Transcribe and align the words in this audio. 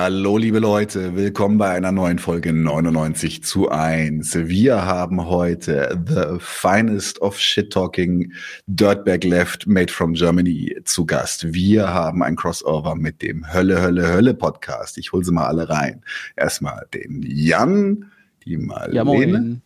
Hallo 0.00 0.38
liebe 0.38 0.60
Leute, 0.60 1.16
willkommen 1.16 1.58
bei 1.58 1.70
einer 1.70 1.90
neuen 1.90 2.20
Folge 2.20 2.52
99 2.52 3.42
zu 3.42 3.68
1. 3.68 4.46
Wir 4.46 4.86
haben 4.86 5.26
heute 5.26 6.00
the 6.06 6.38
finest 6.38 7.20
of 7.20 7.36
shit 7.36 7.72
talking 7.72 8.32
Dirtbag 8.68 9.24
Left 9.24 9.66
made 9.66 9.92
from 9.92 10.12
Germany 10.14 10.76
zu 10.84 11.04
Gast. 11.04 11.52
Wir 11.52 11.92
haben 11.92 12.22
ein 12.22 12.36
Crossover 12.36 12.94
mit 12.94 13.22
dem 13.22 13.52
Hölle 13.52 13.82
Hölle 13.82 14.06
Hölle 14.06 14.34
Podcast. 14.34 14.98
Ich 14.98 15.10
hole 15.10 15.24
sie 15.24 15.32
mal 15.32 15.48
alle 15.48 15.68
rein. 15.68 16.04
Erstmal 16.36 16.86
den 16.94 17.20
Jan, 17.26 18.12
die 18.44 18.56
Marlene 18.56 19.60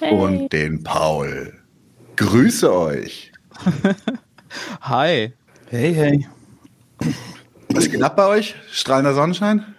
ja, 0.00 0.08
hey. 0.08 0.12
und 0.12 0.52
den 0.52 0.82
Paul. 0.82 1.54
Grüße 2.16 2.74
euch. 2.74 3.30
Hi. 4.80 5.32
Hey, 5.70 5.94
hey. 5.94 6.26
Was 7.76 7.90
geht 7.90 8.02
ab 8.02 8.16
bei 8.16 8.26
euch? 8.26 8.54
Strahlender 8.70 9.12
Sonnenschein? 9.12 9.74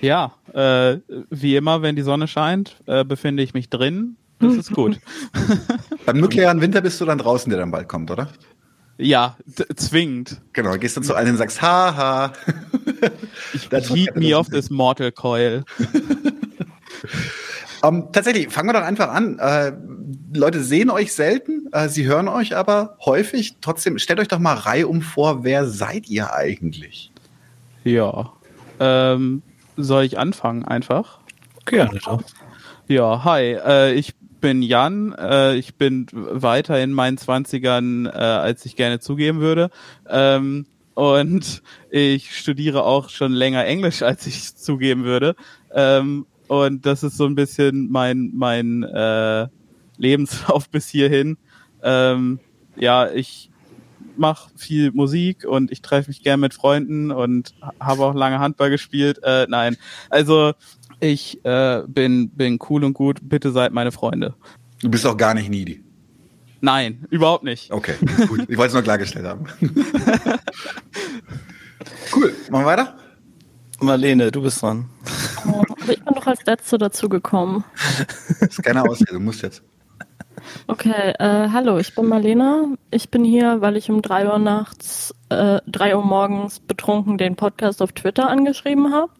Ja, 0.00 0.34
äh, 0.52 0.98
wie 1.30 1.56
immer, 1.56 1.80
wenn 1.80 1.96
die 1.96 2.02
Sonne 2.02 2.28
scheint, 2.28 2.76
äh, 2.84 3.02
befinde 3.02 3.42
ich 3.42 3.54
mich 3.54 3.70
drin. 3.70 4.16
Das 4.40 4.54
ist 4.54 4.72
gut. 4.72 5.00
Beim 6.06 6.18
nuklearen 6.18 6.60
Winter 6.60 6.82
bist 6.82 7.00
du 7.00 7.06
dann 7.06 7.16
draußen, 7.16 7.48
der 7.48 7.58
dann 7.58 7.70
bald 7.70 7.88
kommt, 7.88 8.10
oder? 8.10 8.28
Ja, 8.98 9.38
zwingend. 9.74 10.42
Genau, 10.52 10.76
gehst 10.76 10.98
dann 10.98 11.04
zu 11.04 11.14
einem 11.14 11.30
und 11.30 11.38
sagst, 11.38 11.62
haha. 11.62 12.32
Ich 13.54 13.70
heat 13.70 14.14
me 14.16 14.36
off 14.36 14.50
this 14.50 14.68
mortal 14.68 15.10
coil. 15.10 15.64
um, 17.82 17.94
ähm, 17.96 18.08
tatsächlich, 18.12 18.50
fangen 18.50 18.68
wir 18.68 18.74
doch 18.74 18.82
einfach 18.82 19.08
an. 19.08 19.38
Äh, 19.38 19.72
Leute 20.34 20.62
sehen 20.62 20.90
euch 20.90 21.14
selten, 21.14 21.68
äh, 21.72 21.88
sie 21.88 22.04
hören 22.04 22.28
euch 22.28 22.54
aber 22.54 22.98
häufig. 23.04 23.56
Trotzdem, 23.62 23.98
stellt 23.98 24.20
euch 24.20 24.28
doch 24.28 24.38
mal 24.38 24.54
reihum 24.54 25.00
vor, 25.00 25.42
wer 25.42 25.66
seid 25.66 26.08
ihr 26.08 26.34
eigentlich? 26.34 27.13
Ja. 27.84 28.32
Ähm, 28.80 29.42
soll 29.76 30.04
ich 30.04 30.18
anfangen 30.18 30.64
einfach? 30.64 31.20
Gerne 31.66 32.00
doch. 32.04 32.22
Ja, 32.88 33.24
hi, 33.24 33.54
äh, 33.54 33.92
ich 33.94 34.14
bin 34.40 34.62
Jan. 34.62 35.12
Äh, 35.12 35.54
ich 35.54 35.76
bin 35.76 36.06
weiter 36.12 36.82
in 36.82 36.92
meinen 36.92 37.16
Zwanzigern, 37.16 38.06
äh, 38.06 38.10
als 38.10 38.66
ich 38.66 38.76
gerne 38.76 39.00
zugeben 39.00 39.40
würde. 39.40 39.70
Ähm, 40.08 40.66
und 40.94 41.62
ich 41.90 42.36
studiere 42.36 42.84
auch 42.84 43.08
schon 43.08 43.32
länger 43.32 43.64
Englisch, 43.64 44.02
als 44.02 44.26
ich 44.26 44.54
zugeben 44.56 45.04
würde. 45.04 45.34
Ähm, 45.72 46.26
und 46.46 46.84
das 46.86 47.02
ist 47.02 47.16
so 47.16 47.24
ein 47.24 47.34
bisschen 47.34 47.90
mein, 47.90 48.32
mein 48.34 48.82
äh, 48.82 49.48
Lebenslauf 49.96 50.68
bis 50.70 50.88
hierhin. 50.88 51.38
Ähm, 51.82 52.38
ja, 52.76 53.10
ich 53.10 53.50
mache 54.16 54.50
viel 54.56 54.92
Musik 54.92 55.44
und 55.44 55.70
ich 55.72 55.82
treffe 55.82 56.10
mich 56.10 56.22
gern 56.22 56.40
mit 56.40 56.54
Freunden 56.54 57.10
und 57.10 57.54
habe 57.80 58.04
auch 58.04 58.14
lange 58.14 58.38
Handball 58.38 58.70
gespielt. 58.70 59.20
Äh, 59.22 59.46
nein, 59.48 59.76
also 60.10 60.52
ich 61.00 61.44
äh, 61.44 61.82
bin, 61.86 62.30
bin 62.30 62.58
cool 62.68 62.84
und 62.84 62.94
gut. 62.94 63.18
Bitte 63.22 63.52
seid 63.52 63.72
meine 63.72 63.92
Freunde. 63.92 64.34
Du 64.80 64.90
bist 64.90 65.06
auch 65.06 65.16
gar 65.16 65.34
nicht 65.34 65.48
needy. 65.48 65.82
Nein, 66.60 67.04
überhaupt 67.10 67.44
nicht. 67.44 67.70
Okay, 67.70 67.94
gut. 68.26 68.46
Ich 68.48 68.56
wollte 68.56 68.68
es 68.68 68.72
nur 68.72 68.82
klargestellt 68.82 69.26
haben. 69.26 69.44
cool. 72.16 72.34
Machen 72.50 72.64
wir 72.64 72.66
weiter? 72.66 72.96
Marlene, 73.80 74.30
du 74.30 74.40
bist 74.40 74.62
dran. 74.62 74.88
Oh, 75.46 75.62
ich 75.80 76.02
bin 76.02 76.14
doch 76.14 76.26
als 76.26 76.44
Letzte 76.46 76.78
dazu 76.78 77.08
gekommen. 77.08 77.64
Das 78.40 78.50
ist 78.50 78.62
keine 78.62 78.82
Ausrede, 78.82 79.12
du 79.12 79.20
musst 79.20 79.42
jetzt. 79.42 79.62
Okay, 80.66 81.14
äh, 81.18 81.48
hallo, 81.50 81.78
ich 81.78 81.94
bin 81.94 82.06
Marlena. 82.06 82.66
Ich 82.90 83.10
bin 83.10 83.24
hier, 83.24 83.60
weil 83.60 83.76
ich 83.76 83.90
um 83.90 84.02
drei 84.02 84.26
Uhr 84.26 84.38
nachts, 84.38 85.14
äh, 85.28 85.60
drei 85.66 85.96
Uhr 85.96 86.04
morgens 86.04 86.60
betrunken 86.60 87.18
den 87.18 87.36
Podcast 87.36 87.82
auf 87.82 87.92
Twitter 87.92 88.28
angeschrieben 88.28 88.92
habe. 88.92 89.10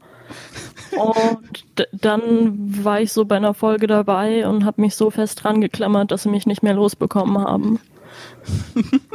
Und 0.96 1.88
dann 1.92 2.84
war 2.84 3.00
ich 3.00 3.12
so 3.12 3.24
bei 3.24 3.36
einer 3.36 3.54
Folge 3.54 3.86
dabei 3.86 4.46
und 4.46 4.64
habe 4.64 4.80
mich 4.80 4.94
so 4.94 5.10
fest 5.10 5.42
dran 5.42 5.60
geklammert, 5.60 6.10
dass 6.10 6.22
sie 6.22 6.28
mich 6.28 6.46
nicht 6.46 6.62
mehr 6.62 6.74
losbekommen 6.74 7.38
haben. 7.38 7.80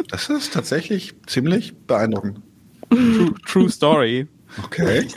Das 0.09 0.29
ist 0.29 0.53
tatsächlich 0.53 1.13
ziemlich 1.25 1.75
beeindruckend. 1.87 2.41
True, 2.89 3.33
true 3.45 3.69
Story. 3.69 4.27
Okay. 4.63 5.07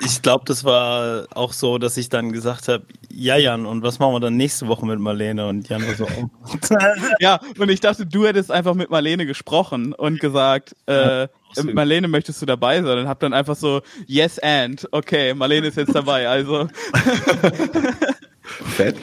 Ich, 0.00 0.06
ich 0.06 0.22
glaube, 0.22 0.44
das 0.46 0.64
war 0.64 1.26
auch 1.34 1.52
so, 1.52 1.78
dass 1.78 1.96
ich 1.96 2.08
dann 2.08 2.32
gesagt 2.32 2.68
habe, 2.68 2.84
ja 3.10 3.36
Jan, 3.36 3.66
und 3.66 3.82
was 3.82 3.98
machen 3.98 4.14
wir 4.14 4.20
dann 4.20 4.36
nächste 4.36 4.68
Woche 4.68 4.86
mit 4.86 4.98
Marlene? 4.98 5.46
Und 5.46 5.68
Jan 5.68 5.86
war 5.86 5.94
so, 5.94 6.06
oh. 6.06 6.28
ja, 7.20 7.40
und 7.58 7.70
ich 7.70 7.80
dachte, 7.80 8.06
du 8.06 8.26
hättest 8.26 8.50
einfach 8.50 8.74
mit 8.74 8.90
Marlene 8.90 9.26
gesprochen 9.26 9.92
und 9.92 10.20
gesagt, 10.20 10.74
äh, 10.86 11.28
Marlene, 11.62 12.08
möchtest 12.08 12.40
du 12.42 12.46
dabei 12.46 12.82
sein? 12.82 12.98
Und 12.98 13.08
hab 13.08 13.20
dann 13.20 13.32
einfach 13.34 13.56
so, 13.56 13.82
yes 14.06 14.38
and, 14.38 14.88
okay, 14.92 15.34
Marlene 15.34 15.68
ist 15.68 15.76
jetzt 15.76 15.94
dabei, 15.94 16.28
also. 16.28 16.68
Fett, 18.76 18.96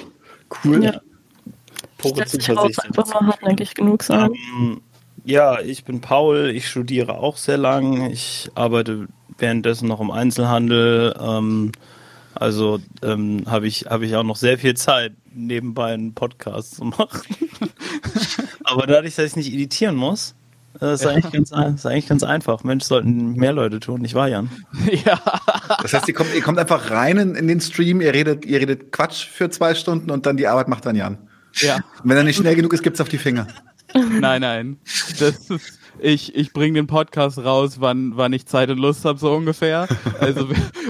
cool. 0.64 0.84
Ja. 0.84 1.02
Pure 1.98 2.26
Zuversicht. 2.26 2.84
einfach 2.86 3.22
nur 3.22 3.28
hartnäckig 3.28 3.76
genug 3.76 4.04
sein. 4.04 4.30
Um, 4.30 4.38
ähm, 4.38 4.82
ja, 5.26 5.60
ich 5.60 5.84
bin 5.84 6.02
Paul, 6.02 6.52
ich 6.56 6.68
studiere 6.68 7.16
auch 7.20 7.38
sehr 7.38 7.58
lang, 7.58 8.10
ich 8.10 8.50
arbeite 8.56 9.08
währenddessen 9.42 9.88
noch 9.88 10.00
im 10.00 10.12
Einzelhandel. 10.12 11.16
Ähm, 11.20 11.72
also 12.36 12.80
ähm, 13.02 13.44
habe 13.48 13.68
ich, 13.68 13.88
hab 13.88 14.02
ich 14.02 14.16
auch 14.16 14.24
noch 14.24 14.36
sehr 14.36 14.58
viel 14.58 14.76
Zeit, 14.76 15.14
nebenbei 15.34 15.94
einen 15.94 16.14
Podcast 16.14 16.76
zu 16.76 16.86
machen. 16.86 17.22
Aber 18.64 18.88
dadurch, 18.88 19.16
dass 19.16 19.26
ich 19.26 19.36
nicht 19.36 19.54
editieren 19.54 19.96
muss, 19.96 20.36
äh, 20.82 20.94
ist, 20.94 21.06
eigentlich 21.06 21.32
ganz, 21.32 21.52
ist 21.52 21.86
eigentlich 21.86 22.08
ganz 22.08 22.24
einfach. 22.24 22.64
Mensch, 22.64 22.86
sollten 22.86 23.34
mehr 23.34 23.52
Leute 23.52 23.80
tun, 23.80 24.02
nicht 24.02 24.16
wahr, 24.16 24.28
Jan? 24.28 24.50
Ja. 25.06 25.22
Das 25.82 25.94
heißt, 25.94 26.08
ihr 26.08 26.14
kommt, 26.14 26.34
ihr 26.34 26.42
kommt 26.42 26.60
einfach 26.60 26.92
rein 26.92 27.18
in, 27.18 27.36
in, 27.36 27.48
den 27.48 27.60
Stream, 27.60 28.02
ihr 28.02 28.14
redet, 28.14 28.46
ihr 28.46 28.60
redet 28.60 28.92
Quatsch 28.92 29.26
für 29.28 29.50
zwei 29.50 29.74
Stunden 29.76 30.12
und 30.12 30.26
dann 30.26 30.38
die 30.38 30.48
Arbeit 30.48 30.68
macht 30.68 30.86
dann 30.86 30.96
Jan. 30.96 31.18
Ja. 31.56 31.76
Und 31.76 32.10
wenn 32.10 32.18
er 32.18 32.24
nicht 32.24 32.38
schnell 32.38 32.56
genug 32.56 32.74
ist, 32.74 32.84
gibt's 32.84 33.02
auf 33.02 33.10
die 33.10 33.18
Finger. 33.18 33.48
Nein, 33.94 34.42
nein. 34.42 34.78
Das 35.20 35.50
ist, 35.50 35.79
ich, 36.02 36.36
ich 36.36 36.54
bringe 36.54 36.80
den 36.80 36.88
Podcast 36.88 37.40
raus, 37.40 37.78
wann, 37.80 38.14
wann 38.16 38.34
ich 38.34 38.46
Zeit 38.46 38.70
und 38.70 38.78
Lust 38.78 39.06
habe, 39.06 39.20
so 39.20 39.34
ungefähr. 39.34 39.88
Also 40.20 40.50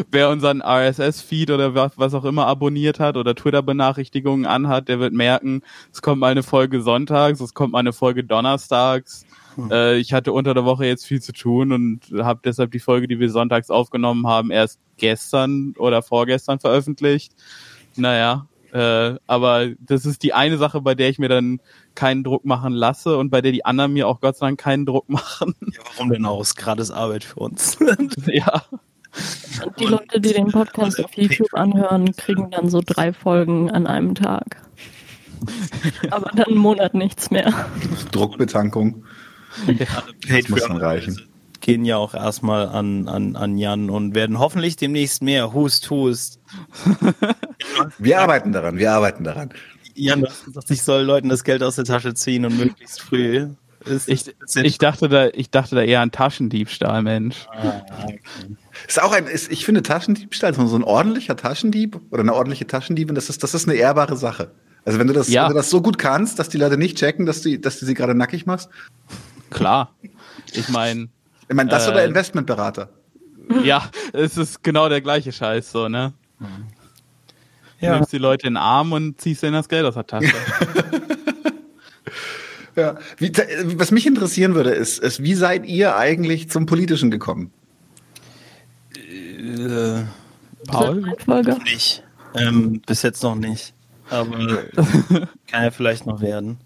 wer, 0.09 0.30
unseren 0.30 0.62
RSS-Feed 0.62 1.52
oder 1.52 1.75
was, 1.75 1.92
was 1.97 2.14
auch 2.14 2.25
immer 2.25 2.47
abonniert 2.47 3.00
hat 3.00 3.16
oder 3.16 3.36
Twitter-Benachrichtigungen 3.36 4.46
anhat, 4.46 4.88
der 4.88 5.00
wird 5.00 5.14
merken, 5.14 5.62
es 5.92 6.02
kommt 6.02 6.20
mal 6.20 6.31
eine 6.31 6.42
Folge 6.42 6.81
sonntags, 6.81 7.40
es 7.40 7.53
kommt 7.53 7.74
mal 7.74 7.80
eine 7.80 7.94
Folge 7.94 8.24
donnerstags. 8.24 9.25
Hm. 9.56 9.72
Äh, 9.72 9.97
ich 9.97 10.14
hatte 10.14 10.34
unter 10.34 10.53
der 10.53 10.66
Woche 10.66 10.86
jetzt 10.86 11.06
viel 11.06 11.22
zu 11.22 11.31
tun 11.31 11.72
und 11.72 12.02
habe 12.24 12.40
deshalb 12.44 12.72
die 12.72 12.80
Folge, 12.80 13.08
die 13.08 13.20
wir 13.20 13.30
sonntags 13.30 13.70
aufgenommen 13.70 14.26
haben, 14.26 14.52
erst 14.52 14.80
gestern 14.97 15.74
oder 15.78 16.02
vorgestern 16.02 16.59
veröffentlicht. 16.59 17.34
Naja, 17.96 18.47
äh, 18.74 19.16
aber 19.28 19.69
das 19.80 20.06
ist 20.06 20.24
die 20.24 20.34
eine 20.34 20.57
Sache, 20.57 20.81
bei 20.81 20.96
der 20.96 21.09
ich 21.09 21.19
mir 21.19 21.30
dann 21.30 21.59
keinen 21.96 22.24
Druck 22.24 22.46
machen 22.46 22.74
lasse 22.74 23.18
und 23.18 23.30
bei 23.30 23.41
der 23.41 23.52
die 23.52 23.66
anderen 23.66 23.94
mir 23.94 24.07
auch 24.07 24.22
Gott 24.22 24.38
sei 24.38 24.47
Dank 24.47 24.59
keinen 24.59 24.85
Druck 24.85 25.09
machen. 25.09 25.56
Ja, 25.62 25.81
warum 25.96 26.09
denn 26.09 26.25
auch? 26.25 26.41
Ist 26.41 26.56
gratis 26.56 26.91
Arbeit 26.91 27.24
für 27.24 27.40
uns. 27.40 27.78
ja. 28.28 28.63
Und 29.66 29.79
die 29.79 29.85
Leute, 29.85 30.19
die 30.19 30.34
den 30.34 30.47
Podcast 30.47 31.03
auf 31.03 31.13
YouTube 31.16 31.53
anhören, 31.53 32.16
kriegen 32.16 32.52
dann 32.52 32.69
so 32.69 32.81
drei 32.85 33.12
Folgen 33.12 33.72
an 33.72 33.88
einem 33.88 34.13
Tag. 34.13 34.62
Aber 36.12 36.29
dann 36.34 36.47
einen 36.47 36.58
Monat 36.58 36.94
nichts 36.94 37.31
mehr. 37.31 37.52
Druckbetankung. 38.12 39.03
Ja, 39.66 40.03
das 40.28 40.50
muss 40.50 40.62
dann 40.62 40.78
reichen 40.78 41.28
gehen 41.62 41.86
ja 41.86 41.97
auch 41.97 42.14
erstmal 42.14 42.68
an, 42.70 43.08
an, 43.08 43.36
an 43.36 43.58
Jan 43.58 43.90
und 43.90 44.16
werden 44.16 44.40
hoffentlich 44.40 44.75
demnächst 44.75 45.22
mehr. 45.22 45.53
Hust, 45.53 45.90
hust. 45.90 46.40
wir 47.97 48.20
arbeiten 48.22 48.52
daran, 48.52 48.78
wir 48.78 48.92
arbeiten 48.92 49.24
daran. 49.24 49.53
Jan, 49.96 50.22
du 50.22 50.28
hast 50.28 50.46
gesagt, 50.46 50.72
ich 50.72 50.81
soll 50.81 51.03
Leuten 51.03 51.29
das 51.29 51.44
Geld 51.44 51.61
aus 51.64 51.76
der 51.76 51.85
Tasche 51.85 52.14
ziehen 52.14 52.46
und 52.46 52.58
möglichst 52.58 53.02
früh. 53.02 53.50
Ist, 53.85 54.09
ich, 54.09 54.35
ich, 54.56 54.78
dachte 54.78 55.08
da, 55.08 55.28
ich 55.28 55.52
dachte 55.52 55.76
da 55.76 55.82
eher 55.82 56.02
an 56.02 56.11
Taschendiebstahl, 56.11 57.02
Mensch. 57.02 57.47
Ah, 57.50 57.82
okay. 58.03 58.20
Ist 58.88 59.02
auch 59.02 59.14
ein, 59.14 59.26
ist, 59.26 59.52
ich 59.52 59.64
finde 59.64 59.84
Taschendiebstahl, 59.84 60.53
so 60.53 60.76
ein 60.76 60.84
ordentlicher 60.84 61.38
Taschendieb 61.38 62.00
oder 62.11 62.22
eine 62.22 62.34
ordentliche 62.34 62.67
Taschendiebin, 62.67 63.16
das 63.16 63.29
ist, 63.29 63.41
das 63.41 63.53
ist 63.53 63.70
eine 63.70 63.78
ehrbare 63.78 64.17
Sache. 64.17 64.52
Also 64.84 65.00
wenn 65.00 65.08
du 65.08 65.14
das, 65.14 65.29
ja. 65.29 65.44
wenn 65.44 65.50
du 65.50 65.56
das 65.56 65.70
so 65.70 65.82
gut 65.82 65.97
kannst, 65.97 66.40
dass 66.40 66.50
die 66.50 66.58
Leute 66.58 66.78
nicht 66.78 66.97
checken, 66.97 67.26
dass, 67.26 67.41
die, 67.41 67.61
dass 67.61 67.79
du 67.79 67.85
sie 67.85 67.94
gerade 67.94 68.16
nackig 68.16 68.46
machst. 68.46 68.70
Klar. 69.50 69.96
Ich 70.52 70.70
meine, 70.70 71.09
ich 71.49 71.55
meine, 71.55 71.69
das 71.69 71.87
äh, 71.87 71.91
oder 71.91 72.05
Investmentberater? 72.05 72.90
Ja, 73.63 73.90
es 74.13 74.37
ist 74.37 74.63
genau 74.63 74.87
der 74.90 75.01
gleiche 75.01 75.31
Scheiß, 75.31 75.72
so, 75.72 75.90
ne? 75.90 76.13
Ja. 77.79 77.90
Du 77.90 77.96
nimmst 77.96 78.13
die 78.13 78.17
Leute 78.17 78.47
in 78.47 78.53
den 78.53 78.57
Arm 78.57 78.91
und 78.91 79.19
ziehst 79.19 79.41
ihnen 79.43 79.53
das 79.53 79.67
Geld 79.67 79.85
aus 79.85 79.96
der 79.96 80.05
Tasche. 80.05 80.31
ja. 82.75 82.97
Wie, 83.17 83.31
was 83.78 83.91
mich 83.91 84.05
interessieren 84.05 84.53
würde, 84.53 84.72
ist, 84.72 84.99
ist, 84.99 85.23
wie 85.23 85.34
seid 85.34 85.66
ihr 85.66 85.96
eigentlich 85.96 86.49
zum 86.49 86.66
Politischen 86.66 87.09
gekommen? 87.09 87.51
Äh, 88.96 90.03
Paul? 90.67 91.16
Nicht. 91.63 92.03
Ähm, 92.35 92.81
bis 92.85 93.01
jetzt 93.01 93.23
noch 93.23 93.35
nicht. 93.35 93.73
Aber 94.09 94.63
kann 95.47 95.63
ja 95.63 95.72
vielleicht 95.72 96.05
noch 96.05 96.22
werden. 96.22 96.57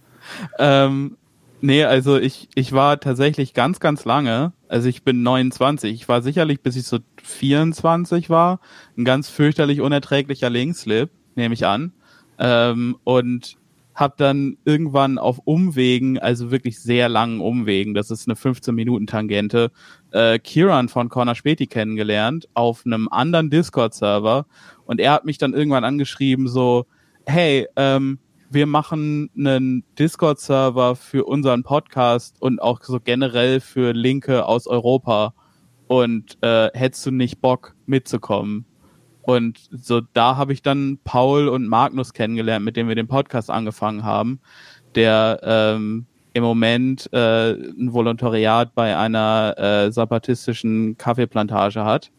Ähm, 0.57 1.17
Nee, 1.65 1.85
also 1.85 2.17
ich, 2.17 2.49
ich 2.55 2.73
war 2.73 2.99
tatsächlich 2.99 3.53
ganz, 3.53 3.79
ganz 3.79 4.03
lange, 4.03 4.51
also 4.67 4.89
ich 4.89 5.03
bin 5.03 5.23
29, 5.23 5.93
ich 5.93 6.09
war 6.09 6.21
sicherlich 6.21 6.59
bis 6.59 6.75
ich 6.75 6.83
so 6.83 6.99
24 7.23 8.29
war, 8.29 8.59
ein 8.97 9.05
ganz 9.05 9.29
fürchterlich 9.29 9.79
unerträglicher 9.79 10.49
Linkslip, 10.49 11.09
nehme 11.35 11.53
ich 11.53 11.65
an. 11.65 11.93
Ähm, 12.37 12.97
und 13.05 13.55
habe 13.95 14.15
dann 14.17 14.57
irgendwann 14.65 15.17
auf 15.17 15.39
Umwegen, 15.45 16.19
also 16.19 16.51
wirklich 16.51 16.81
sehr 16.81 17.07
langen 17.07 17.39
Umwegen, 17.39 17.93
das 17.93 18.11
ist 18.11 18.27
eine 18.27 18.35
15-Minuten-Tangente, 18.35 19.71
äh, 20.11 20.39
Kiran 20.39 20.89
von 20.89 21.07
Corner 21.07 21.33
Späti 21.33 21.67
kennengelernt 21.67 22.49
auf 22.55 22.85
einem 22.85 23.07
anderen 23.07 23.49
Discord-Server 23.49 24.47
und 24.83 24.99
er 24.99 25.13
hat 25.13 25.23
mich 25.23 25.37
dann 25.37 25.53
irgendwann 25.53 25.85
angeschrieben 25.85 26.49
so, 26.49 26.87
hey, 27.25 27.69
ähm, 27.77 28.19
wir 28.53 28.67
machen 28.67 29.29
einen 29.35 29.83
Discord-Server 29.97 30.95
für 30.95 31.25
unseren 31.25 31.63
Podcast 31.63 32.39
und 32.39 32.61
auch 32.61 32.81
so 32.83 32.99
generell 32.99 33.59
für 33.59 33.93
Linke 33.93 34.45
aus 34.45 34.67
Europa 34.67 35.33
und 35.87 36.37
äh, 36.41 36.69
hättest 36.73 37.05
du 37.05 37.11
nicht 37.11 37.41
Bock 37.41 37.75
mitzukommen? 37.85 38.65
Und 39.23 39.59
so 39.71 40.01
da 40.01 40.35
habe 40.35 40.53
ich 40.53 40.61
dann 40.61 40.99
Paul 41.03 41.47
und 41.47 41.67
Magnus 41.67 42.13
kennengelernt, 42.13 42.63
mit 42.63 42.75
denen 42.75 42.89
wir 42.89 42.95
den 42.95 43.07
Podcast 43.07 43.49
angefangen 43.49 44.03
haben, 44.03 44.39
der 44.95 45.39
ähm, 45.43 46.05
im 46.33 46.43
Moment 46.43 47.11
äh, 47.13 47.53
ein 47.53 47.93
Volontariat 47.93 48.75
bei 48.75 48.97
einer 48.97 49.55
äh, 49.57 49.91
zapatistischen 49.91 50.97
Kaffeeplantage 50.97 51.83
hat. 51.83 52.11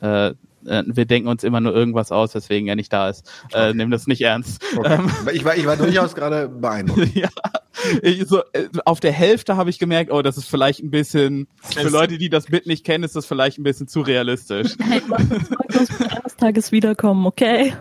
Äh, 0.00 0.34
äh, 0.66 0.82
wir 0.86 1.04
denken 1.04 1.28
uns 1.28 1.44
immer 1.44 1.60
nur 1.60 1.74
irgendwas 1.74 2.12
aus, 2.12 2.34
weswegen 2.34 2.68
er 2.68 2.76
nicht 2.76 2.92
da 2.92 3.08
ist. 3.08 3.28
Äh, 3.52 3.68
okay. 3.68 3.74
Nimm 3.74 3.90
das 3.90 4.06
nicht 4.06 4.22
ernst. 4.22 4.62
Okay. 4.76 4.94
Ähm, 4.94 5.10
ich, 5.32 5.44
war, 5.44 5.56
ich 5.56 5.66
war 5.66 5.76
durchaus 5.76 6.14
gerade 6.14 6.48
beeindruckt. 6.48 7.08
ja, 7.14 7.28
ich, 8.02 8.26
so, 8.26 8.40
äh, 8.52 8.68
auf 8.84 9.00
der 9.00 9.12
Hälfte 9.12 9.56
habe 9.56 9.70
ich 9.70 9.78
gemerkt, 9.78 10.12
oh, 10.12 10.22
das 10.22 10.36
ist 10.36 10.48
vielleicht 10.48 10.80
ein 10.80 10.90
bisschen, 10.90 11.48
für 11.62 11.88
Leute, 11.88 12.18
die 12.18 12.28
das 12.28 12.46
Bit 12.46 12.66
nicht 12.66 12.84
kennen, 12.84 13.04
ist 13.04 13.16
das 13.16 13.26
vielleicht 13.26 13.58
ein 13.58 13.62
bisschen 13.62 13.88
zu 13.88 14.00
realistisch. 14.00 14.72
Hey, 14.82 15.00
eines 15.08 16.36
Tages 16.36 16.72
wiederkommen, 16.72 17.24
okay? 17.24 17.72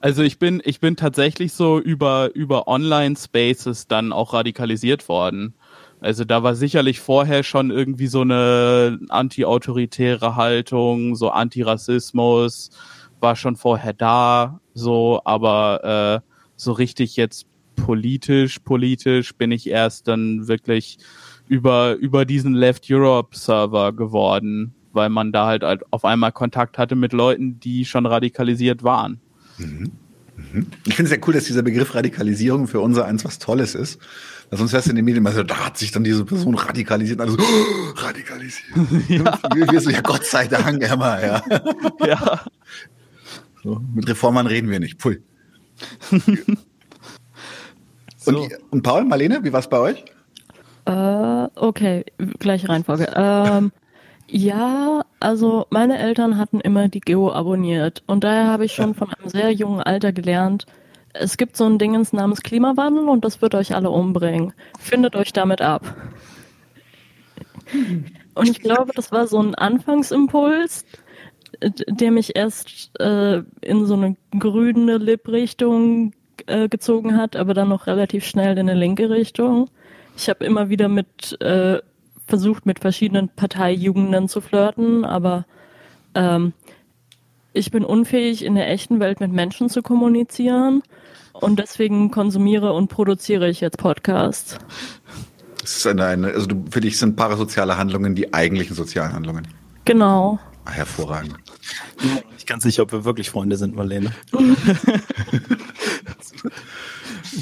Also 0.00 0.22
ich 0.22 0.38
bin, 0.38 0.62
ich 0.64 0.80
bin 0.80 0.96
tatsächlich 0.96 1.52
so 1.52 1.78
über, 1.78 2.30
über 2.34 2.68
Online-Spaces 2.68 3.86
dann 3.86 4.12
auch 4.12 4.32
radikalisiert 4.32 5.08
worden. 5.08 5.54
Also 6.04 6.24
da 6.24 6.42
war 6.42 6.54
sicherlich 6.54 7.00
vorher 7.00 7.42
schon 7.42 7.70
irgendwie 7.70 8.08
so 8.08 8.20
eine 8.20 8.98
anti-autoritäre 9.08 10.36
Haltung, 10.36 11.16
so 11.16 11.30
Antirassismus 11.30 12.68
war 13.20 13.36
schon 13.36 13.56
vorher 13.56 13.94
da, 13.94 14.60
so, 14.74 15.22
aber 15.24 16.22
äh, 16.22 16.30
so 16.56 16.72
richtig 16.72 17.16
jetzt 17.16 17.46
politisch, 17.74 18.58
politisch 18.58 19.34
bin 19.34 19.50
ich 19.50 19.66
erst 19.66 20.06
dann 20.06 20.46
wirklich 20.46 20.98
über, 21.48 21.94
über 21.94 22.26
diesen 22.26 22.52
Left 22.52 22.84
Europe 22.90 23.34
Server 23.34 23.94
geworden, 23.94 24.74
weil 24.92 25.08
man 25.08 25.32
da 25.32 25.46
halt, 25.46 25.62
halt 25.62 25.84
auf 25.90 26.04
einmal 26.04 26.32
Kontakt 26.32 26.76
hatte 26.76 26.96
mit 26.96 27.14
Leuten, 27.14 27.60
die 27.60 27.86
schon 27.86 28.04
radikalisiert 28.04 28.82
waren. 28.82 29.22
Mhm. 29.56 29.92
Mhm. 30.36 30.66
Ich 30.84 30.96
finde 30.96 31.04
es 31.04 31.08
sehr 31.10 31.26
cool, 31.26 31.32
dass 31.32 31.44
dieser 31.44 31.62
Begriff 31.62 31.94
Radikalisierung 31.94 32.66
für 32.66 32.80
unser 32.80 33.06
eins 33.06 33.24
was 33.24 33.38
Tolles 33.38 33.74
ist. 33.74 34.00
Sonst 34.50 34.72
wärst 34.72 34.86
du 34.86 34.90
in 34.90 34.96
den 34.96 35.04
Medien 35.04 35.26
so, 35.26 35.42
da 35.42 35.66
hat 35.66 35.78
sich 35.78 35.90
dann 35.90 36.04
diese 36.04 36.24
Person 36.24 36.54
radikalisiert. 36.54 37.20
Also, 37.20 37.36
oh, 37.38 37.90
radikalisiert. 37.96 38.64
Ja. 39.08 39.38
Wir 39.54 39.80
so, 39.80 39.90
ja, 39.90 40.00
Gott 40.00 40.24
sei 40.24 40.46
Dank, 40.46 40.82
Emma, 40.82 41.20
ja. 41.20 41.42
ja. 42.06 42.40
So, 43.62 43.80
mit 43.94 44.08
Reformern 44.08 44.46
reden 44.46 44.70
wir 44.70 44.80
nicht. 44.80 44.98
Pui. 44.98 45.22
so. 48.16 48.42
und, 48.42 48.50
und 48.70 48.82
Paul, 48.82 49.04
Marlene, 49.04 49.42
wie 49.42 49.52
war 49.52 49.60
es 49.60 49.68
bei 49.68 49.78
euch? 49.78 50.04
Äh, 50.86 51.48
okay, 51.54 52.04
gleiche 52.38 52.68
Reihenfolge. 52.68 53.10
Ähm, 53.14 53.72
ja, 54.28 55.04
also 55.20 55.66
meine 55.70 55.98
Eltern 55.98 56.38
hatten 56.38 56.60
immer 56.60 56.88
die 56.88 57.00
Geo 57.00 57.32
abonniert 57.32 58.02
und 58.06 58.24
daher 58.24 58.48
habe 58.48 58.64
ich 58.64 58.72
schon 58.72 58.94
von 58.94 59.12
einem 59.12 59.28
sehr 59.28 59.50
jungen 59.50 59.80
Alter 59.80 60.12
gelernt, 60.12 60.66
es 61.14 61.36
gibt 61.36 61.56
so 61.56 61.64
ein 61.64 61.78
Dingens 61.78 62.12
namens 62.12 62.42
Klimawandel 62.42 63.08
und 63.08 63.24
das 63.24 63.40
wird 63.40 63.54
euch 63.54 63.74
alle 63.74 63.90
umbringen. 63.90 64.52
Findet 64.78 65.16
euch 65.16 65.32
damit 65.32 65.62
ab. 65.62 65.96
Und 68.34 68.48
ich 68.48 68.60
glaube, 68.60 68.92
das 68.94 69.12
war 69.12 69.26
so 69.26 69.40
ein 69.40 69.54
Anfangsimpuls, 69.54 70.84
der 71.62 72.10
mich 72.10 72.36
erst 72.36 72.90
äh, 73.00 73.42
in 73.60 73.86
so 73.86 73.94
eine 73.94 74.16
grüne 74.36 74.98
Lip-Richtung 74.98 76.12
äh, 76.46 76.68
gezogen 76.68 77.16
hat, 77.16 77.36
aber 77.36 77.54
dann 77.54 77.68
noch 77.68 77.86
relativ 77.86 78.26
schnell 78.26 78.58
in 78.58 78.68
eine 78.68 78.78
linke 78.78 79.08
Richtung. 79.08 79.70
Ich 80.16 80.28
habe 80.28 80.44
immer 80.44 80.68
wieder 80.68 80.88
mit 80.88 81.40
äh, 81.40 81.78
versucht, 82.26 82.66
mit 82.66 82.80
verschiedenen 82.80 83.28
Parteijugenden 83.28 84.28
zu 84.28 84.40
flirten, 84.40 85.04
aber 85.04 85.46
ähm, 86.14 86.52
ich 87.52 87.70
bin 87.70 87.84
unfähig, 87.84 88.44
in 88.44 88.56
der 88.56 88.68
echten 88.68 88.98
Welt 88.98 89.20
mit 89.20 89.32
Menschen 89.32 89.68
zu 89.68 89.80
kommunizieren 89.80 90.82
und 91.34 91.58
deswegen 91.58 92.10
konsumiere 92.10 92.72
und 92.72 92.88
produziere 92.88 93.48
ich 93.48 93.60
jetzt 93.60 93.76
Podcasts. 93.76 94.58
Das 95.60 95.76
ist 95.76 95.86
eine, 95.86 96.06
eine 96.06 96.28
also 96.28 96.46
du, 96.46 96.64
für 96.70 96.80
dich 96.80 96.98
sind 96.98 97.16
parasoziale 97.16 97.76
Handlungen 97.76 98.14
die 98.14 98.32
eigentlichen 98.32 98.76
sozialen 98.76 99.12
Handlungen. 99.12 99.48
Genau. 99.84 100.38
Ah, 100.64 100.70
hervorragend. 100.70 101.34
Ich 102.38 102.46
kann 102.46 102.60
sicher, 102.60 102.82
ob 102.82 102.92
wir 102.92 103.04
wirklich 103.04 103.30
Freunde 103.30 103.56
sind, 103.56 103.74
Marlene. 103.74 104.12
du 104.30 104.56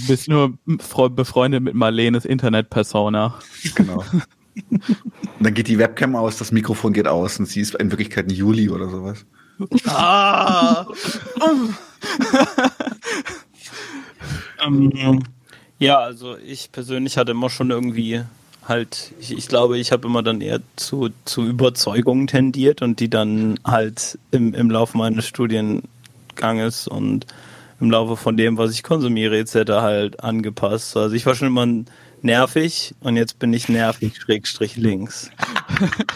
bist 0.09 0.29
nur 0.29 0.55
befreundet 0.65 1.63
mit 1.63 1.75
Marlenes 1.75 2.25
Internet-Persona. 2.25 3.39
Genau. 3.75 4.05
Dann 5.41 5.55
geht 5.55 5.69
die 5.69 5.79
Webcam 5.79 6.17
aus, 6.17 6.37
das 6.37 6.53
Mikrofon 6.53 6.93
geht 6.93 7.07
aus 7.09 7.39
und 7.39 7.47
sie 7.47 7.61
ist 7.61 7.75
in 7.77 7.91
Wirklichkeit 7.91 8.27
ein 8.27 8.35
Juli 8.35 8.71
oder 8.71 8.89
sowas. 8.89 9.25
Ah! 9.87 10.87
ähm, 14.65 15.23
ja, 15.79 15.99
also 15.99 16.37
ich 16.39 16.71
persönlich 16.73 17.17
hatte 17.17 17.33
immer 17.33 17.51
schon 17.51 17.71
irgendwie 17.71 18.23
halt, 18.69 19.13
ich, 19.19 19.37
ich 19.37 19.49
glaube, 19.49 19.79
ich 19.79 19.93
habe 19.93 20.07
immer 20.07 20.23
dann 20.23 20.41
eher 20.41 20.61
zu, 20.77 21.11
zu 21.25 21.45
Überzeugungen 21.45 22.27
tendiert 22.27 22.83
und 22.83 23.01
die 23.01 23.11
dann 23.11 23.59
halt 23.65 24.19
im, 24.31 24.55
im 24.55 24.71
Laufe 24.71 24.97
meines 24.97 25.27
Studienganges 25.27 26.87
und 26.87 27.27
im 27.81 27.91
Laufe 27.91 28.17
von 28.17 28.37
dem, 28.37 28.59
was 28.59 28.73
ich 28.73 28.85
konsumiere 28.85 29.39
etc. 29.39 29.73
halt 29.73 30.23
angepasst. 30.23 30.97
Also 30.97 31.17
ich 31.17 31.27
war 31.27 31.35
schon 31.35 31.49
immer 31.49 31.67
nervig 32.23 32.95
und 33.01 33.17
jetzt 33.17 33.39
bin 33.41 33.53
ich 33.53 33.69
nervig, 33.69 34.17
Schrägstrich 34.21 34.77
links. 34.77 35.31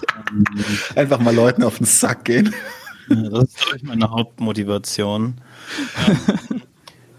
Einfach 0.94 1.18
mal 1.18 1.34
Leuten 1.34 1.64
auf 1.64 1.78
den 1.78 1.86
Sack 1.86 2.24
gehen. 2.24 2.54
Ja, 3.08 3.28
das 3.30 3.44
ist, 3.44 3.56
glaube 3.58 3.76
ich, 3.78 3.82
meine 3.82 4.10
Hauptmotivation. 4.10 5.34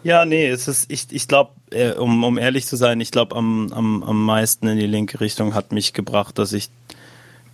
Ja, 0.08 0.24
nee, 0.24 0.48
es 0.48 0.70
ist, 0.70 0.90
ich, 0.90 1.08
ich 1.10 1.28
glaube, 1.28 1.52
äh, 1.70 1.92
um, 1.92 2.24
um 2.24 2.38
ehrlich 2.38 2.66
zu 2.66 2.78
sein, 2.78 3.02
ich 3.02 3.12
glaube, 3.12 3.36
am, 3.36 3.74
am, 3.74 4.04
am 4.04 4.24
meisten 4.24 4.66
in 4.66 4.78
die 4.78 4.88
linke 4.88 5.20
Richtung 5.20 5.54
hat 5.54 5.74
mich 5.74 5.92
gebracht, 5.92 6.40
dass 6.40 6.54
ich 6.54 6.70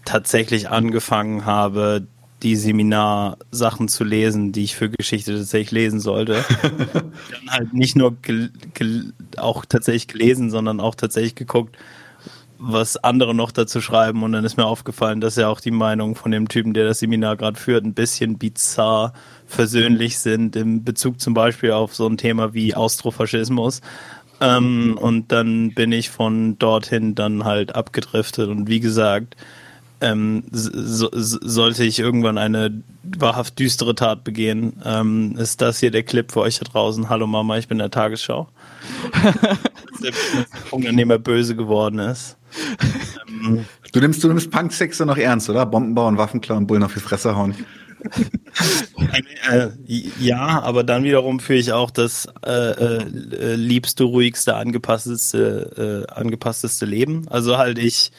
tatsächlich 0.05 0.69
angefangen 0.69 1.45
habe, 1.45 2.05
die 2.43 2.55
Seminarsachen 2.55 3.87
zu 3.87 4.03
lesen, 4.03 4.51
die 4.51 4.65
ich 4.65 4.75
für 4.75 4.91
Geschichte 4.91 5.35
tatsächlich 5.35 5.71
lesen 5.71 5.99
sollte. 5.99 6.45
Dann 6.93 7.49
halt 7.49 7.73
nicht 7.73 7.95
nur 7.95 8.15
auch 9.37 9.65
tatsächlich 9.65 10.07
gelesen, 10.07 10.51
sondern 10.51 10.79
auch 10.79 10.93
tatsächlich 10.93 11.33
geguckt, 11.33 11.75
was 12.65 12.97
andere 12.97 13.35
noch 13.35 13.51
dazu 13.51 13.81
schreiben. 13.81 14.23
Und 14.23 14.31
dann 14.31 14.45
ist 14.45 14.57
mir 14.57 14.65
aufgefallen, 14.65 15.19
dass 15.19 15.35
ja 15.35 15.49
auch 15.49 15.59
die 15.59 15.71
Meinung 15.71 16.15
von 16.15 16.31
dem 16.31 16.47
Typen, 16.47 16.73
der 16.73 16.85
das 16.85 16.99
Seminar 16.99 17.35
gerade 17.35 17.59
führt, 17.59 17.83
ein 17.83 17.93
bisschen 17.93 18.37
bizarr 18.37 19.13
versöhnlich 19.45 20.17
sind, 20.19 20.55
im 20.55 20.83
Bezug 20.83 21.19
zum 21.19 21.33
Beispiel 21.33 21.71
auf 21.71 21.93
so 21.93 22.07
ein 22.07 22.17
Thema 22.17 22.53
wie 22.53 22.73
Austrofaschismus. 22.73 23.81
Ähm, 24.39 24.97
und 24.99 25.31
dann 25.31 25.73
bin 25.73 25.91
ich 25.91 26.09
von 26.09 26.57
dorthin 26.57 27.15
dann 27.15 27.43
halt 27.43 27.75
abgedriftet. 27.75 28.49
Und 28.49 28.67
wie 28.67 28.79
gesagt, 28.79 29.35
ähm, 29.99 30.43
so, 30.51 31.09
sollte 31.11 31.83
ich 31.83 31.99
irgendwann 31.99 32.37
eine 32.37 32.81
wahrhaft 33.03 33.59
düstere 33.59 33.95
Tat 33.95 34.23
begehen, 34.23 34.81
ähm, 34.85 35.35
ist 35.37 35.61
das 35.61 35.79
hier 35.79 35.91
der 35.91 36.03
Clip 36.03 36.31
für 36.31 36.41
euch 36.41 36.59
da 36.59 36.65
draußen. 36.65 37.09
Hallo 37.09 37.27
Mama, 37.27 37.57
ich 37.57 37.67
bin 37.67 37.77
der 37.77 37.91
Tagesschau. 37.91 38.49
Unternehmer 40.71 41.19
böse 41.19 41.55
geworden 41.55 41.99
ist. 41.99 42.37
Du 43.91 43.99
nimmst, 43.99 44.23
du 44.23 44.27
nimmst 44.27 44.51
Punk-Sexer 44.51 45.05
noch 45.05 45.17
ernst, 45.17 45.49
oder? 45.49 45.65
Bombenbau 45.65 46.07
und 46.07 46.17
Waffenklau 46.17 46.57
und 46.57 46.67
Bullen 46.67 46.83
auf 46.83 46.93
die 46.93 46.99
Fresse 46.99 47.35
hauen. 47.35 47.55
äh, 49.49 49.69
ja, 50.19 50.61
aber 50.61 50.83
dann 50.83 51.03
wiederum 51.03 51.39
führe 51.39 51.59
ich 51.59 51.71
auch 51.71 51.91
das 51.91 52.27
äh, 52.45 52.51
äh, 52.51 53.55
liebste, 53.55 54.03
ruhigste, 54.03 54.55
angepassteste, 54.55 56.05
äh, 56.09 56.13
angepassteste 56.13 56.85
Leben. 56.85 57.27
Also 57.29 57.57
halt 57.57 57.77
ich, 57.77 58.11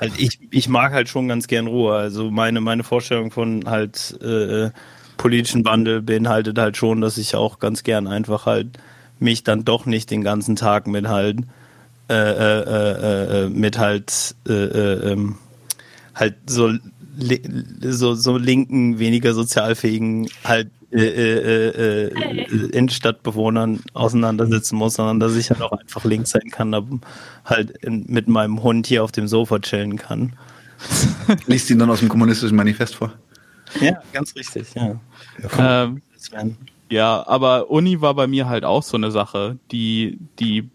halt 0.00 0.12
ich, 0.18 0.38
ich 0.50 0.68
mag 0.68 0.92
halt 0.92 1.08
schon 1.08 1.28
ganz 1.28 1.46
gern 1.46 1.66
Ruhe. 1.66 1.94
Also 1.94 2.30
meine, 2.30 2.60
meine 2.60 2.84
Vorstellung 2.84 3.30
von 3.30 3.64
halt 3.66 4.20
äh, 4.22 4.70
politischen 5.16 5.64
Wandel 5.64 6.02
beinhaltet 6.02 6.58
halt 6.58 6.76
schon, 6.76 7.00
dass 7.00 7.16
ich 7.16 7.36
auch 7.36 7.58
ganz 7.58 7.84
gern 7.84 8.06
einfach 8.06 8.46
halt 8.46 8.78
mich 9.18 9.44
dann 9.44 9.64
doch 9.64 9.86
nicht 9.86 10.10
den 10.10 10.24
ganzen 10.24 10.56
Tag 10.56 10.86
mit 10.86 11.08
halt 11.08 11.38
äh, 12.08 12.14
äh, 12.14 12.62
äh, 12.62 13.44
äh 13.44 13.48
mit 13.48 13.78
halt 13.78 14.34
äh, 14.48 14.52
äh, 14.52 15.12
ähm, 15.12 15.36
halt 16.14 16.36
so 16.46 16.72
so, 17.82 18.14
so 18.14 18.38
linken, 18.38 18.98
weniger 18.98 19.34
sozialfähigen 19.34 20.28
halt 20.44 20.70
äh, 20.92 20.98
äh, 20.98 22.06
äh, 22.08 22.68
Innenstadtbewohnern 22.68 23.80
auseinandersetzen 23.94 24.76
muss, 24.76 24.94
sondern 24.94 25.20
dass 25.20 25.36
ich 25.36 25.50
halt 25.50 25.62
auch 25.62 25.72
einfach 25.72 26.04
links 26.04 26.30
sein 26.30 26.50
kann, 26.50 26.74
aber 26.74 26.98
halt 27.46 27.70
in, 27.78 28.04
mit 28.08 28.28
meinem 28.28 28.62
Hund 28.62 28.86
hier 28.86 29.02
auf 29.02 29.10
dem 29.10 29.26
Sofa 29.26 29.58
chillen 29.58 29.96
kann. 29.96 30.34
Liest 31.46 31.70
ihn 31.70 31.78
dann 31.78 31.90
aus 31.90 32.00
dem 32.00 32.10
kommunistischen 32.10 32.56
Manifest 32.56 32.96
vor? 32.96 33.12
Ja, 33.80 34.02
ganz 34.12 34.34
richtig, 34.36 34.74
ja. 34.74 35.00
Ja, 35.56 35.84
ähm, 35.84 36.02
ja, 36.90 37.26
aber 37.26 37.70
Uni 37.70 38.02
war 38.02 38.14
bei 38.14 38.26
mir 38.26 38.46
halt 38.48 38.64
auch 38.64 38.82
so 38.82 38.98
eine 38.98 39.10
Sache, 39.10 39.58
die, 39.70 40.18
die 40.38 40.68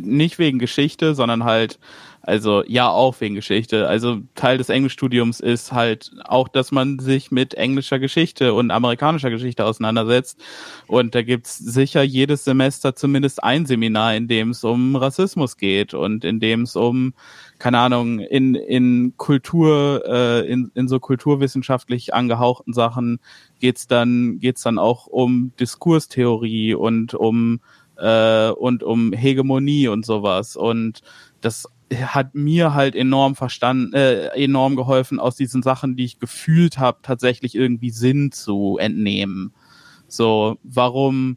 nicht 0.00 0.38
wegen 0.38 0.58
Geschichte, 0.58 1.14
sondern 1.14 1.44
halt 1.44 1.78
also 2.22 2.62
ja, 2.66 2.88
auch 2.88 3.18
wegen 3.20 3.34
Geschichte. 3.34 3.88
Also 3.88 4.20
Teil 4.34 4.58
des 4.58 4.68
Englischstudiums 4.68 5.40
ist 5.40 5.72
halt 5.72 6.10
auch, 6.24 6.48
dass 6.48 6.70
man 6.70 6.98
sich 6.98 7.30
mit 7.30 7.54
englischer 7.54 7.98
Geschichte 7.98 8.52
und 8.52 8.70
amerikanischer 8.70 9.30
Geschichte 9.30 9.64
auseinandersetzt. 9.64 10.38
Und 10.86 11.14
da 11.14 11.22
gibt's 11.22 11.56
sicher 11.56 12.02
jedes 12.02 12.44
Semester 12.44 12.94
zumindest 12.94 13.42
ein 13.42 13.64
Seminar, 13.64 14.14
in 14.14 14.28
dem 14.28 14.50
es 14.50 14.64
um 14.64 14.96
Rassismus 14.96 15.56
geht 15.56 15.94
und 15.94 16.24
in 16.24 16.40
dem 16.40 16.62
es 16.62 16.76
um, 16.76 17.14
keine 17.58 17.78
Ahnung, 17.78 18.20
in, 18.20 18.54
in 18.54 19.14
Kultur, 19.16 20.04
äh, 20.06 20.46
in, 20.46 20.70
in 20.74 20.88
so 20.88 21.00
kulturwissenschaftlich 21.00 22.12
angehauchten 22.12 22.74
Sachen 22.74 23.20
geht's 23.60 23.86
dann, 23.86 24.38
geht's 24.40 24.62
dann 24.62 24.78
auch 24.78 25.06
um 25.06 25.52
Diskurstheorie 25.58 26.74
und 26.74 27.14
um 27.14 27.60
äh, 28.00 28.50
und 28.50 28.82
um 28.82 29.12
Hegemonie 29.12 29.88
und 29.88 30.04
sowas. 30.04 30.56
Und 30.56 31.02
das 31.40 31.66
hat 31.94 32.34
mir 32.34 32.74
halt 32.74 32.94
enorm 32.94 33.34
verstanden, 33.34 33.92
äh, 33.94 34.26
enorm 34.28 34.76
geholfen, 34.76 35.18
aus 35.18 35.36
diesen 35.36 35.62
Sachen, 35.62 35.96
die 35.96 36.04
ich 36.04 36.18
gefühlt 36.18 36.78
habe, 36.78 36.98
tatsächlich 37.02 37.54
irgendwie 37.54 37.90
Sinn 37.90 38.32
zu 38.32 38.78
entnehmen. 38.78 39.52
So, 40.06 40.58
warum, 40.62 41.36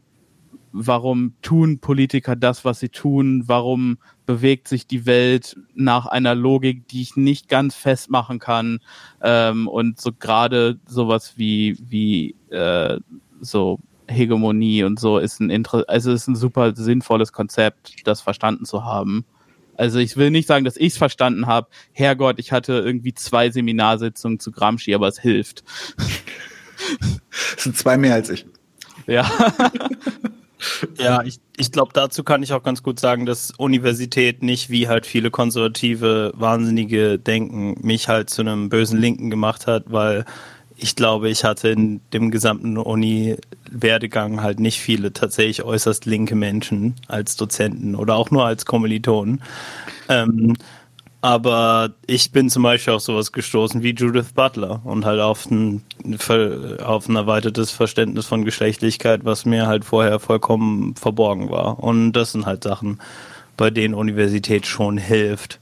warum 0.72 1.34
tun 1.42 1.80
Politiker 1.80 2.36
das, 2.36 2.64
was 2.64 2.80
sie 2.80 2.88
tun? 2.88 3.44
Warum 3.46 3.98
bewegt 4.26 4.68
sich 4.68 4.86
die 4.86 5.06
Welt 5.06 5.56
nach 5.74 6.06
einer 6.06 6.34
Logik, 6.34 6.86
die 6.88 7.02
ich 7.02 7.16
nicht 7.16 7.48
ganz 7.48 7.74
festmachen 7.74 8.38
kann? 8.38 8.78
Ähm, 9.22 9.66
und 9.66 10.00
so 10.00 10.12
gerade 10.12 10.78
sowas 10.86 11.34
wie, 11.36 11.76
wie 11.80 12.36
äh, 12.50 12.98
so 13.40 13.80
Hegemonie 14.08 14.84
und 14.84 15.00
so 15.00 15.18
ist 15.18 15.40
ein 15.40 15.50
Inter 15.50 15.84
also 15.88 16.12
ist 16.12 16.28
ein 16.28 16.36
super 16.36 16.74
sinnvolles 16.74 17.32
Konzept, 17.32 17.94
das 18.04 18.20
verstanden 18.20 18.64
zu 18.64 18.84
haben. 18.84 19.24
Also 19.76 19.98
ich 19.98 20.16
will 20.16 20.30
nicht 20.30 20.46
sagen, 20.46 20.64
dass 20.64 20.76
ich 20.76 20.92
es 20.92 20.98
verstanden 20.98 21.46
habe. 21.46 21.68
Herrgott, 21.92 22.38
ich 22.38 22.52
hatte 22.52 22.74
irgendwie 22.74 23.14
zwei 23.14 23.50
Seminarsitzungen 23.50 24.38
zu 24.38 24.52
Gramsci, 24.52 24.94
aber 24.94 25.08
es 25.08 25.18
hilft. 25.18 25.64
Das 27.56 27.64
sind 27.64 27.76
zwei 27.76 27.96
mehr 27.96 28.14
als 28.14 28.30
ich. 28.30 28.46
Ja. 29.06 29.30
ja, 30.98 31.22
ich, 31.22 31.40
ich 31.56 31.72
glaube, 31.72 31.92
dazu 31.92 32.24
kann 32.24 32.42
ich 32.42 32.52
auch 32.52 32.62
ganz 32.62 32.82
gut 32.82 33.00
sagen, 33.00 33.26
dass 33.26 33.50
Universität 33.52 34.42
nicht 34.42 34.70
wie 34.70 34.88
halt 34.88 35.06
viele 35.06 35.30
konservative, 35.30 36.32
wahnsinnige 36.34 37.18
denken, 37.18 37.76
mich 37.80 38.08
halt 38.08 38.30
zu 38.30 38.42
einem 38.42 38.68
bösen 38.68 38.98
Linken 38.98 39.30
gemacht 39.30 39.66
hat, 39.66 39.84
weil 39.86 40.24
ich 40.84 40.96
glaube, 40.96 41.30
ich 41.30 41.44
hatte 41.44 41.70
in 41.70 42.02
dem 42.12 42.30
gesamten 42.30 42.76
Uni-Werdegang 42.76 44.42
halt 44.42 44.60
nicht 44.60 44.80
viele 44.80 45.14
tatsächlich 45.14 45.62
äußerst 45.62 46.04
linke 46.04 46.34
Menschen 46.34 46.96
als 47.08 47.36
Dozenten 47.36 47.94
oder 47.94 48.16
auch 48.16 48.30
nur 48.30 48.44
als 48.44 48.66
Kommilitonen. 48.66 49.42
Ähm, 50.10 50.58
aber 51.22 51.94
ich 52.06 52.32
bin 52.32 52.50
zum 52.50 52.64
Beispiel 52.64 52.92
auf 52.92 53.00
sowas 53.00 53.32
gestoßen 53.32 53.82
wie 53.82 53.94
Judith 53.94 54.34
Butler 54.34 54.82
und 54.84 55.06
halt 55.06 55.20
auf 55.20 55.50
ein, 55.50 55.82
auf 56.84 57.08
ein 57.08 57.16
erweitertes 57.16 57.70
Verständnis 57.70 58.26
von 58.26 58.44
Geschlechtlichkeit, 58.44 59.24
was 59.24 59.46
mir 59.46 59.66
halt 59.66 59.86
vorher 59.86 60.18
vollkommen 60.20 60.96
verborgen 60.96 61.48
war. 61.48 61.82
Und 61.82 62.12
das 62.12 62.32
sind 62.32 62.44
halt 62.44 62.62
Sachen, 62.62 63.00
bei 63.56 63.70
denen 63.70 63.94
Universität 63.94 64.66
schon 64.66 64.98
hilft. 64.98 65.60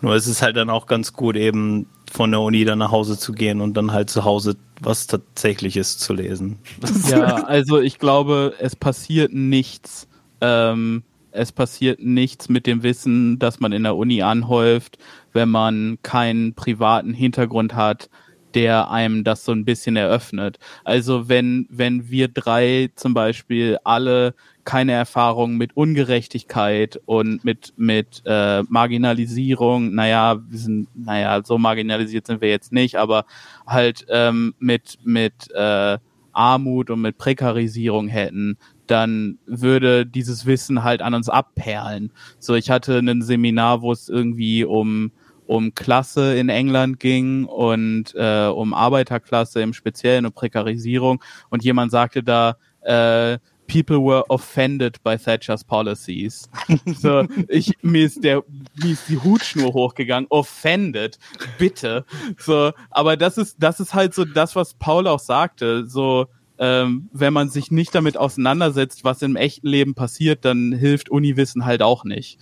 Nur 0.00 0.14
es 0.14 0.26
ist 0.26 0.40
halt 0.40 0.56
dann 0.56 0.70
auch 0.70 0.86
ganz 0.86 1.12
gut, 1.12 1.36
eben 1.36 1.88
von 2.12 2.30
der 2.30 2.40
Uni 2.40 2.64
dann 2.64 2.78
nach 2.78 2.90
Hause 2.90 3.18
zu 3.18 3.32
gehen 3.32 3.60
und 3.62 3.74
dann 3.74 3.92
halt 3.92 4.10
zu 4.10 4.24
Hause 4.24 4.56
was 4.80 5.06
Tatsächliches 5.06 5.98
zu 5.98 6.12
lesen. 6.12 6.58
Ja, 7.08 7.44
also 7.44 7.80
ich 7.80 7.98
glaube, 7.98 8.54
es 8.58 8.76
passiert 8.76 9.32
nichts. 9.32 10.08
Ähm, 10.40 11.04
es 11.30 11.52
passiert 11.52 12.00
nichts 12.00 12.50
mit 12.50 12.66
dem 12.66 12.82
Wissen, 12.82 13.38
das 13.38 13.60
man 13.60 13.72
in 13.72 13.84
der 13.84 13.96
Uni 13.96 14.20
anhäuft, 14.22 14.98
wenn 15.32 15.48
man 15.48 15.98
keinen 16.02 16.54
privaten 16.54 17.14
Hintergrund 17.14 17.74
hat, 17.74 18.10
der 18.54 18.90
einem 18.90 19.24
das 19.24 19.46
so 19.46 19.52
ein 19.52 19.64
bisschen 19.64 19.96
eröffnet. 19.96 20.58
Also 20.84 21.30
wenn, 21.30 21.66
wenn 21.70 22.10
wir 22.10 22.28
drei 22.28 22.90
zum 22.94 23.14
Beispiel 23.14 23.78
alle 23.84 24.34
keine 24.64 24.92
Erfahrung 24.92 25.56
mit 25.56 25.76
Ungerechtigkeit 25.76 27.00
und 27.04 27.44
mit, 27.44 27.74
mit 27.76 28.22
äh, 28.24 28.62
Marginalisierung. 28.62 29.94
Naja, 29.94 30.40
wir 30.48 30.58
sind, 30.58 30.88
naja, 30.94 31.42
so 31.44 31.58
marginalisiert 31.58 32.26
sind 32.26 32.40
wir 32.40 32.48
jetzt 32.48 32.72
nicht, 32.72 32.96
aber 32.96 33.24
halt 33.66 34.06
ähm, 34.08 34.54
mit, 34.58 34.98
mit 35.04 35.50
äh, 35.54 35.98
Armut 36.32 36.90
und 36.90 37.00
mit 37.00 37.18
Prekarisierung 37.18 38.08
hätten, 38.08 38.56
dann 38.86 39.38
würde 39.46 40.06
dieses 40.06 40.46
Wissen 40.46 40.82
halt 40.82 41.02
an 41.02 41.14
uns 41.14 41.28
abperlen. 41.28 42.12
So, 42.38 42.54
ich 42.54 42.70
hatte 42.70 42.98
ein 42.98 43.22
Seminar, 43.22 43.82
wo 43.82 43.92
es 43.92 44.08
irgendwie 44.08 44.64
um 44.64 45.12
um 45.46 45.74
Klasse 45.74 46.36
in 46.36 46.48
England 46.48 46.98
ging 46.98 47.44
und 47.44 48.14
äh, 48.14 48.46
um 48.46 48.72
Arbeiterklasse 48.72 49.60
im 49.60 49.74
Speziellen 49.74 50.24
und 50.24 50.34
Prekarisierung 50.34 51.22
und 51.50 51.62
jemand 51.64 51.90
sagte 51.90 52.22
da, 52.22 52.56
äh, 52.80 53.38
people 53.72 54.04
were 54.04 54.22
offended 54.28 55.02
by 55.02 55.16
Thatcher's 55.16 55.64
policies. 55.64 56.48
So, 56.94 57.26
ich, 57.48 57.72
mir 57.82 58.04
ist 58.06 58.22
der, 58.22 58.42
mir 58.74 58.92
ist 58.92 59.08
die 59.08 59.18
Hutschnur 59.18 59.72
hochgegangen. 59.72 60.26
Offended. 60.30 61.18
Bitte. 61.58 62.04
So, 62.38 62.72
aber 62.90 63.16
das 63.16 63.38
ist, 63.38 63.56
das 63.58 63.80
ist 63.80 63.94
halt 63.94 64.14
so 64.14 64.24
das, 64.24 64.54
was 64.54 64.74
Paul 64.74 65.06
auch 65.06 65.18
sagte. 65.18 65.86
So, 65.88 66.26
ähm, 66.58 67.08
wenn 67.12 67.32
man 67.32 67.48
sich 67.48 67.70
nicht 67.70 67.94
damit 67.94 68.16
auseinandersetzt, 68.16 69.04
was 69.04 69.22
im 69.22 69.36
echten 69.36 69.66
Leben 69.66 69.94
passiert, 69.94 70.44
dann 70.44 70.72
hilft 70.72 71.08
Uniwissen 71.08 71.64
halt 71.64 71.82
auch 71.82 72.04
nicht. 72.04 72.38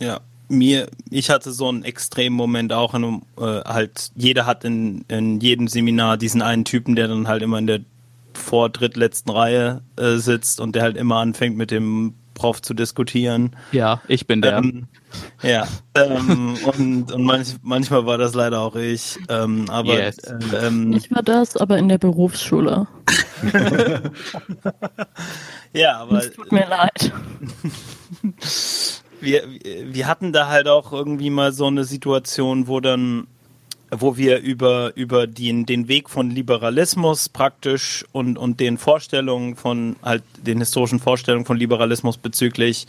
Ja, 0.00 0.20
mir, 0.48 0.88
ich 1.10 1.30
hatte 1.30 1.52
so 1.52 1.68
einen 1.68 1.84
extremen 1.84 2.36
Moment 2.36 2.72
auch 2.72 2.94
in, 2.94 3.22
äh, 3.38 3.42
halt, 3.64 4.10
jeder 4.16 4.46
hat 4.46 4.64
in, 4.64 5.04
in 5.08 5.40
jedem 5.40 5.68
Seminar 5.68 6.16
diesen 6.16 6.42
einen 6.42 6.64
Typen, 6.64 6.96
der 6.96 7.08
dann 7.08 7.28
halt 7.28 7.42
immer 7.42 7.58
in 7.58 7.66
der 7.66 7.80
vor 8.38 8.70
drittletzten 8.70 9.32
Reihe 9.32 9.82
äh, 9.96 10.16
sitzt 10.16 10.60
und 10.60 10.74
der 10.74 10.82
halt 10.82 10.96
immer 10.96 11.16
anfängt 11.16 11.56
mit 11.56 11.70
dem 11.70 12.14
Prof 12.38 12.62
zu 12.62 12.72
diskutieren. 12.72 13.54
Ja, 13.72 14.00
ich 14.08 14.26
bin 14.26 14.40
der. 14.40 14.58
Ähm, 14.58 14.86
ja, 15.42 15.66
ähm, 15.94 16.56
und, 16.64 17.12
und 17.12 17.24
manch, 17.24 17.56
manchmal 17.62 18.06
war 18.06 18.16
das 18.16 18.34
leider 18.34 18.60
auch 18.60 18.76
ich. 18.76 19.18
Ähm, 19.28 19.66
aber 19.68 19.98
yes. 19.98 20.16
ähm, 20.62 20.92
ich 20.92 21.10
war 21.10 21.22
das, 21.22 21.56
aber 21.56 21.76
in 21.78 21.88
der 21.88 21.98
Berufsschule. 21.98 22.86
ja, 25.72 25.98
aber. 25.98 26.18
Es 26.18 26.32
tut 26.32 26.52
mir 26.52 26.66
leid. 26.68 27.12
wir, 29.20 29.42
wir 29.84 30.06
hatten 30.06 30.32
da 30.32 30.48
halt 30.48 30.68
auch 30.68 30.92
irgendwie 30.92 31.30
mal 31.30 31.52
so 31.52 31.66
eine 31.66 31.84
Situation, 31.84 32.68
wo 32.68 32.80
dann 32.80 33.26
wo 33.90 34.16
wir 34.16 34.40
über, 34.40 34.96
über 34.96 35.26
den, 35.26 35.66
den 35.66 35.88
Weg 35.88 36.10
von 36.10 36.30
Liberalismus 36.30 37.28
praktisch 37.28 38.04
und, 38.12 38.36
und 38.36 38.60
den 38.60 38.78
Vorstellungen 38.78 39.56
von, 39.56 39.96
halt 40.02 40.22
den 40.36 40.58
historischen 40.58 40.98
Vorstellungen 40.98 41.46
von 41.46 41.56
Liberalismus 41.56 42.18
bezüglich 42.18 42.86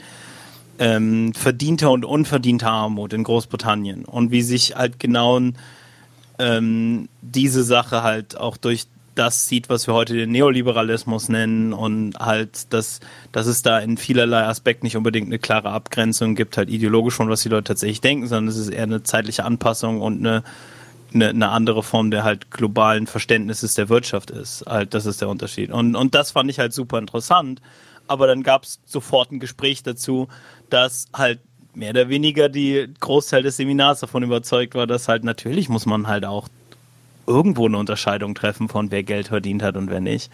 ähm, 0.78 1.34
verdienter 1.34 1.92
und 1.92 2.06
unverdienter 2.06 2.72
Armut 2.72 3.14
in 3.14 3.24
Großbritannien 3.24 4.06
und 4.06 4.32
wie 4.32 4.42
sich 4.42 4.76
halt 4.76 5.00
genau 5.00 5.40
ähm, 6.38 7.10
diese 7.22 7.64
Sache 7.64 8.04
halt 8.04 8.38
auch 8.38 8.58
durch 8.58 8.88
das 9.16 9.48
sieht, 9.48 9.68
was 9.68 9.86
wir 9.88 9.94
heute 9.94 10.14
den 10.14 10.32
Neoliberalismus 10.32 11.28
nennen 11.28 11.74
und 11.74 12.18
halt, 12.20 12.72
dass, 12.74 13.02
dass 13.34 13.48
es 13.48 13.62
da 13.62 13.80
in 13.80 13.98
vielerlei 13.98 14.46
Aspekten 14.46 14.86
nicht 14.86 14.96
unbedingt 14.96 15.28
eine 15.28 15.40
klare 15.40 15.72
Abgrenzung 15.72 16.36
gibt, 16.36 16.56
halt 16.56 16.70
ideologisch 16.70 17.16
schon, 17.16 17.30
was 17.30 17.42
die 17.42 17.50
Leute 17.50 17.66
tatsächlich 17.66 18.00
denken, 18.00 18.28
sondern 18.28 18.48
es 18.48 18.58
ist 18.58 18.70
eher 18.70 18.84
eine 18.84 19.04
zeitliche 19.04 19.44
Anpassung 19.44 20.00
und 20.00 20.20
eine 20.20 20.44
eine, 21.14 21.30
eine 21.30 21.50
andere 21.50 21.84
Form 21.84 22.12
der 22.12 22.24
halt 22.24 22.52
globalen 22.52 23.08
Verständnisses 23.08 23.74
der 23.74 23.90
Wirtschaft 23.90 24.32
ist. 24.32 24.66
Halt, 24.68 24.94
das 24.94 25.06
ist 25.06 25.22
der 25.22 25.30
Unterschied. 25.30 25.72
Und, 25.72 25.96
und 25.96 26.16
das 26.16 26.32
fand 26.32 26.50
ich 26.50 26.60
halt 26.60 26.74
super 26.74 27.00
interessant. 27.00 27.62
Aber 28.08 28.28
dann 28.28 28.44
gab 28.44 28.64
es 28.64 28.80
sofort 28.86 29.32
ein 29.32 29.40
Gespräch 29.40 29.84
dazu, 29.84 30.28
dass 30.70 31.08
halt 31.14 31.40
mehr 31.74 31.92
oder 31.92 32.10
weniger 32.10 32.50
die 32.50 32.88
Großteil 33.00 33.44
des 33.44 33.58
Seminars 33.58 34.00
davon 34.00 34.24
überzeugt 34.24 34.76
war, 34.76 34.88
dass 34.88 35.08
halt 35.08 35.24
natürlich 35.24 35.70
muss 35.70 35.86
man 35.86 36.08
halt 36.08 36.26
auch 36.26 36.48
irgendwo 37.28 37.68
eine 37.68 37.78
Unterscheidung 37.78 38.34
treffen 38.34 38.68
von 38.68 38.90
wer 38.90 39.04
Geld 39.04 39.28
verdient 39.28 39.62
hat 39.62 39.78
und 39.78 39.90
wer 39.90 40.02
nicht. 40.02 40.32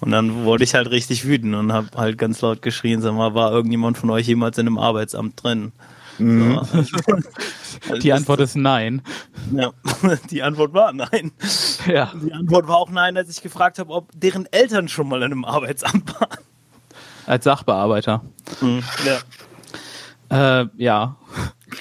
Und 0.00 0.10
dann 0.10 0.44
wurde 0.44 0.64
ich 0.64 0.74
halt 0.74 0.90
richtig 0.90 1.24
wütend 1.26 1.54
und 1.54 1.72
habe 1.72 1.88
halt 1.96 2.18
ganz 2.18 2.42
laut 2.42 2.60
geschrien, 2.60 3.00
sag 3.00 3.14
mal, 3.14 3.34
war 3.34 3.50
irgendjemand 3.50 3.96
von 3.96 4.10
euch 4.10 4.26
jemals 4.26 4.58
in 4.58 4.66
einem 4.66 4.78
Arbeitsamt 4.78 5.42
drin? 5.42 5.72
Mhm. 6.18 6.60
So. 6.64 7.96
Die 7.98 8.12
Antwort 8.12 8.40
ist 8.40 8.56
nein. 8.56 9.02
Ja, 9.52 9.72
die 10.30 10.42
Antwort 10.42 10.72
war 10.72 10.92
nein. 10.92 11.32
Ja. 11.86 12.12
Die 12.14 12.32
Antwort 12.32 12.68
war 12.68 12.76
auch 12.76 12.90
nein, 12.90 13.16
als 13.16 13.28
ich 13.28 13.42
gefragt 13.42 13.78
habe, 13.78 13.92
ob 13.92 14.10
deren 14.14 14.46
Eltern 14.52 14.88
schon 14.88 15.08
mal 15.08 15.18
in 15.18 15.32
einem 15.32 15.44
Arbeitsamt 15.44 16.14
waren. 16.20 16.38
Als 17.26 17.44
Sachbearbeiter. 17.44 18.22
Mhm. 18.60 18.82
Ja. 19.04 20.62
Äh, 20.62 20.68
ja. 20.76 21.16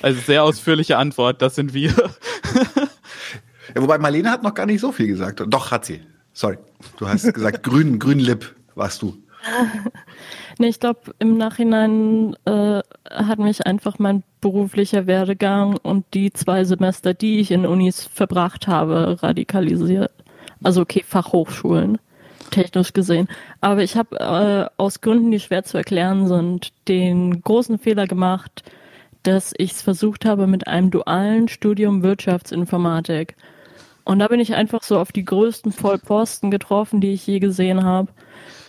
Also 0.01 0.19
sehr 0.21 0.43
ausführliche 0.43 0.97
Antwort, 0.97 1.41
das 1.41 1.55
sind 1.55 1.73
wir. 1.73 1.91
ja, 1.91 3.81
wobei 3.81 3.97
Marlene 3.97 4.29
hat 4.31 4.43
noch 4.43 4.53
gar 4.53 4.65
nicht 4.65 4.81
so 4.81 4.91
viel 4.91 5.07
gesagt. 5.07 5.43
Doch, 5.47 5.71
hat 5.71 5.85
sie. 5.85 6.01
Sorry. 6.33 6.57
Du 6.97 7.07
hast 7.07 7.31
gesagt, 7.33 7.63
grün, 7.63 7.99
grün 7.99 8.19
Lip 8.19 8.55
warst 8.75 9.01
du. 9.01 9.17
Nee, 10.63 10.69
ich 10.69 10.79
glaube, 10.79 11.13
im 11.19 11.35
Nachhinein 11.35 12.37
äh, 12.45 12.79
hat 13.11 13.37
mich 13.37 13.65
einfach 13.67 13.99
mein 13.99 14.23
beruflicher 14.39 15.07
Werdegang 15.07 15.75
und 15.75 16.05
die 16.13 16.31
zwei 16.31 16.63
Semester, 16.63 17.13
die 17.13 17.41
ich 17.41 17.51
in 17.51 17.65
Unis 17.65 18.05
verbracht 18.05 18.65
habe, 18.65 19.21
radikalisiert. 19.21 20.13
Also 20.63 20.79
okay, 20.79 21.03
Fachhochschulen, 21.05 21.97
technisch 22.49 22.93
gesehen. 22.93 23.27
Aber 23.59 23.83
ich 23.83 23.97
habe 23.97 24.17
äh, 24.21 24.81
aus 24.81 25.01
Gründen, 25.01 25.31
die 25.31 25.41
schwer 25.41 25.65
zu 25.65 25.75
erklären 25.75 26.29
sind, 26.29 26.71
den 26.87 27.41
großen 27.41 27.77
Fehler 27.77 28.07
gemacht, 28.07 28.63
dass 29.23 29.53
ich 29.57 29.71
es 29.71 29.81
versucht 29.81 30.23
habe 30.23 30.47
mit 30.47 30.67
einem 30.67 30.91
dualen 30.91 31.49
Studium 31.49 32.03
Wirtschaftsinformatik. 32.03 33.35
Und 34.05 34.19
da 34.19 34.29
bin 34.29 34.39
ich 34.39 34.53
einfach 34.53 34.83
so 34.83 34.97
auf 34.97 35.11
die 35.11 35.25
größten 35.25 35.73
Vollposten 35.73 36.51
getroffen, 36.51 37.01
die 37.01 37.11
ich 37.11 37.27
je 37.27 37.39
gesehen 37.39 37.83
habe. 37.83 38.07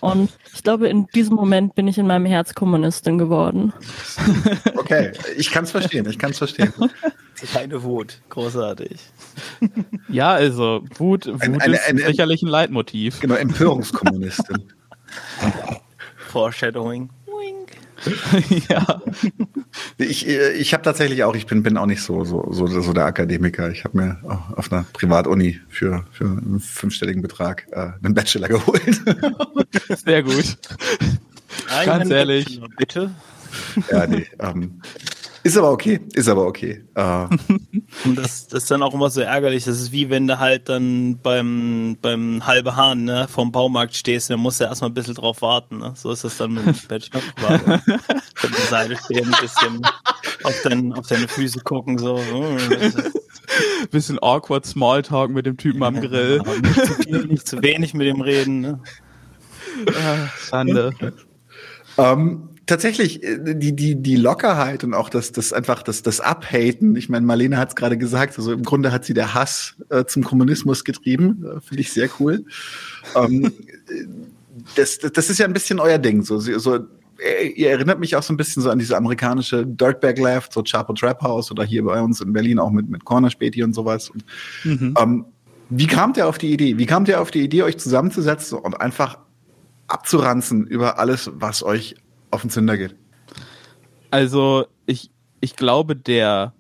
Und 0.05 0.31
ich 0.53 0.63
glaube, 0.63 0.89
in 0.89 1.07
diesem 1.15 1.35
Moment 1.35 1.75
bin 1.75 1.89
ich 1.89 1.97
in 1.97 2.07
meinem 2.07 2.27
Herz 2.27 2.55
Kommunistin 2.55 3.17
geworden. 3.17 3.73
Okay, 4.77 5.13
ich 5.39 5.51
kann 5.51 5.65
es 5.65 5.71
verstehen, 5.71 6.07
ich 6.11 6.19
kann 6.19 6.33
es 6.33 6.39
verstehen. 6.39 6.71
Keine 7.55 7.83
Wut, 7.83 8.21
großartig. 8.29 9.01
Ja, 10.11 10.33
also 10.33 10.85
Wut, 10.99 11.27
Wut 11.27 11.41
eine, 11.41 11.63
eine, 11.63 12.01
ist 12.01 12.07
sicherlich 12.07 12.43
ein 12.43 12.49
Leitmotiv. 12.49 13.19
Genau, 13.21 13.35
Empörungskommunistin. 13.35 14.71
Foreshadowing. 16.29 17.09
ja. 18.69 19.01
Ich, 19.97 20.27
ich 20.27 20.73
habe 20.73 20.83
tatsächlich 20.83 21.23
auch, 21.23 21.37
ich 21.37 21.47
bin, 21.47 21.63
bin 21.63 21.77
auch 21.77 21.87
nicht 21.87 22.03
so, 22.03 22.25
so, 22.25 22.49
so, 22.51 22.67
so 22.67 22.93
der 22.93 23.05
Akademiker. 23.05 23.71
Ich 23.71 23.85
habe 23.85 23.97
mir 23.97 24.19
auf 24.57 24.73
einer 24.73 24.85
Privatuni 24.93 25.61
für, 25.69 26.05
für 26.11 26.25
einen 26.25 26.61
fünfstelligen 26.61 27.23
Betrag 27.23 27.67
äh, 27.71 27.91
einen 28.03 28.15
Bachelor 28.15 28.49
geholt. 28.49 29.03
Sehr 30.05 30.23
gut. 30.23 30.59
Ganz 31.85 32.11
ehrlich. 32.11 32.61
Bitte. 32.77 33.11
Ja, 33.91 34.07
nee. 34.07 34.27
Ähm, 34.41 34.81
ist 35.45 35.57
aber 35.57 35.71
okay, 35.71 36.01
ist 36.13 36.29
aber 36.29 36.47
okay. 36.47 36.83
Uh. 36.99 37.29
Und 38.05 38.17
das, 38.17 38.49
das 38.49 38.65
ist 38.65 38.71
dann 38.71 38.83
auch 38.83 38.95
immer 38.95 39.11
so 39.11 39.21
ärgerlich. 39.21 39.65
Das 39.65 39.81
ist 39.81 39.93
wie 39.93 40.11
wenn 40.11 40.27
du 40.27 40.39
halt 40.39 40.69
dann 40.69 41.19
beim, 41.23 41.97
beim 42.01 42.47
halbe 42.47 42.77
Hahn 42.77 43.05
ne, 43.05 43.27
vom 43.29 43.53
Baumarkt 43.53 43.97
stehst, 43.97 44.31
dann 44.31 44.41
musst 44.41 44.61
du 44.61 44.65
erstmal 44.65 44.91
ein 44.91 44.95
bisschen 44.95 45.15
drauf 45.15 45.43
warten. 45.43 45.79
Ne? 45.79 45.93
So 45.97 46.11
ist 46.11 46.25
das 46.25 46.37
dann 46.37 46.53
mit 46.53 46.67
dem 46.67 46.77
Bachelor. 46.89 47.21
Von 48.35 48.51
der 48.51 48.67
Seite 48.69 48.97
stehen, 48.97 49.33
ein 49.33 49.41
bisschen 49.41 49.83
auf, 50.43 50.61
dein, 50.63 50.93
auf 50.93 51.07
deine 51.07 51.29
Füße 51.29 51.61
gucken. 51.61 51.99
so. 51.99 52.21
bisschen 53.91 54.19
awkward 54.21 54.67
Smalltalk 54.67 55.31
mit 55.31 55.47
dem 55.47 55.57
Typen 55.57 55.83
am 55.83 56.01
Grill. 56.01 56.43
Ja, 56.45 56.53
nicht, 56.61 56.87
zu 56.87 56.95
viel, 56.95 57.27
nicht 57.27 57.49
zu 57.49 57.63
wenig 57.63 57.95
mit 57.95 58.07
dem 58.07 58.21
reden. 58.21 58.61
Ne? 58.61 58.81
Ah, 59.89 60.29
Schande. 60.39 60.93
Ähm, 61.97 62.54
tatsächlich 62.67 63.23
äh, 63.23 63.55
die 63.55 63.75
die 63.75 63.97
die 63.97 64.17
Lockerheit 64.17 64.85
und 64.85 64.95
auch 64.95 65.09
das 65.09 65.33
das 65.33 65.53
einfach 65.53 65.83
das 65.83 66.03
das 66.03 66.21
Abhaten. 66.21 66.97
Ich 66.97 67.09
meine, 67.09 67.27
Marlene 67.27 67.57
hat 67.57 67.71
es 67.71 67.77
gerade 67.77 67.99
gesagt. 67.99 68.39
Also 68.39 68.53
im 68.53 68.63
Grunde 68.63 68.93
hat 68.93 69.05
sie 69.05 69.15
der 69.15 69.35
Hass 69.35 69.77
äh, 69.91 70.05
zum 70.05 70.25
Kommunismus 70.25 70.85
getrieben. 70.85 71.45
Äh, 71.45 71.61
Finde 71.61 71.81
ich 71.81 71.93
sehr 71.93 72.09
cool. 72.21 72.45
ähm, 73.17 73.53
das, 74.77 74.99
das 74.99 75.31
ist 75.31 75.39
ja 75.39 75.47
ein 75.47 75.53
bisschen 75.53 75.81
euer 75.81 75.99
Ding. 75.99 76.23
So, 76.23 76.39
so 76.39 76.77
äh, 77.19 77.49
ihr 77.49 77.71
erinnert 77.71 77.99
mich 77.99 78.17
auch 78.17 78.23
so 78.23 78.33
ein 78.33 78.37
bisschen 78.37 78.63
so 78.63 78.71
an 78.71 78.79
diese 78.79 78.97
amerikanische 78.97 79.67
Dirtbag 79.67 80.19
Left, 80.19 80.53
so 80.53 80.63
Chapo 80.63 80.93
Trap 80.93 81.23
House 81.23 81.51
oder 81.51 81.65
hier 81.65 81.85
bei 81.85 82.01
uns 82.01 82.21
in 82.21 82.33
Berlin 82.33 82.59
auch 82.59 82.71
mit 82.71 82.89
mit 82.89 83.05
Corner 83.05 83.31
Späti 83.31 83.63
und 83.63 83.75
sowas. 83.75 84.11
Und, 84.11 84.25
mhm. 84.65 84.95
ähm, 84.99 85.25
wie 85.71 85.87
kamt 85.87 86.17
ihr 86.17 86.29
auf 86.29 86.39
die 86.39 86.53
Idee? 86.53 86.79
Wie 86.79 86.87
kamt 86.87 87.09
ihr 87.09 87.21
auf 87.21 87.31
die 87.31 87.43
Idee, 87.43 87.63
euch 87.63 87.79
zusammenzusetzen 87.79 88.59
und 88.59 88.81
einfach 88.81 89.19
abzuranzen 89.87 90.67
über 90.67 90.99
alles, 90.99 91.31
was 91.35 91.63
euch 91.63 91.97
auf 92.35 92.43
den 92.43 92.51
Zünder 92.51 92.77
geht? 92.77 92.95
Also 94.11 94.67
ich, 94.87 95.11
ich 95.41 95.57
glaube, 95.57 95.97
der 95.97 96.53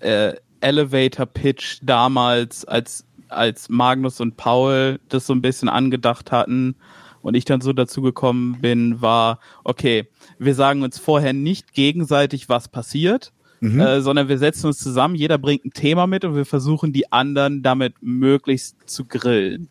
äh, 0.00 0.34
Elevator 0.60 1.26
Pitch 1.26 1.78
damals, 1.82 2.64
als, 2.64 3.04
als 3.28 3.68
Magnus 3.68 4.20
und 4.20 4.36
Paul 4.36 5.00
das 5.08 5.26
so 5.26 5.34
ein 5.34 5.42
bisschen 5.42 5.68
angedacht 5.68 6.32
hatten 6.32 6.76
und 7.22 7.34
ich 7.34 7.44
dann 7.44 7.60
so 7.60 7.72
dazu 7.72 8.02
gekommen 8.02 8.60
bin, 8.60 9.00
war, 9.02 9.40
okay, 9.64 10.08
wir 10.38 10.54
sagen 10.54 10.82
uns 10.82 10.98
vorher 10.98 11.32
nicht 11.32 11.72
gegenseitig, 11.72 12.48
was 12.48 12.68
passiert, 12.68 13.32
mhm. 13.60 13.80
äh, 13.80 14.00
sondern 14.00 14.28
wir 14.28 14.38
setzen 14.38 14.68
uns 14.68 14.78
zusammen, 14.78 15.14
jeder 15.14 15.38
bringt 15.38 15.64
ein 15.64 15.72
Thema 15.72 16.06
mit 16.06 16.24
und 16.24 16.36
wir 16.36 16.46
versuchen 16.46 16.92
die 16.92 17.12
anderen 17.12 17.62
damit 17.62 17.94
möglichst 18.00 18.88
zu 18.88 19.04
grillen 19.04 19.68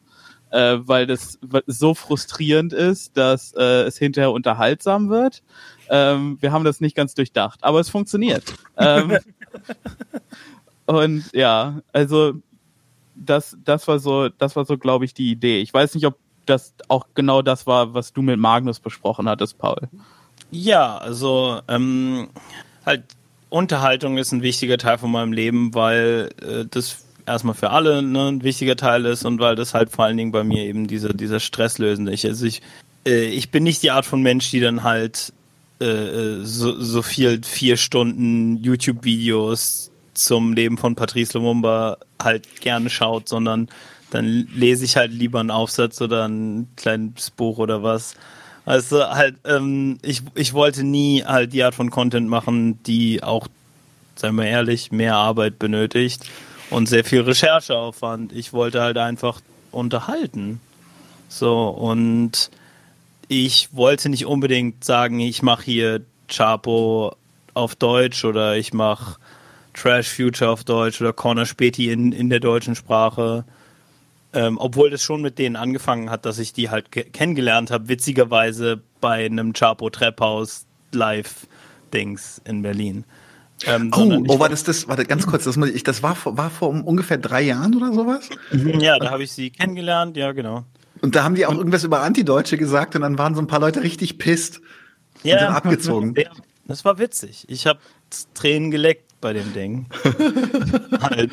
äh, 0.56 0.88
weil 0.88 1.06
das 1.06 1.38
so 1.68 1.94
frustrierend 1.94 2.72
ist, 2.72 3.18
dass 3.18 3.54
äh, 3.58 3.84
es 3.84 3.98
hinterher 3.98 4.32
unterhaltsam 4.32 5.10
wird. 5.10 5.44
Ähm, 5.89 6.38
wir 6.39 6.54
haben 6.54 6.63
das 6.63 6.80
nicht 6.80 6.96
ganz 6.96 7.13
durchdacht, 7.13 7.60
aber 7.62 7.82
es 7.82 7.89
funktioniert. 7.89 8.44
ähm, 8.78 9.18
und 10.86 11.26
ja, 11.34 11.82
also 11.91 12.34
das, 13.15 13.58
das 13.63 13.88
war 13.88 14.00
so, 14.00 14.30
das 14.30 14.56
war 14.56 14.65
so, 14.65 14.78
glaube 14.78 15.04
ich, 15.04 15.13
die 15.13 15.30
Idee. 15.30 15.60
Ich 15.60 15.74
weiß 15.74 15.94
nicht, 15.94 16.06
ob 16.06 16.18
das 16.46 16.74
auch 16.88 17.08
genau 17.15 17.41
das 17.41 17.68
war, 17.68 17.94
was 17.94 18.13
du 18.13 18.22
mit 18.22 18.39
Magnus 18.39 18.80
besprochen 18.80 19.28
hattest, 19.28 19.58
Paul. 19.58 19.89
Ja, 20.52 20.98
also 20.98 21.60
ähm, 21.68 22.30
halt 22.86 23.04
Unterhaltung 23.50 24.18
ist 24.18 24.32
ein 24.32 24.41
wichtiger 24.41 24.78
Teil 24.78 24.98
von 25.00 25.12
meinem 25.12 25.34
Leben, 25.34 25.74
weil 25.74 26.30
äh, 26.41 26.65
das 26.70 27.05
erstmal 27.26 27.56
für 27.56 27.72
alle 27.72 28.02
ne, 28.02 28.28
ein 28.30 28.44
wichtiger 28.44 28.76
Teil 28.76 29.06
ist 29.06 29.26
und 29.26 29.40
weil 29.40 29.56
das 29.56 29.74
halt 29.74 29.92
vor 29.92 30.06
allen 30.06 30.18
Dingen 30.18 30.32
bei 30.32 30.44
mir 30.44 30.64
eben 30.64 30.88
dieser, 30.88 31.14
dieser 31.14 31.40
Stresslösende 31.40 32.14
ist. 32.14 32.26
Also 32.26 32.46
ich, 32.46 32.62
äh, 33.06 33.26
ich 33.26 33.52
bin 33.52 33.64
nicht 33.64 33.84
die 33.84 33.92
Art 33.92 34.06
von 34.06 34.22
Mensch, 34.22 34.52
die 34.52 34.60
dann 34.60 34.84
halt 34.84 35.34
äh, 35.80 36.42
so, 36.42 36.80
so 36.80 37.02
viel 37.02 37.42
vier 37.44 37.78
Stunden 37.78 38.58
YouTube-Videos 38.58 39.92
zum 40.14 40.54
Leben 40.54 40.78
von 40.78 40.96
Patrice 40.96 41.38
Lumumba 41.38 41.98
halt 42.22 42.62
gerne 42.62 42.90
schaut, 42.90 43.28
sondern 43.28 43.70
dann 44.12 44.48
lese 44.56 44.86
ich 44.86 44.96
halt 44.96 45.12
lieber 45.12 45.40
einen 45.40 45.52
Aufsatz 45.52 46.02
oder 46.02 46.28
ein 46.28 46.70
kleines 46.78 47.32
Buch 47.32 47.58
oder 47.58 47.84
was. 47.84 48.16
Also 48.66 49.04
halt, 49.10 49.36
ähm, 49.46 50.00
ich, 50.02 50.22
ich 50.36 50.54
wollte 50.54 50.84
nie 50.84 51.24
halt 51.24 51.54
die 51.54 51.64
Art 51.64 51.76
von 51.76 51.92
Content 51.92 52.30
machen, 52.30 52.82
die 52.84 53.22
auch, 53.22 53.48
seien 54.16 54.36
wir 54.36 54.46
ehrlich, 54.46 54.92
mehr 54.92 55.16
Arbeit 55.16 55.60
benötigt 55.60 56.26
und 56.69 56.88
sehr 56.88 57.04
viel 57.04 57.21
Rechercheaufwand. 57.21 58.34
Ich 58.34 58.54
wollte 58.54 58.82
halt 58.82 58.97
einfach 58.97 59.41
unterhalten. 59.71 60.60
So, 61.28 61.67
und 61.69 62.49
ich 63.28 63.69
wollte 63.73 64.10
nicht 64.10 64.25
unbedingt 64.25 64.84
sagen, 64.84 65.19
ich 65.19 65.41
mache 65.41 65.63
hier 65.63 66.01
Chapo 66.28 67.15
auf 67.54 67.75
Deutsch 67.75 68.23
oder 68.25 68.56
ich 68.56 68.73
mache 68.73 69.17
Trash 69.73 70.08
Future 70.08 70.51
auf 70.51 70.63
Deutsch 70.63 71.01
oder 71.01 71.13
Corner 71.13 71.45
Späti 71.45 71.91
in, 71.91 72.12
in 72.12 72.30
der 72.30 72.39
deutschen 72.39 72.75
Sprache. 72.75 73.45
Ähm, 74.34 74.58
obwohl 74.60 74.89
das 74.89 75.01
schon 75.01 75.21
mit 75.21 75.39
denen 75.39 75.56
angefangen 75.56 76.10
hat, 76.10 76.25
dass 76.25 76.39
ich 76.39 76.54
die 76.54 76.69
halt 76.69 76.91
kennengelernt 76.91 77.71
habe, 77.71 77.88
witzigerweise 77.88 78.82
bei 78.99 79.25
einem 79.25 79.54
Chapo 79.54 79.89
Trap 79.89 80.19
House 80.19 80.65
Live-Dings 80.91 82.41
in 82.45 82.62
Berlin. 82.62 83.06
Ähm, 83.65 83.91
oh, 83.96 84.24
oh, 84.28 84.39
war 84.39 84.50
das 84.50 84.63
das, 84.63 84.88
warte, 84.88 85.06
ganz 85.06 85.26
kurz, 85.26 85.46
das, 85.46 85.56
ich, 85.58 85.84
das 85.84 86.04
war, 86.04 86.15
vor, 86.15 86.38
war 86.38 86.50
vor 86.50 86.70
ungefähr 86.70 87.18
drei 87.18 87.41
Jahren 87.41 87.76
oder 87.76 87.94
sowas? 87.94 88.30
Mhm, 88.52 88.82
ja, 88.82 89.00
da 89.00 89.12
habe 89.12 89.24
ich 89.24 89.32
sie 89.32 89.50
kennengelernt, 89.50 90.18
ja, 90.18 90.34
genau. 90.34 90.65
Und 91.02 91.15
da 91.15 91.24
haben 91.24 91.36
die 91.36 91.46
auch 91.46 91.56
irgendwas 91.56 91.84
über 91.84 92.02
Antideutsche 92.02 92.58
gesagt 92.58 92.96
und 92.96 93.02
dann 93.02 93.18
waren 93.18 93.36
so 93.36 93.41
ein 93.41 93.48
paar 93.48 93.60
Leute 93.60 93.84
richtig 93.84 94.18
pisst 94.18 94.62
ja, 95.24 95.36
und 95.36 95.39
sind 95.39 95.50
abgezogen. 95.50 96.13
Ja, 96.18 96.32
das 96.68 96.84
war 96.84 96.98
witzig. 97.00 97.46
Ich 97.48 97.68
habe 97.68 97.80
Tränen 98.34 98.72
geleckt 98.72 99.13
bei 99.22 99.34
dem 99.34 99.54
Ding. 99.54 99.86
halt. 101.02 101.32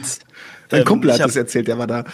Dein 0.69 0.81
ähm, 0.81 0.87
Kumpel 0.87 1.13
hat 1.13 1.21
es 1.21 1.37
erzählt, 1.37 1.69
der 1.69 1.79
war 1.79 1.87
da. 1.87 2.05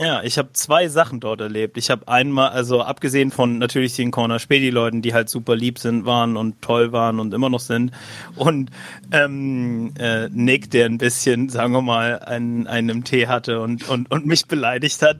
Ja, 0.00 0.22
ich 0.22 0.38
habe 0.38 0.52
zwei 0.52 0.86
Sachen 0.86 1.18
dort 1.18 1.40
erlebt. 1.40 1.76
Ich 1.76 1.90
habe 1.90 2.06
einmal, 2.06 2.50
also 2.50 2.82
abgesehen 2.82 3.32
von 3.32 3.58
natürlich 3.58 3.96
den 3.96 4.12
Corner 4.12 4.38
Spedi 4.38 4.70
Leuten, 4.70 5.02
die 5.02 5.12
halt 5.12 5.28
super 5.28 5.56
lieb 5.56 5.80
sind, 5.80 6.04
waren 6.04 6.36
und 6.36 6.62
toll 6.62 6.92
waren 6.92 7.18
und 7.18 7.34
immer 7.34 7.50
noch 7.50 7.58
sind, 7.58 7.90
und 8.36 8.70
ähm, 9.10 9.92
äh, 9.98 10.28
Nick, 10.28 10.70
der 10.70 10.86
ein 10.86 10.98
bisschen, 10.98 11.48
sagen 11.48 11.72
wir 11.72 11.82
mal, 11.82 12.20
einen, 12.20 12.68
einen 12.68 13.02
Tee 13.02 13.26
hatte 13.26 13.60
und, 13.60 13.88
und, 13.88 14.08
und 14.12 14.24
mich 14.24 14.46
beleidigt 14.46 15.02
hat, 15.02 15.18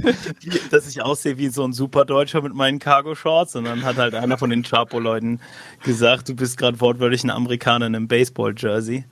dass 0.70 0.88
ich 0.88 1.02
aussehe 1.02 1.36
wie 1.36 1.48
so 1.48 1.64
ein 1.64 1.74
Superdeutscher 1.74 2.40
mit 2.40 2.54
meinen 2.54 2.78
Cargo 2.78 3.14
Shorts. 3.14 3.56
Und 3.56 3.64
dann 3.64 3.84
hat 3.84 3.98
halt 3.98 4.14
einer 4.14 4.38
von 4.38 4.48
den 4.48 4.62
Chapo 4.62 5.00
Leuten 5.00 5.38
gesagt, 5.84 6.30
du 6.30 6.34
bist 6.34 6.56
gerade 6.56 6.80
wortwörtlich 6.80 7.24
ein 7.24 7.30
Amerikaner 7.30 7.86
in 7.86 7.94
einem 7.94 8.08
Baseball 8.08 8.54
Jersey. 8.56 9.04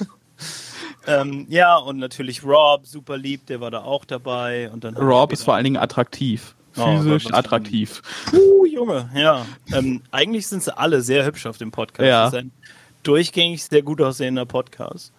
Ähm, 1.07 1.45
ja, 1.49 1.77
und 1.77 1.97
natürlich 1.97 2.43
Rob, 2.43 2.85
super 2.85 3.17
lieb, 3.17 3.45
der 3.47 3.61
war 3.61 3.71
da 3.71 3.83
auch 3.83 4.05
dabei. 4.05 4.69
Und 4.69 4.83
dann 4.83 4.95
Rob 4.97 5.31
ist 5.31 5.43
vor 5.43 5.55
allen 5.55 5.63
Dingen 5.63 5.77
attraktiv. 5.77 6.53
Oh, 6.75 6.97
Physisch 6.97 7.25
Gott, 7.25 7.33
attraktiv. 7.33 8.01
Uh, 8.33 8.65
Junge, 8.65 9.09
ja. 9.15 9.45
Ähm, 9.73 10.01
eigentlich 10.11 10.47
sind 10.47 10.63
sie 10.63 10.77
alle 10.77 11.01
sehr 11.01 11.25
hübsch 11.25 11.45
auf 11.45 11.57
dem 11.57 11.71
Podcast. 11.71 12.07
Ja. 12.07 12.25
Das 12.25 12.33
ist 12.33 12.39
ein 12.39 12.51
durchgängig 13.03 13.63
sehr 13.63 13.81
gut 13.81 14.01
aussehender 14.01 14.45
Podcast. 14.45 15.11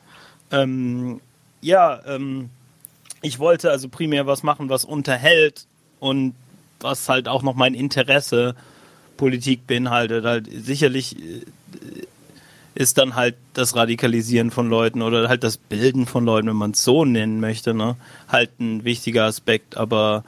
Ähm, 0.53 1.21
ja, 1.61 2.01
ähm, 2.07 2.51
ich 3.23 3.39
wollte 3.39 3.71
also 3.71 3.89
primär 3.89 4.27
was 4.27 4.43
machen, 4.43 4.69
was 4.69 4.85
unterhält 4.85 5.67
und 6.01 6.35
was 6.81 7.09
halt 7.09 7.29
auch 7.29 7.43
noch 7.43 7.55
mein 7.55 7.75
Interesse 7.75 8.55
Politik 9.17 9.67
beinhaltet. 9.67 10.25
Halt 10.25 10.49
sicherlich 10.53 11.17
äh, 11.17 11.43
ist 12.79 12.97
dann 12.97 13.17
halt 13.17 13.35
das 13.55 13.75
Radikalisieren 13.75 14.53
von 14.53 14.71
Leuten 14.71 15.03
oder 15.03 15.29
halt 15.29 15.43
das 15.43 15.57
Bilden 15.57 16.07
von 16.07 16.25
Leuten, 16.25 16.47
wenn 16.47 16.55
man 16.55 16.71
es 16.71 16.85
so 16.85 17.05
nennen 17.05 17.41
möchte, 17.41 17.75
ne? 17.75 17.97
halt 18.29 18.61
ein 18.61 18.85
wichtiger 18.85 19.25
Aspekt, 19.25 19.77
aber 19.77 20.23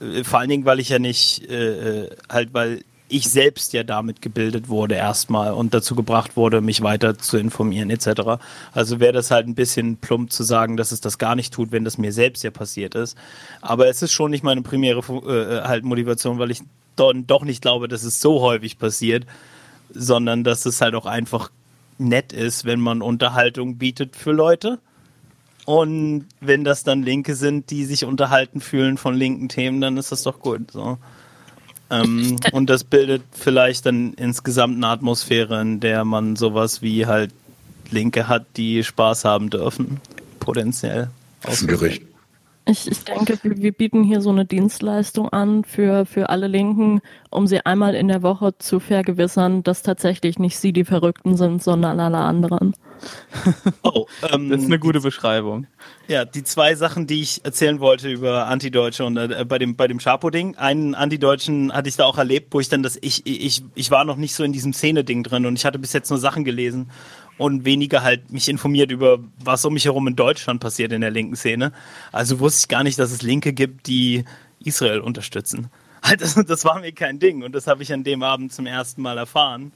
äh, 0.00 0.22
vor 0.22 0.38
allen 0.38 0.50
Dingen, 0.50 0.66
weil 0.66 0.78
ich 0.78 0.90
ja 0.90 1.00
nicht, 1.00 1.50
äh, 1.50 2.04
äh, 2.04 2.10
halt, 2.30 2.54
weil 2.54 2.84
ich 3.08 3.28
selbst 3.28 3.72
ja 3.72 3.82
damit 3.82 4.22
gebildet 4.22 4.68
wurde 4.68 4.94
erstmal 4.94 5.52
und 5.52 5.74
dazu 5.74 5.96
gebracht 5.96 6.36
wurde, 6.36 6.60
mich 6.60 6.80
weiter 6.82 7.18
zu 7.18 7.38
informieren 7.38 7.90
etc. 7.90 8.40
Also 8.72 9.00
wäre 9.00 9.12
das 9.12 9.32
halt 9.32 9.48
ein 9.48 9.56
bisschen 9.56 9.96
plump 9.96 10.30
zu 10.30 10.44
sagen, 10.44 10.76
dass 10.76 10.92
es 10.92 11.00
das 11.00 11.18
gar 11.18 11.34
nicht 11.34 11.52
tut, 11.52 11.72
wenn 11.72 11.84
das 11.84 11.98
mir 11.98 12.12
selbst 12.12 12.44
ja 12.44 12.52
passiert 12.52 12.94
ist. 12.94 13.18
Aber 13.60 13.88
es 13.88 14.00
ist 14.00 14.12
schon 14.12 14.30
nicht 14.30 14.44
meine 14.44 14.62
primäre 14.62 15.00
äh, 15.00 15.66
halt 15.66 15.82
Motivation, 15.82 16.38
weil 16.38 16.52
ich 16.52 16.62
doch 16.94 17.42
nicht 17.42 17.62
glaube, 17.62 17.88
dass 17.88 18.04
es 18.04 18.20
so 18.20 18.42
häufig 18.42 18.78
passiert, 18.78 19.26
sondern 19.92 20.44
dass 20.44 20.66
es 20.66 20.80
halt 20.80 20.94
auch 20.94 21.06
einfach 21.06 21.50
nett 21.98 22.32
ist, 22.32 22.64
wenn 22.64 22.80
man 22.80 23.02
Unterhaltung 23.02 23.78
bietet 23.78 24.16
für 24.16 24.32
Leute. 24.32 24.78
Und 25.64 26.26
wenn 26.40 26.64
das 26.64 26.84
dann 26.84 27.02
Linke 27.02 27.34
sind, 27.34 27.70
die 27.70 27.84
sich 27.84 28.04
unterhalten 28.04 28.60
fühlen 28.60 28.98
von 28.98 29.14
linken 29.14 29.48
Themen, 29.48 29.80
dann 29.80 29.96
ist 29.96 30.12
das 30.12 30.22
doch 30.22 30.40
gut. 30.40 30.70
So. 30.70 30.98
Ähm, 31.90 32.36
und 32.52 32.68
das 32.68 32.84
bildet 32.84 33.22
vielleicht 33.32 33.86
dann 33.86 34.14
insgesamt 34.14 34.76
eine 34.76 34.88
Atmosphäre, 34.88 35.60
in 35.60 35.80
der 35.80 36.04
man 36.04 36.36
sowas 36.36 36.82
wie 36.82 37.06
halt 37.06 37.32
Linke 37.90 38.28
hat, 38.28 38.46
die 38.56 38.84
Spaß 38.84 39.24
haben 39.24 39.50
dürfen, 39.50 40.00
potenziell. 40.40 41.10
Das 41.42 41.54
ist 41.54 41.62
ein 41.62 41.68
Gerücht. 41.68 42.02
Ich, 42.66 42.90
ich 42.90 43.04
denke, 43.04 43.38
wir 43.42 43.58
wir 43.58 43.72
bieten 43.72 44.04
hier 44.04 44.22
so 44.22 44.30
eine 44.30 44.46
Dienstleistung 44.46 45.28
an 45.28 45.64
für, 45.64 46.06
für 46.06 46.30
alle 46.30 46.46
Linken, 46.46 47.02
um 47.30 47.46
sie 47.46 47.64
einmal 47.66 47.94
in 47.94 48.08
der 48.08 48.22
Woche 48.22 48.56
zu 48.56 48.80
vergewissern, 48.80 49.62
dass 49.62 49.82
tatsächlich 49.82 50.38
nicht 50.38 50.58
sie 50.58 50.72
die 50.72 50.84
Verrückten 50.84 51.36
sind, 51.36 51.62
sondern 51.62 52.00
alle 52.00 52.18
anderen. 52.18 52.74
Oh, 53.82 54.06
ähm, 54.32 54.48
Das 54.48 54.60
ist 54.60 54.66
eine 54.66 54.78
gute 54.78 55.00
Beschreibung. 55.00 55.66
Ja, 56.08 56.24
die 56.24 56.42
zwei 56.42 56.74
Sachen, 56.74 57.06
die 57.06 57.20
ich 57.20 57.44
erzählen 57.44 57.80
wollte 57.80 58.10
über 58.10 58.46
Antideutsche 58.46 59.04
und 59.04 59.16
äh, 59.16 59.44
bei 59.46 59.58
dem 59.58 59.76
bei 59.76 59.88
dem 59.88 60.00
Schapo-Ding, 60.00 60.56
einen 60.56 60.94
Antideutschen 60.94 61.72
hatte 61.72 61.88
ich 61.88 61.96
da 61.96 62.04
auch 62.04 62.16
erlebt, 62.16 62.54
wo 62.54 62.60
ich 62.60 62.68
dann 62.68 62.82
das 62.82 62.96
ich 63.02 63.26
ich 63.26 63.62
ich 63.74 63.90
war 63.90 64.04
noch 64.04 64.16
nicht 64.16 64.34
so 64.34 64.42
in 64.44 64.52
diesem 64.52 64.72
Szene-Ding 64.72 65.22
drin 65.22 65.44
und 65.44 65.58
ich 65.58 65.66
hatte 65.66 65.78
bis 65.78 65.92
jetzt 65.92 66.08
nur 66.08 66.18
Sachen 66.18 66.44
gelesen 66.44 66.90
und 67.38 67.64
weniger 67.64 68.02
halt 68.02 68.32
mich 68.32 68.48
informiert 68.48 68.90
über 68.90 69.18
was 69.42 69.64
um 69.64 69.74
mich 69.74 69.86
herum 69.86 70.06
in 70.06 70.16
Deutschland 70.16 70.60
passiert 70.60 70.92
in 70.92 71.00
der 71.00 71.10
linken 71.10 71.36
Szene. 71.36 71.72
Also 72.12 72.40
wusste 72.40 72.64
ich 72.64 72.68
gar 72.68 72.84
nicht, 72.84 72.98
dass 72.98 73.10
es 73.10 73.22
Linke 73.22 73.52
gibt, 73.52 73.86
die 73.86 74.24
Israel 74.64 75.00
unterstützen. 75.00 75.68
Das, 76.18 76.34
das 76.46 76.64
war 76.64 76.80
mir 76.80 76.92
kein 76.92 77.18
Ding 77.18 77.42
und 77.42 77.54
das 77.54 77.66
habe 77.66 77.82
ich 77.82 77.92
an 77.92 78.04
dem 78.04 78.22
Abend 78.22 78.52
zum 78.52 78.66
ersten 78.66 79.02
Mal 79.02 79.18
erfahren. 79.18 79.72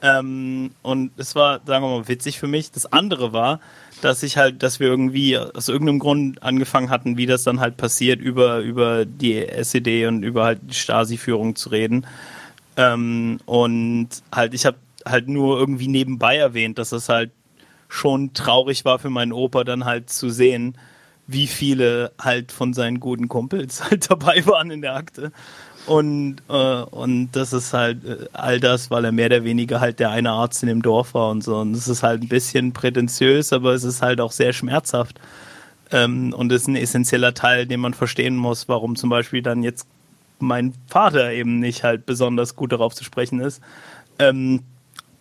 Ähm, 0.00 0.70
und 0.82 1.10
es 1.16 1.34
war, 1.34 1.60
sagen 1.66 1.84
wir 1.84 1.98
mal, 1.98 2.08
witzig 2.08 2.38
für 2.38 2.46
mich. 2.46 2.70
Das 2.70 2.86
andere 2.92 3.32
war, 3.32 3.60
dass 4.00 4.22
ich 4.22 4.36
halt, 4.36 4.62
dass 4.62 4.78
wir 4.78 4.86
irgendwie 4.86 5.36
aus 5.36 5.68
irgendeinem 5.68 5.98
Grund 5.98 6.42
angefangen 6.42 6.90
hatten, 6.90 7.16
wie 7.16 7.26
das 7.26 7.42
dann 7.42 7.58
halt 7.58 7.76
passiert, 7.76 8.20
über, 8.20 8.60
über 8.60 9.04
die 9.04 9.44
SED 9.44 10.06
und 10.06 10.22
über 10.22 10.44
halt 10.44 10.60
die 10.62 10.74
Stasi-Führung 10.74 11.56
zu 11.56 11.70
reden. 11.70 12.06
Ähm, 12.76 13.40
und 13.44 14.08
halt, 14.30 14.54
ich 14.54 14.66
habe 14.66 14.76
halt 15.10 15.28
nur 15.28 15.58
irgendwie 15.58 15.88
nebenbei 15.88 16.36
erwähnt, 16.36 16.78
dass 16.78 16.92
es 16.92 17.08
halt 17.08 17.30
schon 17.88 18.34
traurig 18.34 18.84
war 18.84 18.98
für 18.98 19.10
meinen 19.10 19.32
Opa 19.32 19.64
dann 19.64 19.84
halt 19.84 20.10
zu 20.10 20.30
sehen, 20.30 20.76
wie 21.26 21.46
viele 21.46 22.12
halt 22.20 22.52
von 22.52 22.72
seinen 22.72 23.00
guten 23.00 23.28
Kumpels 23.28 23.84
halt 23.90 24.10
dabei 24.10 24.44
waren 24.46 24.70
in 24.70 24.82
der 24.82 24.94
Akte. 24.94 25.32
Und, 25.86 26.36
äh, 26.48 26.82
und 26.82 27.30
das 27.32 27.52
ist 27.52 27.72
halt 27.72 28.04
äh, 28.04 28.26
all 28.32 28.60
das, 28.60 28.90
weil 28.90 29.04
er 29.06 29.12
mehr 29.12 29.26
oder 29.26 29.44
weniger 29.44 29.80
halt 29.80 30.00
der 30.00 30.10
eine 30.10 30.30
Arzt 30.30 30.62
in 30.62 30.68
dem 30.68 30.82
Dorf 30.82 31.14
war 31.14 31.30
und 31.30 31.42
so. 31.42 31.56
Und 31.56 31.72
das 31.72 31.88
ist 31.88 32.02
halt 32.02 32.22
ein 32.22 32.28
bisschen 32.28 32.72
prätentiös, 32.72 33.52
aber 33.54 33.72
es 33.72 33.84
ist 33.84 34.02
halt 34.02 34.20
auch 34.20 34.32
sehr 34.32 34.52
schmerzhaft. 34.52 35.18
Ähm, 35.90 36.34
und 36.34 36.52
ist 36.52 36.68
ein 36.68 36.76
essentieller 36.76 37.32
Teil, 37.32 37.66
den 37.66 37.80
man 37.80 37.94
verstehen 37.94 38.36
muss, 38.36 38.68
warum 38.68 38.96
zum 38.96 39.08
Beispiel 39.08 39.40
dann 39.40 39.62
jetzt 39.62 39.86
mein 40.40 40.74
Vater 40.86 41.32
eben 41.32 41.58
nicht 41.58 41.84
halt 41.84 42.04
besonders 42.04 42.54
gut 42.54 42.72
darauf 42.72 42.94
zu 42.94 43.04
sprechen 43.04 43.40
ist. 43.40 43.62
Ähm, 44.18 44.62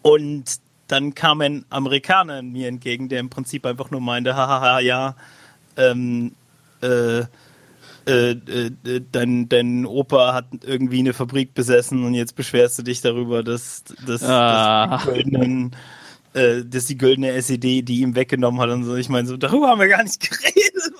und 0.01 0.45
dann 0.87 1.15
kam 1.15 1.41
ein 1.41 1.65
Amerikaner 1.69 2.41
mir 2.41 2.67
entgegen, 2.69 3.09
der 3.09 3.19
im 3.19 3.29
Prinzip 3.29 3.65
einfach 3.65 3.91
nur 3.91 4.01
meinte, 4.01 4.35
hahaha, 4.35 4.79
ja, 4.79 5.15
ähm, 5.77 6.33
äh, 6.81 7.19
äh, 8.07 8.31
äh, 8.31 9.01
dein, 9.11 9.49
dein 9.49 9.85
Opa 9.85 10.33
hat 10.33 10.47
irgendwie 10.63 10.99
eine 10.99 11.13
Fabrik 11.13 11.53
besessen 11.53 12.05
und 12.05 12.13
jetzt 12.13 12.35
beschwerst 12.35 12.79
du 12.79 12.83
dich 12.83 13.01
darüber, 13.01 13.43
dass, 13.43 13.83
dass, 14.05 14.23
Ah. 14.23 14.87
dass, 14.87 15.03
die, 15.03 15.09
goldenen, 15.11 15.75
äh, 16.33 16.63
dass 16.65 16.85
die 16.85 16.97
goldene 16.97 17.31
SED 17.33 17.81
die 17.81 18.01
ihm 18.01 18.15
weggenommen 18.15 18.61
hat 18.61 18.69
und 18.69 18.85
so. 18.85 18.95
Ich 18.95 19.09
meine, 19.09 19.27
so, 19.27 19.35
darüber 19.37 19.67
haben 19.69 19.81
wir 19.81 19.89
gar 19.89 20.03
nicht 20.03 20.19
geredet. 20.29 20.93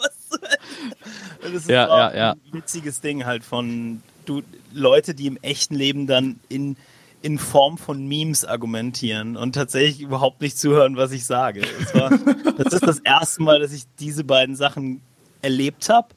Das 1.42 1.54
ist 1.54 1.70
Ja, 1.70 1.88
auch 1.88 1.98
ja, 1.98 2.16
ja. 2.16 2.32
ein 2.32 2.54
witziges 2.54 3.00
Ding 3.02 3.26
halt 3.26 3.44
von 3.46 4.02
du, 4.26 4.42
Leute, 4.74 5.16
die 5.16 5.28
im 5.28 5.38
echten 5.42 5.76
Leben 5.76 6.08
dann 6.08 6.40
in, 6.50 6.76
in 7.22 7.40
Form 7.40 7.78
von 7.78 8.08
Memes 8.08 8.46
argumentieren 8.46 9.38
und 9.38 9.54
tatsächlich 9.54 10.02
überhaupt 10.02 10.42
nicht 10.42 10.58
zuhören, 10.58 10.98
was 10.98 11.12
ich 11.12 11.26
sage. 11.26 11.62
Das, 11.62 11.96
war, 11.96 12.10
das 12.58 12.74
ist 12.74 12.88
das 12.88 13.00
erste 13.00 13.42
Mal, 13.44 13.60
dass 13.60 13.72
ich 13.72 13.84
diese 14.00 14.24
beiden 14.24 14.56
Sachen 14.56 15.02
erlebt 15.42 15.90
habe. 15.90 16.10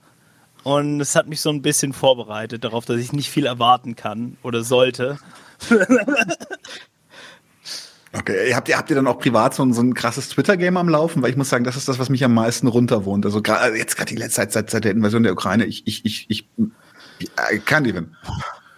Und 0.62 1.00
es 1.00 1.16
hat 1.16 1.26
mich 1.26 1.40
so 1.40 1.48
ein 1.50 1.62
bisschen 1.62 1.92
vorbereitet 1.92 2.64
darauf, 2.64 2.84
dass 2.84 2.98
ich 2.98 3.12
nicht 3.12 3.30
viel 3.30 3.46
erwarten 3.46 3.96
kann 3.96 4.36
oder 4.42 4.62
sollte. 4.62 5.18
Okay, 8.12 8.52
habt 8.54 8.68
ihr, 8.68 8.76
habt 8.76 8.90
ihr 8.90 8.96
dann 8.96 9.06
auch 9.06 9.20
privat 9.20 9.54
so 9.54 9.64
ein, 9.64 9.72
so 9.72 9.80
ein 9.80 9.94
krasses 9.94 10.30
Twitter-Game 10.30 10.76
am 10.76 10.88
Laufen? 10.88 11.22
Weil 11.22 11.30
ich 11.30 11.36
muss 11.36 11.48
sagen, 11.48 11.62
das 11.62 11.76
ist 11.76 11.88
das, 11.88 12.00
was 12.00 12.08
mich 12.08 12.24
am 12.24 12.34
meisten 12.34 12.66
runterwohnt. 12.66 13.24
Also 13.24 13.40
gerade 13.40 13.76
jetzt 13.76 13.96
gerade 13.96 14.08
die 14.08 14.16
letzte 14.16 14.40
Zeit, 14.40 14.52
seit, 14.52 14.70
seit 14.70 14.84
der 14.84 14.90
Invasion 14.90 15.22
der 15.22 15.32
Ukraine, 15.32 15.64
ich, 15.64 15.86
ich, 15.86 16.04
ich, 16.04 16.26
ich, 16.28 16.48
I 17.20 17.58
can't 17.58 17.88
even. 17.88 18.16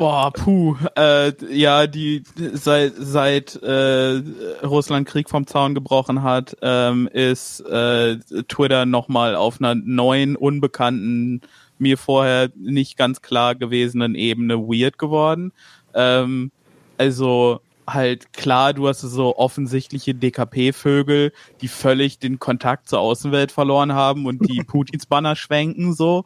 Boah, 0.03 0.33
puh. 0.33 0.75
Äh, 0.97 1.33
ja, 1.55 1.87
die 1.87 2.25
seit 2.35 2.95
seit 2.97 3.55
äh, 3.63 4.21
Russland 4.65 5.07
Krieg 5.07 5.31
vom 5.31 5.47
Zaun 5.47 5.77
gebrochen 5.77 6.25
hat, 6.25 6.57
ähm, 6.61 7.07
ist 7.07 7.61
äh, 7.61 8.19
Twitter 8.49 8.85
nochmal 8.85 9.37
auf 9.37 9.61
einer 9.61 9.77
neuen, 9.77 10.35
unbekannten, 10.35 11.43
mir 11.79 11.97
vorher 11.99 12.51
nicht 12.57 12.97
ganz 12.97 13.23
klar 13.23 13.55
gewesenen 13.55 14.17
Ebene 14.17 14.59
weird 14.59 14.99
geworden. 14.99 15.53
Ähm, 15.95 16.51
also 16.99 17.61
halt 17.87 18.33
klar, 18.33 18.73
du 18.73 18.89
hast 18.89 19.03
so 19.03 19.37
offensichtliche 19.37 20.17
DKP-Vögel, 20.17 21.33
die 21.61 21.69
völlig 21.69 22.19
den 22.19 22.41
Kontakt 22.41 22.89
zur 22.89 22.99
Außenwelt 22.99 23.53
verloren 23.53 23.93
haben 23.93 24.27
und 24.27 24.49
die 24.51 24.65
Putins 24.67 25.07
Banner 25.07 25.37
schwenken 25.37 25.93
so. 25.93 26.25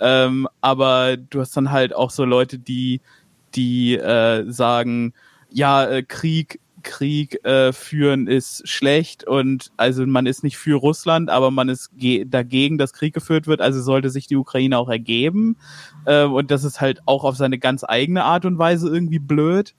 Ähm, 0.00 0.48
aber 0.60 1.16
du 1.16 1.40
hast 1.40 1.56
dann 1.56 1.70
halt 1.70 1.94
auch 1.94 2.10
so 2.10 2.24
Leute, 2.24 2.58
die, 2.58 3.00
die 3.54 3.94
äh, 3.94 4.50
sagen, 4.50 5.14
ja, 5.50 5.84
äh, 5.84 6.02
Krieg, 6.02 6.60
Krieg 6.82 7.44
äh, 7.44 7.72
führen 7.72 8.28
ist 8.28 8.68
schlecht 8.68 9.26
und 9.26 9.72
also 9.76 10.06
man 10.06 10.26
ist 10.26 10.44
nicht 10.44 10.58
für 10.58 10.76
Russland, 10.76 11.30
aber 11.30 11.50
man 11.50 11.68
ist 11.68 11.96
ge 11.96 12.24
dagegen, 12.24 12.78
dass 12.78 12.92
Krieg 12.92 13.14
geführt 13.14 13.46
wird, 13.46 13.60
also 13.60 13.82
sollte 13.82 14.10
sich 14.10 14.28
die 14.28 14.36
Ukraine 14.36 14.78
auch 14.78 14.88
ergeben. 14.88 15.56
Äh, 16.04 16.24
und 16.24 16.50
das 16.50 16.62
ist 16.62 16.80
halt 16.80 17.00
auch 17.06 17.24
auf 17.24 17.36
seine 17.36 17.58
ganz 17.58 17.84
eigene 17.84 18.24
Art 18.24 18.44
und 18.44 18.58
Weise 18.58 18.88
irgendwie 18.88 19.18
blöd. 19.18 19.74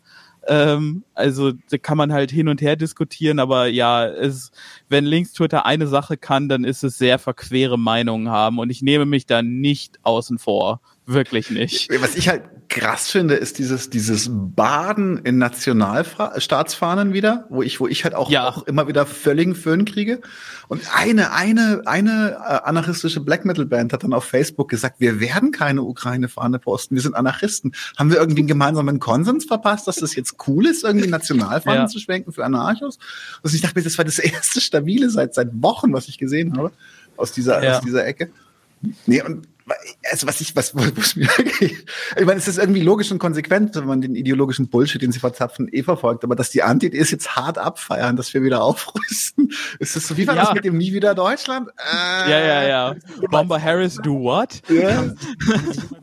Ähm, 0.48 1.04
also 1.14 1.54
da 1.70 1.78
kann 1.78 1.98
man 1.98 2.14
halt 2.14 2.32
hin 2.32 2.48
und 2.48 2.62
her 2.62 2.76
diskutieren, 2.76 3.40
aber 3.40 3.68
ja, 3.68 4.06
es, 4.06 4.52
wenn 4.90 5.06
Links-Twitter 5.06 5.66
eine 5.66 5.88
Sache 5.88 6.18
kann, 6.18 6.50
dann 6.50 6.64
ist 6.64 6.84
es 6.84 6.98
sehr 6.98 7.18
verquere 7.18 7.80
Meinungen 7.80 8.30
haben 8.30 8.60
und 8.60 8.70
ich 8.70 8.82
nehme 8.82 9.06
mich 9.06 9.26
da 9.26 9.42
nicht 9.42 10.00
außen 10.04 10.38
vor. 10.38 10.82
Wirklich 11.08 11.52
nicht. 11.52 11.90
Was 12.02 12.16
ich 12.16 12.30
halt 12.30 12.42
krass 12.68 13.12
finde, 13.12 13.36
ist 13.36 13.60
dieses, 13.60 13.92
dieses 13.92 14.28
Baden 14.32 15.20
in 15.20 15.38
Nationalstaatsfahnen 15.38 17.14
wieder, 17.14 17.46
wo 17.50 17.62
ich, 17.62 17.80
wo 17.80 17.88
ich 17.88 18.04
halt 18.04 18.16
auch, 18.16 18.32
ja. 18.32 18.48
auch 18.48 18.64
immer 18.64 18.88
wieder 18.88 19.06
völligen 19.06 19.54
Föhn 19.54 19.86
kriege. 19.86 20.22
Und 20.68 20.82
eine, 20.96 21.32
eine, 21.32 21.84
eine 21.86 22.38
äh, 22.44 22.68
anarchistische 22.68 23.22
Black 23.22 23.46
Metal 23.46 23.68
Band 23.68 23.94
hat 23.94 24.04
dann 24.04 24.14
auf 24.14 24.26
Facebook 24.26 24.68
gesagt, 24.68 25.00
wir 25.00 25.20
werden 25.20 25.52
keine 25.52 25.84
Ukraine-Fahne 25.84 26.58
posten, 26.58 26.96
wir 26.96 27.04
sind 27.04 27.16
Anarchisten. 27.16 27.74
Haben 27.98 28.10
wir 28.10 28.18
irgendwie 28.18 28.42
einen 28.42 28.48
gemeinsamen 28.48 29.00
Konsens 29.00 29.46
verpasst, 29.46 29.88
dass 29.88 29.98
das 29.98 30.16
jetzt 30.16 30.36
cool 30.48 30.66
ist, 30.66 30.84
irgendwie 30.84 31.08
Nationalfahnen 31.08 31.82
ja. 31.82 31.88
zu 31.88 32.00
schwenken 32.00 32.32
für 32.32 32.44
Anarchos? 32.44 32.98
Also 33.44 33.56
ich 33.56 33.62
dachte 33.62 33.78
mir, 33.78 33.84
das 33.84 33.98
war 34.00 34.06
das 34.06 34.18
erste 34.20 34.60
stabile 34.60 35.12
seit, 35.12 35.36
seit 35.36 35.50
Wochen, 35.62 35.94
was 35.94 36.08
ich 36.08 36.18
gesehen 36.18 36.58
habe, 36.58 36.72
aus 37.16 37.32
dieser, 37.32 37.64
ja. 37.64 37.78
aus 37.78 37.84
dieser 37.84 38.08
Ecke. 38.08 38.32
Nee, 39.06 39.22
und 39.22 39.48
also 40.12 40.28
was 40.28 40.42
ich, 40.42 40.56
was, 40.56 40.76
was 40.76 41.16
mir, 41.16 41.28
ich 41.60 42.26
meine, 42.26 42.38
es 42.38 42.48
ist 42.48 42.58
irgendwie 42.58 42.82
logisch 42.82 43.12
und 43.12 43.20
konsequent, 43.20 43.76
wenn 43.76 43.86
man 43.86 44.02
den 44.02 44.16
ideologischen 44.16 44.68
Bullshit, 44.68 45.02
den 45.02 45.12
sie 45.12 45.20
verzapfen, 45.20 45.68
eh 45.72 45.84
verfolgt, 45.84 46.24
aber 46.24 46.36
dass 46.36 46.50
die 46.52 46.64
Anti-Ds 46.64 47.12
jetzt 47.12 47.36
hart 47.36 47.58
abfeiern, 47.58 48.16
dass 48.16 48.34
wir 48.34 48.44
wieder 48.44 48.64
aufrüsten, 48.64 49.52
ist 49.80 49.96
das 49.96 50.08
so, 50.08 50.18
wie 50.18 50.28
war 50.28 50.36
ja. 50.36 50.46
das 50.46 50.54
mit 50.54 50.66
dem 50.66 50.78
Nie 50.78 50.94
wieder 50.94 51.16
Deutschland? 51.16 51.70
Äh, 51.70 52.32
ja, 52.32 52.40
ja, 52.40 52.68
ja. 52.68 52.96
Bomber 53.30 53.62
Harris, 53.62 53.96
do 53.96 54.20
what? 54.20 54.62
Ja. 54.70 55.14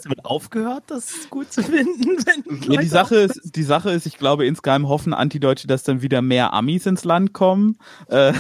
Damit 0.03 0.25
aufgehört, 0.25 0.85
das 0.89 1.31
gut 1.31 1.53
zu 1.53 1.63
finden? 1.63 2.17
ja, 2.69 2.81
die 2.81 2.89
Sache 2.89 3.17
ist, 3.17 3.57
die 3.57 3.63
Sache 3.63 3.91
ist, 3.91 4.07
ich 4.07 4.19
glaube, 4.19 4.47
insgeheim 4.47 4.89
hoffen 4.89 5.15
Antideutsche, 5.15 5.69
dass 5.69 5.85
dann 5.85 6.03
wieder 6.03 6.23
mehr 6.23 6.53
Amis 6.53 6.87
ins 6.87 7.05
Land 7.05 7.33
kommen. 7.33 7.79
Äh, 8.09 8.33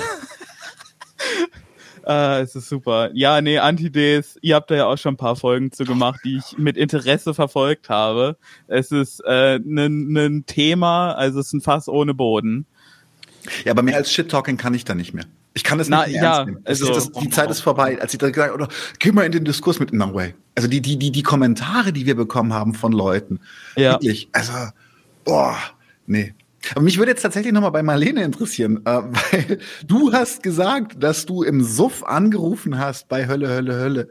Ah, 2.04 2.40
es 2.40 2.54
ist 2.54 2.68
super. 2.68 3.10
Ja, 3.14 3.40
nee, 3.40 3.58
Anti-Ds, 3.58 4.38
ihr 4.42 4.54
habt 4.54 4.70
da 4.70 4.74
ja 4.74 4.86
auch 4.86 4.98
schon 4.98 5.14
ein 5.14 5.18
paar 5.18 5.36
Folgen 5.36 5.72
zu 5.72 5.84
gemacht, 5.84 6.20
die 6.24 6.36
ich 6.36 6.58
mit 6.58 6.76
Interesse 6.76 7.34
verfolgt 7.34 7.88
habe. 7.88 8.36
Es 8.66 8.90
ist 8.90 9.24
ein 9.24 9.78
äh, 9.78 9.88
ne, 9.88 10.42
Thema, 10.46 11.12
also 11.12 11.40
es 11.40 11.46
ist 11.48 11.52
ein 11.52 11.60
Fass 11.60 11.88
ohne 11.88 12.14
Boden. 12.14 12.66
Ja, 13.64 13.72
aber 13.72 13.82
mehr 13.82 13.96
als 13.96 14.12
Shit-Talking 14.12 14.56
kann 14.56 14.74
ich 14.74 14.84
da 14.84 14.94
nicht 14.94 15.14
mehr. 15.14 15.24
Ich 15.54 15.64
kann 15.64 15.78
das 15.78 15.88
nicht 15.88 15.98
Na, 15.98 16.06
mehr 16.06 16.14
ja, 16.14 16.36
ernst 16.36 16.46
nehmen. 16.46 16.62
Also, 16.64 16.94
das, 16.94 17.12
die 17.12 17.28
Zeit 17.28 17.50
ist 17.50 17.60
vorbei. 17.60 18.00
Als 18.00 18.14
ich 18.14 18.18
da 18.18 18.30
gesagt 18.30 18.52
habe, 18.52 18.68
geh 18.98 19.12
mal 19.12 19.26
in 19.26 19.32
den 19.32 19.44
Diskurs 19.44 19.78
mit 19.80 19.92
No 19.92 20.14
Way. 20.14 20.34
Also 20.54 20.68
die, 20.68 20.80
die, 20.80 20.98
die, 20.98 21.12
die 21.12 21.22
Kommentare, 21.22 21.92
die 21.92 22.06
wir 22.06 22.14
bekommen 22.14 22.52
haben 22.52 22.74
von 22.74 22.92
Leuten. 22.92 23.40
Ja. 23.76 23.92
Wirklich, 23.92 24.28
also, 24.32 24.52
boah, 25.24 25.56
nee. 26.06 26.34
Aber 26.70 26.82
mich 26.82 26.98
würde 26.98 27.10
jetzt 27.10 27.22
tatsächlich 27.22 27.52
nochmal 27.52 27.72
bei 27.72 27.82
Marlene 27.82 28.22
interessieren, 28.22 28.80
äh, 28.84 28.90
weil 29.02 29.58
du 29.86 30.12
hast 30.12 30.42
gesagt, 30.42 31.02
dass 31.02 31.26
du 31.26 31.42
im 31.42 31.62
Suff 31.62 32.04
angerufen 32.04 32.78
hast 32.78 33.08
bei 33.08 33.26
Hölle, 33.26 33.48
Hölle, 33.48 33.74
Hölle. 33.74 34.08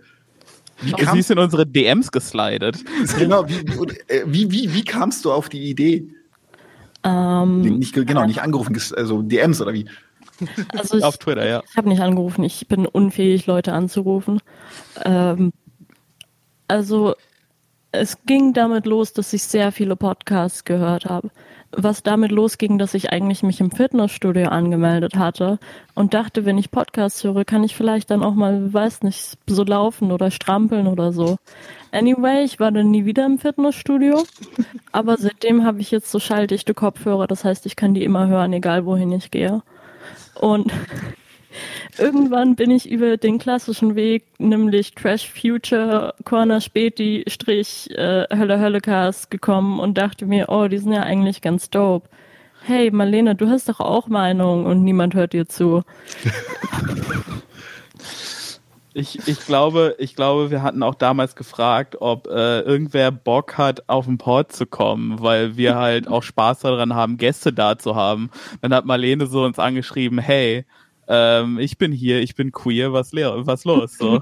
Wie 0.82 0.92
kam, 0.94 1.14
Sie 1.14 1.20
ist 1.20 1.32
in 1.32 1.38
unsere 1.38 1.66
DMs 1.66 2.12
geslidet. 2.12 2.84
Genau, 3.20 3.48
wie, 3.48 3.60
äh, 4.08 4.24
wie, 4.26 4.52
wie, 4.52 4.74
wie 4.74 4.84
kamst 4.84 5.26
du 5.26 5.32
auf 5.32 5.48
die 5.48 5.70
Idee? 5.70 6.08
Ähm, 7.04 7.62
nicht, 7.62 7.94
genau, 7.94 8.26
nicht 8.26 8.42
angerufen, 8.42 8.80
also 8.96 9.22
DMs 9.22 9.62
oder 9.62 9.74
wie? 9.74 9.86
Also 10.76 10.98
ich, 10.98 11.04
auf 11.04 11.18
Twitter, 11.18 11.48
ja. 11.48 11.64
Ich 11.70 11.78
habe 11.78 11.90
nicht 11.90 12.02
angerufen, 12.02 12.44
ich 12.44 12.68
bin 12.68 12.88
unfähig, 12.88 13.46
Leute 13.46 13.74
anzurufen. 13.74 14.40
Ähm, 15.04 15.52
also 16.68 17.16
es 17.92 18.18
ging 18.26 18.54
damit 18.54 18.86
los, 18.86 19.14
dass 19.14 19.34
ich 19.34 19.44
sehr 19.44 19.72
viele 19.72 19.96
Podcasts 19.96 20.64
gehört 20.64 21.06
habe 21.06 21.30
was 21.72 22.04
damit 22.04 22.32
losging, 22.32 22.78
dass 22.78 22.94
ich 22.94 23.12
eigentlich 23.12 23.44
mich 23.44 23.60
im 23.62 23.72
Fitnessstudio 23.72 24.50
angemeldet 24.50 25.16
hatte 25.16 25.60
und 25.96 26.14
dachte, 26.14 26.46
wenn 26.46 26.58
ich 26.58 26.72
Podcasts 26.72 27.24
höre, 27.24 27.46
kann 27.46 27.64
ich 27.64 27.76
vielleicht 27.76 28.12
dann 28.12 28.24
auch 28.24 28.34
mal, 28.34 28.74
weiß 28.74 29.04
nicht, 29.04 29.38
so 29.48 29.64
laufen 29.64 30.12
oder 30.12 30.32
strampeln 30.32 30.88
oder 30.88 31.14
so. 31.14 31.38
Anyway, 31.92 32.44
ich 32.44 32.60
war 32.60 32.72
dann 32.72 32.92
nie 32.92 33.06
wieder 33.06 33.26
im 33.26 33.38
Fitnessstudio, 33.38 34.24
aber 34.92 35.18
seitdem 35.18 35.66
habe 35.66 35.82
ich 35.82 35.92
jetzt 35.92 36.12
so 36.12 36.20
schalldichte 36.20 36.74
Kopfhörer, 36.74 37.28
das 37.28 37.46
heißt, 37.46 37.66
ich 37.66 37.76
kann 37.76 37.94
die 37.94 38.04
immer 38.04 38.28
hören, 38.28 38.54
egal 38.54 38.86
wohin 38.86 39.12
ich 39.12 39.32
gehe. 39.32 39.62
Und 40.36 40.72
Irgendwann 41.98 42.56
bin 42.56 42.72
ich 42.72 42.90
über 42.90 43.18
den 43.18 43.40
klassischen 43.40 43.96
Weg, 43.96 44.24
nämlich 44.40 44.94
Trash 44.96 45.30
Future 45.30 46.14
Corner 46.24 46.62
Späti 46.62 47.24
Strich 47.28 47.90
äh, 47.92 48.26
Hölle 48.32 48.60
Hölle 48.60 48.82
Cast 48.82 49.32
gekommen 49.32 49.80
und 49.80 49.98
dachte 49.98 50.26
mir, 50.26 50.50
oh, 50.50 50.68
die 50.68 50.78
sind 50.78 50.94
ja 50.94 51.04
eigentlich 51.04 51.42
ganz 51.42 51.70
dope. 51.70 52.10
Hey, 52.64 52.92
Marlene, 52.92 53.36
du 53.36 53.50
hast 53.50 53.70
doch 53.70 53.80
auch 53.80 54.08
Meinung 54.08 54.66
und 54.66 54.84
niemand 54.84 55.16
hört 55.16 55.34
dir 55.34 55.48
zu. 55.48 55.84
Ich, 58.94 59.26
ich, 59.26 59.40
glaube, 59.46 59.96
ich 60.00 60.16
glaube, 60.16 60.52
wir 60.52 60.62
hatten 60.64 60.84
auch 60.84 60.96
damals 60.96 61.38
gefragt, 61.38 61.96
ob 62.02 62.28
äh, 62.28 62.60
irgendwer 62.60 63.10
Bock 63.10 63.58
hat, 63.58 63.88
auf 63.88 64.06
den 64.06 64.18
Port 64.18 64.52
zu 64.52 64.66
kommen, 64.66 65.22
weil 65.22 65.56
wir 65.56 65.76
halt 65.76 66.08
auch 66.10 66.24
Spaß 66.24 66.60
daran 66.60 66.94
haben, 66.94 67.18
Gäste 67.18 67.54
da 67.54 67.78
zu 67.78 67.96
haben. 67.96 68.30
Dann 68.62 68.74
hat 68.74 68.86
Marlene 68.86 69.28
so 69.28 69.44
uns 69.44 69.60
angeschrieben, 69.60 70.20
hey, 70.20 70.66
ähm, 71.08 71.60
ich 71.60 71.78
bin 71.78 71.92
hier, 71.92 72.22
ich 72.22 72.36
bin 72.36 72.52
queer, 72.52 72.94
was, 72.94 73.14
was 73.14 73.66
los? 73.66 73.98
So. 73.98 74.22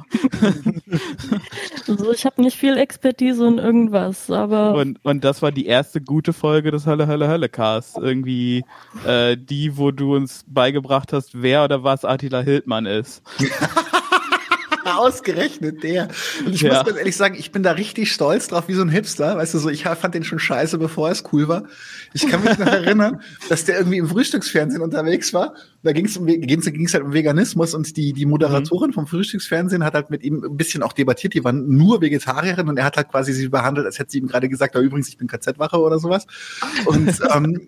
also 1.87 2.11
ich 2.11 2.25
habe 2.25 2.41
nicht 2.41 2.57
viel 2.57 2.77
Expertise 2.77 3.45
in 3.45 3.57
irgendwas, 3.57 4.31
aber. 4.31 4.73
Und, 4.73 5.03
und 5.03 5.23
das 5.23 5.41
war 5.41 5.51
die 5.51 5.65
erste 5.65 6.01
gute 6.01 6.33
Folge 6.33 6.71
des 6.71 6.85
Hölle, 6.85 7.07
Hölle, 7.07 7.27
Hölle 7.27 7.49
Cast. 7.49 7.97
Irgendwie 7.97 8.63
äh, 9.05 9.37
die, 9.37 9.77
wo 9.77 9.91
du 9.91 10.15
uns 10.15 10.43
beigebracht 10.47 11.13
hast, 11.13 11.41
wer 11.41 11.63
oder 11.63 11.83
was 11.83 12.05
Attila 12.05 12.41
Hildmann 12.41 12.85
ist. 12.85 13.21
Ausgerechnet 14.85 15.83
der. 15.83 16.07
Und 16.45 16.53
ich 16.53 16.61
ja. 16.61 16.73
muss 16.73 16.85
ganz 16.85 16.97
ehrlich 16.97 17.15
sagen, 17.15 17.35
ich 17.37 17.51
bin 17.51 17.63
da 17.63 17.71
richtig 17.71 18.11
stolz 18.11 18.47
drauf, 18.47 18.67
wie 18.67 18.73
so 18.73 18.81
ein 18.81 18.89
Hipster. 18.89 19.37
Weißt 19.37 19.53
du, 19.53 19.59
so 19.59 19.69
ich 19.69 19.83
fand 19.83 20.15
den 20.15 20.23
schon 20.23 20.39
scheiße, 20.39 20.77
bevor 20.77 21.09
es 21.09 21.23
cool 21.31 21.47
war. 21.47 21.63
Ich 22.13 22.27
kann 22.27 22.43
mich 22.43 22.57
noch 22.57 22.67
erinnern, 22.71 23.21
dass 23.49 23.65
der 23.65 23.77
irgendwie 23.77 23.97
im 23.97 24.07
Frühstücksfernsehen 24.07 24.81
unterwegs 24.81 25.33
war. 25.33 25.53
Da 25.83 25.93
ging 25.93 26.05
es 26.05 26.17
um, 26.17 26.25
ging's 26.25 26.93
halt 26.93 27.03
um 27.03 27.13
Veganismus 27.13 27.73
und 27.73 27.95
die, 27.95 28.13
die 28.13 28.25
Moderatorin 28.25 28.89
mhm. 28.89 28.93
vom 28.93 29.07
Frühstücksfernsehen 29.07 29.83
hat 29.83 29.93
halt 29.93 30.09
mit 30.09 30.23
ihm 30.23 30.43
ein 30.43 30.57
bisschen 30.57 30.83
auch 30.83 30.93
debattiert. 30.93 31.33
Die 31.33 31.43
waren 31.43 31.69
nur 31.69 32.01
Vegetarierin 32.01 32.67
und 32.67 32.77
er 32.77 32.85
hat 32.85 32.97
halt 32.97 33.09
quasi 33.09 33.33
sie 33.33 33.47
behandelt, 33.49 33.85
als 33.85 33.99
hätte 33.99 34.11
sie 34.11 34.19
ihm 34.19 34.27
gerade 34.27 34.49
gesagt, 34.49 34.75
ja, 34.75 34.81
übrigens, 34.81 35.07
ich 35.09 35.17
bin 35.17 35.27
KZ-Wache 35.27 35.79
oder 35.79 35.99
sowas. 35.99 36.25
Und, 36.85 37.19
ähm, 37.35 37.65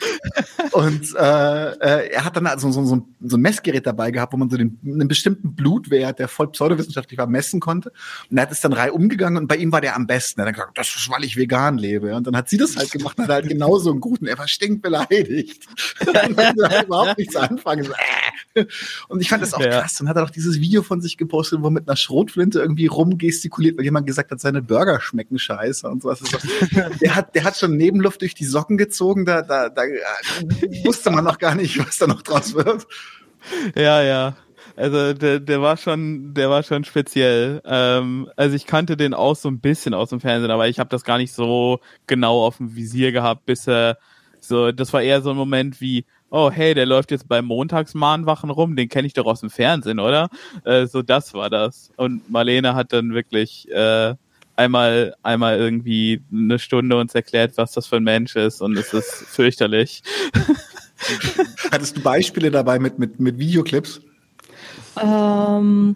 und 0.71 1.15
äh, 1.15 1.71
äh, 1.71 2.11
er 2.11 2.25
hat 2.25 2.35
dann 2.35 2.47
also 2.47 2.71
so, 2.71 2.83
so, 2.85 3.07
so 3.21 3.37
ein 3.37 3.41
Messgerät 3.41 3.85
dabei 3.85 4.11
gehabt, 4.11 4.33
wo 4.33 4.37
man 4.37 4.49
so 4.49 4.57
den, 4.57 4.79
einen 4.83 5.07
bestimmten 5.07 5.55
Blutwert, 5.55 6.19
der 6.19 6.27
voll 6.27 6.51
pseudowissenschaftlich 6.51 7.17
war, 7.17 7.27
messen 7.27 7.59
konnte. 7.59 7.91
Und 8.29 8.37
er 8.37 8.43
hat 8.43 8.51
es 8.51 8.61
dann 8.61 8.73
rei 8.73 8.91
umgegangen 8.91 9.37
und 9.37 9.47
bei 9.47 9.57
ihm 9.57 9.71
war 9.71 9.81
der 9.81 9.95
am 9.95 10.07
besten. 10.07 10.41
Er 10.41 10.43
hat 10.43 10.47
dann 10.47 10.53
gesagt, 10.55 10.77
das 10.77 10.87
ist, 10.95 11.09
weil 11.09 11.23
ich 11.23 11.37
vegan 11.37 11.77
lebe. 11.77 12.15
Und 12.15 12.27
dann 12.27 12.35
hat 12.35 12.49
sie 12.49 12.57
das 12.57 12.75
halt 12.75 12.91
gemacht 12.91 13.17
und 13.17 13.25
hat 13.25 13.31
halt 13.31 13.47
genauso 13.47 13.91
einen 13.91 14.01
guten 14.01 14.27
er 14.31 14.37
war 14.37 14.47
stinkbeleidigt. 14.47 15.67
und 16.07 16.37
dann 16.37 16.85
überhaupt 16.85 17.17
nichts 17.17 17.35
anfangen. 17.35 17.87
Und 19.07 19.21
ich 19.21 19.29
fand 19.29 19.41
das 19.41 19.53
auch 19.53 19.61
ja. 19.61 19.81
krass. 19.81 19.95
Dann 19.95 20.09
hat 20.09 20.17
er 20.17 20.23
doch 20.23 20.29
dieses 20.29 20.59
Video 20.59 20.83
von 20.83 21.01
sich 21.01 21.17
gepostet, 21.17 21.61
wo 21.61 21.67
er 21.67 21.71
mit 21.71 21.87
einer 21.87 21.95
Schrotflinte 21.95 22.59
irgendwie 22.59 22.87
rumgestikuliert, 22.87 23.77
weil 23.77 23.85
jemand 23.85 24.07
gesagt 24.07 24.31
hat, 24.31 24.39
seine 24.39 24.61
Burger 24.61 24.99
schmecken 25.01 25.39
scheiße 25.39 25.87
und 25.87 26.01
sowas. 26.01 26.21
Also, 26.21 26.37
der 27.01 27.15
hat, 27.15 27.35
der 27.35 27.43
hat 27.43 27.57
schon 27.57 27.77
Nebenluft 27.77 28.21
durch 28.21 28.35
die 28.35 28.45
Socken 28.45 28.77
gezogen, 28.77 29.25
da, 29.25 29.41
da, 29.41 29.69
da 29.69 29.81
wusste 30.83 31.11
man 31.11 31.23
noch 31.23 31.39
gar 31.39 31.55
nicht, 31.55 31.79
was 31.79 31.97
da 31.97 32.07
noch 32.07 32.21
draus 32.21 32.53
wird. 32.53 32.85
Ja, 33.75 34.01
ja. 34.01 34.35
Also 34.75 35.13
der, 35.13 35.39
der 35.39 35.61
war 35.61 35.77
schon, 35.77 36.33
der 36.33 36.49
war 36.49 36.63
schon 36.63 36.83
speziell. 36.83 37.61
Ähm, 37.65 38.29
also 38.35 38.55
ich 38.55 38.65
kannte 38.65 38.95
den 38.97 39.13
auch 39.13 39.35
so 39.35 39.49
ein 39.49 39.59
bisschen 39.59 39.93
aus 39.93 40.09
dem 40.09 40.21
Fernsehen, 40.21 40.51
aber 40.51 40.67
ich 40.69 40.79
habe 40.79 40.89
das 40.89 41.03
gar 41.03 41.17
nicht 41.17 41.33
so 41.33 41.79
genau 42.07 42.45
auf 42.45 42.57
dem 42.57 42.75
Visier 42.75 43.11
gehabt, 43.11 43.45
bis 43.45 43.67
er 43.67 43.97
so, 44.39 44.71
das 44.71 44.91
war 44.93 45.01
eher 45.01 45.21
so 45.21 45.31
ein 45.31 45.37
Moment 45.37 45.81
wie, 45.81 46.05
oh 46.31 46.49
hey, 46.49 46.73
der 46.73 46.85
läuft 46.85 47.11
jetzt 47.11 47.27
bei 47.27 47.41
Montagsmahnwachen 47.41 48.49
rum, 48.49 48.75
den 48.75 48.89
kenne 48.89 49.05
ich 49.05 49.13
doch 49.13 49.25
aus 49.25 49.41
dem 49.41 49.49
Fernsehen, 49.49 49.99
oder? 49.99 50.29
Äh, 50.63 50.87
so 50.87 51.01
das 51.01 51.33
war 51.33 51.49
das. 51.49 51.91
Und 51.97 52.29
Marlene 52.31 52.73
hat 52.73 52.93
dann 52.93 53.13
wirklich 53.13 53.69
äh, 53.69 54.15
einmal 54.55 55.13
einmal 55.21 55.59
irgendwie 55.59 56.21
eine 56.31 56.57
Stunde 56.57 56.97
uns 56.97 57.13
erklärt, 57.13 57.57
was 57.57 57.73
das 57.73 57.85
für 57.85 57.97
ein 57.97 58.03
Mensch 58.03 58.35
ist 58.35 58.61
und 58.61 58.77
es 58.77 58.93
ist 58.93 59.11
fürchterlich. 59.27 60.01
Hattest 61.71 61.97
du 61.97 62.01
Beispiele 62.01 62.49
dabei 62.49 62.79
mit 62.79 62.97
mit 62.97 63.19
mit 63.19 63.37
Videoclips? 63.37 64.01
Ähm, 65.01 65.95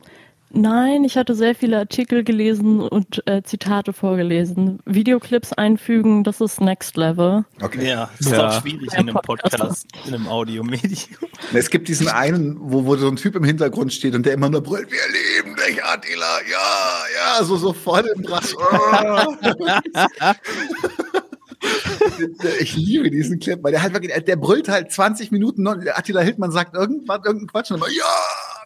Nein, 0.57 1.03
ich 1.03 1.17
hatte 1.17 1.35
sehr 1.35 1.53
viele 1.53 1.77
Artikel 1.77 2.23
gelesen 2.23 2.79
und 2.79 3.21
äh, 3.27 3.43
Zitate 3.43 3.91
vorgelesen. 3.91 4.79
Videoclips 4.85 5.51
einfügen, 5.51 6.23
das 6.23 6.39
ist 6.39 6.61
Next 6.61 6.95
Level. 6.95 7.43
Okay. 7.61 7.89
Ja, 7.89 8.09
das 8.17 8.29
ja. 8.29 8.33
ist 8.33 8.39
auch 8.39 8.61
schwierig 8.61 8.93
in 8.93 9.09
einem 9.09 9.15
Podcast, 9.15 9.85
in 10.07 10.13
einem 10.13 10.27
Audiomedium. 10.27 11.17
Es 11.53 11.69
gibt 11.69 11.89
diesen 11.89 12.07
einen, 12.07 12.57
wo, 12.57 12.85
wo 12.85 12.95
so 12.95 13.09
ein 13.09 13.17
Typ 13.17 13.35
im 13.35 13.43
Hintergrund 13.43 13.91
steht 13.91 14.15
und 14.15 14.25
der 14.25 14.33
immer 14.33 14.49
nur 14.49 14.61
brüllt, 14.61 14.89
wir 14.89 15.43
lieben 15.43 15.57
dich, 15.57 15.83
Attila, 15.83 16.39
ja, 16.49 17.37
ja, 17.37 17.43
so, 17.43 17.57
so 17.57 17.73
voll 17.73 18.09
im 18.15 18.21
Brass. 18.21 18.55
ich 22.61 22.77
liebe 22.77 23.11
diesen 23.11 23.39
Clip, 23.39 23.61
weil 23.61 23.73
der 23.73 23.81
halt 23.81 23.93
wirklich, 23.93 24.13
der 24.23 24.37
brüllt 24.37 24.69
halt 24.69 24.89
20 24.89 25.31
Minuten, 25.31 25.67
Attila 25.67 26.21
Hildmann 26.21 26.51
sagt 26.51 26.75
irgendwas, 26.75 27.19
irgendeinen 27.25 27.47
Quatsch 27.47 27.71
und 27.71 27.77
immer, 27.77 27.89
ja, 27.89 28.05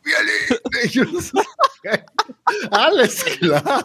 wir 0.03 0.15
lieben 0.25 1.03
dich. 1.03 1.31
Alles 2.71 3.23
klar. 3.25 3.83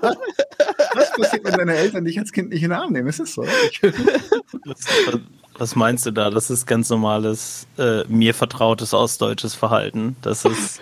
Was 0.95 1.13
passiert, 1.13 1.45
wenn 1.45 1.55
deine 1.55 1.77
Eltern 1.77 2.05
dich 2.05 2.19
als 2.19 2.33
Kind 2.33 2.51
nicht 2.51 2.63
in 2.63 2.71
den 2.71 2.79
Arm 2.79 2.93
nehmen? 2.93 3.09
Ist 3.09 3.21
das 3.21 3.35
so? 3.35 3.45
Was 5.57 5.77
meinst 5.77 6.05
du 6.05 6.11
da? 6.11 6.31
Das 6.31 6.51
ist 6.51 6.67
ganz 6.67 6.91
normales, 6.91 7.67
äh, 7.79 8.03
mir 8.09 8.35
vertrautes 8.35 8.93
ostdeutsches 8.93 9.55
Verhalten. 9.55 10.17
Das 10.21 10.45
ist, 10.45 10.81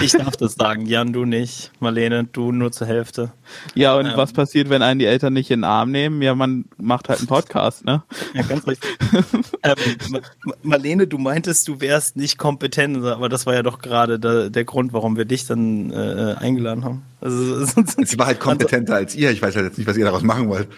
ich 0.00 0.12
darf 0.12 0.36
das 0.36 0.54
sagen. 0.54 0.86
Jan, 0.86 1.12
du 1.12 1.24
nicht. 1.24 1.72
Marlene, 1.80 2.24
du 2.24 2.52
nur 2.52 2.70
zur 2.70 2.86
Hälfte. 2.86 3.32
Ja, 3.74 3.96
und 3.96 4.06
ähm, 4.06 4.12
was 4.14 4.32
passiert, 4.32 4.70
wenn 4.70 4.82
einen 4.82 5.00
die 5.00 5.06
Eltern 5.06 5.32
nicht 5.32 5.50
in 5.50 5.60
den 5.60 5.64
Arm 5.64 5.90
nehmen? 5.90 6.22
Ja, 6.22 6.36
man 6.36 6.66
macht 6.76 7.08
halt 7.08 7.18
einen 7.18 7.28
Podcast, 7.28 7.84
ne? 7.84 8.04
Ja, 8.34 8.42
ganz 8.42 8.66
richtig. 8.68 8.88
ähm, 9.64 10.20
Marlene, 10.62 11.08
du 11.08 11.18
meintest, 11.18 11.66
du 11.66 11.80
wärst 11.80 12.16
nicht 12.16 12.38
kompetent, 12.38 13.04
aber 13.04 13.28
das 13.28 13.46
war 13.46 13.54
ja 13.54 13.64
doch 13.64 13.80
gerade 13.80 14.20
der, 14.20 14.48
der 14.48 14.64
Grund, 14.64 14.92
warum 14.92 15.16
wir 15.16 15.24
dich 15.24 15.46
dann 15.46 15.90
äh, 15.90 16.36
eingeladen 16.38 16.84
haben. 16.84 17.02
Also, 17.20 17.64
Sie 18.04 18.18
war 18.18 18.26
halt 18.26 18.38
kompetenter 18.38 18.94
also, 18.94 19.04
als 19.06 19.14
ihr. 19.16 19.32
Ich 19.32 19.42
weiß 19.42 19.56
halt 19.56 19.66
jetzt 19.66 19.78
nicht, 19.78 19.88
was 19.88 19.96
ihr 19.96 20.04
daraus 20.04 20.22
machen 20.22 20.48
wollt. 20.48 20.68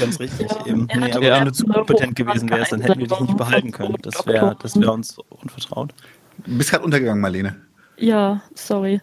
Ganz 0.00 0.20
richtig. 0.20 0.50
Ja, 0.50 0.66
eben. 0.66 0.88
Nee, 0.94 1.12
aber 1.12 1.24
ja. 1.24 1.38
wenn 1.38 1.46
du 1.46 1.52
zu 1.52 1.66
kompetent 1.66 2.16
gewesen 2.16 2.48
wärst, 2.50 2.72
dann 2.72 2.80
hätten 2.80 3.00
wir 3.00 3.06
dich 3.06 3.20
nicht 3.20 3.36
behalten 3.36 3.72
können. 3.72 3.96
Das 4.02 4.26
wäre 4.26 4.56
das 4.62 4.80
wär 4.80 4.92
uns 4.92 5.18
unvertraut. 5.28 5.92
Du 6.44 6.58
bist 6.58 6.70
gerade 6.70 6.84
untergegangen, 6.84 7.20
Marlene. 7.20 7.56
Ja, 7.98 8.42
sorry. 8.54 9.00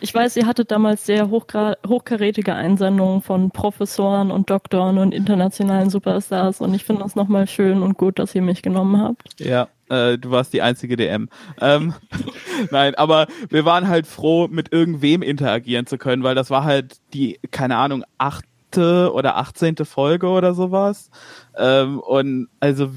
Ich 0.00 0.14
weiß, 0.14 0.36
ihr 0.36 0.46
hattet 0.46 0.70
damals 0.70 1.06
sehr 1.06 1.30
hochkarätige 1.30 2.54
Einsendungen 2.54 3.22
von 3.22 3.50
Professoren 3.50 4.30
und 4.30 4.50
Doktoren 4.50 4.98
und 4.98 5.14
internationalen 5.14 5.88
Superstars 5.88 6.60
und 6.60 6.74
ich 6.74 6.84
finde 6.84 7.02
das 7.02 7.16
nochmal 7.16 7.46
schön 7.46 7.82
und 7.82 7.96
gut, 7.96 8.18
dass 8.18 8.34
ihr 8.34 8.42
mich 8.42 8.60
genommen 8.60 9.00
habt. 9.00 9.40
Ja, 9.40 9.68
äh, 9.88 10.18
du 10.18 10.30
warst 10.30 10.52
die 10.52 10.60
einzige 10.60 10.96
DM. 10.96 11.30
Ähm, 11.60 11.94
Nein, 12.70 12.94
aber 12.94 13.26
wir 13.48 13.64
waren 13.64 13.88
halt 13.88 14.06
froh, 14.06 14.48
mit 14.48 14.70
irgendwem 14.70 15.22
interagieren 15.22 15.86
zu 15.86 15.96
können, 15.96 16.22
weil 16.22 16.34
das 16.34 16.50
war 16.50 16.64
halt 16.64 16.98
die, 17.14 17.40
keine 17.50 17.76
Ahnung, 17.76 18.04
acht 18.18 18.44
oder 18.78 19.36
18. 19.36 19.76
Folge 19.84 20.28
oder 20.28 20.54
sowas. 20.54 21.10
Ähm, 21.56 22.00
und 22.00 22.48
also 22.60 22.90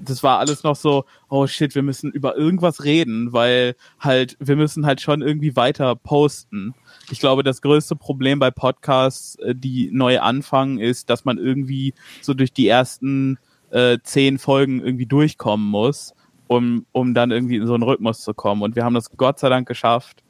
das 0.00 0.22
war 0.22 0.38
alles 0.38 0.62
noch 0.62 0.76
so, 0.76 1.04
oh 1.28 1.46
shit, 1.46 1.74
wir 1.74 1.82
müssen 1.82 2.10
über 2.12 2.36
irgendwas 2.36 2.84
reden, 2.84 3.32
weil 3.32 3.74
halt, 4.00 4.36
wir 4.40 4.56
müssen 4.56 4.86
halt 4.86 5.00
schon 5.00 5.22
irgendwie 5.22 5.56
weiter 5.56 5.94
posten. 5.96 6.74
Ich 7.10 7.20
glaube, 7.20 7.42
das 7.42 7.62
größte 7.62 7.96
Problem 7.96 8.38
bei 8.38 8.50
Podcasts, 8.50 9.36
äh, 9.36 9.54
die 9.54 9.90
neu 9.92 10.20
anfangen, 10.20 10.78
ist, 10.78 11.10
dass 11.10 11.24
man 11.24 11.38
irgendwie 11.38 11.94
so 12.22 12.34
durch 12.34 12.52
die 12.52 12.68
ersten 12.68 13.38
äh, 13.70 13.98
zehn 14.02 14.38
Folgen 14.38 14.80
irgendwie 14.80 15.06
durchkommen 15.06 15.66
muss, 15.66 16.14
um, 16.46 16.86
um 16.92 17.14
dann 17.14 17.30
irgendwie 17.30 17.56
in 17.56 17.66
so 17.66 17.74
einen 17.74 17.82
Rhythmus 17.82 18.20
zu 18.20 18.34
kommen. 18.34 18.62
Und 18.62 18.76
wir 18.76 18.84
haben 18.84 18.94
das 18.94 19.10
Gott 19.16 19.38
sei 19.38 19.48
Dank 19.48 19.68
geschafft. 19.68 20.22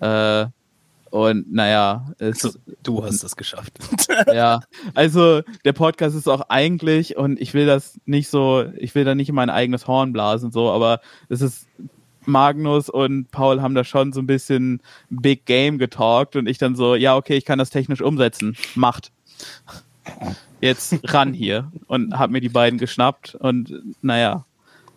Äh, 0.00 0.46
und 1.14 1.52
naja, 1.52 2.06
es, 2.18 2.44
also, 2.44 2.58
du 2.82 3.04
hast 3.04 3.22
es 3.22 3.36
geschafft. 3.36 3.78
ja, 4.34 4.58
also 4.94 5.42
der 5.64 5.72
Podcast 5.72 6.16
ist 6.16 6.28
auch 6.28 6.48
eigentlich, 6.48 7.16
und 7.16 7.40
ich 7.40 7.54
will 7.54 7.66
das 7.66 8.00
nicht 8.04 8.28
so, 8.28 8.64
ich 8.78 8.96
will 8.96 9.04
da 9.04 9.14
nicht 9.14 9.28
in 9.28 9.36
mein 9.36 9.48
eigenes 9.48 9.86
Horn 9.86 10.12
blasen, 10.12 10.50
so, 10.50 10.72
aber 10.72 11.00
es 11.28 11.40
ist 11.40 11.68
Magnus 12.26 12.88
und 12.88 13.30
Paul 13.30 13.62
haben 13.62 13.76
da 13.76 13.84
schon 13.84 14.12
so 14.12 14.18
ein 14.18 14.26
bisschen 14.26 14.82
Big 15.08 15.46
Game 15.46 15.78
getalkt 15.78 16.34
und 16.34 16.48
ich 16.48 16.58
dann 16.58 16.74
so, 16.74 16.96
ja, 16.96 17.14
okay, 17.14 17.36
ich 17.36 17.44
kann 17.44 17.60
das 17.60 17.70
technisch 17.70 18.00
umsetzen. 18.00 18.56
Macht. 18.74 19.12
Jetzt 20.60 20.98
ran 21.04 21.32
hier. 21.32 21.70
Und 21.86 22.18
hab 22.18 22.30
mir 22.30 22.40
die 22.40 22.48
beiden 22.48 22.80
geschnappt 22.80 23.36
und 23.36 23.72
naja, 24.02 24.46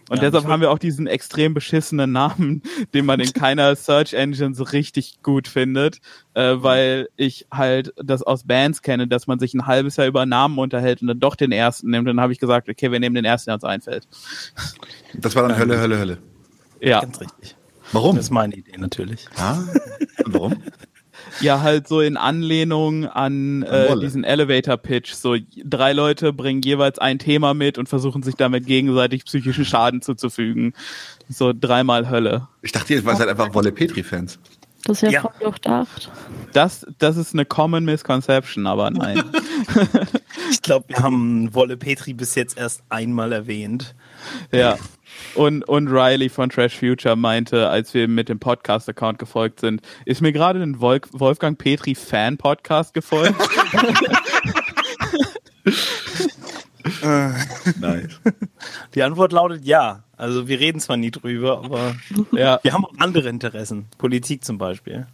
und 0.09 0.17
ja, 0.17 0.23
deshalb 0.29 0.47
haben 0.47 0.61
wir 0.61 0.71
auch 0.71 0.79
diesen 0.79 1.07
extrem 1.07 1.53
beschissenen 1.53 2.11
Namen, 2.11 2.61
den 2.93 3.05
man 3.05 3.19
in 3.19 3.33
keiner 3.33 3.75
Search 3.75 4.13
Engine 4.13 4.55
so 4.55 4.63
richtig 4.63 5.21
gut 5.21 5.47
findet, 5.47 5.99
äh, 6.33 6.55
weil 6.57 7.09
ich 7.17 7.47
halt 7.51 7.93
das 7.97 8.23
aus 8.23 8.43
Bands 8.45 8.81
kenne, 8.81 9.07
dass 9.07 9.27
man 9.27 9.39
sich 9.39 9.53
ein 9.53 9.65
halbes 9.67 9.97
Jahr 9.97 10.07
über 10.07 10.25
Namen 10.25 10.57
unterhält 10.57 11.01
und 11.01 11.07
dann 11.07 11.19
doch 11.19 11.35
den 11.35 11.51
ersten 11.51 11.89
nimmt. 11.89 12.07
Und 12.07 12.15
dann 12.15 12.21
habe 12.21 12.33
ich 12.33 12.39
gesagt, 12.39 12.69
okay, 12.69 12.91
wir 12.91 12.99
nehmen 12.99 13.15
den 13.15 13.25
ersten, 13.25 13.49
der 13.49 13.55
uns 13.55 13.63
einfällt. 13.63 14.07
Das 15.13 15.35
war 15.35 15.47
dann 15.47 15.57
Hölle, 15.57 15.79
Hölle, 15.79 15.99
Hölle. 15.99 16.17
Ja. 16.79 17.01
Ganz 17.01 17.19
richtig. 17.19 17.55
Warum? 17.91 18.15
Das 18.15 18.25
ist 18.25 18.31
meine 18.31 18.55
Idee 18.55 18.77
natürlich. 18.77 19.27
Ah, 19.37 19.59
warum? 20.25 20.61
Ja, 21.41 21.61
halt 21.61 21.87
so 21.87 22.01
in 22.01 22.17
Anlehnung 22.17 23.05
an 23.05 23.63
äh, 23.63 23.97
diesen 23.99 24.23
Elevator 24.23 24.77
Pitch. 24.77 25.13
So 25.13 25.35
drei 25.63 25.93
Leute 25.93 26.33
bringen 26.33 26.61
jeweils 26.61 26.99
ein 26.99 27.19
Thema 27.19 27.53
mit 27.53 27.77
und 27.77 27.89
versuchen 27.89 28.23
sich 28.23 28.35
damit 28.35 28.65
gegenseitig 28.65 29.25
psychischen 29.25 29.65
Schaden 29.65 30.01
zuzufügen. 30.01 30.73
So 31.29 31.53
dreimal 31.53 32.09
Hölle. 32.09 32.47
Ich 32.61 32.71
dachte, 32.71 32.93
ihr 32.93 33.01
seid 33.01 33.27
einfach 33.27 33.53
Wolle 33.53 33.71
Petri-Fans. 33.71 34.39
Das 34.85 35.03
ist 35.03 35.03
ja, 35.03 35.09
ja. 35.09 35.21
voll 35.21 35.31
durchdacht. 35.39 36.11
Das, 36.53 36.85
das 36.97 37.17
ist 37.17 37.33
eine 37.33 37.45
common 37.45 37.85
misconception, 37.85 38.67
aber 38.67 38.89
nein. 38.89 39.21
ich 40.51 40.61
glaube, 40.61 40.85
wir 40.89 40.97
haben 40.97 41.53
Wolle 41.53 41.77
Petri 41.77 42.13
bis 42.13 42.35
jetzt 42.35 42.57
erst 42.57 42.83
einmal 42.89 43.33
erwähnt. 43.33 43.95
Ja. 44.51 44.77
Und, 45.35 45.67
und 45.67 45.87
Riley 45.87 46.29
von 46.29 46.49
Trash 46.49 46.77
Future 46.77 47.15
meinte, 47.15 47.69
als 47.69 47.93
wir 47.93 48.07
mit 48.07 48.29
dem 48.29 48.39
Podcast-Account 48.39 49.19
gefolgt 49.19 49.59
sind, 49.59 49.81
ist 50.05 50.21
mir 50.21 50.31
gerade 50.31 50.61
ein 50.61 50.79
Wolf 50.79 51.03
Wolfgang 51.11 51.57
Petri 51.57 51.95
Fan-Podcast 51.95 52.93
gefolgt. 52.93 53.35
nice. 57.79 58.19
Die 58.95 59.03
Antwort 59.03 59.31
lautet 59.31 59.65
ja. 59.65 60.03
Also 60.17 60.47
wir 60.47 60.59
reden 60.59 60.79
zwar 60.79 60.97
nie 60.97 61.11
drüber, 61.11 61.63
aber 61.63 61.95
ja. 62.31 62.59
wir 62.63 62.73
haben 62.73 62.85
auch 62.85 62.93
andere 62.97 63.29
Interessen. 63.29 63.85
Politik 63.97 64.43
zum 64.43 64.57
Beispiel. 64.57 65.07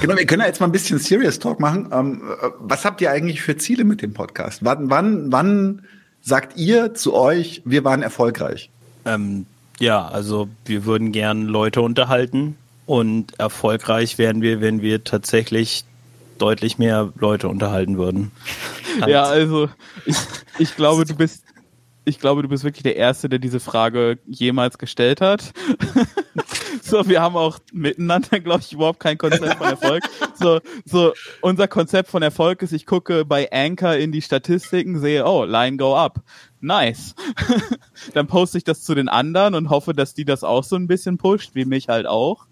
Genau, 0.00 0.16
wir 0.16 0.26
können 0.26 0.40
ja 0.42 0.46
jetzt 0.46 0.60
mal 0.60 0.66
ein 0.66 0.72
bisschen 0.72 0.98
Serious 0.98 1.38
Talk 1.38 1.60
machen. 1.60 1.88
Ähm, 1.92 2.22
äh, 2.42 2.48
was 2.58 2.84
habt 2.84 3.00
ihr 3.00 3.10
eigentlich 3.10 3.40
für 3.40 3.56
Ziele 3.56 3.84
mit 3.84 4.02
dem 4.02 4.12
Podcast? 4.12 4.64
Wann, 4.64 4.90
wann, 4.90 5.32
wann 5.32 5.82
sagt 6.20 6.58
ihr 6.58 6.94
zu 6.94 7.14
euch, 7.14 7.62
wir 7.64 7.84
waren 7.84 8.02
erfolgreich? 8.02 8.70
Ähm, 9.06 9.46
ja, 9.78 10.06
also 10.06 10.48
wir 10.66 10.84
würden 10.84 11.12
gern 11.12 11.46
Leute 11.46 11.80
unterhalten 11.80 12.56
und 12.84 13.38
erfolgreich 13.38 14.18
wären 14.18 14.42
wir, 14.42 14.60
wenn 14.60 14.82
wir 14.82 15.04
tatsächlich 15.04 15.84
deutlich 16.40 16.78
mehr 16.78 17.12
Leute 17.18 17.48
unterhalten 17.48 17.98
würden. 17.98 18.32
ja, 19.06 19.24
also 19.24 19.68
ich, 20.06 20.16
ich 20.58 20.76
glaube, 20.76 21.04
du 21.04 21.14
bist 21.14 21.44
ich 22.04 22.18
glaube, 22.18 22.42
du 22.42 22.48
bist 22.48 22.64
wirklich 22.64 22.82
der 22.82 22.96
Erste, 22.96 23.28
der 23.28 23.38
diese 23.38 23.60
Frage 23.60 24.18
jemals 24.26 24.78
gestellt 24.78 25.20
hat. 25.20 25.52
so, 26.82 27.06
wir 27.06 27.20
haben 27.20 27.36
auch 27.36 27.58
miteinander, 27.72 28.40
glaube 28.40 28.60
ich, 28.60 28.72
überhaupt 28.72 29.00
kein 29.00 29.18
Konzept 29.18 29.56
von 29.56 29.68
Erfolg. 29.68 30.02
So, 30.34 30.60
so, 30.84 31.12
unser 31.42 31.68
Konzept 31.68 32.08
von 32.08 32.22
Erfolg 32.22 32.62
ist, 32.62 32.72
ich 32.72 32.86
gucke 32.86 33.24
bei 33.24 33.50
Anchor 33.52 33.94
in 33.94 34.12
die 34.12 34.22
Statistiken, 34.22 34.98
sehe, 34.98 35.26
oh, 35.26 35.44
Line 35.44 35.76
go 35.76 35.94
up. 35.94 36.22
Nice. 36.60 37.14
Dann 38.14 38.26
poste 38.26 38.58
ich 38.58 38.64
das 38.64 38.82
zu 38.82 38.94
den 38.94 39.08
anderen 39.08 39.54
und 39.54 39.70
hoffe, 39.70 39.94
dass 39.94 40.14
die 40.14 40.24
das 40.24 40.42
auch 40.42 40.64
so 40.64 40.76
ein 40.76 40.86
bisschen 40.86 41.18
pusht, 41.18 41.54
wie 41.54 41.64
mich 41.64 41.88
halt 41.88 42.06
auch. 42.06 42.46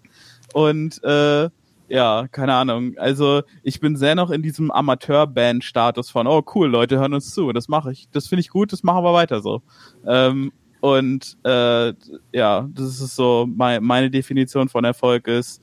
Und 0.53 1.03
äh, 1.03 1.49
ja, 1.89 2.27
keine 2.31 2.53
Ahnung. 2.53 2.93
Also 2.97 3.41
ich 3.63 3.79
bin 3.79 3.95
sehr 3.97 4.15
noch 4.15 4.29
in 4.29 4.41
diesem 4.41 4.71
Amateur-Band-Status 4.71 6.09
von, 6.09 6.27
oh 6.27 6.43
cool, 6.55 6.69
Leute 6.69 6.99
hören 6.99 7.13
uns 7.13 7.33
zu, 7.33 7.51
das 7.51 7.67
mache 7.67 7.91
ich. 7.91 8.09
Das 8.11 8.27
finde 8.27 8.41
ich 8.41 8.49
gut, 8.49 8.71
das 8.71 8.83
machen 8.83 9.03
wir 9.03 9.13
weiter 9.13 9.41
so. 9.41 9.61
Ähm, 10.05 10.51
und 10.81 11.37
äh, 11.43 11.93
ja, 12.31 12.69
das 12.71 13.01
ist 13.01 13.15
so, 13.15 13.47
mein, 13.53 13.83
meine 13.83 14.09
Definition 14.09 14.69
von 14.69 14.85
Erfolg 14.85 15.27
ist, 15.27 15.61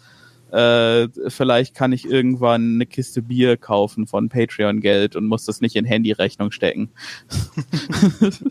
äh, 0.57 1.09
vielleicht 1.29 1.75
kann 1.75 1.93
ich 1.93 2.07
irgendwann 2.07 2.77
eine 2.77 2.87
Kiste 2.87 3.21
Bier 3.21 3.59
kaufen 3.59 4.07
von 4.07 4.31
Patreon-Geld 4.31 5.15
und 5.15 5.27
muss 5.27 5.45
das 5.45 5.61
nicht 5.61 5.77
in 5.77 5.85
Handyrechnung 5.85 6.51
stecken. 6.51 6.89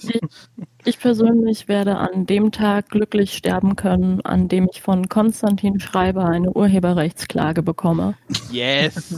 ich, 0.03 0.21
ich 0.85 0.99
persönlich 0.99 1.67
werde 1.67 1.97
an 1.97 2.27
dem 2.27 2.51
Tag 2.51 2.89
glücklich 2.89 3.33
sterben 3.33 3.75
können, 3.75 4.21
an 4.21 4.47
dem 4.47 4.67
ich 4.71 4.83
von 4.83 5.09
Konstantin 5.09 5.79
Schreiber 5.79 6.25
eine 6.25 6.51
Urheberrechtsklage 6.51 7.63
bekomme. 7.63 8.13
Yes! 8.51 9.11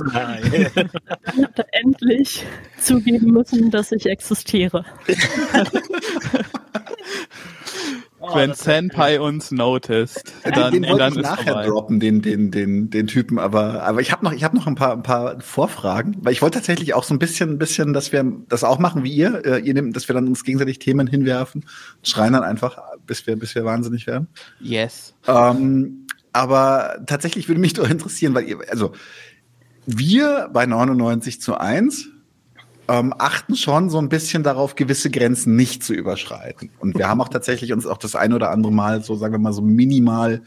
ich 0.54 1.43
habe 1.43 1.65
endlich 1.73 2.45
zugeben 2.80 3.32
müssen, 3.32 3.69
dass 3.69 3.91
ich 3.91 4.06
existiere. 4.06 4.86
Oh, 8.19 8.34
Wenn 8.34 8.56
Senpai 8.56 9.21
uns 9.21 9.51
noticed, 9.51 10.34
dann, 10.43 10.71
den 10.71 10.84
wollte 10.84 10.97
dann 10.97 11.13
ich 11.13 11.21
nachher 11.21 11.53
vorbei. 11.53 11.67
droppen, 11.67 11.99
den, 11.99 12.23
den, 12.23 12.49
den, 12.49 12.89
den 12.89 13.06
Typen, 13.06 13.38
aber, 13.38 13.84
aber 13.84 14.01
ich 14.01 14.12
habe 14.12 14.25
noch, 14.25 14.34
ich 14.34 14.43
habe 14.43 14.56
noch 14.56 14.65
ein 14.65 14.73
paar, 14.73 14.93
ein 14.93 15.03
paar 15.03 15.39
Vorfragen, 15.39 16.18
weil 16.22 16.34
ich 16.34 16.41
wollte 16.41 16.57
tatsächlich 16.57 16.95
auch 16.95 17.03
so 17.03 17.13
ein 17.13 17.20
bisschen, 17.20 17.51
ein 17.51 17.57
bisschen, 17.59 17.93
dass 17.93 18.11
wir 18.11 18.26
das 18.49 18.63
auch 18.63 18.80
machen 18.80 19.03
wie 19.03 19.11
ihr, 19.11 19.45
äh, 19.45 19.59
ihr 19.59 19.76
nehmt, 19.76 19.95
dass 19.95 20.07
wir 20.09 20.15
dann 20.15 20.28
uns 20.28 20.43
gegenseitig 20.43 20.80
Themen 20.80 21.05
hinwerfen, 21.05 21.65
schreien 22.01 22.34
dann 22.34 22.43
einfach, 22.43 22.80
bis 23.05 23.28
wir, 23.28 23.36
bis 23.36 23.53
wir 23.53 23.65
wahnsinnig 23.65 24.07
werden. 24.07 24.28
Yes. 24.59 25.13
Ähm, 25.28 26.07
aber 26.34 26.97
tatsächlich 27.05 27.47
würde 27.47 27.61
mich 27.61 27.74
doch 27.74 27.88
interessieren, 27.88 28.34
weil 28.34 28.47
ihr, 28.47 28.57
also 28.70 28.93
wir 29.86 30.49
bei 30.51 30.65
99 30.65 31.39
zu 31.39 31.55
1 31.55 32.09
ähm, 32.88 33.14
achten 33.18 33.56
schon 33.56 33.90
so 33.90 33.98
ein 34.00 34.10
bisschen 34.10 34.44
darauf, 34.44 34.76
gewisse 34.76 35.10
Grenzen 35.10 35.56
nicht 35.56 35.84
zu 35.84 35.94
überschreiten. 35.94 36.70
Und 36.80 36.98
wir 36.98 37.08
haben 37.08 37.22
auch 37.22 37.30
tatsächlich 37.30 37.74
uns 37.74 37.86
auch 37.86 37.98
das 37.98 38.16
ein 38.16 38.34
oder 38.34 38.52
andere 38.52 38.72
Mal 38.72 39.04
so, 39.04 39.16
sagen 39.16 39.34
wir 39.34 39.40
mal, 39.40 39.54
so 39.54 39.62
minimal 39.62 40.42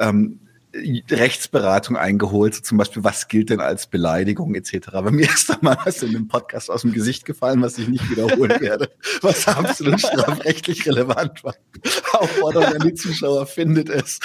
ähm, 0.00 0.40
Rechtsberatung 0.74 1.96
eingeholt, 1.96 2.54
so 2.54 2.62
zum 2.62 2.78
Beispiel, 2.78 3.04
was 3.04 3.28
gilt 3.28 3.50
denn 3.50 3.60
als 3.60 3.86
Beleidigung 3.86 4.54
etc. 4.54 4.88
Bei 4.92 5.10
mir 5.10 5.28
ist 5.28 5.50
da 5.50 5.58
mal 5.60 5.76
was 5.84 6.02
in 6.02 6.12
dem 6.12 6.28
Podcast 6.28 6.70
aus 6.70 6.82
dem 6.82 6.92
Gesicht 6.92 7.24
gefallen, 7.24 7.60
was 7.60 7.78
ich 7.78 7.88
nicht 7.88 8.08
wiederholen 8.10 8.56
werde, 8.60 8.90
was 9.20 9.46
absolut 9.46 10.00
strafrechtlich 10.00 10.86
relevant 10.86 11.44
war. 11.44 11.54
Aufforderung 12.12 12.74
an 12.74 12.88
die 12.88 12.94
Zuschauer, 12.94 13.46
findet 13.46 13.90
es. 13.90 14.18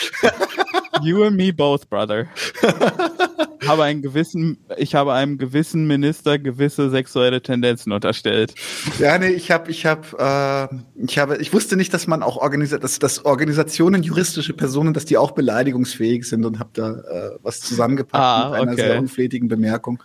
You 1.04 1.24
and 1.24 1.36
me 1.36 1.52
both, 1.54 1.90
brother. 1.90 2.28
habe 3.68 3.84
einen 3.84 4.02
gewissen, 4.02 4.58
ich 4.78 4.96
habe 4.96 5.14
einem 5.14 5.38
gewissen 5.38 5.88
Minister 5.88 6.40
gewisse 6.40 6.90
sexuelle 6.90 7.42
Tendenzen 7.42 7.92
unterstellt. 7.92 8.54
Ja, 9.00 9.18
nee, 9.18 9.30
ich 9.30 9.52
habe, 9.52 9.70
ich 9.72 9.86
habe, 9.86 10.70
äh, 10.72 11.04
ich 11.04 11.18
habe, 11.18 11.38
ich 11.38 11.54
wusste 11.54 11.76
nicht, 11.76 11.94
dass 11.94 12.08
man 12.08 12.24
auch 12.24 12.38
organisiert, 12.38 12.84
dass, 12.84 13.00
dass 13.00 13.26
Organisationen, 13.26 14.04
juristische 14.04 14.54
Personen, 14.54 14.94
dass 14.94 15.06
die 15.06 15.18
auch 15.18 15.32
beleidigungsfähig 15.32 16.28
sind 16.28 16.46
und 16.46 16.60
habe 16.60 16.70
da 16.74 16.92
äh, 16.92 17.38
was 17.44 17.60
zusammengepackt 17.60 18.24
Ah, 18.24 18.50
mit 18.52 18.62
einer 18.62 18.72
okay. 18.74 18.82
sehr 18.82 19.00
unflätigen 19.00 19.48
Bemerkung. 19.48 20.02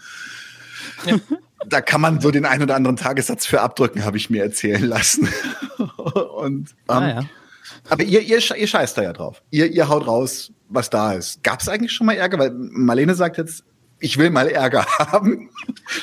da 1.68 1.80
kann 1.80 2.00
man 2.00 2.20
so 2.20 2.30
den 2.30 2.44
einen 2.44 2.62
oder 2.62 2.74
anderen 2.74 2.96
Tagessatz 2.96 3.46
für 3.46 3.60
abdrücken, 3.60 4.04
habe 4.04 4.16
ich 4.16 4.30
mir 4.30 4.42
erzählen 4.42 4.84
lassen. 4.84 5.28
und 6.36 6.70
ähm, 6.70 6.74
Ah, 6.88 7.08
ja. 7.08 7.24
aber 7.88 8.02
ihr, 8.02 8.20
ihr, 8.20 8.38
ihr 8.38 8.66
scheißt 8.66 8.98
da 8.98 9.02
ja 9.02 9.12
drauf. 9.12 9.42
Ihr, 9.50 9.70
ihr 9.70 9.88
haut 9.88 10.06
raus, 10.06 10.51
was 10.74 10.90
da 10.90 11.12
ist. 11.12 11.42
Gab 11.42 11.60
es 11.60 11.68
eigentlich 11.68 11.92
schon 11.92 12.06
mal 12.06 12.14
Ärger? 12.16 12.38
Weil 12.38 12.50
Marlene 12.54 13.14
sagt 13.14 13.38
jetzt, 13.38 13.64
ich 14.04 14.18
will 14.18 14.30
mal 14.30 14.48
Ärger 14.48 14.84
haben. 14.98 15.48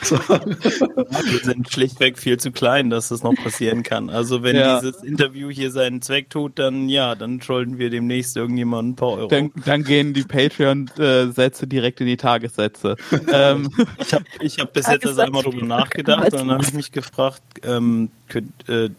so. 0.04 0.18
Wir 0.18 1.40
sind 1.44 1.70
schlichtweg 1.70 2.18
viel 2.18 2.38
zu 2.38 2.52
klein, 2.52 2.90
dass 2.90 3.10
das 3.10 3.24
noch 3.24 3.34
passieren 3.36 3.84
kann. 3.84 4.10
Also 4.10 4.42
wenn 4.42 4.56
Ja. 4.56 4.80
dieses 4.80 5.04
Interview 5.04 5.50
hier 5.50 5.70
seinen 5.70 6.02
Zweck 6.02 6.30
tut, 6.30 6.60
dann 6.60 6.88
ja, 6.88 7.16
dann 7.16 7.42
schulden 7.42 7.78
wir 7.78 7.90
demnächst 7.90 8.38
irgendjemanden 8.38 8.94
ein 8.94 8.96
paar 8.96 9.10
Euro. 9.10 9.28
Dann, 9.28 9.52
dann 9.66 9.84
gehen 9.84 10.14
die 10.14 10.24
Patreon-Sätze 10.24 11.68
direkt 11.68 12.00
in 12.00 12.08
die 12.08 12.16
Tagessätze. 12.18 12.96
ähm, 13.34 13.70
Ich 14.00 14.14
habe 14.14 14.24
ich 14.40 14.60
hab 14.60 14.72
bis 14.72 14.88
jetzt 14.88 15.06
erst 15.06 15.20
einmal 15.20 15.44
drüber 15.44 15.66
nachgedacht 15.66 16.32
und 16.32 16.40
dann 16.40 16.52
habe 16.52 16.64
ich 16.64 16.74
mich 16.74 16.94
gefragt, 16.94 17.42
ähm, 17.64 18.12
könnt, 18.30 18.70
äh, 18.70 18.90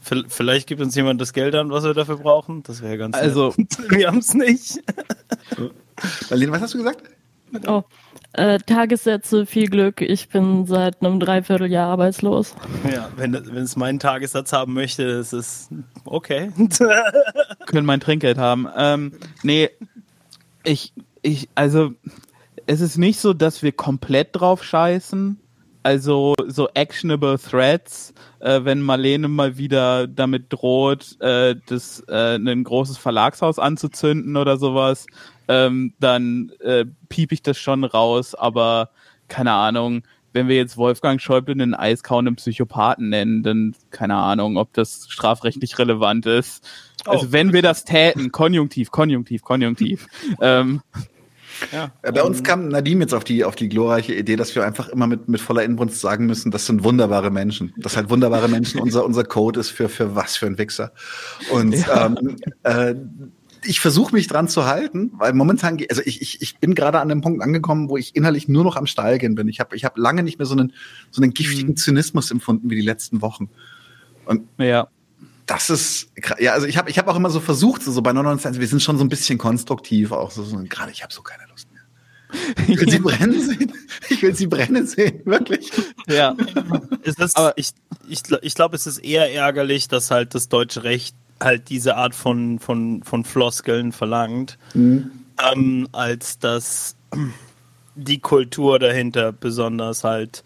vielleicht 0.00 0.66
gibt 0.66 0.80
uns 0.80 0.94
jemand 0.94 1.20
das 1.20 1.32
Geld 1.32 1.54
an, 1.54 1.70
was 1.70 1.84
wir 1.84 1.94
dafür 1.94 2.16
brauchen. 2.16 2.62
Das 2.62 2.82
wäre 2.82 2.98
ganz 2.98 3.16
Also- 3.16 3.54
nett. 3.56 3.78
wir 3.90 4.06
haben 4.08 4.18
es 4.18 4.34
nicht. 4.34 4.78
Marlene, 6.30 6.52
was 6.52 6.62
hast 6.62 6.74
du 6.74 6.78
gesagt? 6.78 7.02
Oh. 7.66 7.82
Äh, 8.34 8.58
Tagessätze, 8.58 9.46
viel 9.46 9.68
Glück. 9.68 10.02
Ich 10.02 10.28
bin 10.28 10.66
seit 10.66 11.00
einem 11.02 11.18
Dreivierteljahr 11.18 11.88
arbeitslos. 11.88 12.54
Ja, 12.92 13.08
wenn, 13.16 13.32
wenn 13.32 13.62
es 13.62 13.74
meinen 13.74 13.98
Tagessatz 13.98 14.52
haben 14.52 14.74
möchte, 14.74 15.02
ist 15.02 15.32
es 15.32 15.70
okay. 16.04 16.52
können 17.66 17.86
mein 17.86 18.00
Trinkgeld 18.00 18.38
haben. 18.38 18.68
Ähm, 18.76 19.12
nee, 19.42 19.70
ich, 20.62 20.92
ich, 21.22 21.48
also, 21.54 21.92
es 22.66 22.80
ist 22.82 22.98
nicht 22.98 23.18
so, 23.18 23.32
dass 23.32 23.62
wir 23.62 23.72
komplett 23.72 24.28
drauf 24.32 24.62
scheißen. 24.62 25.40
Also, 25.88 26.34
so 26.48 26.68
actionable 26.74 27.38
Threads, 27.38 28.12
äh, 28.40 28.60
wenn 28.62 28.82
Marlene 28.82 29.26
mal 29.26 29.56
wieder 29.56 30.06
damit 30.06 30.52
droht, 30.52 31.18
äh, 31.22 31.56
das, 31.64 32.04
äh, 32.08 32.36
ein 32.36 32.62
großes 32.62 32.98
Verlagshaus 32.98 33.58
anzuzünden 33.58 34.36
oder 34.36 34.58
sowas, 34.58 35.06
ähm, 35.48 35.94
dann 35.98 36.52
äh, 36.60 36.84
piep 37.08 37.32
ich 37.32 37.42
das 37.42 37.56
schon 37.56 37.84
raus, 37.84 38.34
aber 38.34 38.90
keine 39.28 39.52
Ahnung, 39.52 40.02
wenn 40.34 40.46
wir 40.46 40.56
jetzt 40.56 40.76
Wolfgang 40.76 41.22
Schäuble 41.22 41.54
einen 41.54 41.72
eiskauenden 41.72 42.36
Psychopathen 42.36 43.08
nennen, 43.08 43.42
dann 43.42 43.74
keine 43.90 44.16
Ahnung, 44.16 44.58
ob 44.58 44.74
das 44.74 45.06
strafrechtlich 45.08 45.78
relevant 45.78 46.26
ist. 46.26 46.68
Also 47.06 47.28
Oh. 47.28 47.32
wenn 47.32 47.54
wir 47.54 47.62
das 47.62 47.86
täten, 47.86 48.30
konjunktiv, 48.30 48.90
konjunktiv, 48.90 49.40
konjunktiv. 49.40 50.06
ähm, 50.42 50.82
ja. 51.72 51.92
Äh, 52.02 52.12
Bei 52.12 52.22
uns 52.22 52.42
kam 52.42 52.68
Nadim 52.68 53.00
jetzt 53.00 53.14
auf 53.14 53.24
die, 53.24 53.44
auf 53.44 53.56
die 53.56 53.68
glorreiche 53.68 54.14
Idee, 54.14 54.36
dass 54.36 54.54
wir 54.54 54.64
einfach 54.64 54.88
immer 54.88 55.06
mit, 55.06 55.28
mit 55.28 55.40
voller 55.40 55.62
Inbrunst 55.62 56.00
sagen 56.00 56.26
müssen, 56.26 56.50
das 56.50 56.66
sind 56.66 56.84
wunderbare 56.84 57.30
Menschen. 57.30 57.72
Dass 57.76 57.96
halt 57.96 58.10
wunderbare 58.10 58.48
Menschen 58.48 58.80
unser, 58.82 59.04
unser 59.04 59.24
Code 59.24 59.60
ist 59.60 59.70
für, 59.70 59.88
für 59.88 60.14
was 60.14 60.36
für 60.36 60.46
ein 60.46 60.58
Wichser. 60.58 60.92
Und 61.50 61.74
ähm, 61.94 62.36
äh, 62.62 62.94
ich 63.64 63.80
versuche 63.80 64.14
mich 64.14 64.26
dran 64.26 64.48
zu 64.48 64.66
halten, 64.66 65.12
weil 65.18 65.32
momentan, 65.32 65.78
also 65.90 66.02
ich, 66.04 66.22
ich, 66.22 66.40
ich 66.42 66.58
bin 66.58 66.74
gerade 66.74 67.00
an 67.00 67.08
dem 67.08 67.20
Punkt 67.20 67.42
angekommen, 67.42 67.88
wo 67.88 67.96
ich 67.96 68.14
innerlich 68.14 68.48
nur 68.48 68.64
noch 68.64 68.76
am 68.76 68.86
Steil 68.86 69.18
gehen 69.18 69.34
bin. 69.34 69.48
Ich 69.48 69.60
habe 69.60 69.74
ich 69.76 69.84
hab 69.84 69.98
lange 69.98 70.22
nicht 70.22 70.38
mehr 70.38 70.46
so 70.46 70.54
einen, 70.54 70.72
so 71.10 71.22
einen 71.22 71.32
giftigen 71.32 71.76
Zynismus 71.76 72.30
empfunden 72.30 72.70
wie 72.70 72.76
die 72.76 72.82
letzten 72.82 73.20
Wochen. 73.22 73.50
ja. 74.58 74.88
Das 75.48 75.70
ist, 75.70 76.08
ja, 76.38 76.52
also 76.52 76.66
ich 76.66 76.76
habe 76.76 76.88
ich 76.90 76.98
hab 76.98 77.08
auch 77.08 77.16
immer 77.16 77.30
so 77.30 77.40
versucht, 77.40 77.82
so, 77.82 77.90
so 77.90 78.02
bei 78.02 78.12
99, 78.12 78.60
wir 78.60 78.68
sind 78.68 78.82
schon 78.82 78.98
so 78.98 79.04
ein 79.04 79.08
bisschen 79.08 79.38
konstruktiv, 79.38 80.12
auch 80.12 80.30
so, 80.30 80.44
so 80.44 80.56
gerade 80.68 80.92
ich 80.92 81.02
habe 81.02 81.12
so 81.12 81.22
keine 81.22 81.42
Lust 81.50 81.66
mehr. 81.72 81.82
Ich 82.68 82.78
will 82.78 82.88
sie 82.90 82.98
brennen 83.00 83.40
sehen. 83.40 83.72
Ich 84.10 84.22
will 84.22 84.34
sie 84.34 84.46
brennen 84.46 84.86
sehen, 84.86 85.22
wirklich. 85.24 85.70
Ja. 86.06 86.36
Ist, 87.02 87.36
Aber- 87.36 87.54
ich 87.56 87.70
ich, 88.10 88.22
ich 88.42 88.54
glaube, 88.54 88.76
es 88.76 88.86
ist 88.86 88.98
eher 88.98 89.34
ärgerlich, 89.34 89.88
dass 89.88 90.10
halt 90.10 90.34
das 90.34 90.48
deutsche 90.48 90.84
Recht 90.84 91.16
halt 91.40 91.68
diese 91.70 91.96
Art 91.96 92.14
von, 92.14 92.58
von, 92.58 93.02
von 93.02 93.24
Floskeln 93.24 93.92
verlangt, 93.92 94.58
ähm, 94.74 95.88
als 95.92 96.38
dass 96.38 96.96
die 97.94 98.18
Kultur 98.18 98.78
dahinter 98.78 99.32
besonders 99.32 100.04
halt 100.04 100.42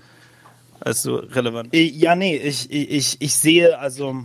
also 0.80 1.16
relevant. 1.16 1.72
Äh, 1.74 1.82
Ja, 1.88 2.14
nee, 2.16 2.36
ich, 2.36 2.70
ich, 2.70 3.16
ich 3.20 3.34
sehe 3.34 3.78
also 3.78 4.24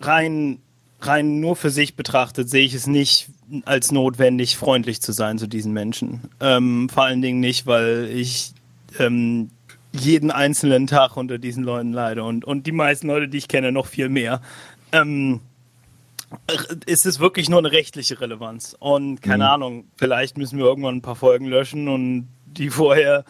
rein, 0.00 0.58
rein 1.00 1.40
nur 1.40 1.56
für 1.56 1.70
sich 1.70 1.96
betrachtet, 1.96 2.48
sehe 2.50 2.64
ich 2.64 2.74
es 2.74 2.86
nicht 2.86 3.28
als 3.64 3.92
notwendig, 3.92 4.56
freundlich 4.56 5.00
zu 5.00 5.12
sein 5.12 5.38
zu 5.38 5.46
diesen 5.46 5.72
Menschen. 5.72 6.22
Ähm, 6.40 6.88
vor 6.88 7.04
allen 7.04 7.22
Dingen 7.22 7.40
nicht, 7.40 7.66
weil 7.66 8.08
ich 8.12 8.52
ähm, 8.98 9.50
jeden 9.92 10.30
einzelnen 10.30 10.86
Tag 10.86 11.16
unter 11.16 11.38
diesen 11.38 11.62
Leuten 11.62 11.92
leide 11.92 12.24
und, 12.24 12.44
und 12.44 12.66
die 12.66 12.72
meisten 12.72 13.06
Leute, 13.06 13.28
die 13.28 13.38
ich 13.38 13.48
kenne, 13.48 13.72
noch 13.72 13.86
viel 13.86 14.08
mehr. 14.08 14.40
Ähm, 14.92 15.40
ist 16.86 17.06
es 17.06 17.20
wirklich 17.20 17.48
nur 17.48 17.60
eine 17.60 17.70
rechtliche 17.70 18.20
Relevanz. 18.20 18.76
Und 18.78 19.22
keine 19.22 19.48
Ahnung, 19.50 19.84
vielleicht 19.96 20.36
müssen 20.36 20.58
wir 20.58 20.64
irgendwann 20.64 20.96
ein 20.96 21.02
paar 21.02 21.14
Folgen 21.14 21.46
löschen 21.46 21.88
und 21.88 22.28
die 22.46 22.70
vorher 22.70 23.24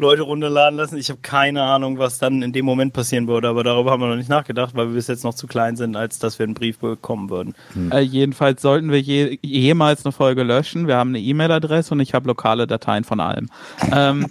Leute 0.00 0.22
runterladen 0.22 0.76
lassen. 0.76 0.96
Ich 0.96 1.10
habe 1.10 1.20
keine 1.22 1.62
Ahnung, 1.62 1.98
was 1.98 2.18
dann 2.18 2.42
in 2.42 2.52
dem 2.52 2.64
Moment 2.64 2.92
passieren 2.92 3.28
würde, 3.28 3.48
aber 3.48 3.62
darüber 3.62 3.90
haben 3.92 4.00
wir 4.00 4.08
noch 4.08 4.16
nicht 4.16 4.28
nachgedacht, 4.28 4.74
weil 4.74 4.88
wir 4.88 4.94
bis 4.94 5.06
jetzt 5.06 5.24
noch 5.24 5.34
zu 5.34 5.46
klein 5.46 5.76
sind, 5.76 5.96
als 5.96 6.18
dass 6.18 6.38
wir 6.38 6.44
einen 6.44 6.54
Brief 6.54 6.78
bekommen 6.78 7.30
würden. 7.30 7.54
Äh, 7.92 8.00
jedenfalls 8.00 8.62
sollten 8.62 8.90
wir 8.90 9.00
je, 9.00 9.38
jemals 9.42 10.04
eine 10.04 10.12
Folge 10.12 10.42
löschen. 10.42 10.86
Wir 10.86 10.96
haben 10.96 11.10
eine 11.10 11.20
E-Mail-Adresse 11.20 11.94
und 11.94 12.00
ich 12.00 12.14
habe 12.14 12.26
lokale 12.26 12.66
Dateien 12.66 13.04
von 13.04 13.20
allem. 13.20 13.48
Ähm, 13.92 14.26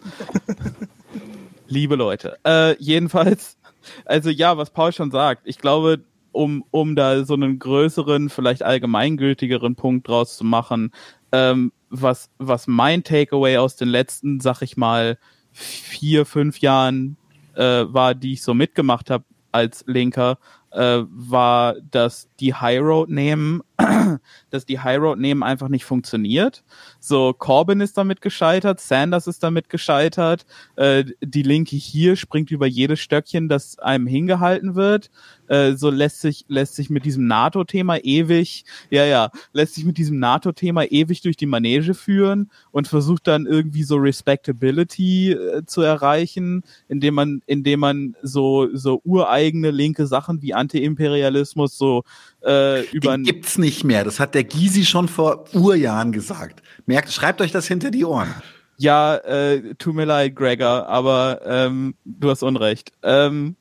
liebe 1.68 1.96
Leute. 1.96 2.38
Äh, 2.44 2.76
jedenfalls, 2.82 3.58
also 4.06 4.30
ja, 4.30 4.58
was 4.58 4.72
Paul 4.72 4.92
schon 4.92 5.12
sagt, 5.12 5.44
ich 5.46 5.60
glaube, 5.60 6.02
um, 6.32 6.64
um 6.72 6.96
da 6.96 7.24
so 7.24 7.34
einen 7.34 7.60
größeren, 7.60 8.30
vielleicht 8.30 8.64
allgemeingültigeren 8.64 9.76
Punkt 9.76 10.08
draus 10.08 10.38
zu 10.38 10.44
machen, 10.44 10.92
ähm, 11.32 11.72
was, 11.90 12.30
was 12.38 12.68
mein 12.68 13.04
Takeaway 13.04 13.58
aus 13.58 13.76
den 13.76 13.88
letzten, 13.88 14.40
sag 14.40 14.62
ich 14.62 14.78
mal, 14.78 15.18
vier, 15.52 16.26
fünf 16.26 16.60
Jahren 16.60 17.18
äh, 17.56 17.86
war, 17.88 18.16
die 18.16 18.34
ich 18.34 18.42
so 18.42 18.54
mitgemacht 18.54 19.10
habe 19.10 19.26
als 19.52 19.84
Linker, 19.88 20.38
äh, 20.72 21.02
war, 21.10 21.76
dass 21.92 22.29
die 22.40 22.54
High 22.54 22.82
Road 22.82 23.10
nehmen, 23.10 23.62
dass 24.50 24.66
die 24.66 24.80
High 24.80 25.00
Road 25.00 25.20
nehmen 25.20 25.44
einfach 25.44 25.70
nicht 25.70 25.86
funktioniert. 25.86 26.64
So 27.00 27.34
Corbyn 27.34 27.82
ist 27.82 27.98
damit 27.98 28.22
gescheitert, 28.22 28.80
Sanders 28.80 29.28
ist 29.28 29.44
damit 29.44 29.70
gescheitert, 29.70 30.46
äh, 30.76 31.06
die 31.22 31.44
Linke 31.44 31.76
hier 31.76 32.16
springt 32.16 32.52
über 32.52 32.68
jedes 32.68 33.00
Stöckchen, 33.00 33.50
das 33.50 33.80
einem 33.80 34.08
hingehalten 34.08 34.76
wird. 34.76 35.10
Äh, 35.48 35.74
so 35.74 35.90
lässt 35.90 36.22
sich 36.22 36.46
lässt 36.48 36.76
sich 36.76 36.90
mit 36.90 37.06
diesem 37.06 37.28
NATO-Thema 37.28 37.98
ewig, 38.04 38.66
ja 38.90 39.06
ja, 39.06 39.32
lässt 39.52 39.76
sich 39.76 39.86
mit 39.86 39.98
diesem 39.98 40.20
NATO-Thema 40.20 40.86
ewig 40.86 41.22
durch 41.22 41.38
die 41.38 41.48
Manege 41.48 41.94
führen 41.94 42.52
und 42.72 42.88
versucht 42.88 43.28
dann 43.28 43.46
irgendwie 43.46 43.84
so 43.84 43.98
Respectability 43.98 45.32
äh, 45.32 45.66
zu 45.66 45.82
erreichen, 45.82 46.64
indem 46.88 47.16
man 47.16 47.42
indem 47.48 47.80
man 47.80 48.16
so 48.22 48.70
so 48.74 49.02
ureigene 49.04 49.72
linke 49.72 50.06
Sachen 50.06 50.42
wie 50.42 50.54
Antiimperialismus 50.54 51.78
so 51.78 52.04
äh, 52.44 52.82
über 52.92 53.18
Die 53.18 53.24
gibt's 53.24 53.58
nicht 53.58 53.84
mehr. 53.84 54.04
Das 54.04 54.20
hat 54.20 54.36
der 54.36 54.44
Gysi 54.44 54.86
schon 54.86 55.08
vor 55.08 55.46
Urjahren 55.54 56.12
gesagt. 56.12 56.62
Merkt, 56.86 57.12
schreibt 57.12 57.42
euch 57.42 57.52
das 57.52 57.68
hinter 57.68 57.92
die 57.92 58.06
Ohren. 58.06 58.34
Ja, 58.78 59.16
äh, 59.16 59.76
tut 59.76 59.94
mir 59.94 60.06
leid, 60.06 60.36
Gregor, 60.36 60.88
aber 60.88 61.42
ähm, 61.46 61.96
du 62.06 62.30
hast 62.30 62.44
Unrecht. 62.44 62.94
Ähm, 63.04 63.58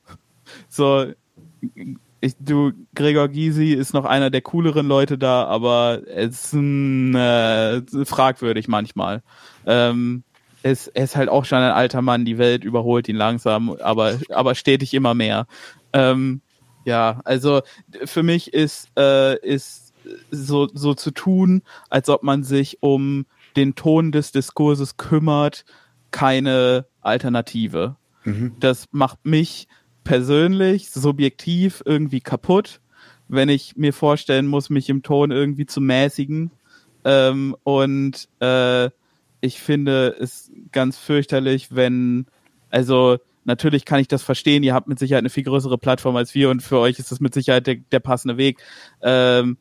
so, 0.69 1.07
ich, 2.21 2.35
du, 2.39 2.71
Gregor 2.95 3.27
Gysi 3.27 3.73
ist 3.73 3.93
noch 3.93 4.05
einer 4.05 4.29
der 4.29 4.41
cooleren 4.41 4.87
Leute 4.87 5.17
da, 5.17 5.45
aber 5.45 6.01
es 6.07 6.53
ist 6.53 6.53
äh, 6.53 8.05
fragwürdig 8.05 8.69
manchmal. 8.69 9.21
Ähm, 9.65 10.23
ist, 10.63 10.87
er 10.87 11.03
ist 11.03 11.15
halt 11.15 11.29
auch 11.29 11.45
schon 11.45 11.59
ein 11.59 11.71
alter 11.71 12.01
Mann, 12.01 12.25
die 12.25 12.37
Welt 12.37 12.63
überholt 12.63 13.07
ihn 13.07 13.15
langsam, 13.15 13.71
aber, 13.81 14.19
aber 14.29 14.55
stetig 14.55 14.93
immer 14.93 15.13
mehr. 15.13 15.47
Ähm, 15.93 16.41
ja, 16.85 17.21
also 17.23 17.61
für 18.05 18.23
mich 18.23 18.53
ist, 18.53 18.89
äh, 18.97 19.37
ist 19.39 19.93
so, 20.31 20.67
so 20.73 20.93
zu 20.93 21.11
tun, 21.11 21.61
als 21.89 22.09
ob 22.09 22.23
man 22.23 22.43
sich 22.43 22.81
um 22.81 23.25
den 23.55 23.75
Ton 23.75 24.11
des 24.11 24.31
Diskurses 24.31 24.97
kümmert, 24.97 25.65
keine 26.11 26.85
Alternative. 27.01 27.95
Mhm. 28.23 28.55
Das 28.59 28.85
macht 28.91 29.25
mich 29.25 29.67
persönlich, 30.03 30.89
subjektiv 30.89 31.83
irgendwie 31.85 32.21
kaputt, 32.21 32.81
wenn 33.27 33.49
ich 33.49 33.75
mir 33.75 33.93
vorstellen 33.93 34.47
muss, 34.47 34.69
mich 34.69 34.89
im 34.89 35.03
Ton 35.03 35.31
irgendwie 35.31 35.65
zu 35.65 35.81
mäßigen. 35.81 36.51
Ähm, 37.05 37.55
und 37.63 38.27
äh, 38.39 38.89
ich 39.41 39.59
finde 39.59 40.15
es 40.19 40.51
ganz 40.71 40.97
fürchterlich, 40.97 41.75
wenn, 41.75 42.25
also 42.69 43.19
natürlich 43.49 43.83
kann 43.83 43.99
ich 43.99 44.07
das 44.07 44.23
verstehen, 44.23 44.63
ihr 44.63 44.73
habt 44.73 44.87
mit 44.87 44.99
Sicherheit 44.99 45.23
eine 45.23 45.29
viel 45.29 45.43
größere 45.43 45.77
Plattform 45.77 46.15
als 46.15 46.33
wir 46.33 46.49
und 46.49 46.61
für 46.63 46.77
euch 46.77 46.99
ist 46.99 47.11
das 47.11 47.19
mit 47.19 47.33
Sicherheit 47.33 47.67
der, 47.67 47.75
der 47.91 47.99
passende 47.99 48.37
Weg. 48.37 48.59
Ähm, 49.01 49.57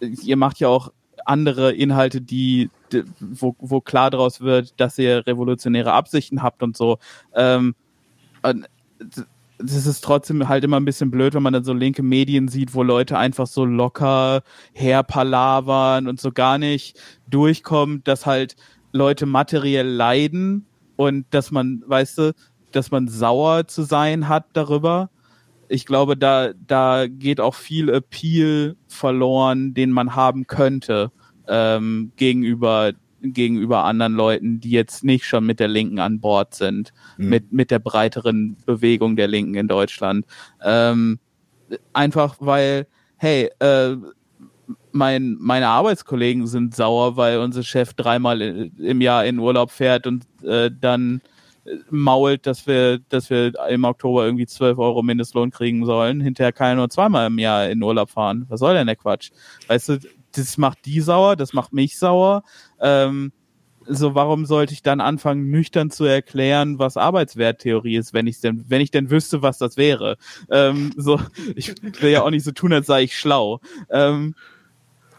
ihr 0.00 0.36
macht 0.36 0.58
ja 0.60 0.68
auch 0.68 0.92
andere 1.24 1.72
Inhalte, 1.72 2.20
die, 2.20 2.70
die 2.92 3.04
wo, 3.20 3.54
wo 3.58 3.80
klar 3.80 4.10
daraus 4.10 4.40
wird, 4.40 4.78
dass 4.80 4.98
ihr 4.98 5.26
revolutionäre 5.26 5.92
Absichten 5.92 6.42
habt 6.42 6.62
und 6.62 6.76
so. 6.76 6.98
Ähm, 7.34 7.74
das 9.58 9.86
ist 9.86 10.02
trotzdem 10.02 10.48
halt 10.48 10.64
immer 10.64 10.78
ein 10.78 10.84
bisschen 10.84 11.10
blöd, 11.10 11.34
wenn 11.34 11.42
man 11.42 11.52
dann 11.52 11.64
so 11.64 11.72
linke 11.72 12.02
Medien 12.02 12.48
sieht, 12.48 12.74
wo 12.74 12.82
Leute 12.82 13.18
einfach 13.18 13.46
so 13.46 13.64
locker 13.64 14.42
herpalavern 14.72 16.08
und 16.08 16.20
so 16.20 16.32
gar 16.32 16.58
nicht 16.58 16.98
durchkommt, 17.28 18.08
dass 18.08 18.26
halt 18.26 18.56
Leute 18.92 19.26
materiell 19.26 19.88
leiden 19.88 20.66
und 20.96 21.26
dass 21.30 21.52
man, 21.52 21.82
weißt 21.86 22.18
du, 22.18 22.34
dass 22.72 22.90
man 22.90 23.08
sauer 23.08 23.66
zu 23.66 23.82
sein 23.82 24.28
hat 24.28 24.46
darüber. 24.52 25.10
Ich 25.68 25.84
glaube, 25.86 26.16
da, 26.16 26.52
da 26.66 27.06
geht 27.06 27.40
auch 27.40 27.54
viel 27.54 27.88
Appeal 27.90 28.76
verloren, 28.86 29.74
den 29.74 29.90
man 29.90 30.14
haben 30.14 30.46
könnte 30.46 31.12
ähm, 31.46 32.12
gegenüber 32.16 32.92
gegenüber 33.20 33.84
anderen 33.84 34.14
Leuten, 34.14 34.60
die 34.60 34.70
jetzt 34.70 35.02
nicht 35.02 35.24
schon 35.24 35.44
mit 35.44 35.58
der 35.60 35.68
Linken 35.68 35.98
an 35.98 36.20
Bord 36.20 36.54
sind, 36.54 36.92
mhm. 37.16 37.28
mit, 37.28 37.52
mit 37.52 37.70
der 37.70 37.80
breiteren 37.80 38.56
Bewegung 38.64 39.16
der 39.16 39.26
Linken 39.26 39.54
in 39.54 39.66
Deutschland. 39.68 40.24
Ähm, 40.62 41.18
einfach 41.92 42.36
weil, 42.38 42.86
hey, 43.16 43.50
äh, 43.58 43.96
mein, 44.92 45.36
meine 45.40 45.68
Arbeitskollegen 45.68 46.46
sind 46.46 46.74
sauer, 46.74 47.16
weil 47.16 47.38
unser 47.38 47.62
Chef 47.62 47.94
dreimal 47.94 48.40
im 48.40 49.00
Jahr 49.00 49.24
in 49.24 49.38
Urlaub 49.38 49.70
fährt 49.70 50.06
und 50.06 50.24
äh, 50.42 50.70
dann 50.80 51.20
mault, 51.90 52.46
dass 52.46 52.66
wir, 52.66 52.98
dass 53.08 53.30
wir 53.30 53.52
im 53.68 53.84
Oktober 53.84 54.24
irgendwie 54.24 54.46
12 54.46 54.78
Euro 54.78 55.02
Mindestlohn 55.02 55.50
kriegen 55.50 55.84
sollen. 55.86 56.20
Hinterher 56.20 56.52
kann 56.52 56.68
er 56.68 56.74
nur 56.76 56.90
zweimal 56.90 57.26
im 57.26 57.38
Jahr 57.38 57.68
in 57.68 57.82
Urlaub 57.82 58.10
fahren. 58.10 58.46
Was 58.48 58.60
soll 58.60 58.74
denn 58.74 58.86
der 58.86 58.96
Quatsch? 58.96 59.30
Weißt 59.66 59.88
du, 59.88 59.98
das 60.32 60.58
macht 60.58 60.84
die 60.84 61.00
sauer, 61.00 61.36
das 61.36 61.52
macht 61.52 61.72
mich 61.72 61.98
sauer. 61.98 62.42
Ähm, 62.80 63.32
so, 63.88 64.14
warum 64.14 64.44
sollte 64.44 64.74
ich 64.74 64.82
dann 64.82 65.00
anfangen, 65.00 65.50
nüchtern 65.50 65.90
zu 65.90 66.04
erklären, 66.04 66.78
was 66.78 66.96
Arbeitswerttheorie 66.96 67.96
ist, 67.96 68.12
wenn 68.12 68.26
ich 68.26 68.40
denn, 68.40 68.64
wenn 68.68 68.82
ich 68.82 68.90
denn 68.90 69.10
wüsste, 69.10 69.42
was 69.42 69.58
das 69.58 69.76
wäre? 69.76 70.18
Ähm, 70.50 70.92
so, 70.96 71.20
ich 71.56 71.74
will 72.00 72.10
ja 72.10 72.22
auch 72.22 72.30
nicht 72.30 72.44
so 72.44 72.52
tun, 72.52 72.72
als 72.72 72.86
sei 72.86 73.04
ich 73.04 73.18
schlau. 73.18 73.60
Ähm, 73.90 74.34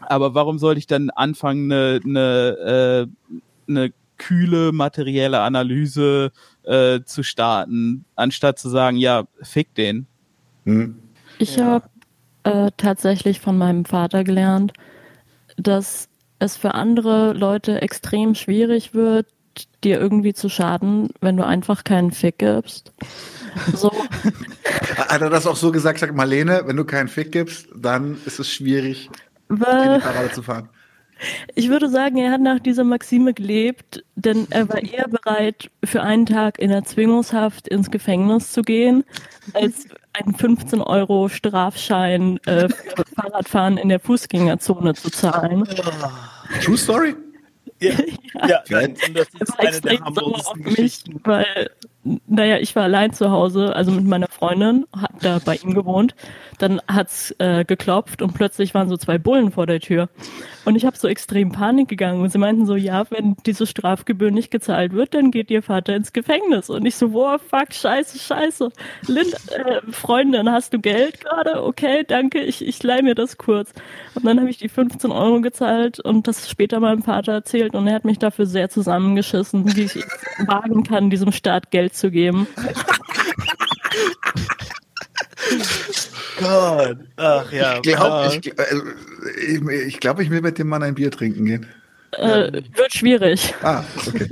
aber 0.00 0.34
warum 0.34 0.58
sollte 0.58 0.78
ich 0.78 0.86
dann 0.86 1.10
anfangen, 1.10 1.70
eine, 1.70 2.00
eine, 2.04 3.06
äh, 3.28 3.30
eine 3.68 3.92
kühle 4.20 4.70
materielle 4.72 5.40
Analyse 5.40 6.30
äh, 6.62 7.00
zu 7.04 7.22
starten, 7.22 8.04
anstatt 8.14 8.58
zu 8.58 8.68
sagen, 8.68 8.96
ja, 8.96 9.24
fick 9.42 9.74
den. 9.74 10.06
Hm. 10.64 10.98
Ich 11.38 11.56
ja. 11.56 11.64
habe 11.64 11.88
äh, 12.44 12.70
tatsächlich 12.76 13.40
von 13.40 13.56
meinem 13.56 13.84
Vater 13.84 14.22
gelernt, 14.22 14.74
dass 15.56 16.08
es 16.38 16.56
für 16.56 16.74
andere 16.74 17.32
Leute 17.32 17.82
extrem 17.82 18.34
schwierig 18.34 18.94
wird, 18.94 19.26
dir 19.82 19.98
irgendwie 19.98 20.34
zu 20.34 20.48
schaden, 20.48 21.08
wenn 21.20 21.36
du 21.36 21.44
einfach 21.44 21.82
keinen 21.84 22.12
Fick 22.12 22.38
gibst. 22.38 22.92
So. 23.74 23.90
Hat 24.96 25.20
er 25.20 25.30
das 25.30 25.46
auch 25.46 25.56
so 25.56 25.72
gesagt, 25.72 25.98
sagt 25.98 26.14
Marlene, 26.14 26.62
wenn 26.66 26.76
du 26.76 26.84
keinen 26.84 27.08
Fick 27.08 27.32
gibst, 27.32 27.68
dann 27.74 28.16
ist 28.26 28.38
es 28.38 28.48
schwierig, 28.50 29.10
Weil, 29.48 29.86
in 29.86 29.94
die 29.94 30.00
Parade 30.00 30.30
zu 30.30 30.42
fahren. 30.42 30.68
Ich 31.54 31.68
würde 31.68 31.88
sagen, 31.88 32.16
er 32.16 32.32
hat 32.32 32.40
nach 32.40 32.60
dieser 32.60 32.84
Maxime 32.84 33.34
gelebt, 33.34 34.04
denn 34.14 34.46
er 34.50 34.68
war 34.68 34.82
eher 34.82 35.08
bereit, 35.08 35.70
für 35.84 36.02
einen 36.02 36.26
Tag 36.26 36.58
in 36.58 36.70
der 36.70 36.84
Zwingungshaft 36.84 37.68
ins 37.68 37.90
Gefängnis 37.90 38.52
zu 38.52 38.62
gehen, 38.62 39.04
als 39.52 39.86
einen 40.12 40.34
15 40.34 40.80
Euro 40.80 41.28
Strafschein 41.28 42.38
äh, 42.46 42.68
für 42.68 43.04
Fahrradfahren 43.14 43.76
in 43.76 43.88
der 43.88 44.00
Fußgängerzone 44.00 44.94
zu 44.94 45.10
zahlen. 45.10 45.64
True 46.62 46.76
Story? 46.76 47.14
Ja, 47.80 47.92
ja, 48.46 48.62
ja 48.68 48.88
das 48.88 49.28
ist 49.40 49.58
eine 49.58 49.80
der 49.80 50.00
harmlosesten 50.00 50.62
Geschichten. 50.62 51.12
Mich, 51.14 51.26
weil, 51.26 51.70
naja, 52.26 52.58
ich 52.58 52.74
war 52.76 52.84
allein 52.84 53.12
zu 53.12 53.30
Hause, 53.30 53.74
also 53.74 53.90
mit 53.90 54.04
meiner 54.04 54.28
Freundin, 54.28 54.86
hab 54.92 55.18
da 55.20 55.40
bei 55.44 55.56
ihm 55.56 55.74
gewohnt 55.74 56.14
dann 56.60 56.80
hat's 56.86 57.34
äh, 57.38 57.64
geklopft 57.64 58.22
und 58.22 58.34
plötzlich 58.34 58.74
waren 58.74 58.88
so 58.88 58.96
zwei 58.96 59.18
Bullen 59.18 59.50
vor 59.50 59.66
der 59.66 59.80
Tür. 59.80 60.08
Und 60.66 60.76
ich 60.76 60.84
habe 60.84 60.96
so 60.96 61.08
extrem 61.08 61.52
Panik 61.52 61.88
gegangen 61.88 62.20
und 62.20 62.30
sie 62.30 62.38
meinten 62.38 62.66
so, 62.66 62.76
ja, 62.76 63.04
wenn 63.10 63.34
diese 63.46 63.66
Strafgebühr 63.66 64.30
nicht 64.30 64.50
gezahlt 64.50 64.92
wird, 64.92 65.14
dann 65.14 65.30
geht 65.30 65.50
ihr 65.50 65.62
Vater 65.62 65.96
ins 65.96 66.12
Gefängnis. 66.12 66.68
Und 66.68 66.84
ich 66.84 66.96
so, 66.96 67.08
boah, 67.10 67.38
fuck, 67.38 67.72
scheiße, 67.72 68.18
scheiße. 68.18 68.70
Lind, 69.06 69.34
äh, 69.52 69.80
Freundin, 69.90 70.50
hast 70.50 70.74
du 70.74 70.80
Geld 70.80 71.20
gerade? 71.20 71.64
Okay, 71.64 72.04
danke, 72.06 72.40
ich, 72.40 72.64
ich 72.64 72.82
leih 72.82 73.00
mir 73.00 73.14
das 73.14 73.38
kurz. 73.38 73.72
Und 74.14 74.26
dann 74.26 74.38
habe 74.38 74.50
ich 74.50 74.58
die 74.58 74.68
15 74.68 75.10
Euro 75.10 75.40
gezahlt 75.40 75.98
und 75.98 76.28
das 76.28 76.48
später 76.50 76.78
meinem 76.78 77.02
Vater 77.02 77.32
erzählt 77.32 77.74
und 77.74 77.86
er 77.86 77.94
hat 77.94 78.04
mich 78.04 78.18
dafür 78.18 78.44
sehr 78.44 78.68
zusammengeschissen, 78.68 79.74
wie 79.74 79.82
ich 79.84 80.04
wagen 80.46 80.82
kann, 80.82 81.08
diesem 81.08 81.32
Staat 81.32 81.70
Geld 81.70 81.94
zu 82.00 82.10
geben. 82.10 82.46
Gott. 86.40 86.96
Ach 87.16 87.52
ja. 87.52 87.76
Ich 87.76 87.82
glaube, 87.82 88.40
ich, 88.42 88.58
also, 88.58 88.82
ich, 89.46 89.86
ich, 89.86 90.00
glaub, 90.00 90.20
ich 90.20 90.30
will 90.30 90.40
mit 90.40 90.58
dem 90.58 90.68
Mann 90.68 90.82
ein 90.82 90.94
Bier 90.94 91.10
trinken 91.10 91.44
gehen. 91.44 91.66
Äh, 92.12 92.62
wird 92.74 92.92
schwierig. 92.92 93.54
Ah, 93.62 93.84
okay. 94.06 94.28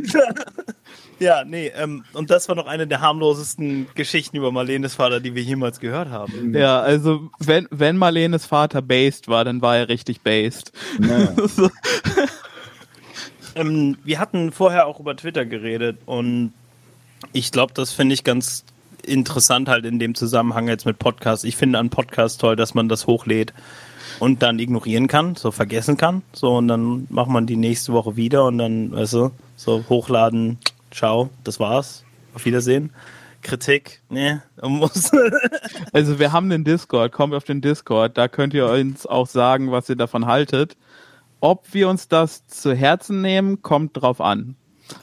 ja, 1.20 1.44
nee, 1.44 1.70
ähm, 1.76 2.04
und 2.12 2.30
das 2.30 2.48
war 2.48 2.56
noch 2.56 2.66
eine 2.66 2.86
der 2.88 3.00
harmlosesten 3.00 3.86
Geschichten 3.94 4.36
über 4.36 4.50
Marlenes 4.50 4.96
Vater, 4.96 5.20
die 5.20 5.34
wir 5.34 5.42
jemals 5.42 5.78
gehört 5.78 6.08
haben. 6.10 6.54
Ja, 6.54 6.80
also 6.80 7.30
wenn, 7.38 7.68
wenn 7.70 7.96
Marlenes 7.96 8.46
Vater 8.46 8.82
based 8.82 9.28
war, 9.28 9.44
dann 9.44 9.62
war 9.62 9.76
er 9.76 9.88
richtig 9.88 10.22
based. 10.22 10.72
Naja. 10.98 11.32
ähm, 13.54 13.96
wir 14.04 14.18
hatten 14.18 14.50
vorher 14.50 14.86
auch 14.86 14.98
über 14.98 15.16
Twitter 15.16 15.46
geredet 15.46 15.98
und 16.04 16.52
ich 17.32 17.52
glaube, 17.52 17.74
das 17.74 17.92
finde 17.92 18.14
ich 18.14 18.24
ganz 18.24 18.64
interessant 19.02 19.68
halt 19.68 19.84
in 19.84 19.98
dem 19.98 20.14
Zusammenhang 20.14 20.68
jetzt 20.68 20.86
mit 20.86 20.98
Podcast. 20.98 21.44
Ich 21.44 21.56
finde 21.56 21.78
an 21.78 21.90
Podcast 21.90 22.40
toll, 22.40 22.56
dass 22.56 22.74
man 22.74 22.88
das 22.88 23.06
hochlädt 23.06 23.52
und 24.20 24.42
dann 24.42 24.58
ignorieren 24.58 25.06
kann, 25.06 25.34
so 25.34 25.50
vergessen 25.50 25.96
kann. 25.96 26.22
So, 26.32 26.56
und 26.56 26.68
dann 26.68 27.06
macht 27.10 27.30
man 27.30 27.46
die 27.46 27.56
nächste 27.56 27.92
Woche 27.92 28.16
wieder 28.16 28.44
und 28.44 28.58
dann, 28.58 28.92
weißt 28.92 29.14
du, 29.14 29.30
so 29.56 29.84
hochladen, 29.88 30.58
ciao, 30.90 31.30
das 31.44 31.60
war's. 31.60 32.04
Auf 32.34 32.44
Wiedersehen. 32.44 32.90
Kritik, 33.42 34.02
ne, 34.10 34.42
muss. 34.62 35.10
also 35.92 36.18
wir 36.18 36.32
haben 36.32 36.50
den 36.50 36.64
Discord, 36.64 37.12
kommt 37.12 37.34
auf 37.34 37.44
den 37.44 37.60
Discord, 37.60 38.18
da 38.18 38.26
könnt 38.26 38.52
ihr 38.52 38.66
uns 38.66 39.06
auch 39.06 39.28
sagen, 39.28 39.70
was 39.70 39.88
ihr 39.88 39.96
davon 39.96 40.26
haltet. 40.26 40.76
Ob 41.40 41.72
wir 41.72 41.88
uns 41.88 42.08
das 42.08 42.46
zu 42.48 42.74
Herzen 42.74 43.20
nehmen, 43.22 43.62
kommt 43.62 43.96
drauf 43.96 44.20
an. 44.20 44.56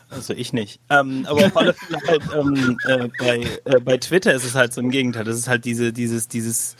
Also 0.10 0.34
ich 0.34 0.54
nicht. 0.54 0.80
Ähm, 0.90 1.26
aber 1.28 1.46
auf 1.46 1.58
alle 1.58 1.74
Fälle 1.74 2.00
halt 2.08 2.22
ähm, 2.36 2.78
äh, 2.88 3.08
bei, 3.20 3.48
äh, 3.66 3.80
bei 3.80 3.98
Twitter 3.98 4.34
ist 4.34 4.44
es 4.44 4.56
halt 4.56 4.74
so 4.74 4.82
im 4.82 4.90
Gegenteil. 4.90 5.24
Das 5.24 5.38
ist 5.38 5.48
halt 5.48 5.66
diese, 5.66 5.94
dieses, 5.94 6.28
dieses, 6.28 6.76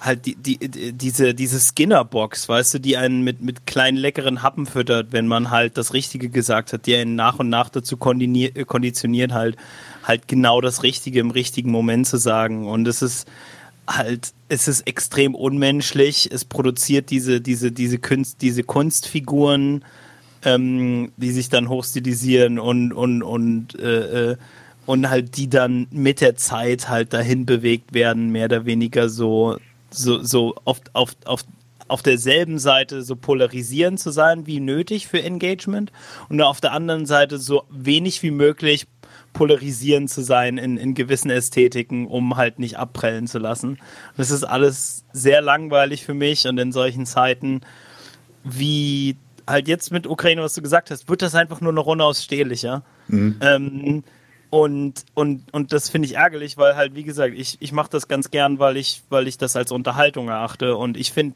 halt 0.00 0.26
die, 0.26 0.36
die, 0.36 0.92
diese, 0.92 1.34
diese 1.34 1.58
Skinner-Box, 1.58 2.48
weißt 2.48 2.74
du, 2.74 2.78
die 2.80 2.96
einen 2.96 3.22
mit, 3.22 3.40
mit 3.40 3.66
kleinen 3.66 3.96
leckeren 3.96 4.42
Happen 4.42 4.66
füttert, 4.66 5.12
wenn 5.12 5.26
man 5.26 5.50
halt 5.50 5.76
das 5.78 5.92
Richtige 5.92 6.28
gesagt 6.28 6.72
hat, 6.72 6.86
die 6.86 6.94
einen 6.94 7.14
nach 7.14 7.38
und 7.38 7.48
nach 7.48 7.68
dazu 7.68 7.96
konditioniert 7.96 9.32
halt, 9.32 9.56
halt 10.04 10.28
genau 10.28 10.60
das 10.60 10.82
Richtige 10.82 11.20
im 11.20 11.30
richtigen 11.30 11.70
Moment 11.70 12.06
zu 12.06 12.18
sagen. 12.18 12.68
Und 12.68 12.86
es 12.86 13.02
ist 13.02 13.28
halt, 13.88 14.32
es 14.48 14.68
ist 14.68 14.86
extrem 14.86 15.34
unmenschlich. 15.34 16.30
Es 16.30 16.44
produziert 16.44 17.10
diese, 17.10 17.40
diese, 17.40 17.72
diese 17.72 17.98
Kunst, 17.98 18.42
diese 18.42 18.62
Kunstfiguren, 18.62 19.84
ähm, 20.46 21.10
die 21.16 21.32
sich 21.32 21.48
dann 21.48 21.68
hochstilisieren 21.68 22.60
und, 22.60 22.92
und, 22.92 23.22
und, 23.22 23.78
äh, 23.78 24.30
äh, 24.30 24.36
und 24.86 25.10
halt 25.10 25.36
die 25.36 25.50
dann 25.50 25.88
mit 25.90 26.20
der 26.20 26.36
Zeit 26.36 26.88
halt 26.88 27.12
dahin 27.12 27.44
bewegt 27.44 27.92
werden, 27.92 28.30
mehr 28.30 28.44
oder 28.44 28.64
weniger 28.64 29.08
so, 29.08 29.58
so, 29.90 30.22
so 30.22 30.54
auf, 30.64 30.80
auf, 30.92 31.16
auf 31.24 31.44
auf 31.88 32.02
derselben 32.02 32.58
Seite 32.58 33.02
so 33.02 33.14
polarisierend 33.14 34.00
zu 34.00 34.10
sein 34.10 34.44
wie 34.48 34.58
nötig 34.58 35.06
für 35.06 35.22
Engagement 35.22 35.92
und 36.28 36.40
auf 36.42 36.60
der 36.60 36.72
anderen 36.72 37.06
Seite 37.06 37.38
so 37.38 37.62
wenig 37.70 38.24
wie 38.24 38.32
möglich 38.32 38.88
polarisierend 39.32 40.10
zu 40.10 40.22
sein 40.22 40.58
in, 40.58 40.78
in 40.78 40.94
gewissen 40.94 41.30
Ästhetiken, 41.30 42.08
um 42.08 42.36
halt 42.36 42.58
nicht 42.58 42.76
abprellen 42.76 43.28
zu 43.28 43.38
lassen. 43.38 43.78
Das 44.16 44.32
ist 44.32 44.42
alles 44.42 45.04
sehr 45.12 45.42
langweilig 45.42 46.04
für 46.04 46.14
mich 46.14 46.48
und 46.48 46.58
in 46.58 46.72
solchen 46.72 47.06
Zeiten 47.06 47.60
wie 48.42 49.14
halt 49.46 49.68
jetzt 49.68 49.92
mit 49.92 50.06
Ukraine, 50.06 50.42
was 50.42 50.54
du 50.54 50.62
gesagt 50.62 50.90
hast, 50.90 51.08
wird 51.08 51.22
das 51.22 51.34
einfach 51.34 51.60
nur 51.60 51.72
noch 51.72 51.86
unausstehlicher. 51.86 52.82
Mhm. 53.08 53.36
Ähm, 53.40 54.04
und, 54.50 55.04
und, 55.14 55.52
und 55.52 55.72
das 55.72 55.88
finde 55.88 56.06
ich 56.06 56.14
ärgerlich, 56.14 56.56
weil 56.56 56.76
halt, 56.76 56.94
wie 56.94 57.02
gesagt, 57.02 57.34
ich, 57.36 57.56
ich 57.60 57.72
mache 57.72 57.90
das 57.90 58.08
ganz 58.08 58.30
gern, 58.30 58.58
weil 58.58 58.76
ich, 58.76 59.02
weil 59.08 59.28
ich 59.28 59.38
das 59.38 59.56
als 59.56 59.72
Unterhaltung 59.72 60.28
erachte. 60.28 60.76
Und 60.76 60.96
ich 60.96 61.12
finde, 61.12 61.34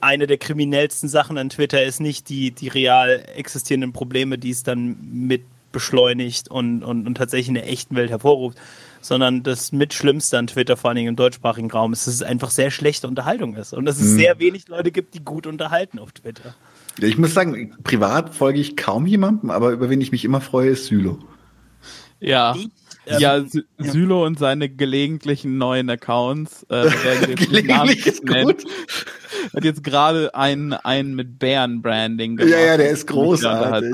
eine 0.00 0.26
der 0.26 0.38
kriminellsten 0.38 1.08
Sachen 1.08 1.38
an 1.38 1.48
Twitter 1.48 1.82
ist 1.82 2.00
nicht 2.00 2.28
die, 2.28 2.50
die 2.50 2.68
real 2.68 3.24
existierenden 3.36 3.92
Probleme, 3.92 4.38
die 4.38 4.50
es 4.50 4.62
dann 4.62 4.96
mit 5.10 5.42
beschleunigt 5.72 6.48
und, 6.48 6.84
und, 6.84 7.06
und 7.06 7.14
tatsächlich 7.16 7.48
in 7.48 7.54
der 7.54 7.68
echten 7.68 7.96
Welt 7.96 8.10
hervorruft, 8.10 8.58
sondern 9.00 9.42
das 9.42 9.72
mitschlimmste 9.72 10.38
an 10.38 10.46
Twitter, 10.46 10.76
vor 10.76 10.90
allem 10.90 11.06
im 11.06 11.16
deutschsprachigen 11.16 11.70
Raum, 11.70 11.94
ist, 11.94 12.06
dass 12.06 12.14
es 12.14 12.22
einfach 12.22 12.50
sehr 12.50 12.70
schlechte 12.70 13.08
Unterhaltung 13.08 13.56
ist 13.56 13.72
und 13.72 13.86
dass 13.86 13.96
es 13.96 14.12
mhm. 14.12 14.18
sehr 14.18 14.38
wenig 14.38 14.68
Leute 14.68 14.92
gibt, 14.92 15.14
die 15.14 15.24
gut 15.24 15.46
unterhalten 15.46 15.98
auf 15.98 16.12
Twitter. 16.12 16.54
Ich 17.00 17.18
muss 17.18 17.34
sagen, 17.34 17.74
privat 17.84 18.34
folge 18.34 18.60
ich 18.60 18.76
kaum 18.76 19.06
jemandem, 19.06 19.50
aber 19.50 19.70
über 19.70 19.88
wen 19.90 20.00
ich 20.00 20.12
mich 20.12 20.24
immer 20.24 20.40
freue, 20.40 20.70
ist 20.70 20.86
Sylo. 20.86 21.18
Ja. 22.20 22.54
Ich, 22.56 22.68
ähm, 23.06 23.20
ja, 23.20 23.44
Sylo 23.78 24.24
und 24.24 24.38
seine 24.38 24.68
gelegentlichen 24.68 25.58
neuen 25.58 25.90
Accounts. 25.90 26.64
Äh, 26.68 26.88
Gelegentlich 27.36 28.06
ist 28.06 28.26
gut. 28.26 28.64
Hat 29.54 29.64
jetzt 29.64 29.82
gerade 29.82 30.34
einen, 30.34 30.72
einen 30.72 31.14
mit 31.14 31.38
Bären-Branding 31.38 32.36
gemacht. 32.36 32.52
Ja, 32.52 32.60
ja, 32.60 32.76
der 32.76 32.90
ist 32.90 33.06
großartig. 33.08 33.92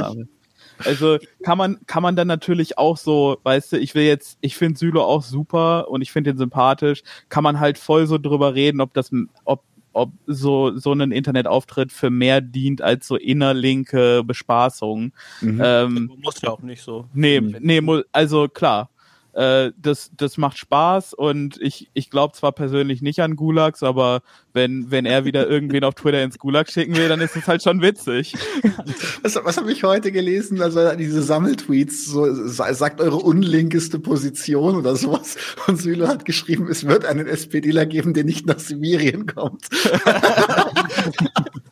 Also 0.84 1.18
kann 1.42 1.58
man, 1.58 1.78
kann 1.86 2.02
man 2.02 2.16
dann 2.16 2.28
natürlich 2.28 2.78
auch 2.78 2.96
so, 2.96 3.38
weißt 3.42 3.72
du, 3.72 3.78
ich 3.78 3.94
will 3.94 4.04
jetzt, 4.04 4.38
ich 4.40 4.56
finde 4.56 4.78
Sylo 4.78 5.02
auch 5.02 5.22
super 5.22 5.90
und 5.90 6.02
ich 6.02 6.12
finde 6.12 6.30
ihn 6.30 6.38
sympathisch, 6.38 7.02
kann 7.28 7.42
man 7.42 7.58
halt 7.58 7.78
voll 7.78 8.06
so 8.06 8.18
drüber 8.18 8.54
reden, 8.54 8.80
ob 8.80 8.94
das, 8.94 9.10
ob 9.44 9.62
ob 9.98 10.12
so, 10.26 10.76
so 10.76 10.92
ein 10.92 11.12
Internetauftritt 11.12 11.92
für 11.92 12.10
mehr 12.10 12.40
dient 12.40 12.82
als 12.82 13.06
so 13.06 13.16
innerlinke 13.16 14.22
Bespaßung. 14.24 15.12
Mhm. 15.40 15.62
Ähm, 15.62 16.12
muss 16.22 16.40
ja 16.40 16.50
auch 16.50 16.62
nicht 16.62 16.82
so. 16.82 17.06
Nee, 17.12 17.40
nee, 17.40 17.82
also 18.12 18.48
klar. 18.48 18.90
Äh, 19.38 19.70
das, 19.80 20.10
das 20.16 20.36
macht 20.36 20.58
Spaß 20.58 21.14
und 21.14 21.60
ich, 21.60 21.90
ich 21.94 22.10
glaube 22.10 22.34
zwar 22.34 22.50
persönlich 22.50 23.02
nicht 23.02 23.20
an 23.20 23.36
Gulags, 23.36 23.84
aber 23.84 24.22
wenn, 24.52 24.90
wenn 24.90 25.06
er 25.06 25.24
wieder 25.26 25.46
irgendwen 25.48 25.84
auf 25.84 25.94
Twitter 25.94 26.24
ins 26.24 26.40
Gulag 26.40 26.68
schicken 26.68 26.96
will, 26.96 27.08
dann 27.08 27.20
ist 27.20 27.36
es 27.36 27.46
halt 27.46 27.62
schon 27.62 27.80
witzig. 27.80 28.34
Was, 29.22 29.36
was 29.44 29.56
habe 29.56 29.70
ich 29.70 29.84
heute 29.84 30.10
gelesen? 30.10 30.60
Also 30.60 30.92
diese 30.96 31.22
Sammeltweets, 31.22 32.06
so 32.06 32.26
sagt 32.46 33.00
eure 33.00 33.16
unlinkeste 33.16 33.98
Position 33.98 34.76
oder 34.76 34.96
sowas. 34.96 35.36
Und 35.66 35.80
Süle 35.80 36.08
hat 36.08 36.24
geschrieben, 36.24 36.68
es 36.68 36.86
wird 36.86 37.04
einen 37.04 37.26
SPDler 37.26 37.86
geben, 37.86 38.14
der 38.14 38.24
nicht 38.24 38.46
nach 38.46 38.58
Sibirien 38.58 39.26
kommt. 39.26 39.68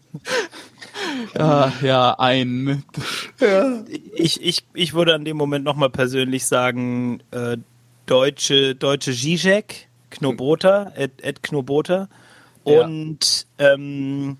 ja, 1.34 1.72
ja, 1.82 2.18
ein. 2.18 2.84
Ja. 3.40 3.84
Ich, 4.14 4.42
ich, 4.42 4.64
ich 4.74 4.94
würde 4.94 5.14
an 5.14 5.24
dem 5.24 5.36
Moment 5.36 5.64
nochmal 5.64 5.90
persönlich 5.90 6.46
sagen, 6.46 7.22
äh, 7.30 7.56
deutsche, 8.06 8.74
deutsche 8.74 9.12
Zizek, 9.12 9.88
Knobota, 10.10 10.92
Ed, 10.94 11.22
Ed 11.22 11.42
Knobota 11.42 12.08
und 12.64 13.46
ja. 13.58 13.74
ähm, 13.74 14.38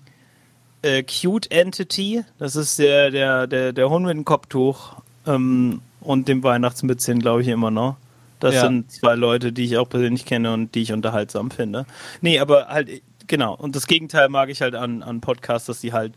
äh, 0.81 1.03
Cute 1.03 1.51
Entity, 1.51 2.23
das 2.39 2.55
ist 2.55 2.79
der, 2.79 3.11
der, 3.11 3.47
der, 3.47 3.73
der 3.73 3.89
Hund 3.89 4.05
mit 4.05 4.15
dem 4.15 4.25
Kopftuch 4.25 4.95
ähm, 5.25 5.81
und 6.01 6.27
dem 6.27 6.43
Weihnachtsmützchen, 6.43 7.19
glaube 7.19 7.41
ich, 7.41 7.47
immer 7.47 7.71
noch. 7.71 7.97
Das 8.39 8.55
ja. 8.55 8.61
sind 8.61 8.91
zwei 8.91 9.15
Leute, 9.15 9.51
die 9.51 9.63
ich 9.63 9.77
auch 9.77 9.89
persönlich 9.89 10.25
kenne 10.25 10.53
und 10.53 10.75
die 10.75 10.83
ich 10.83 10.93
unterhaltsam 10.93 11.49
finde. 11.49 11.85
Nee, 12.21 12.39
aber 12.39 12.67
halt, 12.67 13.01
genau. 13.25 13.55
Und 13.55 13.75
das 13.75 13.87
Gegenteil 13.87 14.29
mag 14.29 14.49
ich 14.49 14.61
halt 14.61 14.75
an, 14.75 15.01
an 15.01 15.21
Podcasts, 15.21 15.67
dass 15.67 15.81
die 15.81 15.93
halt 15.93 16.13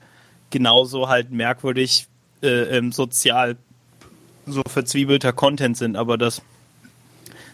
genauso 0.51 1.09
halt 1.09 1.31
merkwürdig 1.31 2.07
äh, 2.43 2.79
ähm, 2.79 2.93
sozial 2.93 3.57
so 4.47 4.63
verzwiebelter 4.67 5.33
Content 5.33 5.77
sind, 5.77 5.97
aber 5.97 6.19
das 6.19 6.43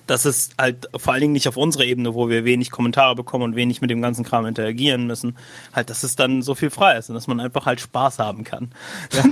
dass 0.06 0.24
es 0.24 0.50
halt 0.58 0.88
vor 0.96 1.12
allen 1.12 1.22
Dingen 1.22 1.32
nicht 1.32 1.48
auf 1.48 1.56
unserer 1.56 1.84
Ebene, 1.84 2.14
wo 2.14 2.28
wir 2.28 2.44
wenig 2.44 2.70
Kommentare 2.70 3.14
bekommen 3.14 3.44
und 3.44 3.56
wenig 3.56 3.80
mit 3.80 3.90
dem 3.90 4.00
ganzen 4.00 4.24
Kram 4.24 4.46
interagieren 4.46 5.06
müssen, 5.06 5.36
halt, 5.74 5.90
dass 5.90 6.02
es 6.02 6.16
dann 6.16 6.42
so 6.42 6.54
viel 6.54 6.70
frei 6.70 6.96
ist 6.96 7.08
und 7.08 7.14
dass 7.14 7.26
man 7.26 7.40
einfach 7.40 7.66
halt 7.66 7.80
Spaß 7.80 8.18
haben 8.18 8.44
kann. 8.44 8.70
Ja, 9.12 9.24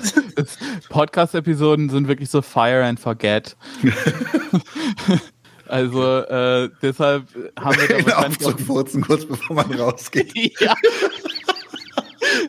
Podcast-Episoden 0.88 1.90
sind 1.90 2.08
wirklich 2.08 2.30
so 2.30 2.42
Fire 2.42 2.84
and 2.84 2.98
Forget. 2.98 3.56
also 5.68 6.18
äh, 6.18 6.70
deshalb 6.82 7.28
haben 7.58 7.76
wir 7.76 7.88
da 7.88 8.06
wahrscheinlich 8.06 8.46
auch... 8.46 9.06
Kurz 9.06 9.26
bevor 9.26 9.56
man 9.56 9.72
rausgeht. 9.74 10.34
ja. 10.60 10.74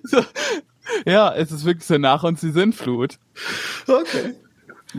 so, 0.04 0.24
ja, 1.06 1.34
es 1.34 1.52
ist 1.52 1.66
wirklich 1.66 1.86
so 1.86 1.98
nach 1.98 2.24
uns 2.24 2.42
die 2.42 2.52
Sintflut. 2.52 3.18
Okay. 3.88 4.36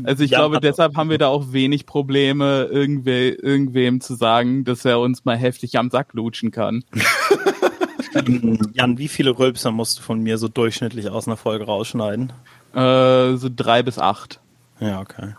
Also 0.04 0.24
ich 0.24 0.30
ja, 0.30 0.38
glaube, 0.38 0.60
deshalb 0.60 0.96
haben 0.96 1.10
wir 1.10 1.18
da 1.18 1.28
auch 1.28 1.52
wenig 1.52 1.86
Probleme, 1.86 2.68
irgendwe, 2.70 3.30
irgendwem 3.30 4.00
zu 4.00 4.14
sagen, 4.14 4.64
dass 4.64 4.84
er 4.84 5.00
uns 5.00 5.24
mal 5.24 5.36
heftig 5.36 5.78
am 5.78 5.90
Sack 5.90 6.12
lutschen 6.12 6.50
kann. 6.50 6.84
Jan, 8.74 8.98
wie 8.98 9.08
viele 9.08 9.38
Rülpser 9.38 9.70
musst 9.70 9.98
du 9.98 10.02
von 10.02 10.20
mir 10.20 10.38
so 10.38 10.48
durchschnittlich 10.48 11.08
aus 11.10 11.26
einer 11.26 11.36
Folge 11.36 11.64
rausschneiden? 11.64 12.32
Äh, 12.74 13.36
so 13.36 13.48
drei 13.54 13.82
bis 13.82 13.98
acht. 13.98 14.40
Ja, 14.80 15.00
okay. 15.00 15.34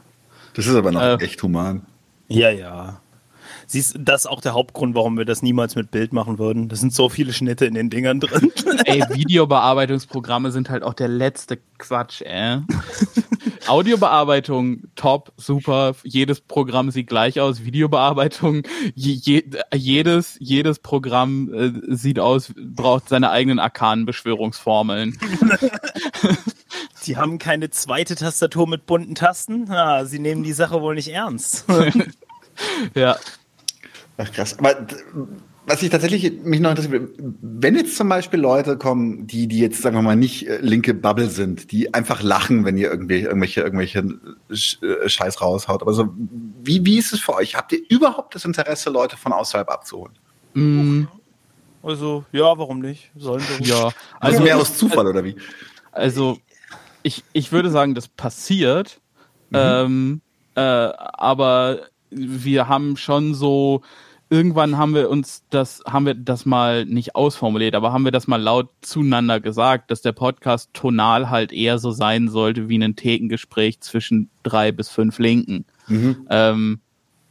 Das 0.53 0.65
ist 0.65 0.75
aber 0.75 0.91
noch 0.91 1.01
äh, 1.01 1.15
echt 1.15 1.41
human. 1.43 1.85
Ja, 2.27 2.49
ja. 2.49 2.99
Siehst 3.70 3.97
das 3.99 4.22
ist 4.22 4.28
auch 4.28 4.39
der 4.39 4.53
Hauptgrund, 4.53 4.95
warum 4.95 5.18
wir 5.18 5.26
das 5.26 5.41
niemals 5.41 5.76
mit 5.76 5.91
Bild 5.91 6.13
machen 6.13 6.39
würden. 6.39 6.70
Das 6.70 6.80
sind 6.80 6.93
so 6.93 7.09
viele 7.09 7.34
Schnitte 7.34 7.65
in 7.65 7.74
den 7.74 7.89
Dingern 7.89 8.22
drin. 8.22 8.53
Ey, 8.86 9.03
Videobearbeitungsprogramme 9.09 10.51
sind 10.51 10.70
halt 10.70 10.84
auch 10.84 10.93
der 10.93 11.09
letzte 11.09 11.59
Quatsch, 11.78 12.22
ey. 12.22 12.61
Audiobearbeitung, 13.68 14.84
top, 14.95 15.34
super. 15.36 15.95
Jedes 16.03 16.39
Programm 16.39 16.91
sieht 16.91 17.07
gleich 17.07 17.41
aus. 17.41 17.65
Videobearbeitung, 17.65 18.63
je, 18.95 19.43
jedes, 19.74 20.38
jedes 20.39 20.80
Programm 20.80 21.53
äh, 21.53 21.72
sieht 21.93 22.20
aus, 22.20 22.53
braucht 22.55 23.09
seine 23.09 23.32
eigenen 23.32 23.59
arkanen 23.59 24.05
Beschwörungsformeln. 24.05 25.20
Sie 26.93 27.18
haben 27.18 27.38
keine 27.38 27.70
zweite 27.70 28.15
Tastatur 28.15 28.65
mit 28.65 28.86
bunten 28.86 29.15
Tasten? 29.15 29.70
Ah, 29.70 30.05
Sie 30.05 30.20
nehmen 30.20 30.43
die 30.43 30.53
Sache 30.53 30.82
wohl 30.82 30.95
nicht 30.95 31.09
ernst. 31.09 31.65
ja. 32.95 33.18
Ach 34.18 34.32
krass. 34.32 34.57
Aber 34.59 34.88
was 35.68 35.84
ich 35.84 35.89
tatsächlich 35.89 36.32
mich 36.43 36.61
noch 36.61 36.70
interessiert, 36.70 37.09
wenn 37.41 37.76
jetzt 37.76 37.97
zum 37.97 38.07
Beispiel 38.07 38.39
Leute 38.39 38.78
kommen, 38.78 39.28
die, 39.28 39.47
die 39.47 39.59
jetzt, 39.59 39.82
sagen 39.82 39.97
wir 39.97 40.01
mal, 40.01 40.15
nicht 40.15 40.47
äh, 40.47 40.59
linke 40.61 40.93
Bubble 40.93 41.30
sind, 41.30 41.72
die 41.74 41.93
einfach 41.93 42.24
lachen, 42.24 42.63
wenn 42.63 42.78
ihr 42.78 42.89
irgendwie, 42.89 43.20
irgendwelche, 43.20 43.61
irgendwelche 43.61 43.99
äh, 43.99 45.09
Scheiß 45.09 45.41
raushaut. 45.41 45.82
Aber 45.82 45.93
so, 45.93 46.09
wie, 46.63 46.86
wie 46.86 46.97
ist 46.97 47.11
es 47.11 47.20
für 47.20 47.36
euch? 47.36 47.55
Habt 47.55 47.74
ihr 47.74 47.82
überhaupt 47.89 48.34
das 48.34 48.45
Interesse, 48.45 48.89
Leute 48.89 49.18
von 49.18 49.34
außerhalb 49.34 49.70
abzuholen? 49.70 50.13
Mm. 50.53 51.03
Also, 51.84 52.24
ja, 52.32 52.57
warum 52.57 52.80
nicht? 52.80 53.11
Sollen 53.18 53.43
wir. 53.59 53.68
Ja. 53.68 53.84
Also, 53.86 53.93
also 54.20 54.43
mehr 54.43 54.57
aus 54.57 54.78
Zufall, 54.78 55.05
oder 55.05 55.24
wie? 55.24 55.36
Also, 55.91 56.38
ich, 57.03 57.26
ich 57.34 57.51
würde 57.51 57.70
sagen, 57.70 57.93
das 57.93 58.07
passiert. 58.07 59.01
Mhm. 59.49 59.57
Ähm, 59.57 60.22
äh, 60.55 60.61
aber 60.61 61.82
wir 62.09 62.68
haben 62.68 62.97
schon 62.97 63.34
so, 63.34 63.82
irgendwann 64.30 64.78
haben 64.78 64.93
wir 64.93 65.09
uns 65.09 65.43
das, 65.49 65.82
haben 65.86 66.05
wir 66.05 66.13
das 66.13 66.45
mal 66.45 66.86
nicht 66.86 67.15
ausformuliert, 67.15 67.75
aber 67.75 67.93
haben 67.93 68.03
wir 68.03 68.11
das 68.11 68.28
mal 68.28 68.41
laut 68.41 68.69
zueinander 68.82 69.39
gesagt, 69.39 69.91
dass 69.91 70.01
der 70.01 70.11
Podcast 70.11 70.69
tonal 70.73 71.30
halt 71.30 71.51
eher 71.51 71.80
so 71.80 71.91
sein 71.91 72.28
sollte 72.30 72.69
wie 72.69 72.82
ein 72.82 72.95
Thekengespräch 72.95 73.80
zwischen 73.82 74.30
drei 74.43 74.71
bis 74.71 74.89
fünf 74.89 75.19
Linken. 75.19 75.65
Mhm. 75.88 76.28
Ähm, 76.30 76.80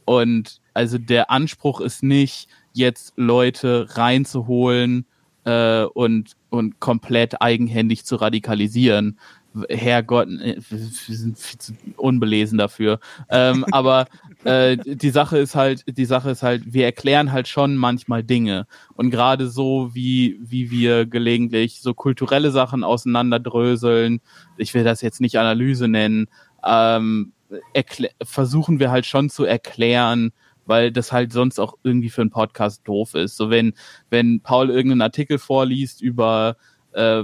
und 0.05 0.61
also 0.73 0.97
der 0.97 1.29
Anspruch 1.29 1.81
ist 1.81 2.03
nicht, 2.03 2.47
jetzt 2.73 3.13
Leute 3.17 3.87
reinzuholen 3.97 5.05
äh, 5.43 5.83
und, 5.83 6.35
und 6.49 6.79
komplett 6.79 7.41
eigenhändig 7.41 8.05
zu 8.05 8.15
radikalisieren, 8.15 9.19
Herrgott, 9.69 10.27
äh, 10.27 10.57
wir 10.69 11.15
sind 11.15 11.37
viel 11.37 11.59
zu 11.59 11.73
unbelesen 11.95 12.57
dafür. 12.57 12.99
Ähm, 13.29 13.65
aber 13.71 14.07
äh, 14.43 14.77
die 14.77 15.09
Sache 15.09 15.37
ist 15.37 15.55
halt, 15.55 15.83
die 15.87 16.05
Sache 16.05 16.31
ist 16.31 16.43
halt, 16.43 16.73
wir 16.73 16.85
erklären 16.85 17.31
halt 17.31 17.47
schon 17.47 17.75
manchmal 17.75 18.23
Dinge. 18.23 18.67
Und 18.95 19.11
gerade 19.11 19.47
so, 19.47 19.93
wie, 19.93 20.37
wie 20.41 20.71
wir 20.71 21.05
gelegentlich 21.05 21.81
so 21.81 21.93
kulturelle 21.93 22.51
Sachen 22.51 22.83
auseinanderdröseln, 22.83 24.21
ich 24.57 24.73
will 24.73 24.83
das 24.83 25.01
jetzt 25.01 25.21
nicht 25.21 25.39
Analyse 25.39 25.87
nennen, 25.87 26.27
ähm, 26.65 27.33
versuchen 28.23 28.79
wir 28.79 28.91
halt 28.91 29.05
schon 29.05 29.29
zu 29.29 29.45
erklären, 29.45 30.31
weil 30.65 30.91
das 30.91 31.11
halt 31.11 31.31
sonst 31.31 31.59
auch 31.59 31.75
irgendwie 31.83 32.09
für 32.09 32.21
einen 32.21 32.29
Podcast 32.29 32.81
doof 32.85 33.15
ist. 33.15 33.37
So 33.37 33.49
wenn, 33.49 33.73
wenn 34.09 34.41
Paul 34.41 34.69
irgendeinen 34.69 35.01
Artikel 35.01 35.39
vorliest 35.39 36.01
über 36.01 36.57
äh, 36.91 37.23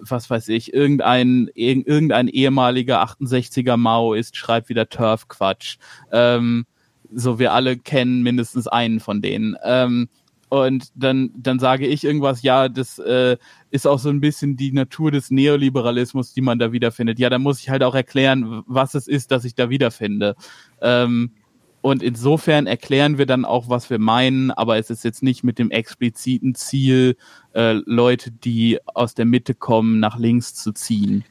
was 0.00 0.30
weiß 0.30 0.48
ich, 0.48 0.72
irgendein, 0.72 1.50
irgendein 1.54 2.28
ehemaliger 2.28 3.02
68er 3.02 3.76
Mao 3.76 4.14
ist, 4.14 4.36
schreibt 4.36 4.68
wieder 4.68 4.88
Turf-Quatsch. 4.88 5.76
Ähm, 6.12 6.66
so, 7.12 7.38
wir 7.38 7.52
alle 7.52 7.76
kennen 7.76 8.22
mindestens 8.22 8.66
einen 8.66 9.00
von 9.00 9.22
denen. 9.22 9.56
Ähm, 9.64 10.08
und 10.48 10.92
dann, 10.94 11.30
dann 11.36 11.58
sage 11.58 11.86
ich 11.86 12.04
irgendwas, 12.04 12.42
ja, 12.42 12.68
das 12.68 12.98
äh, 12.98 13.36
ist 13.70 13.86
auch 13.86 13.98
so 13.98 14.08
ein 14.08 14.20
bisschen 14.20 14.56
die 14.56 14.72
Natur 14.72 15.10
des 15.10 15.30
Neoliberalismus, 15.30 16.32
die 16.32 16.42
man 16.42 16.58
da 16.58 16.70
wiederfindet. 16.70 17.18
Ja, 17.18 17.28
dann 17.28 17.42
muss 17.42 17.60
ich 17.60 17.70
halt 17.70 17.82
auch 17.82 17.94
erklären, 17.94 18.62
was 18.66 18.94
es 18.94 19.08
ist, 19.08 19.30
dass 19.32 19.44
ich 19.44 19.54
da 19.54 19.68
wiederfinde. 19.70 20.36
Ähm, 20.80 21.32
und 21.84 22.02
insofern 22.02 22.66
erklären 22.66 23.18
wir 23.18 23.26
dann 23.26 23.44
auch, 23.44 23.68
was 23.68 23.90
wir 23.90 23.98
meinen, 23.98 24.50
aber 24.50 24.78
es 24.78 24.88
ist 24.88 25.04
jetzt 25.04 25.22
nicht 25.22 25.44
mit 25.44 25.58
dem 25.58 25.70
expliziten 25.70 26.54
Ziel, 26.54 27.14
äh, 27.52 27.74
Leute, 27.84 28.30
die 28.30 28.78
aus 28.86 29.12
der 29.12 29.26
Mitte 29.26 29.52
kommen, 29.52 30.00
nach 30.00 30.18
links 30.18 30.54
zu 30.54 30.72
ziehen. 30.72 31.26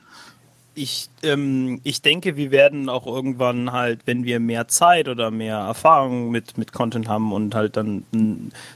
Ich, 0.75 1.09
ähm, 1.23 1.81
ich 1.83 2.03
denke, 2.03 2.37
wir 2.37 2.51
werden 2.51 2.87
auch 2.87 3.07
irgendwann 3.07 3.71
halt, 3.71 4.01
wenn 4.05 4.25
wir 4.25 4.39
mehr 4.39 4.67
Zeit 4.67 5.07
oder 5.07 5.31
mehr 5.31 5.57
Erfahrung 5.57 6.29
mit, 6.29 6.55
mit 6.55 6.71
Content 6.71 7.07
haben 7.07 7.33
und 7.33 7.55
halt 7.55 7.75
dann 7.75 8.03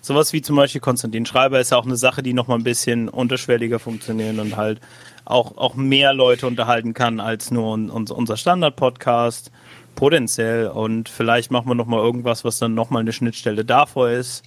sowas 0.01 0.33
wie 0.33 0.41
zum 0.41 0.55
Beispiel 0.55 0.81
Konstantin 0.81 1.27
Schreiber 1.27 1.59
ist 1.59 1.69
ja 1.69 1.77
auch 1.77 1.85
eine 1.85 1.95
Sache, 1.95 2.23
die 2.23 2.33
nochmal 2.33 2.57
ein 2.57 2.63
bisschen 2.63 3.07
unterschwelliger 3.07 3.77
funktionieren 3.77 4.39
und 4.39 4.57
halt 4.57 4.81
auch, 5.25 5.57
auch 5.57 5.75
mehr 5.75 6.13
Leute 6.13 6.47
unterhalten 6.47 6.95
kann 6.95 7.19
als 7.19 7.51
nur 7.51 7.73
un, 7.73 7.91
unser 7.91 8.35
Standard-Podcast 8.35 9.51
potenziell 9.97 10.67
und 10.67 11.09
vielleicht 11.09 11.51
machen 11.51 11.67
wir 11.67 11.75
noch 11.75 11.87
mal 11.87 11.99
irgendwas, 11.99 12.45
was 12.45 12.59
dann 12.59 12.75
noch 12.75 12.91
mal 12.91 12.99
eine 12.99 13.11
Schnittstelle 13.11 13.65
davor 13.65 14.09
ist, 14.09 14.43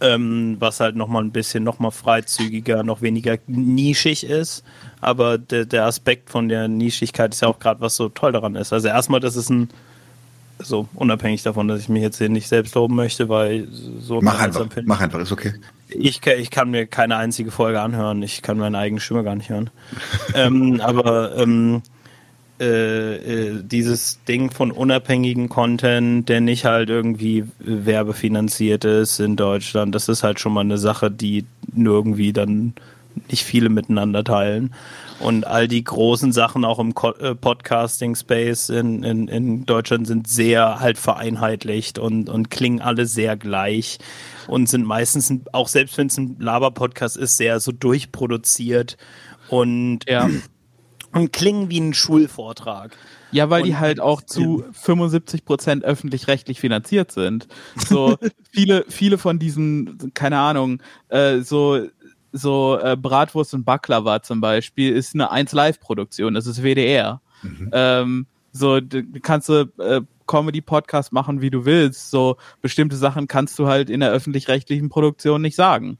ähm, 0.00 0.56
was 0.60 0.78
halt 0.78 0.94
noch 0.94 1.08
mal 1.08 1.24
ein 1.24 1.32
bisschen 1.32 1.64
noch 1.64 1.78
mal 1.78 1.90
freizügiger, 1.90 2.82
noch 2.84 3.00
weniger 3.00 3.38
nischig 3.46 4.24
ist. 4.24 4.62
Aber 5.00 5.38
der, 5.38 5.64
der 5.64 5.86
Aspekt 5.86 6.28
von 6.28 6.48
der 6.50 6.68
Nischigkeit 6.68 7.32
ist 7.32 7.40
ja 7.40 7.48
auch 7.48 7.58
gerade 7.58 7.80
was 7.80 7.96
so 7.96 8.10
toll 8.10 8.32
daran 8.32 8.56
ist. 8.56 8.72
Also 8.72 8.88
erstmal, 8.88 9.20
das 9.20 9.36
ist 9.36 9.48
ein 9.48 9.70
so 10.58 10.86
unabhängig 10.94 11.42
davon, 11.42 11.66
dass 11.66 11.80
ich 11.80 11.88
mich 11.88 12.02
jetzt 12.02 12.18
hier 12.18 12.28
nicht 12.28 12.46
selbst 12.46 12.74
loben 12.74 12.94
möchte, 12.94 13.28
weil 13.28 13.66
so 13.98 14.20
mach 14.20 14.38
einfach, 14.38 14.66
mach 14.84 15.00
einfach, 15.00 15.18
ist 15.18 15.32
okay. 15.32 15.54
Ich, 15.88 16.24
ich 16.24 16.50
kann 16.50 16.70
mir 16.70 16.86
keine 16.86 17.16
einzige 17.16 17.50
Folge 17.50 17.80
anhören. 17.80 18.22
Ich 18.22 18.42
kann 18.42 18.58
meine 18.58 18.78
eigene 18.78 19.00
Stimme 19.00 19.24
gar 19.24 19.34
nicht 19.34 19.48
hören. 19.48 19.70
ähm, 20.34 20.80
aber 20.80 21.36
ähm, 21.36 21.82
äh, 22.60 23.16
äh, 23.16 23.62
dieses 23.64 24.22
Ding 24.28 24.52
von 24.52 24.70
unabhängigen 24.70 25.48
Content, 25.48 26.28
der 26.28 26.40
nicht 26.40 26.64
halt 26.64 26.88
irgendwie 26.88 27.46
werbefinanziert 27.58 28.84
ist 28.84 29.18
in 29.18 29.34
Deutschland, 29.34 29.92
das 29.92 30.08
ist 30.08 30.22
halt 30.22 30.38
schon 30.38 30.52
mal 30.52 30.60
eine 30.60 30.78
Sache, 30.78 31.10
die 31.10 31.46
irgendwie 31.74 32.32
dann 32.32 32.74
nicht 33.28 33.42
viele 33.42 33.70
miteinander 33.70 34.22
teilen. 34.22 34.72
Und 35.18 35.46
all 35.46 35.66
die 35.66 35.82
großen 35.82 36.30
Sachen 36.30 36.64
auch 36.64 36.78
im 36.78 36.94
äh, 37.18 37.34
Podcasting-Space 37.34 38.68
in, 38.68 39.02
in, 39.02 39.26
in 39.26 39.66
Deutschland 39.66 40.06
sind 40.06 40.28
sehr 40.28 40.78
halt 40.78 40.98
vereinheitlicht 40.98 41.98
und, 41.98 42.28
und 42.28 42.50
klingen 42.50 42.80
alle 42.80 43.06
sehr 43.06 43.36
gleich 43.36 43.98
und 44.46 44.68
sind 44.68 44.84
meistens, 44.84 45.32
auch 45.52 45.66
selbst 45.66 45.98
wenn 45.98 46.06
es 46.06 46.18
ein 46.18 46.36
Laber-Podcast 46.38 47.16
ist, 47.16 47.36
sehr 47.36 47.58
so 47.58 47.72
durchproduziert 47.72 48.96
und 49.48 50.00
ja 50.08 50.30
und 51.14 51.32
klingen 51.32 51.70
wie 51.70 51.80
ein 51.80 51.94
Schulvortrag. 51.94 52.96
Ja, 53.32 53.50
weil 53.50 53.62
und 53.62 53.68
die 53.68 53.76
halt 53.76 54.00
auch 54.00 54.22
zu 54.22 54.64
75 54.72 55.44
Prozent 55.44 55.84
öffentlich-rechtlich 55.84 56.60
finanziert 56.60 57.10
sind. 57.12 57.48
So 57.76 58.16
viele, 58.52 58.84
viele 58.88 59.18
von 59.18 59.38
diesen, 59.38 60.12
keine 60.14 60.38
Ahnung, 60.38 60.82
äh, 61.08 61.40
so 61.40 61.86
so 62.36 62.78
äh, 62.80 62.96
Bratwurst 62.96 63.54
und 63.54 63.64
Baklava 63.64 64.20
zum 64.20 64.40
Beispiel 64.40 64.92
ist 64.92 65.14
eine 65.14 65.32
1-Live-Produktion, 65.32 66.34
das 66.34 66.48
ist 66.48 66.64
WDR. 66.64 67.20
Mhm. 67.42 67.70
Ähm, 67.72 68.26
so, 68.50 68.80
du 68.80 69.04
kannst 69.22 69.48
du 69.48 69.70
äh, 69.78 70.00
Comedy-Podcast 70.26 71.12
machen, 71.12 71.40
wie 71.40 71.50
du 71.50 71.64
willst. 71.64 72.10
So 72.10 72.36
bestimmte 72.60 72.96
Sachen 72.96 73.28
kannst 73.28 73.58
du 73.58 73.66
halt 73.66 73.90
in 73.90 74.00
der 74.00 74.10
öffentlich-rechtlichen 74.10 74.88
Produktion 74.88 75.42
nicht 75.42 75.56
sagen. 75.56 75.98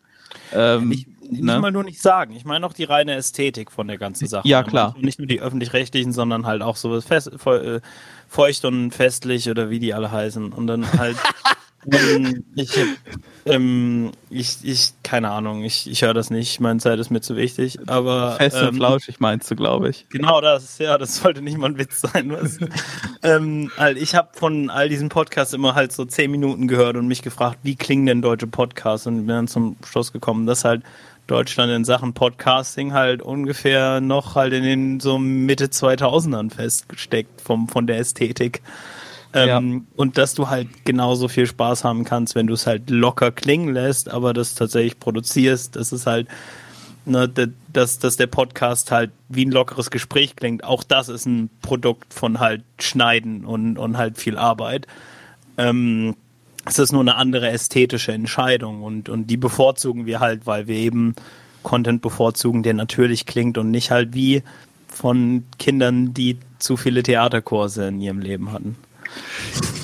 Ähm, 0.52 0.92
ich, 0.92 1.06
nicht 1.34 1.44
ne? 1.44 1.58
mal 1.60 1.72
nur 1.72 1.84
nicht 1.84 2.00
sagen. 2.00 2.34
Ich 2.34 2.44
meine 2.44 2.66
auch 2.66 2.72
die 2.72 2.84
reine 2.84 3.14
Ästhetik 3.14 3.70
von 3.70 3.86
der 3.88 3.98
ganzen 3.98 4.26
Sache. 4.26 4.46
Ja, 4.48 4.62
klar. 4.62 4.94
Nicht 4.98 5.18
nur 5.18 5.28
die 5.28 5.40
öffentlich-rechtlichen, 5.40 6.12
sondern 6.12 6.46
halt 6.46 6.62
auch 6.62 6.76
so 6.76 7.00
fest, 7.00 7.30
äh, 7.46 7.80
feucht 8.28 8.64
und 8.64 8.90
festlich 8.92 9.50
oder 9.50 9.70
wie 9.70 9.78
die 9.78 9.94
alle 9.94 10.10
heißen. 10.10 10.52
Und 10.52 10.66
dann 10.66 10.90
halt 10.92 11.16
Ähm, 11.90 12.44
ich, 12.54 12.78
ähm, 13.46 14.12
ich, 14.30 14.58
ich, 14.62 14.92
keine 15.02 15.30
Ahnung, 15.30 15.64
ich, 15.64 15.90
ich 15.90 16.02
höre 16.02 16.14
das 16.14 16.30
nicht, 16.30 16.60
meine 16.60 16.78
Zeit 16.80 16.98
ist 16.98 17.10
mir 17.10 17.20
zu 17.20 17.36
wichtig, 17.36 17.78
aber. 17.86 18.32
Fest 18.32 18.56
und 18.56 18.68
ähm, 18.68 18.74
flauschig 18.76 19.20
meinst 19.20 19.50
du, 19.50 19.56
glaube 19.56 19.90
ich. 19.90 20.06
Genau 20.08 20.40
das, 20.40 20.78
ja, 20.78 20.96
das 20.98 21.16
sollte 21.16 21.42
nicht 21.42 21.58
mal 21.58 21.70
ein 21.70 21.78
Witz 21.78 22.00
sein. 22.00 22.30
Was, 22.30 22.58
ähm, 23.22 23.70
halt, 23.76 23.98
ich 23.98 24.14
habe 24.14 24.30
von 24.32 24.70
all 24.70 24.88
diesen 24.88 25.08
Podcasts 25.08 25.52
immer 25.52 25.74
halt 25.74 25.92
so 25.92 26.04
zehn 26.04 26.30
Minuten 26.30 26.68
gehört 26.68 26.96
und 26.96 27.06
mich 27.06 27.22
gefragt, 27.22 27.58
wie 27.62 27.76
klingen 27.76 28.06
denn 28.06 28.22
deutsche 28.22 28.46
Podcasts 28.46 29.06
und 29.06 29.18
bin 29.18 29.28
dann 29.28 29.48
zum 29.48 29.76
Schluss 29.84 30.12
gekommen, 30.12 30.46
dass 30.46 30.64
halt 30.64 30.82
Deutschland 31.26 31.72
in 31.72 31.84
Sachen 31.84 32.12
Podcasting 32.12 32.92
halt 32.92 33.22
ungefähr 33.22 34.00
noch 34.00 34.34
halt 34.34 34.52
in 34.52 34.62
den 34.62 35.00
so 35.00 35.18
Mitte 35.18 35.66
2000ern 35.66 36.52
festgesteckt 36.52 37.40
vom, 37.40 37.68
von 37.68 37.86
der 37.86 37.98
Ästhetik. 37.98 38.62
Ähm, 39.32 39.48
ja. 39.48 39.80
Und 39.96 40.16
dass 40.16 40.34
du 40.34 40.48
halt 40.48 40.68
genauso 40.84 41.28
viel 41.28 41.46
Spaß 41.46 41.82
haben 41.82 42.04
kannst, 42.04 42.34
wenn 42.34 42.46
du 42.46 42.54
es 42.54 42.66
halt 42.66 42.88
locker 42.88 43.32
klingen 43.32 43.74
lässt, 43.74 44.08
aber 44.08 44.32
das 44.32 44.54
tatsächlich 44.54 45.00
produzierst, 45.00 45.74
das 45.76 45.92
ist 45.92 46.06
halt, 46.06 46.28
ne, 47.04 47.28
dass, 47.72 47.98
dass 47.98 48.16
der 48.16 48.28
Podcast 48.28 48.92
halt 48.92 49.10
wie 49.28 49.44
ein 49.44 49.50
lockeres 49.50 49.90
Gespräch 49.90 50.36
klingt. 50.36 50.62
Auch 50.62 50.84
das 50.84 51.08
ist 51.08 51.26
ein 51.26 51.50
Produkt 51.62 52.14
von 52.14 52.38
halt 52.38 52.62
Schneiden 52.78 53.44
und, 53.44 53.76
und 53.76 53.96
halt 53.96 54.18
viel 54.18 54.38
Arbeit. 54.38 54.86
Ähm, 55.56 56.14
es 56.66 56.78
ist 56.78 56.92
nur 56.92 57.02
eine 57.02 57.16
andere 57.16 57.50
ästhetische 57.50 58.12
Entscheidung 58.12 58.82
und, 58.82 59.08
und 59.08 59.26
die 59.26 59.36
bevorzugen 59.36 60.06
wir 60.06 60.20
halt, 60.20 60.46
weil 60.46 60.66
wir 60.66 60.76
eben 60.76 61.14
Content 61.62 62.02
bevorzugen, 62.02 62.62
der 62.62 62.74
natürlich 62.74 63.26
klingt 63.26 63.58
und 63.58 63.70
nicht 63.70 63.90
halt 63.90 64.14
wie 64.14 64.42
von 64.88 65.44
Kindern, 65.58 66.14
die 66.14 66.38
zu 66.58 66.76
viele 66.76 67.02
Theaterkurse 67.02 67.88
in 67.88 68.00
ihrem 68.00 68.20
Leben 68.20 68.52
hatten. 68.52 68.76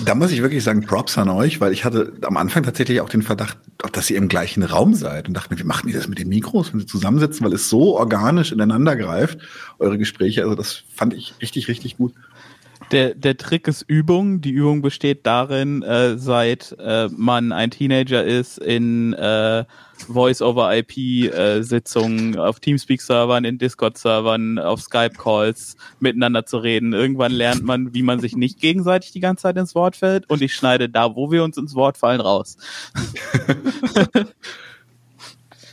Da 0.05 0.15
muss 0.15 0.33
ich 0.33 0.43
wirklich 0.43 0.65
sagen, 0.65 0.87
Props 0.87 1.19
an 1.19 1.29
euch, 1.29 1.61
weil 1.61 1.73
ich 1.73 1.85
hatte 1.85 2.13
am 2.23 2.37
Anfang 2.37 2.63
tatsächlich 2.63 3.01
auch 3.01 3.09
den 3.09 3.23
Verdacht, 3.23 3.59
dass 3.93 4.11
ihr 4.11 4.17
im 4.17 4.29
gleichen 4.29 4.63
Raum 4.63 4.95
seid 4.95 5.29
und 5.29 5.35
dachte 5.35 5.55
mir, 5.55 5.61
wie 5.61 5.65
machen 5.67 5.89
die 5.89 5.93
das 5.93 6.09
mit 6.09 6.19
den 6.19 6.29
Mikros, 6.29 6.73
wenn 6.73 6.81
sie 6.81 6.87
zusammensitzen, 6.87 7.45
weil 7.45 7.53
es 7.53 7.69
so 7.69 7.97
organisch 7.97 8.51
ineinander 8.51 8.97
greift, 8.97 9.39
eure 9.79 9.99
Gespräche. 9.99 10.43
Also 10.43 10.55
das 10.55 10.83
fand 10.95 11.15
ich 11.15 11.35
richtig, 11.43 11.69
richtig 11.69 11.99
gut. 11.99 12.15
Der, 12.91 13.15
der 13.15 13.37
Trick 13.37 13.69
ist 13.69 13.83
Übung. 13.83 14.41
Die 14.41 14.51
Übung 14.51 14.83
besteht 14.83 15.25
darin, 15.25 15.83
äh, 15.83 16.19
seit 16.19 16.75
äh, 16.81 17.09
man 17.17 17.53
ein 17.53 17.71
Teenager 17.71 18.25
ist, 18.25 18.59
in 18.59 19.13
äh, 19.13 19.65
Voice-over-IP-Sitzungen, 20.09 22.35
äh, 22.35 22.39
auf 22.39 22.59
Teamspeak-Servern, 22.59 23.45
in 23.45 23.59
Discord-Servern, 23.59 24.59
auf 24.59 24.81
Skype-Calls 24.81 25.77
miteinander 26.01 26.47
zu 26.47 26.59
reden. 26.59 26.93
Irgendwann 26.93 27.31
lernt 27.33 27.63
man, 27.63 27.95
wie 27.95 28.03
man 28.03 28.19
sich 28.19 28.35
nicht 28.35 28.59
gegenseitig 28.61 29.13
die 29.13 29.21
ganze 29.21 29.43
Zeit 29.43 29.57
ins 29.57 29.77
Wort 29.77 29.95
fällt 29.95 30.29
und 30.29 30.43
ich 30.43 30.53
schneide 30.55 30.89
da, 30.89 31.15
wo 31.15 31.31
wir 31.31 31.45
uns 31.45 31.57
ins 31.57 31.77
Wort 31.77 31.97
fallen, 31.97 32.21
raus. 32.21 32.57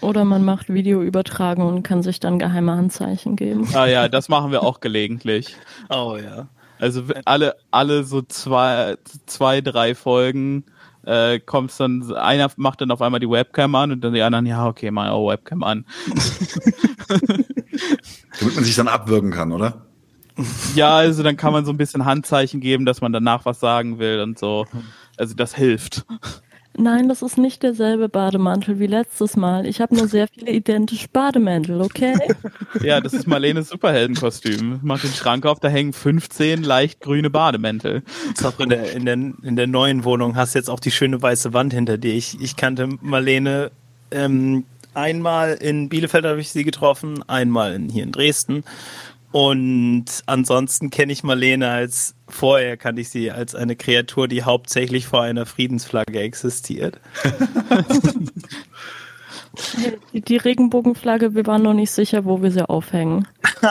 Oder 0.02 0.26
man 0.26 0.46
macht 0.46 0.72
Videoübertragung 0.72 1.68
und 1.68 1.82
kann 1.82 2.04
sich 2.04 2.20
dann 2.20 2.38
geheime 2.38 2.74
Handzeichen 2.74 3.36
geben. 3.36 3.68
Ah 3.74 3.88
ja, 3.88 4.08
das 4.08 4.30
machen 4.30 4.52
wir 4.52 4.62
auch 4.62 4.80
gelegentlich. 4.80 5.56
Oh 5.90 6.16
ja. 6.22 6.48
Also 6.80 7.04
alle, 7.26 7.56
alle 7.72 8.04
so 8.04 8.22
zwei, 8.22 8.98
zwei, 9.26 9.62
drei 9.62 9.96
Folgen 9.96 10.66
äh, 11.04 11.40
kommt 11.40 11.78
dann, 11.80 12.14
einer 12.14 12.52
macht 12.58 12.82
dann 12.82 12.92
auf 12.92 13.02
einmal 13.02 13.20
die 13.20 13.30
Webcam 13.30 13.74
an 13.76 13.92
und 13.92 14.02
dann 14.02 14.14
die 14.14 14.22
anderen, 14.22 14.46
ja, 14.46 14.68
okay, 14.68 14.92
mal 14.92 15.10
auch 15.10 15.30
Webcam 15.30 15.64
an. 15.64 15.86
Damit 18.40 18.56
man 18.56 18.64
sich 18.64 18.76
dann 18.76 18.88
abwürgen 18.88 19.32
kann, 19.32 19.52
oder? 19.52 19.86
Ja, 20.76 20.96
also 20.98 21.24
dann 21.24 21.36
kann 21.38 21.52
man 21.52 21.66
so 21.66 21.72
ein 21.72 21.78
bisschen 21.78 22.06
Handzeichen 22.06 22.60
geben, 22.62 22.86
dass 22.86 23.02
man 23.02 23.12
danach 23.12 23.46
was 23.46 23.60
sagen 23.60 23.98
will 23.98 24.20
und 24.22 24.38
so. 24.38 24.68
Also 25.18 25.34
das 25.34 25.56
hilft. 25.56 26.06
Nein, 26.80 27.10
das 27.10 27.24
ist 27.24 27.40
nicht 27.40 27.64
derselbe 27.64 28.08
Bademantel 28.08 28.80
wie 28.80 28.86
letztes 28.86 29.36
Mal. 29.36 29.66
Ich 29.66 29.82
habe 29.82 29.96
nur 29.96 30.08
sehr 30.08 30.28
viele 30.28 30.52
identische 30.52 31.08
Bademäntel, 31.12 31.82
okay? 31.82 32.16
ja, 32.84 33.02
das 33.02 33.14
ist 33.14 33.26
Marlenes 33.26 33.70
Superheldenkostüm. 33.70 34.80
Macht 34.84 35.04
den 35.04 35.12
Schrank 35.12 35.48
auf, 35.48 35.60
da 35.60 35.70
hängen 35.70 35.92
15 35.92 36.62
leicht 36.62 37.02
grüne 37.02 37.32
Bademäntel. 37.32 38.04
Auch 38.44 38.60
in 38.60 38.70
der, 38.70 38.92
in 38.94 39.06
der, 39.06 39.16
in 39.16 39.56
der 39.56 39.66
neuen 39.66 40.04
Wohnung 40.04 40.36
hast 40.36 40.54
du 40.54 40.60
jetzt 40.60 40.70
auch 40.70 40.80
die 40.80 40.92
schöne 40.92 41.20
weiße 41.20 41.52
Wand 41.54 41.74
hinter 41.74 41.98
dir. 41.98 42.14
Ich, 42.14 42.40
ich 42.40 42.56
kannte 42.56 42.88
Marlene 43.02 43.72
ähm, 44.12 44.64
einmal 44.98 45.54
in 45.54 45.90
Bielefeld 45.90 46.26
habe 46.26 46.42
ich 46.42 46.50
sie 46.50 46.64
getroffen, 46.64 47.24
einmal 47.28 47.74
in, 47.74 47.90
hier 47.90 48.04
in 48.04 48.12
Dresden. 48.12 48.64
Und 49.32 50.06
ansonsten 50.26 50.90
kenne 50.90 51.12
ich 51.12 51.24
Marlene 51.24 51.70
als 51.70 52.16
vorher 52.30 52.78
kannte 52.78 53.02
ich 53.02 53.10
sie 53.10 53.32
als 53.32 53.56
eine 53.56 53.76
Kreatur, 53.76 54.28
die 54.28 54.44
hauptsächlich 54.44 55.08
vor 55.08 55.22
einer 55.22 55.46
Friedensflagge 55.46 56.20
existiert. 56.20 57.00
Die, 60.14 60.22
die 60.22 60.38
Regenbogenflagge, 60.38 61.36
wir 61.36 61.46
waren 61.46 61.62
noch 61.62 61.74
nicht 61.74 61.92
sicher, 61.92 62.26
wo 62.26 62.42
wir 62.42 62.52
sie 62.52 62.68
aufhängen. 62.68 63.28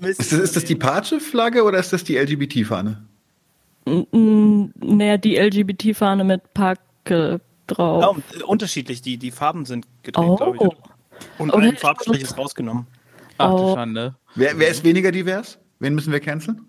ist, 0.00 0.32
das, 0.32 0.32
ist 0.32 0.56
das 0.56 0.64
die 0.64 0.76
Patsche-Flagge 0.76 1.62
oder 1.62 1.78
ist 1.78 1.92
das 1.92 2.04
die 2.04 2.16
LGBT-Fahne? 2.16 3.02
Naja, 3.84 5.16
die 5.16 5.36
LGBT-Fahne 5.36 6.24
mit 6.24 6.52
Pake 6.52 7.40
drauf. 7.68 8.16
Ja, 8.36 8.44
unterschiedlich, 8.44 9.02
die, 9.02 9.16
die 9.16 9.30
Farben 9.30 9.64
sind 9.64 9.86
gedreht, 10.02 10.24
oh. 10.26 10.36
glaube 10.36 10.56
ich. 10.60 11.40
Und 11.40 11.52
okay. 11.52 11.68
ein 11.68 11.76
Farbstrich 11.76 12.22
ist 12.22 12.36
rausgenommen. 12.36 12.86
Ach 13.38 13.50
oh. 13.50 13.74
Schande. 13.74 14.14
Wer, 14.34 14.58
wer 14.58 14.68
ist 14.68 14.84
weniger 14.84 15.12
divers? 15.12 15.58
Wen 15.78 15.94
müssen 15.94 16.12
wir 16.12 16.20
canceln? 16.20 16.66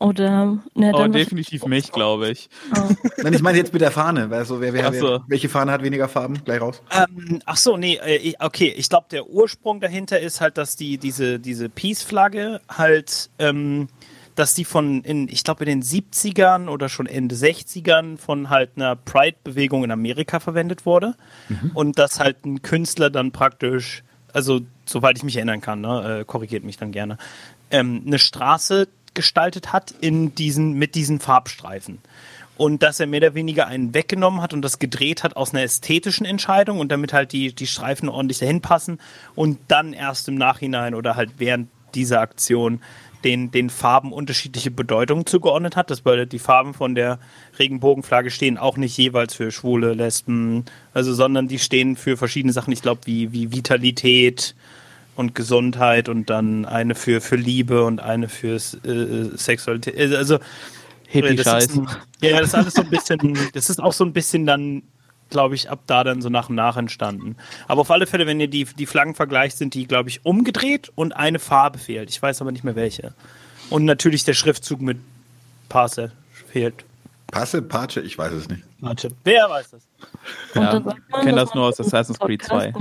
Oder 0.00 0.58
ne, 0.74 0.92
oh, 0.94 1.06
definitiv 1.08 1.66
mich, 1.66 1.92
glaube 1.92 2.30
ich. 2.30 2.48
Oh. 2.74 2.88
Nein, 3.22 3.34
ich 3.34 3.42
meine 3.42 3.58
jetzt 3.58 3.74
mit 3.74 3.82
der 3.82 3.90
Fahne. 3.90 4.30
Also, 4.32 4.58
wer, 4.58 4.72
wer, 4.72 4.90
wer, 4.94 5.22
welche 5.28 5.50
Fahne 5.50 5.72
hat 5.72 5.82
weniger 5.82 6.08
Farben? 6.08 6.42
Gleich 6.42 6.58
raus. 6.62 6.82
Ähm, 6.90 7.40
ach 7.44 7.58
so, 7.58 7.76
nee, 7.76 7.96
äh, 7.96 8.32
okay. 8.40 8.72
Ich 8.78 8.88
glaube, 8.88 9.08
der 9.10 9.28
Ursprung 9.28 9.78
dahinter 9.78 10.18
ist 10.18 10.40
halt, 10.40 10.56
dass 10.56 10.74
die 10.74 10.96
diese 10.96 11.38
diese 11.38 11.68
Peace-Flagge 11.68 12.62
halt, 12.66 13.28
ähm, 13.38 13.88
dass 14.36 14.54
die 14.54 14.64
von 14.64 15.02
in, 15.02 15.28
ich 15.28 15.44
glaube 15.44 15.64
in 15.64 15.68
den 15.68 15.82
70ern 15.82 16.68
oder 16.68 16.88
schon 16.88 17.04
Ende 17.04 17.34
60ern 17.34 18.16
von 18.16 18.48
halt 18.48 18.70
einer 18.76 18.96
Pride-Bewegung 18.96 19.84
in 19.84 19.90
Amerika 19.90 20.40
verwendet 20.40 20.86
wurde 20.86 21.14
mhm. 21.50 21.72
und 21.74 21.98
dass 21.98 22.18
halt 22.18 22.46
ein 22.46 22.62
Künstler 22.62 23.10
dann 23.10 23.32
praktisch, 23.32 24.02
also 24.32 24.60
soweit 24.90 25.16
ich 25.16 25.22
mich 25.22 25.36
erinnern 25.36 25.60
kann, 25.60 25.80
ne, 25.80 26.20
äh, 26.20 26.24
korrigiert 26.24 26.64
mich 26.64 26.76
dann 26.76 26.92
gerne, 26.92 27.18
ähm, 27.70 28.02
eine 28.06 28.18
Straße 28.18 28.88
gestaltet 29.14 29.72
hat 29.72 29.92
in 30.00 30.34
diesen, 30.34 30.74
mit 30.74 30.94
diesen 30.94 31.20
Farbstreifen. 31.20 31.98
Und 32.56 32.82
dass 32.82 33.00
er 33.00 33.06
mehr 33.06 33.20
oder 33.20 33.34
weniger 33.34 33.66
einen 33.68 33.94
weggenommen 33.94 34.42
hat 34.42 34.52
und 34.52 34.60
das 34.60 34.78
gedreht 34.78 35.24
hat 35.24 35.34
aus 35.34 35.54
einer 35.54 35.62
ästhetischen 35.62 36.26
Entscheidung 36.26 36.78
und 36.78 36.92
damit 36.92 37.14
halt 37.14 37.32
die, 37.32 37.54
die 37.54 37.66
Streifen 37.66 38.10
ordentlich 38.10 38.38
dahin 38.38 38.60
passen 38.60 38.98
und 39.34 39.58
dann 39.68 39.94
erst 39.94 40.28
im 40.28 40.34
Nachhinein 40.34 40.94
oder 40.94 41.16
halt 41.16 41.30
während 41.38 41.68
dieser 41.94 42.20
Aktion 42.20 42.80
den, 43.24 43.50
den 43.50 43.70
Farben 43.70 44.12
unterschiedliche 44.12 44.70
Bedeutungen 44.70 45.26
zugeordnet 45.26 45.76
hat. 45.76 45.90
Das 45.90 46.02
bedeutet, 46.02 46.32
die 46.32 46.38
Farben 46.38 46.74
von 46.74 46.94
der 46.94 47.18
Regenbogenflagge 47.58 48.30
stehen 48.30 48.58
auch 48.58 48.76
nicht 48.76 48.96
jeweils 48.96 49.34
für 49.34 49.50
Schwule, 49.50 49.94
Lesben, 49.94 50.64
also 50.94 51.12
sondern 51.14 51.48
die 51.48 51.58
stehen 51.58 51.96
für 51.96 52.16
verschiedene 52.16 52.52
Sachen, 52.52 52.72
ich 52.72 52.82
glaube, 52.82 53.02
wie, 53.04 53.32
wie 53.32 53.52
Vitalität, 53.52 54.54
und 55.16 55.34
Gesundheit 55.34 56.08
und 56.08 56.30
dann 56.30 56.64
eine 56.64 56.94
für, 56.94 57.20
für 57.20 57.36
Liebe 57.36 57.84
und 57.84 58.00
eine 58.00 58.28
für 58.28 58.56
äh, 58.56 59.36
Sexualität. 59.36 59.96
Äh, 59.96 60.16
also 60.16 60.38
Hippie-Scheiß. 61.08 61.80
Ja, 62.22 62.40
das 62.40 62.48
ist 62.48 62.54
alles 62.54 62.74
so 62.74 62.82
ein 62.82 62.90
bisschen, 62.90 63.38
das 63.52 63.68
ist 63.68 63.80
auch 63.80 63.92
so 63.92 64.04
ein 64.04 64.12
bisschen 64.12 64.46
dann, 64.46 64.82
glaube 65.28 65.56
ich, 65.56 65.68
ab 65.68 65.80
da 65.86 66.04
dann 66.04 66.22
so 66.22 66.28
nach 66.28 66.48
und 66.48 66.54
nach 66.54 66.76
entstanden. 66.76 67.36
Aber 67.66 67.80
auf 67.80 67.90
alle 67.90 68.06
Fälle, 68.06 68.26
wenn 68.26 68.40
ihr 68.40 68.48
die, 68.48 68.64
die 68.64 68.86
Flaggen 68.86 69.14
vergleicht, 69.14 69.58
sind 69.58 69.74
die, 69.74 69.86
glaube 69.86 70.08
ich, 70.08 70.24
umgedreht 70.24 70.92
und 70.94 71.12
eine 71.12 71.38
Farbe 71.38 71.78
fehlt. 71.78 72.10
Ich 72.10 72.22
weiß 72.22 72.40
aber 72.40 72.52
nicht 72.52 72.64
mehr 72.64 72.76
welche. 72.76 73.12
Und 73.70 73.84
natürlich 73.84 74.24
der 74.24 74.34
Schriftzug 74.34 74.80
mit 74.80 74.98
Passe 75.68 76.12
fehlt. 76.48 76.84
Passe, 77.30 77.62
Pace, 77.62 77.98
ich 77.98 78.18
weiß 78.18 78.32
es 78.32 78.48
nicht. 78.48 78.62
Pace. 78.80 79.08
Wer 79.24 79.48
weiß 79.48 79.70
das? 79.70 79.82
Ja, 80.54 80.78
ich 80.78 81.24
kenne 81.24 81.36
das 81.36 81.54
nur 81.54 81.66
aus 81.66 81.78
Assassin's 81.78 82.18
Creed 82.18 82.42
2. 82.42 82.72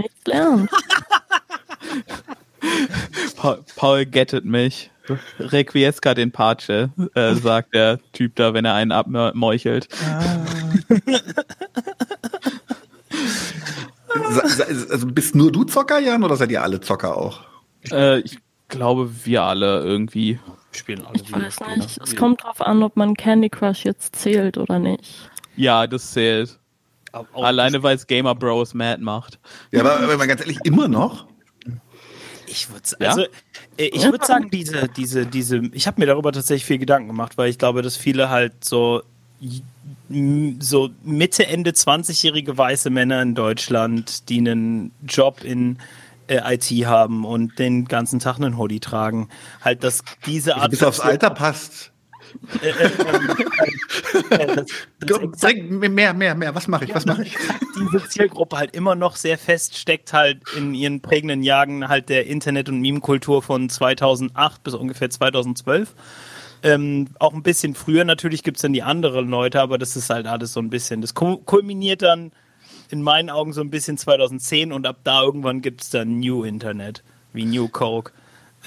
Paul, 3.36 3.64
Paul 3.76 4.06
gettet 4.06 4.46
mich. 4.46 4.92
Requiescat 5.40 6.18
den 6.18 6.32
Pace, 6.32 6.70
äh, 6.70 7.36
sagt 7.36 7.74
der 7.74 8.00
Typ 8.14 8.36
da, 8.36 8.54
wenn 8.54 8.66
er 8.66 8.76
einen 8.76 8.92
abmeuchelt. 8.92 9.88
Ah. 10.06 10.46
also 14.90 15.08
bist 15.08 15.36
nur 15.36 15.52
du 15.52 15.64
Zocker, 15.64 16.00
Jan, 16.00 16.24
oder 16.24 16.36
seid 16.36 16.52
ihr 16.52 16.62
alle 16.62 16.80
Zocker 16.80 17.18
auch? 17.18 17.42
Äh, 17.92 18.20
ich 18.20 18.38
glaube, 18.68 19.10
wir 19.26 19.44
alle 19.44 19.82
irgendwie. 19.84 20.40
Spielen 20.72 21.06
alle 21.06 21.16
ich 21.16 21.32
weiß 21.32 21.60
nicht. 21.78 22.00
Es 22.02 22.16
kommt 22.16 22.44
drauf 22.44 22.62
an, 22.62 22.84
ob 22.84 22.96
man 22.96 23.16
Candy 23.16 23.50
Crush 23.50 23.86
jetzt 23.86 24.16
zählt 24.16 24.58
oder 24.58 24.78
nicht. 24.78 25.30
Ja, 25.56 25.88
das 25.88 26.12
zählt. 26.12 26.60
Alleine 27.34 27.82
weil 27.82 27.96
es 27.96 28.06
Gamer 28.06 28.36
Bros 28.36 28.76
mad 28.76 29.02
macht. 29.02 29.40
Ja, 29.72 29.82
aber, 29.82 30.00
aber 30.00 30.28
ganz 30.28 30.42
ehrlich, 30.42 30.60
immer 30.64 30.88
noch? 30.88 31.26
Ich 32.50 32.70
würde 32.70 32.84
ja? 33.00 33.10
also, 33.10 33.22
äh, 33.78 33.86
ich 33.86 34.04
würde 34.04 34.26
sagen, 34.26 34.50
diese, 34.50 34.88
diese, 34.89 35.26
diese, 35.26 35.58
ich 35.74 35.88
habe 35.88 36.02
mir 36.02 36.08
darüber 36.08 36.32
tatsächlich 36.32 36.66
viel 36.66 36.80
Gedanken 36.80 37.08
gemacht, 37.08 37.38
weil 37.38 37.50
ich 37.50 37.58
glaube, 37.58 37.82
dass 37.82 37.95
viele 37.95 38.30
halt 38.30 38.64
so, 38.64 39.04
so 40.60 40.89
Mitte, 41.04 41.47
Ende 41.47 41.72
20-jährige 41.72 42.58
weiße 42.58 42.89
Männer 42.89 43.22
in 43.22 43.36
Deutschland, 43.36 44.30
die 44.30 44.39
einen 44.39 44.91
Job 45.08 45.43
in 45.43 45.78
äh, 46.28 46.56
IT 46.56 46.86
haben 46.86 47.26
und 47.26 47.60
den 47.60 47.86
ganzen 47.86 48.20
Tag 48.20 48.38
einen 48.38 48.58
Hoodie 48.58 48.80
tragen, 48.80 49.30
halt, 49.62 49.84
dass 49.84 50.04
diese 50.26 50.56
Art. 50.56 50.72
Bis 50.72 50.84
aufs 50.84 51.00
Alter 51.00 51.30
passt. 51.30 51.91
Äh, 52.62 52.70
äh, 52.70 52.90
ähm, 54.32 54.66
das, 55.00 55.54
mehr, 55.54 56.14
mehr, 56.14 56.36
mehr. 56.36 56.56
Was 56.56 56.68
mache 56.68 56.86
ich? 56.86 56.96
Was 56.96 57.06
mache 57.06 57.24
ich? 57.24 57.36
Diese 57.78 58.08
Zielgruppe 58.08 58.58
halt 58.58 58.76
immer 58.76 58.96
noch 58.96 59.16
sehr 59.16 59.38
fest 59.38 59.78
steckt 59.78 60.14
halt 60.14 60.42
in 60.56 60.74
ihren 60.74 61.02
prägenden 61.02 61.44
Jahren 61.44 61.88
halt 61.88 62.10
der 62.10 62.28
Internet- 62.28 62.70
und 62.70 62.82
Meme-Kultur 62.82 63.42
von 63.42 63.70
2008 63.70 64.64
bis 64.64 64.74
ungefähr 64.74 65.10
2012. 65.10 65.94
Ähm, 66.62 67.08
auch 67.20 67.34
ein 67.34 67.44
bisschen 67.44 67.74
früher 67.74 68.04
natürlich 68.04 68.44
gibt 68.44 68.58
es 68.58 68.62
dann 68.62 68.74
die 68.74 68.84
anderen 68.84 69.30
Leute, 69.30 69.62
aber 69.62 69.78
das 69.78 69.96
ist 69.96 70.10
halt 70.10 70.28
alles 70.28 70.54
so 70.54 70.60
ein 70.60 70.70
bisschen. 70.70 71.02
Das 71.02 71.14
kulminiert 71.14 72.02
dann 72.02 72.32
in 72.90 73.02
meinen 73.02 73.30
Augen 73.30 73.54
so 73.54 73.62
ein 73.62 73.70
bisschen 73.70 73.98
2010 73.98 74.74
und 74.74 74.86
ab 74.86 74.98
da 75.04 75.22
irgendwann 75.24 75.62
gibt 75.62 75.82
es 75.82 75.90
dann 75.90 76.20
New 76.20 76.44
Internet, 76.44 77.04
wie 77.34 77.46
New 77.46 77.70
Coke 77.70 78.12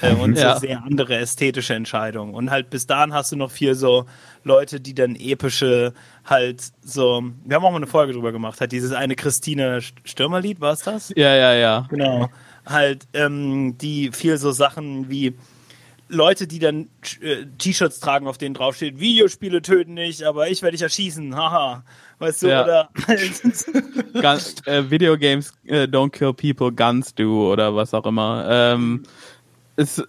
äh, 0.03 0.13
und 0.13 0.37
ja. 0.37 0.55
so 0.55 0.61
sehr 0.61 0.83
andere 0.83 1.17
ästhetische 1.17 1.73
Entscheidungen. 1.73 2.33
Und 2.33 2.51
halt 2.51 2.69
bis 2.69 2.87
dahin 2.87 3.13
hast 3.13 3.31
du 3.31 3.35
noch 3.35 3.51
viel 3.51 3.75
so 3.75 4.05
Leute, 4.43 4.79
die 4.79 4.93
dann 4.93 5.15
epische 5.15 5.93
halt 6.25 6.61
so, 6.81 7.23
wir 7.45 7.55
haben 7.55 7.65
auch 7.65 7.71
mal 7.71 7.77
eine 7.77 7.87
Folge 7.87 8.13
drüber 8.13 8.31
gemacht, 8.31 8.59
halt 8.59 8.71
dieses 8.71 8.91
eine 8.91 9.15
Christine 9.15 9.81
Stürmerlied, 10.03 10.61
war 10.61 10.73
es 10.73 10.81
das? 10.81 11.13
Ja, 11.15 11.35
ja, 11.35 11.53
ja. 11.53 11.87
Genau. 11.89 12.29
Halt, 12.65 13.07
ähm, 13.13 13.77
die 13.77 14.11
viel 14.11 14.37
so 14.37 14.51
Sachen 14.51 15.09
wie 15.09 15.35
Leute, 16.13 16.47
die 16.47 16.59
dann 16.59 16.89
äh, 17.21 17.45
T-Shirts 17.57 17.99
tragen, 17.99 18.27
auf 18.27 18.37
denen 18.37 18.53
draufsteht, 18.53 18.99
Videospiele 18.99 19.61
töten 19.61 19.95
nicht, 19.95 20.23
aber 20.23 20.49
ich 20.49 20.61
werde 20.61 20.73
dich 20.73 20.81
erschießen, 20.81 21.35
haha. 21.35 21.83
Weißt 22.19 22.43
du, 22.43 22.47
ja. 22.47 22.63
oder 22.63 22.89
Guns, 24.13 24.55
äh, 24.65 24.89
Videogames 24.89 25.53
äh, 25.65 25.83
don't 25.83 26.11
kill 26.11 26.33
people, 26.33 26.71
guns 26.71 27.13
do 27.13 27.51
oder 27.51 27.75
was 27.75 27.93
auch 27.93 28.05
immer. 28.05 28.47
Ähm, 28.49 29.03
es, 29.75 30.03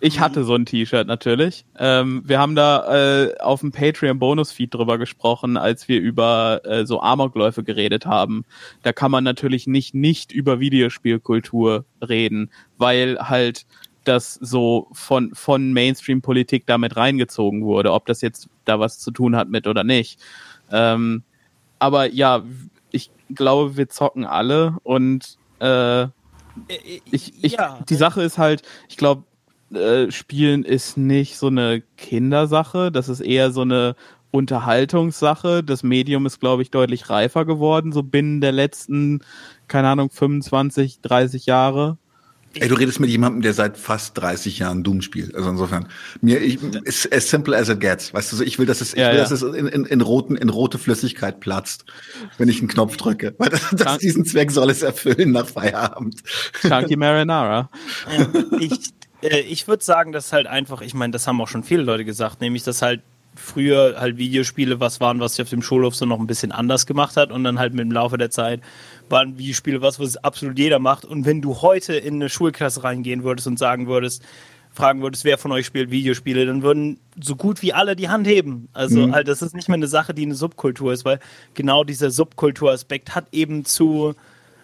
ich 0.00 0.20
hatte 0.20 0.44
so 0.44 0.54
ein 0.54 0.66
T-Shirt 0.66 1.06
natürlich. 1.06 1.64
Ähm, 1.78 2.22
wir 2.24 2.38
haben 2.38 2.54
da 2.54 3.26
äh, 3.26 3.38
auf 3.38 3.60
dem 3.60 3.70
Patreon-Bonus-Feed 3.70 4.74
drüber 4.74 4.98
gesprochen, 4.98 5.56
als 5.56 5.88
wir 5.88 6.00
über 6.00 6.62
äh, 6.64 6.84
so 6.86 7.00
Amokläufe 7.00 7.62
geredet 7.62 8.06
haben. 8.06 8.44
Da 8.82 8.92
kann 8.92 9.10
man 9.10 9.24
natürlich 9.24 9.66
nicht 9.66 9.94
nicht 9.94 10.32
über 10.32 10.60
Videospielkultur 10.60 11.84
reden, 12.06 12.50
weil 12.76 13.18
halt 13.20 13.66
das 14.04 14.34
so 14.34 14.88
von, 14.92 15.34
von 15.34 15.72
Mainstream-Politik 15.72 16.66
damit 16.66 16.96
reingezogen 16.96 17.64
wurde, 17.64 17.92
ob 17.92 18.06
das 18.06 18.22
jetzt 18.22 18.48
da 18.64 18.80
was 18.80 18.98
zu 18.98 19.10
tun 19.10 19.36
hat 19.36 19.50
mit 19.50 19.66
oder 19.66 19.84
nicht. 19.84 20.18
Ähm, 20.72 21.22
aber 21.78 22.10
ja, 22.10 22.42
ich 22.90 23.10
glaube, 23.34 23.76
wir 23.76 23.88
zocken 23.88 24.24
alle 24.24 24.76
und 24.82 25.38
äh, 25.60 26.08
ich, 27.10 27.32
ich, 27.42 27.52
ja. 27.52 27.78
Die 27.88 27.94
Sache 27.94 28.22
ist 28.22 28.38
halt, 28.38 28.62
ich 28.88 28.96
glaube, 28.96 29.24
äh, 29.72 30.10
Spielen 30.10 30.64
ist 30.64 30.96
nicht 30.96 31.36
so 31.36 31.48
eine 31.48 31.82
Kindersache, 31.96 32.90
das 32.90 33.08
ist 33.08 33.20
eher 33.20 33.50
so 33.50 33.62
eine 33.62 33.96
Unterhaltungssache. 34.30 35.62
Das 35.62 35.82
Medium 35.82 36.26
ist, 36.26 36.40
glaube 36.40 36.62
ich, 36.62 36.70
deutlich 36.70 37.10
reifer 37.10 37.44
geworden, 37.44 37.92
so 37.92 38.02
binnen 38.02 38.40
der 38.40 38.52
letzten, 38.52 39.20
keine 39.68 39.88
Ahnung, 39.88 40.10
25, 40.10 41.00
30 41.00 41.46
Jahre. 41.46 41.98
Ey, 42.60 42.68
du 42.68 42.74
redest 42.74 43.00
mit 43.00 43.10
jemandem, 43.10 43.42
der 43.42 43.54
seit 43.54 43.76
fast 43.76 44.16
30 44.18 44.58
Jahren 44.58 44.82
Doom 44.82 45.02
spielt. 45.02 45.34
Also 45.34 45.50
insofern, 45.50 45.88
mir, 46.20 46.40
ich, 46.40 46.62
ist 46.84 47.12
as 47.12 47.28
simple 47.28 47.56
as 47.56 47.68
it 47.68 47.80
gets. 47.80 48.12
Weißt 48.12 48.32
du, 48.32 48.42
ich 48.42 48.58
will, 48.58 48.66
dass 48.66 48.80
es, 48.80 48.94
ich 48.94 49.00
ja, 49.00 49.10
will, 49.10 49.16
ja. 49.16 49.22
dass 49.22 49.30
es 49.30 49.42
in, 49.42 49.66
in, 49.66 49.84
in, 49.84 50.00
roten, 50.00 50.36
in 50.36 50.48
rote 50.48 50.78
Flüssigkeit 50.78 51.40
platzt, 51.40 51.84
wenn 52.36 52.48
ich 52.48 52.58
einen 52.58 52.68
Knopf 52.68 52.96
drücke. 52.96 53.34
Weil 53.38 53.50
das, 53.50 53.70
das 53.72 53.98
diesen 53.98 54.24
Zweck 54.24 54.50
soll 54.50 54.70
es 54.70 54.82
erfüllen 54.82 55.32
nach 55.32 55.46
Feierabend. 55.46 56.22
Chunky 56.60 56.96
Marinara. 56.96 57.70
ich, 58.60 58.90
äh, 59.22 59.40
ich 59.40 59.66
würde 59.68 59.84
sagen, 59.84 60.12
dass 60.12 60.32
halt 60.32 60.46
einfach, 60.46 60.80
ich 60.80 60.94
meine, 60.94 61.12
das 61.12 61.26
haben 61.26 61.40
auch 61.40 61.48
schon 61.48 61.64
viele 61.64 61.82
Leute 61.82 62.04
gesagt, 62.04 62.40
nämlich, 62.40 62.62
dass 62.62 62.82
halt 62.82 63.02
früher 63.38 63.96
halt 63.98 64.18
Videospiele 64.18 64.80
was 64.80 65.00
waren, 65.00 65.20
was 65.20 65.36
sich 65.36 65.42
auf 65.42 65.50
dem 65.50 65.62
Schulhof 65.62 65.94
so 65.94 66.04
noch 66.04 66.18
ein 66.18 66.26
bisschen 66.26 66.52
anders 66.52 66.86
gemacht 66.86 67.16
hat 67.16 67.30
und 67.30 67.44
dann 67.44 67.58
halt 67.58 67.72
mit 67.72 67.84
dem 67.84 67.92
Laufe 67.92 68.18
der 68.18 68.30
Zeit 68.30 68.60
waren 69.08 69.38
Videospiele 69.38 69.80
was, 69.80 69.98
was 70.00 70.16
absolut 70.18 70.58
jeder 70.58 70.78
macht. 70.78 71.04
Und 71.04 71.24
wenn 71.24 71.40
du 71.40 71.62
heute 71.62 71.94
in 71.94 72.14
eine 72.14 72.28
Schulklasse 72.28 72.84
reingehen 72.84 73.24
würdest 73.24 73.46
und 73.46 73.58
sagen 73.58 73.86
würdest, 73.86 74.22
fragen 74.70 75.02
würdest, 75.02 75.24
wer 75.24 75.38
von 75.38 75.52
euch 75.52 75.66
spielt 75.66 75.90
Videospiele, 75.90 76.46
dann 76.46 76.62
würden 76.62 77.00
so 77.20 77.36
gut 77.36 77.62
wie 77.62 77.72
alle 77.72 77.96
die 77.96 78.08
Hand 78.08 78.26
heben. 78.26 78.68
Also 78.72 79.06
mhm. 79.06 79.14
halt, 79.14 79.28
das 79.28 79.42
ist 79.42 79.54
nicht 79.54 79.68
mehr 79.68 79.76
eine 79.76 79.88
Sache, 79.88 80.14
die 80.14 80.22
eine 80.22 80.34
Subkultur 80.34 80.92
ist, 80.92 81.04
weil 81.04 81.20
genau 81.54 81.84
dieser 81.84 82.10
Subkulturaspekt 82.10 83.14
hat 83.14 83.26
eben 83.32 83.64
zu 83.64 84.14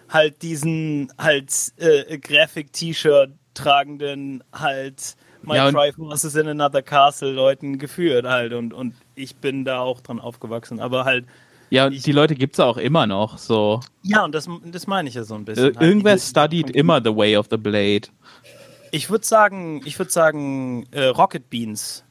halt 0.09 0.41
diesen 0.41 1.11
halt 1.17 1.51
äh, 1.77 2.17
Graphic-T-Shirt 2.17 3.31
tragenden 3.53 4.43
halt 4.53 5.15
My 5.45 5.55
ja, 5.55 5.71
Drive 5.71 5.97
Horses 5.97 6.35
in 6.35 6.47
Another 6.47 6.81
Castle 6.81 7.31
Leuten 7.31 7.77
geführt 7.77 8.25
halt 8.25 8.53
und, 8.53 8.73
und 8.73 8.95
ich 9.15 9.35
bin 9.35 9.65
da 9.65 9.79
auch 9.79 10.01
dran 10.01 10.19
aufgewachsen, 10.19 10.79
aber 10.79 11.05
halt 11.05 11.25
ja, 11.69 11.87
ich, 11.87 12.03
die 12.03 12.11
Leute 12.11 12.35
gibt 12.35 12.53
es 12.53 12.59
auch 12.59 12.77
immer 12.77 13.07
noch, 13.07 13.37
so. 13.37 13.79
Ja, 14.03 14.23
und 14.23 14.35
das, 14.35 14.47
das 14.65 14.87
meine 14.87 15.09
ich 15.09 15.15
ja 15.15 15.23
so 15.23 15.35
ein 15.35 15.45
bisschen. 15.45 15.65
Halt. 15.65 15.81
Irgendwer 15.81 16.17
studied 16.17 16.69
immer 16.69 17.01
The 17.03 17.15
Way 17.15 17.37
of 17.37 17.47
the 17.49 17.57
Blade. 17.57 18.07
Ich 18.91 19.09
würde 19.09 19.25
sagen, 19.25 19.81
ich 19.83 19.97
würde 19.97 20.11
sagen, 20.11 20.85
äh, 20.91 21.05
Rocket 21.05 21.49
Beans. 21.49 22.03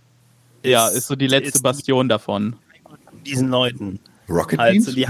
Ist, 0.63 0.71
ja, 0.71 0.89
ist 0.89 1.07
so 1.07 1.15
die 1.15 1.29
letzte 1.29 1.61
Bastion 1.61 2.09
davon. 2.09 2.57
Diesen 3.25 3.49
Leuten. 3.49 4.01
Rocket 4.29 4.59
halt 4.59 4.73
Beans? 4.73 4.87
So 4.87 4.93
die, 4.93 5.07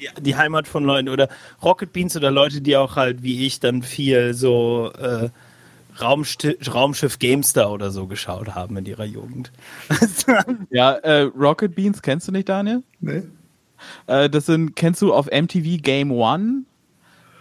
die, 0.00 0.22
die, 0.22 0.36
Heimat 0.36 0.68
von 0.68 0.84
Leuten 0.84 1.08
oder 1.08 1.28
Rocket 1.62 1.92
Beans 1.92 2.16
oder 2.16 2.30
Leute, 2.30 2.60
die 2.60 2.76
auch 2.76 2.96
halt 2.96 3.22
wie 3.22 3.44
ich 3.46 3.60
dann 3.60 3.82
viel 3.82 4.34
so 4.34 4.92
äh, 4.98 5.30
Raumschiff 6.00 7.18
Gamestar 7.18 7.70
oder 7.70 7.90
so 7.90 8.06
geschaut 8.06 8.54
haben 8.54 8.76
in 8.76 8.86
ihrer 8.86 9.04
Jugend. 9.04 9.52
ja, 10.70 10.92
äh, 10.92 11.22
Rocket 11.22 11.74
Beans 11.74 12.02
kennst 12.02 12.28
du 12.28 12.32
nicht, 12.32 12.48
Daniel? 12.48 12.82
Nee. 13.00 13.22
Äh, 14.06 14.30
das 14.30 14.46
sind, 14.46 14.76
kennst 14.76 15.02
du 15.02 15.12
auf 15.12 15.26
MTV 15.26 15.82
Game 15.82 16.10
One? 16.10 16.64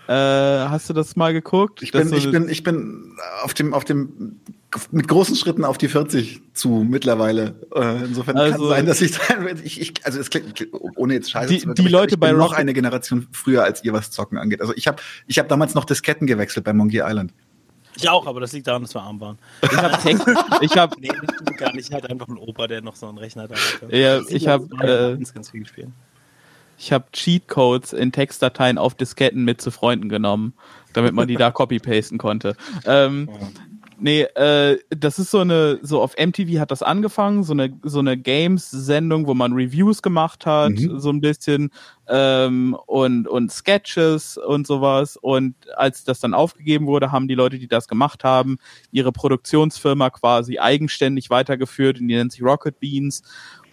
Äh, 0.08 0.14
hast 0.14 0.90
du 0.90 0.94
das 0.94 1.16
mal 1.16 1.32
geguckt? 1.32 1.82
Ich 1.82 1.94
bin, 1.94 2.08
so 2.10 2.16
ich 2.16 2.30
bin, 2.30 2.50
ich 2.50 2.64
bin 2.64 3.16
auf 3.42 3.54
dem, 3.54 3.74
auf 3.74 3.86
dem, 3.86 4.42
mit 4.92 5.08
großen 5.08 5.36
Schritten 5.36 5.64
auf 5.64 5.78
die 5.78 5.88
40 5.88 6.42
zu 6.54 6.86
mittlerweile. 6.88 7.56
Äh, 7.74 8.04
insofern 8.04 8.36
also, 8.36 8.58
kann 8.58 8.68
sein, 8.68 8.86
dass 8.86 9.02
ich, 9.02 9.18
ich, 9.64 9.80
ich 9.80 10.06
also 10.06 10.20
es 10.20 10.30
klingt, 10.30 10.68
ohne 10.98 11.14
jetzt 11.14 11.32
scheiße 11.32 11.54
die, 11.54 11.60
zu 11.60 11.74
die 11.74 11.88
Leute 11.88 12.16
ich 12.16 12.20
bin 12.20 12.32
bei 12.32 12.32
noch 12.34 12.52
eine 12.52 12.74
Generation 12.74 13.28
früher 13.32 13.64
als 13.64 13.84
ihr 13.86 13.94
was 13.94 14.12
Zocken 14.12 14.38
angeht. 14.38 14.60
Also 14.60 14.74
ich 14.76 14.88
habe, 14.88 15.02
ich 15.26 15.40
habe 15.40 15.48
damals 15.48 15.74
noch 15.74 15.86
Disketten 15.86 16.28
gewechselt 16.28 16.66
bei 16.66 16.74
Monkey 16.74 17.02
Island. 17.02 17.34
Ich 17.96 18.10
auch, 18.10 18.26
aber 18.26 18.40
das 18.40 18.54
liegt 18.54 18.68
daran, 18.68 18.82
dass 18.82 18.94
wir 18.94 19.02
arm 19.02 19.20
waren. 19.20 19.38
Ich 19.62 19.78
habe 19.78 19.98
Text, 20.02 20.28
ich 20.62 20.78
habe 20.78 20.96
nee, 21.00 21.10
gar 21.58 21.74
nicht. 21.74 21.90
Ich 21.90 21.94
hatte 21.94 22.10
einfach 22.10 22.28
einen 22.28 22.38
Opa, 22.38 22.68
der 22.68 22.82
noch 22.82 22.96
so 22.96 23.08
einen 23.08 23.18
Rechner 23.18 23.48
da 23.48 23.56
hatte. 23.56 23.96
Ja, 23.96 24.22
ich 24.28 24.48
habe 24.48 24.66
äh, 24.82 25.16
ganz, 25.16 25.34
ganz 25.34 25.52
viel 25.52 25.62
gespielt. 25.62 25.90
Ich 26.78 26.92
habe 26.92 27.06
Cheatcodes 27.12 27.94
in 27.94 28.12
Textdateien 28.12 28.78
auf 28.78 28.96
Disketten 28.96 29.44
mit 29.46 29.62
zu 29.62 29.72
Freunden 29.72 30.10
genommen, 30.10 30.54
damit 30.94 31.14
man 31.14 31.28
die 31.28 31.36
da 31.36 31.52
copy-pasten 31.52 32.18
konnte. 32.18 32.56
Ähm, 32.86 33.30
ja. 33.32 33.48
Nee, 34.06 34.24
äh, 34.36 34.80
das 34.90 35.18
ist 35.18 35.32
so 35.32 35.40
eine, 35.40 35.80
so 35.82 36.02
auf 36.02 36.16
MTV 36.18 36.60
hat 36.60 36.72
das 36.72 36.84
angefangen, 36.84 37.44
so 37.44 37.54
eine, 37.54 37.74
so 37.84 38.00
eine 38.00 38.18
Games-Sendung, 38.18 39.28
wo 39.28 39.34
man 39.34 39.54
Reviews 39.54 40.02
gemacht 40.02 40.46
hat, 40.46 40.74
mhm. 40.74 41.00
so 41.00 41.10
ein 41.10 41.22
bisschen, 41.22 41.72
ähm, 42.10 42.76
und, 42.86 43.30
und 43.30 43.50
Sketches 43.50 44.38
und 44.38 44.68
sowas. 44.68 45.16
Und 45.16 45.56
als 45.78 46.04
das 46.04 46.20
dann 46.20 46.34
aufgegeben 46.34 46.86
wurde, 46.86 47.14
haben 47.14 47.30
die 47.30 47.34
Leute, 47.34 47.58
die 47.60 47.70
das 47.70 47.88
gemacht 47.88 48.26
haben, 48.26 48.58
ihre 48.92 49.14
Produktionsfirma 49.14 50.10
quasi 50.10 50.60
eigenständig 50.60 51.30
weitergeführt 51.30 52.02
und 52.02 52.10
die 52.10 52.16
nennt 52.16 52.34
sich 52.34 52.44
Rocket 52.44 52.82
Beans. 52.82 53.24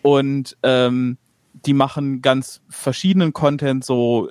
Und 0.03 0.57
ähm, 0.63 1.19
die 1.67 1.75
machen 1.75 2.23
ganz 2.23 2.61
verschiedenen 2.69 3.33
Content, 3.33 3.85
so 3.85 4.31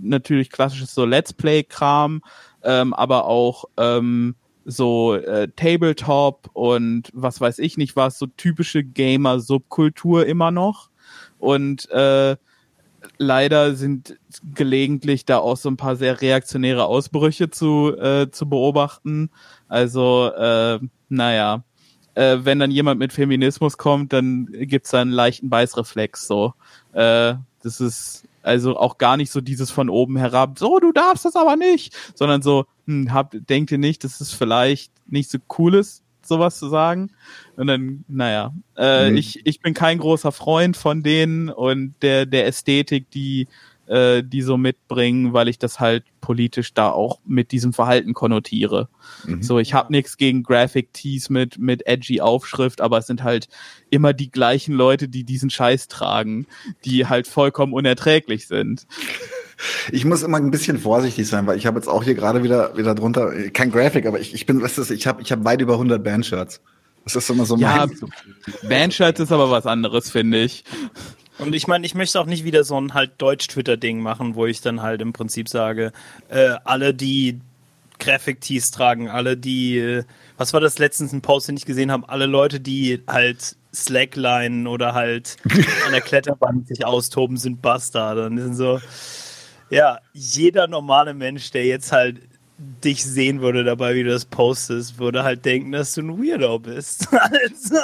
natürlich 0.00 0.50
klassisches 0.50 0.94
so 0.94 1.04
Let's 1.04 1.32
Play-Kram, 1.32 2.22
ähm, 2.62 2.94
aber 2.94 3.24
auch 3.24 3.64
ähm, 3.76 4.36
so 4.64 5.14
äh, 5.14 5.48
Tabletop 5.54 6.50
und 6.52 7.10
was 7.12 7.40
weiß 7.40 7.58
ich 7.58 7.76
nicht 7.76 7.96
was, 7.96 8.18
so 8.18 8.26
typische 8.26 8.82
Gamer-Subkultur 8.82 10.26
immer 10.26 10.50
noch. 10.50 10.90
Und 11.38 11.90
äh, 11.90 12.36
leider 13.18 13.74
sind 13.74 14.16
gelegentlich 14.54 15.24
da 15.24 15.38
auch 15.38 15.56
so 15.56 15.68
ein 15.68 15.76
paar 15.76 15.96
sehr 15.96 16.20
reaktionäre 16.20 16.86
Ausbrüche 16.86 17.50
zu, 17.50 17.96
äh, 17.96 18.30
zu 18.30 18.48
beobachten. 18.48 19.30
Also, 19.68 20.30
äh, 20.32 20.78
naja, 21.08 21.64
äh, 22.14 22.38
wenn 22.40 22.58
dann 22.58 22.70
jemand 22.70 22.98
mit 22.98 23.12
Feminismus 23.12 23.76
kommt, 23.76 24.12
dann 24.12 24.48
gibt's 24.50 24.90
da 24.90 25.00
einen 25.00 25.10
leichten 25.10 25.50
Beißreflex 25.50 26.26
so. 26.26 26.54
Äh, 26.92 27.34
das 27.62 27.80
ist 27.80 28.24
also 28.44 28.76
auch 28.76 28.98
gar 28.98 29.16
nicht 29.16 29.32
so 29.32 29.40
dieses 29.40 29.70
von 29.70 29.88
oben 29.88 30.16
herab, 30.16 30.58
so, 30.58 30.78
du 30.78 30.92
darfst 30.92 31.24
das 31.24 31.36
aber 31.36 31.56
nicht, 31.56 31.96
sondern 32.14 32.42
so, 32.42 32.66
hm, 32.86 33.12
hab, 33.12 33.34
denkt 33.34 33.72
ihr 33.72 33.78
nicht, 33.78 34.04
dass 34.04 34.20
es 34.20 34.32
vielleicht 34.32 34.92
nicht 35.06 35.30
so 35.30 35.38
cool 35.58 35.74
ist, 35.74 36.02
sowas 36.22 36.58
zu 36.58 36.68
sagen? 36.68 37.10
Und 37.56 37.66
dann, 37.66 38.04
naja, 38.08 38.52
äh, 38.76 39.10
mhm. 39.10 39.16
ich, 39.16 39.46
ich 39.46 39.60
bin 39.60 39.74
kein 39.74 39.98
großer 39.98 40.32
Freund 40.32 40.76
von 40.76 41.02
denen 41.02 41.48
und 41.48 41.94
der, 42.02 42.26
der 42.26 42.46
Ästhetik, 42.46 43.10
die 43.10 43.48
äh, 43.86 44.22
die 44.22 44.42
so 44.42 44.56
mitbringen, 44.56 45.32
weil 45.32 45.48
ich 45.48 45.58
das 45.58 45.80
halt 45.80 46.04
politisch 46.20 46.72
da 46.72 46.90
auch 46.90 47.20
mit 47.26 47.52
diesem 47.52 47.72
Verhalten 47.72 48.14
konnotiere. 48.14 48.88
Mhm. 49.26 49.42
So, 49.42 49.58
ich 49.58 49.74
habe 49.74 49.92
nichts 49.92 50.16
gegen 50.16 50.42
Graphic 50.42 50.92
Tees 50.92 51.28
mit 51.28 51.58
mit 51.58 51.86
edgy 51.86 52.20
Aufschrift, 52.20 52.80
aber 52.80 52.98
es 52.98 53.06
sind 53.06 53.22
halt 53.22 53.48
immer 53.90 54.12
die 54.12 54.30
gleichen 54.30 54.74
Leute, 54.74 55.08
die 55.08 55.24
diesen 55.24 55.50
Scheiß 55.50 55.88
tragen, 55.88 56.46
die 56.84 57.06
halt 57.06 57.26
vollkommen 57.26 57.72
unerträglich 57.72 58.46
sind. 58.46 58.86
Ich 59.92 60.04
muss 60.04 60.22
immer 60.22 60.38
ein 60.38 60.50
bisschen 60.50 60.78
vorsichtig 60.78 61.28
sein, 61.28 61.46
weil 61.46 61.58
ich 61.58 61.66
habe 61.66 61.78
jetzt 61.78 61.88
auch 61.88 62.02
hier 62.02 62.14
gerade 62.14 62.42
wieder 62.42 62.76
wieder 62.76 62.94
drunter 62.94 63.32
kein 63.50 63.70
Graphic, 63.70 64.06
aber 64.06 64.18
ich, 64.18 64.34
ich 64.34 64.46
bin 64.46 64.62
was 64.62 64.78
ist 64.78 64.90
ich 64.90 65.06
habe 65.06 65.22
ich 65.22 65.30
habe 65.30 65.44
weit 65.44 65.60
über 65.60 65.74
100 65.74 66.02
Bandshirts. 66.02 66.60
Das 67.04 67.16
ist 67.16 67.28
immer 67.28 67.44
so 67.44 67.56
ja, 67.56 67.86
Bandshirts 68.66 69.20
ist 69.20 69.30
aber 69.30 69.50
was 69.50 69.66
anderes, 69.66 70.10
finde 70.10 70.42
ich. 70.42 70.64
Und 71.38 71.54
ich 71.54 71.66
meine, 71.66 71.84
ich 71.84 71.94
möchte 71.94 72.20
auch 72.20 72.26
nicht 72.26 72.44
wieder 72.44 72.64
so 72.64 72.80
ein 72.80 72.94
halt 72.94 73.12
Deutsch-Twitter-Ding 73.18 74.00
machen, 74.00 74.34
wo 74.34 74.46
ich 74.46 74.60
dann 74.60 74.82
halt 74.82 75.00
im 75.00 75.12
Prinzip 75.12 75.48
sage, 75.48 75.92
äh, 76.28 76.54
alle, 76.64 76.94
die 76.94 77.40
Graphic-Tees 77.98 78.70
tragen, 78.70 79.08
alle, 79.08 79.36
die, 79.36 79.78
äh, 79.78 80.04
was 80.36 80.52
war 80.52 80.60
das 80.60 80.78
letztens 80.78 81.12
ein 81.12 81.22
Post, 81.22 81.48
den 81.48 81.56
ich 81.56 81.66
gesehen 81.66 81.90
habe, 81.90 82.08
alle 82.08 82.26
Leute, 82.26 82.60
die 82.60 83.02
halt 83.08 83.56
Slackline 83.74 84.68
oder 84.68 84.94
halt 84.94 85.36
an 85.86 85.92
der 85.92 86.00
Kletterband 86.00 86.68
sich 86.68 86.84
austoben, 86.84 87.36
sind 87.36 87.60
Bastard. 87.60 88.18
Und 88.18 88.38
sind 88.38 88.54
so, 88.54 88.80
ja, 89.70 89.98
jeder 90.12 90.68
normale 90.68 91.14
Mensch, 91.14 91.50
der 91.50 91.64
jetzt 91.64 91.90
halt 91.90 92.20
dich 92.56 93.04
sehen 93.04 93.40
würde 93.40 93.64
dabei, 93.64 93.96
wie 93.96 94.04
du 94.04 94.10
das 94.10 94.26
postest, 94.26 94.98
würde 94.98 95.24
halt 95.24 95.44
denken, 95.44 95.72
dass 95.72 95.94
du 95.94 96.02
ein 96.02 96.18
Weirdo 96.18 96.60
bist. 96.60 97.08
also. 97.12 97.76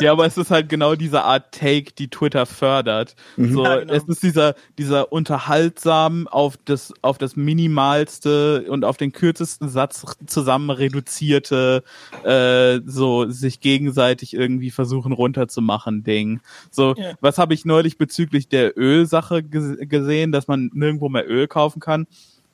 Ja, 0.00 0.12
aber 0.12 0.26
es 0.26 0.36
ist 0.36 0.50
halt 0.50 0.68
genau 0.68 0.96
diese 0.96 1.22
Art 1.22 1.52
Take, 1.52 1.92
die 1.96 2.08
Twitter 2.08 2.44
fördert. 2.44 3.14
Mhm. 3.36 3.52
So, 3.54 3.64
ja, 3.64 3.78
genau. 3.78 3.92
es 3.94 4.04
ist 4.04 4.22
dieser, 4.22 4.54
dieser 4.76 5.12
unterhaltsam 5.12 6.28
auf 6.28 6.58
das, 6.64 6.92
auf 7.00 7.16
das 7.16 7.36
minimalste 7.36 8.66
und 8.68 8.84
auf 8.84 8.98
den 8.98 9.12
kürzesten 9.12 9.70
Satz 9.70 10.04
zusammen 10.26 10.68
reduzierte, 10.68 11.82
äh, 12.24 12.80
so 12.84 13.30
sich 13.30 13.60
gegenseitig 13.60 14.34
irgendwie 14.34 14.70
versuchen 14.70 15.12
runterzumachen 15.12 16.04
Ding. 16.04 16.40
So, 16.70 16.94
ja. 16.96 17.14
was 17.20 17.38
habe 17.38 17.54
ich 17.54 17.64
neulich 17.64 17.96
bezüglich 17.96 18.48
der 18.48 18.76
Ölsache 18.76 19.42
gesehen, 19.42 20.32
dass 20.32 20.48
man 20.48 20.70
nirgendwo 20.74 21.08
mehr 21.08 21.28
Öl 21.28 21.48
kaufen 21.48 21.80
kann? 21.80 22.06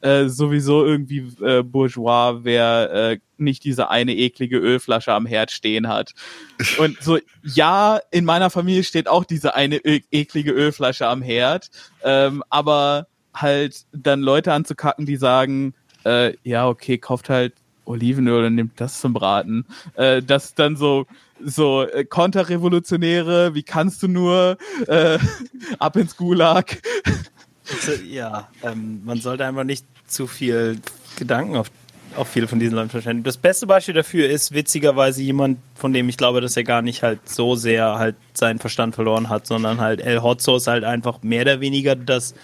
Äh, 0.03 0.29
sowieso 0.29 0.85
irgendwie 0.85 1.33
äh, 1.43 1.63
bourgeois, 1.63 2.41
wer 2.43 2.93
äh, 2.93 3.19
nicht 3.39 3.65
diese 3.65 3.89
eine 3.89 4.15
eklige 4.15 4.59
Ölflasche 4.59 5.13
am 5.13 5.27
Herd 5.27 5.51
stehen 5.51 5.89
hat. 5.89 6.13
Und 6.79 7.03
so, 7.03 7.19
ja, 7.43 8.01
in 8.11 8.25
meiner 8.25 8.51
Familie 8.51 8.85
steht 8.85 9.09
auch 9.09 9.25
diese 9.25 9.55
eine 9.55 9.77
eklige 9.77 10.53
Ölflasche 10.53 11.07
am 11.07 11.23
Herd, 11.23 11.71
ähm, 12.05 12.45
aber 12.51 13.07
halt 13.35 13.87
dann 13.93 14.21
Leute 14.21 14.53
anzukacken, 14.53 15.07
die 15.07 15.17
sagen, 15.17 15.75
äh, 16.05 16.35
ja, 16.43 16.69
okay, 16.69 16.99
kauft 16.99 17.29
halt 17.31 17.55
Olivenöl 17.87 18.45
und 18.45 18.55
nimmt 18.55 18.81
das 18.81 19.01
zum 19.01 19.13
Braten. 19.13 19.65
Äh, 19.95 20.23
das 20.23 20.55
dann 20.55 20.77
so 20.77 21.07
so 21.45 21.83
äh, 21.83 22.05
Konterrevolutionäre, 22.05 23.55
wie 23.55 23.63
kannst 23.63 24.03
du 24.03 24.09
nur 24.09 24.57
äh, 24.87 25.19
ab 25.79 25.97
ins 25.97 26.17
Gulag? 26.17 26.83
Ja, 28.09 28.49
ähm, 28.63 29.03
man 29.05 29.21
sollte 29.21 29.45
einfach 29.45 29.65
nicht 29.65 29.85
zu 30.07 30.27
viel 30.27 30.79
Gedanken 31.17 31.57
auf, 31.57 31.71
auf 32.17 32.29
viele 32.29 32.49
von 32.49 32.59
diesen 32.59 32.75
Leuten 32.75 32.91
verschwenden. 32.91 33.25
Das 33.25 33.37
beste 33.37 33.67
Beispiel 33.67 33.95
dafür 33.95 34.29
ist 34.29 34.53
witzigerweise 34.53 35.23
jemand, 35.23 35.59
von 35.75 35.93
dem 35.93 36.09
ich 36.09 36.17
glaube, 36.17 36.41
dass 36.41 36.57
er 36.57 36.65
gar 36.65 36.83
nicht 36.83 37.03
halt 37.03 37.29
so 37.29 37.55
sehr 37.57 37.99
halt 37.99 38.17
seinen 38.35 38.59
Verstand 38.59 38.95
verloren 38.95 39.29
hat, 39.29 39.47
sondern 39.47 39.81
halt 39.81 40.01
El 40.01 40.23
Hotzo 40.23 40.57
ist 40.57 40.67
halt 40.67 40.85
einfach 40.85 41.23
mehr 41.23 41.43
oder 41.43 41.61
weniger 41.61 41.97
das 41.97 42.35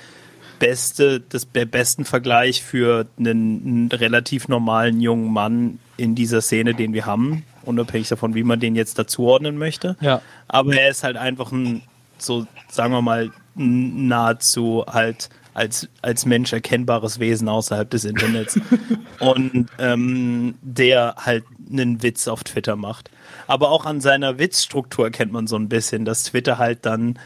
beste, 0.58 1.20
das, 1.20 1.50
der 1.50 1.64
besten 1.64 2.04
Vergleich 2.04 2.62
für 2.62 3.06
einen, 3.18 3.62
einen 3.66 3.88
relativ 3.88 4.46
normalen 4.46 5.00
jungen 5.00 5.32
Mann 5.32 5.78
in 5.96 6.14
dieser 6.14 6.40
Szene, 6.40 6.74
den 6.74 6.92
wir 6.92 7.06
haben. 7.06 7.44
unabhängig 7.64 8.08
davon, 8.08 8.34
wie 8.34 8.44
man 8.44 8.60
den 8.60 8.76
jetzt 8.76 8.98
dazuordnen 8.98 9.58
möchte. 9.58 9.96
Ja. 10.00 10.22
Aber 10.48 10.74
er 10.74 10.90
ist 10.90 11.04
halt 11.04 11.16
einfach 11.16 11.52
ein, 11.52 11.82
so 12.18 12.46
sagen 12.68 12.92
wir 12.92 13.02
mal, 13.02 13.30
nahezu 13.54 14.84
halt 14.86 15.28
als, 15.54 15.88
als 16.00 16.24
Mensch 16.26 16.52
erkennbares 16.52 17.18
Wesen 17.18 17.48
außerhalb 17.48 17.88
des 17.90 18.04
Internets. 18.04 18.58
und 19.20 19.68
ähm, 19.78 20.54
der 20.62 21.14
halt 21.18 21.44
einen 21.70 22.02
Witz 22.02 22.28
auf 22.28 22.44
Twitter 22.44 22.76
macht. 22.76 23.10
Aber 23.46 23.70
auch 23.70 23.84
an 23.86 24.00
seiner 24.00 24.38
Witzstruktur 24.38 25.10
kennt 25.10 25.32
man 25.32 25.46
so 25.46 25.56
ein 25.56 25.68
bisschen, 25.68 26.04
dass 26.04 26.24
Twitter 26.24 26.58
halt 26.58 26.86
dann 26.86 27.18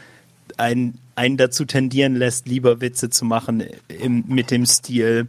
einen, 0.57 0.99
einen 1.15 1.37
dazu 1.37 1.65
tendieren 1.65 2.15
lässt, 2.15 2.47
lieber 2.47 2.81
Witze 2.81 3.09
zu 3.09 3.25
machen 3.25 3.63
im, 3.87 4.23
mit 4.27 4.51
dem 4.51 4.65
Stil. 4.65 5.27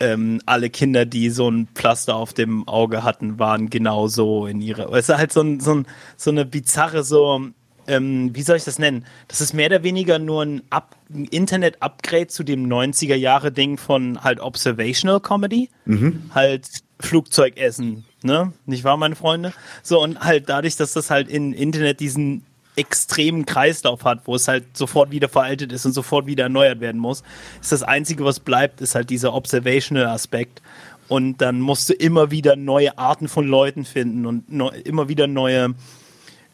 Ähm, 0.00 0.40
alle 0.46 0.68
Kinder, 0.68 1.06
die 1.06 1.30
so 1.30 1.48
ein 1.48 1.68
Pflaster 1.74 2.16
auf 2.16 2.32
dem 2.32 2.66
Auge 2.66 3.04
hatten, 3.04 3.38
waren 3.38 3.70
genau 3.70 4.08
so 4.08 4.46
in 4.46 4.60
ihrer. 4.60 4.92
Es 4.92 5.08
ist 5.08 5.16
halt 5.16 5.32
so, 5.32 5.42
ein, 5.42 5.60
so, 5.60 5.76
ein, 5.76 5.86
so 6.16 6.30
eine 6.30 6.44
bizarre, 6.44 7.04
so, 7.04 7.46
ähm, 7.88 8.34
wie 8.34 8.42
soll 8.42 8.56
ich 8.56 8.64
das 8.64 8.78
nennen? 8.78 9.04
Das 9.28 9.40
ist 9.40 9.52
mehr 9.52 9.66
oder 9.66 9.82
weniger 9.82 10.18
nur 10.18 10.42
ein, 10.42 10.62
ein 10.70 11.24
Internet-Upgrade 11.24 12.28
zu 12.28 12.42
dem 12.42 12.66
90er-Jahre-Ding 12.66 13.78
von 13.78 14.22
halt 14.22 14.40
Observational 14.40 15.20
Comedy. 15.20 15.70
Mhm. 15.84 16.30
Halt 16.34 16.68
Flugzeugessen, 17.00 18.04
ne? 18.22 18.52
Nicht 18.64 18.84
wahr, 18.84 18.96
meine 18.96 19.16
Freunde? 19.16 19.52
So, 19.82 20.02
und 20.02 20.20
halt 20.20 20.48
dadurch, 20.48 20.76
dass 20.76 20.92
das 20.92 21.10
halt 21.10 21.28
in 21.28 21.52
Internet 21.52 22.00
diesen 22.00 22.42
extremen 22.76 23.46
Kreislauf 23.46 24.04
hat, 24.04 24.20
wo 24.26 24.34
es 24.34 24.48
halt 24.48 24.76
sofort 24.76 25.10
wieder 25.10 25.28
veraltet 25.28 25.72
ist 25.72 25.86
und 25.86 25.92
sofort 25.92 26.26
wieder 26.26 26.44
erneuert 26.44 26.80
werden 26.80 27.00
muss, 27.00 27.22
ist 27.60 27.72
das 27.72 27.82
Einzige, 27.82 28.24
was 28.24 28.40
bleibt, 28.40 28.80
ist 28.80 28.94
halt 28.94 29.10
dieser 29.10 29.34
Observational 29.34 30.06
Aspekt. 30.06 30.62
Und 31.08 31.38
dann 31.38 31.60
musst 31.60 31.88
du 31.88 31.94
immer 31.94 32.30
wieder 32.30 32.56
neue 32.56 32.98
Arten 32.98 33.28
von 33.28 33.46
Leuten 33.46 33.84
finden 33.84 34.26
und 34.26 34.50
no 34.52 34.70
immer 34.70 35.08
wieder 35.08 35.26
neue 35.26 35.74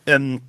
ähm, 0.07 0.43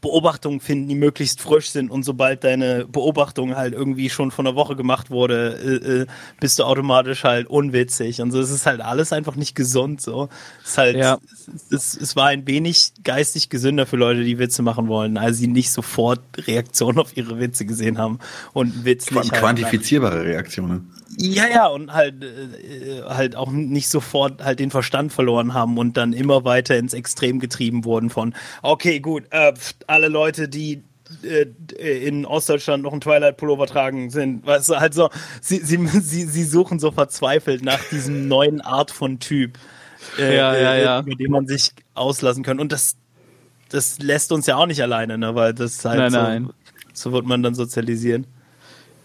Beobachtungen 0.00 0.60
finden, 0.60 0.88
die 0.88 0.94
möglichst 0.94 1.40
frisch 1.40 1.70
sind 1.70 1.90
und 1.90 2.02
sobald 2.02 2.44
deine 2.44 2.86
Beobachtung 2.86 3.56
halt 3.56 3.74
irgendwie 3.74 4.10
schon 4.10 4.30
von 4.30 4.46
einer 4.46 4.56
Woche 4.56 4.76
gemacht 4.76 5.10
wurde, 5.10 5.58
äh, 5.62 6.02
äh, 6.02 6.06
bist 6.40 6.58
du 6.58 6.64
automatisch 6.64 7.24
halt 7.24 7.46
unwitzig 7.46 8.20
und 8.20 8.30
so. 8.30 8.40
Es 8.40 8.50
ist 8.50 8.66
halt 8.66 8.80
alles 8.80 9.12
einfach 9.12 9.36
nicht 9.36 9.54
gesund 9.54 10.00
so. 10.00 10.28
Es 10.62 10.70
ist 10.70 10.78
halt, 10.78 10.96
ja. 10.96 11.18
es, 11.70 11.96
es, 11.96 12.16
war 12.16 12.26
ein 12.26 12.46
wenig 12.46 12.92
geistig 13.04 13.48
gesünder 13.48 13.86
für 13.86 13.96
Leute, 13.96 14.24
die 14.24 14.38
Witze 14.38 14.62
machen 14.62 14.88
wollen, 14.88 15.16
als 15.16 15.38
sie 15.38 15.48
nicht 15.48 15.70
sofort 15.70 16.20
Reaktionen 16.46 16.98
auf 16.98 17.16
ihre 17.16 17.38
Witze 17.38 17.66
gesehen 17.66 17.98
haben 17.98 18.18
und 18.52 18.84
Witz 18.84 19.10
nicht 19.10 19.32
halt 19.32 19.40
quantifizierbare 19.40 20.24
Reaktionen. 20.24 20.90
Ja, 21.18 21.48
ja, 21.48 21.66
und 21.68 21.92
halt, 21.92 22.22
äh, 22.22 23.02
halt 23.06 23.36
auch 23.36 23.50
nicht 23.50 23.88
sofort 23.88 24.44
halt 24.44 24.60
den 24.60 24.70
Verstand 24.70 25.12
verloren 25.12 25.54
haben 25.54 25.78
und 25.78 25.96
dann 25.96 26.12
immer 26.12 26.44
weiter 26.44 26.76
ins 26.76 26.92
Extrem 26.92 27.40
getrieben 27.40 27.84
wurden 27.84 28.10
von, 28.10 28.34
okay, 28.62 29.00
gut, 29.00 29.24
äh, 29.30 29.54
alle 29.86 30.08
Leute, 30.08 30.48
die 30.48 30.82
äh, 31.22 31.46
in 32.06 32.26
Ostdeutschland 32.26 32.82
noch 32.82 32.92
einen 32.92 33.00
Twilight-Pullover 33.00 33.66
tragen, 33.66 34.10
sind, 34.10 34.44
weißt 34.44 34.68
du, 34.68 34.76
halt 34.76 34.92
so, 34.92 35.08
sie, 35.40 35.58
sie, 35.58 35.78
sie, 36.00 36.24
sie 36.24 36.44
suchen 36.44 36.78
so 36.78 36.90
verzweifelt 36.90 37.64
nach 37.64 37.80
diesem 37.90 38.28
neuen 38.28 38.60
Art 38.60 38.90
von 38.90 39.18
Typ, 39.18 39.58
äh, 40.18 40.36
ja, 40.36 40.54
ja, 40.54 40.74
ja. 40.76 41.00
über 41.00 41.14
den 41.14 41.30
man 41.30 41.46
sich 41.46 41.72
auslassen 41.94 42.42
kann. 42.42 42.60
Und 42.60 42.72
das, 42.72 42.96
das 43.70 44.00
lässt 44.00 44.32
uns 44.32 44.46
ja 44.46 44.56
auch 44.56 44.66
nicht 44.66 44.82
alleine, 44.82 45.16
ne, 45.16 45.34
weil 45.34 45.54
das 45.54 45.82
halt 45.84 45.98
nein, 45.98 46.10
so, 46.10 46.18
nein. 46.18 46.50
so 46.92 47.12
wird 47.12 47.24
man 47.24 47.42
dann 47.42 47.54
sozialisieren. 47.54 48.26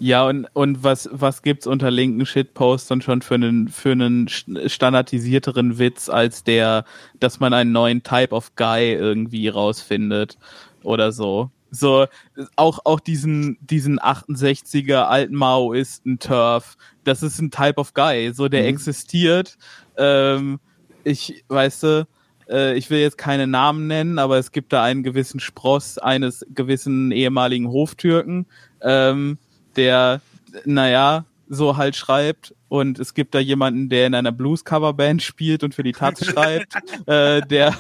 Ja, 0.03 0.27
und, 0.27 0.47
und 0.53 0.83
was, 0.83 1.07
was 1.11 1.43
gibt's 1.43 1.67
unter 1.67 1.91
linken 1.91 2.25
Shitpostern 2.25 3.03
schon 3.03 3.21
für 3.21 3.35
einen, 3.35 3.67
für 3.67 3.91
einen 3.91 4.27
standardisierteren 4.27 5.77
Witz 5.77 6.09
als 6.09 6.43
der, 6.43 6.85
dass 7.19 7.39
man 7.39 7.53
einen 7.53 7.71
neuen 7.71 8.01
Type 8.01 8.33
of 8.33 8.55
Guy 8.55 8.93
irgendwie 8.93 9.47
rausfindet 9.47 10.39
oder 10.81 11.11
so? 11.11 11.51
So, 11.69 12.07
auch, 12.55 12.79
auch 12.83 12.99
diesen, 12.99 13.59
diesen 13.61 13.99
68er 13.99 15.03
alten 15.03 15.35
Maoisten 15.35 16.17
Turf, 16.17 16.77
das 17.03 17.21
ist 17.21 17.39
ein 17.39 17.51
Type 17.51 17.77
of 17.77 17.93
Guy, 17.93 18.33
so 18.33 18.47
der 18.47 18.63
mhm. 18.63 18.69
existiert. 18.69 19.55
Ähm, 19.97 20.59
ich, 21.03 21.45
weißt 21.47 21.83
du, 21.83 22.07
äh, 22.49 22.75
ich 22.75 22.89
will 22.89 23.01
jetzt 23.01 23.19
keine 23.19 23.45
Namen 23.45 23.85
nennen, 23.85 24.17
aber 24.17 24.39
es 24.39 24.51
gibt 24.51 24.73
da 24.73 24.83
einen 24.83 25.03
gewissen 25.03 25.39
Spross 25.39 25.99
eines 25.99 26.43
gewissen 26.49 27.11
ehemaligen 27.11 27.67
Hoftürken, 27.67 28.47
ähm, 28.81 29.37
der, 29.75 30.21
naja, 30.65 31.25
so 31.49 31.77
halt 31.77 31.95
schreibt. 31.95 32.55
Und 32.69 32.99
es 32.99 33.13
gibt 33.13 33.35
da 33.35 33.39
jemanden, 33.39 33.89
der 33.89 34.07
in 34.07 34.15
einer 34.15 34.31
Blues-Cover-Band 34.31 35.21
spielt 35.21 35.63
und 35.63 35.75
für 35.75 35.83
die 35.83 35.91
Taz 35.91 36.25
schreibt, 36.25 36.73
äh, 37.07 37.41
der, 37.41 37.75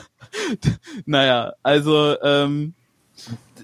naja, 1.05 1.53
also 1.63 2.21
ähm, 2.21 2.73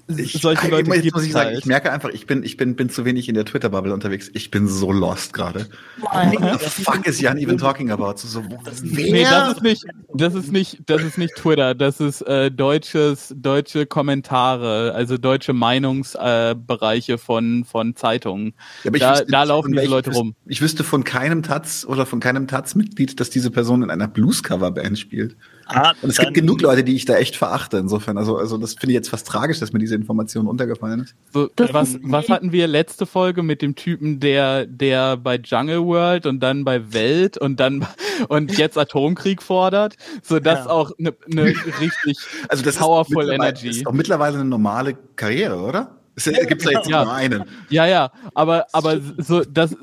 ich, 0.06 0.32
solche 0.40 0.68
Leute 0.68 0.94
jetzt 0.94 1.14
muss 1.14 1.24
ich 1.24 1.32
sagen, 1.32 1.50
halt. 1.50 1.58
ich 1.58 1.66
merke 1.66 1.92
einfach, 1.92 2.10
ich 2.10 2.26
bin, 2.26 2.42
ich 2.42 2.56
bin, 2.56 2.76
bin 2.76 2.90
zu 2.90 3.04
wenig 3.04 3.28
in 3.28 3.34
der 3.34 3.44
Twitter-Bubble 3.44 3.92
unterwegs. 3.92 4.30
Ich 4.34 4.50
bin 4.50 4.68
so 4.68 4.92
lost 4.92 5.32
gerade. 5.32 5.66
What 6.00 6.60
the 6.60 6.68
fuck 6.68 7.06
is 7.06 7.20
Jan 7.20 7.38
even 7.38 7.58
talking 7.58 7.90
about? 7.90 8.14
So, 8.16 8.28
so, 8.28 8.42
nee, 8.82 9.24
das 9.24 9.54
ist 9.56 9.62
nicht, 9.62 9.84
das 10.14 10.34
ist 10.34 10.52
nicht, 10.52 10.78
das 10.86 11.02
ist 11.02 11.18
nicht 11.18 11.34
Twitter. 11.36 11.74
Das 11.74 12.00
ist 12.00 12.22
äh, 12.22 12.50
deutsches, 12.50 13.34
deutsche 13.36 13.86
Kommentare, 13.86 14.92
also 14.94 15.18
deutsche 15.18 15.52
Meinungsbereiche 15.52 17.12
äh, 17.14 17.18
von 17.18 17.64
von 17.64 17.96
Zeitungen. 17.96 18.54
Ja, 18.84 18.90
da, 18.90 19.12
wüsste, 19.12 19.26
da 19.28 19.42
laufen 19.44 19.72
diese 19.72 19.86
Leute 19.86 20.12
rum. 20.12 20.34
Ich 20.46 20.60
wüsste 20.60 20.84
von 20.84 21.04
keinem 21.04 21.42
Taz 21.42 21.84
oder 21.86 22.06
von 22.06 22.20
keinem 22.20 22.46
Taz-Mitglied, 22.46 23.20
dass 23.20 23.30
diese 23.30 23.50
Person 23.50 23.82
in 23.82 23.90
einer 23.90 24.08
Blues-Cover-Band 24.08 24.98
spielt. 24.98 25.36
Ah, 25.66 25.92
und 26.00 26.08
es 26.08 26.16
gibt 26.16 26.32
genug 26.32 26.62
Leute, 26.62 26.82
die 26.82 26.96
ich 26.96 27.04
da 27.04 27.16
echt 27.16 27.36
verachte. 27.36 27.76
Insofern, 27.76 28.16
also, 28.16 28.38
also 28.38 28.56
das 28.56 28.74
finde 28.74 28.92
ich 28.92 28.94
jetzt 28.94 29.10
fast 29.10 29.26
tragisch, 29.26 29.58
dass 29.60 29.72
mir 29.72 29.78
diese 29.88 29.96
Information 29.96 30.46
untergefallen 30.46 31.00
ist. 31.00 31.14
So, 31.32 31.48
was, 31.72 31.98
was 32.02 32.28
hatten 32.28 32.52
wir 32.52 32.66
letzte 32.66 33.06
Folge 33.06 33.42
mit 33.42 33.62
dem 33.62 33.74
Typen, 33.74 34.20
der, 34.20 34.66
der 34.66 35.16
bei 35.16 35.36
Jungle 35.36 35.84
World 35.84 36.26
und 36.26 36.40
dann 36.40 36.64
bei 36.64 36.92
Welt 36.92 37.38
und 37.38 37.58
dann 37.58 37.86
und 38.28 38.56
jetzt 38.58 38.76
Atomkrieg 38.76 39.42
fordert? 39.42 39.96
So, 40.22 40.38
das 40.38 40.60
ja. 40.60 40.70
auch 40.70 40.92
eine 40.98 41.14
ne 41.26 41.54
richtig 41.80 42.18
also 42.48 42.62
das 42.62 42.76
powerful 42.76 43.24
ist 43.24 43.30
Energy. 43.30 43.68
Das 43.68 43.76
ist 43.78 43.86
auch 43.86 43.92
mittlerweile 43.92 44.36
eine 44.36 44.44
normale 44.44 44.96
Karriere, 45.16 45.56
oder? 45.56 45.94
Es 46.14 46.24
gibt 46.24 46.66
da 46.66 46.70
jetzt 46.70 46.88
ja. 46.88 47.04
nur 47.04 47.12
einen. 47.12 47.44
Ja, 47.70 47.86
ja, 47.86 48.10
aber, 48.34 48.66
aber 48.72 48.98
so, 49.18 49.42
das, 49.44 49.76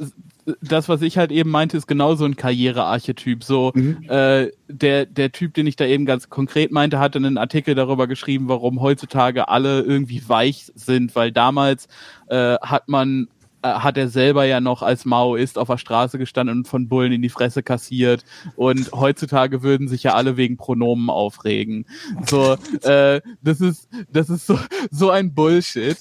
das, 0.61 0.89
was 0.89 1.01
ich 1.01 1.17
halt 1.17 1.31
eben 1.31 1.49
meinte, 1.49 1.77
ist 1.77 1.87
genau 1.87 2.15
so 2.15 2.25
ein 2.25 2.35
Karrierearchetyp. 2.35 3.43
So, 3.43 3.71
mhm. 3.73 4.03
äh, 4.07 4.51
der, 4.67 5.05
der 5.05 5.31
Typ, 5.31 5.53
den 5.53 5.67
ich 5.67 5.75
da 5.75 5.85
eben 5.85 6.05
ganz 6.05 6.29
konkret 6.29 6.71
meinte, 6.71 6.99
hatte 6.99 7.17
einen 7.17 7.37
Artikel 7.37 7.75
darüber 7.75 8.07
geschrieben, 8.07 8.47
warum 8.47 8.81
heutzutage 8.81 9.47
alle 9.47 9.81
irgendwie 9.81 10.21
weich 10.27 10.71
sind, 10.75 11.15
weil 11.15 11.31
damals 11.31 11.87
äh, 12.27 12.55
hat 12.61 12.87
man 12.87 13.27
hat 13.65 13.97
er 13.97 14.09
selber 14.09 14.45
ja 14.45 14.61
noch 14.61 14.81
als 14.81 15.05
Maoist 15.05 15.57
auf 15.57 15.67
der 15.67 15.77
Straße 15.77 16.17
gestanden 16.17 16.57
und 16.57 16.67
von 16.67 16.87
Bullen 16.87 17.11
in 17.11 17.21
die 17.21 17.29
Fresse 17.29 17.63
kassiert. 17.63 18.23
Und 18.55 18.91
heutzutage 18.91 19.63
würden 19.63 19.87
sich 19.87 20.03
ja 20.03 20.13
alle 20.13 20.37
wegen 20.37 20.57
Pronomen 20.57 21.09
aufregen. 21.09 21.85
So, 22.27 22.53
äh, 22.83 23.21
das 23.41 23.61
ist, 23.61 23.89
das 24.11 24.29
ist 24.29 24.47
so, 24.47 24.59
so 24.91 25.09
ein 25.09 25.33
Bullshit. 25.33 25.97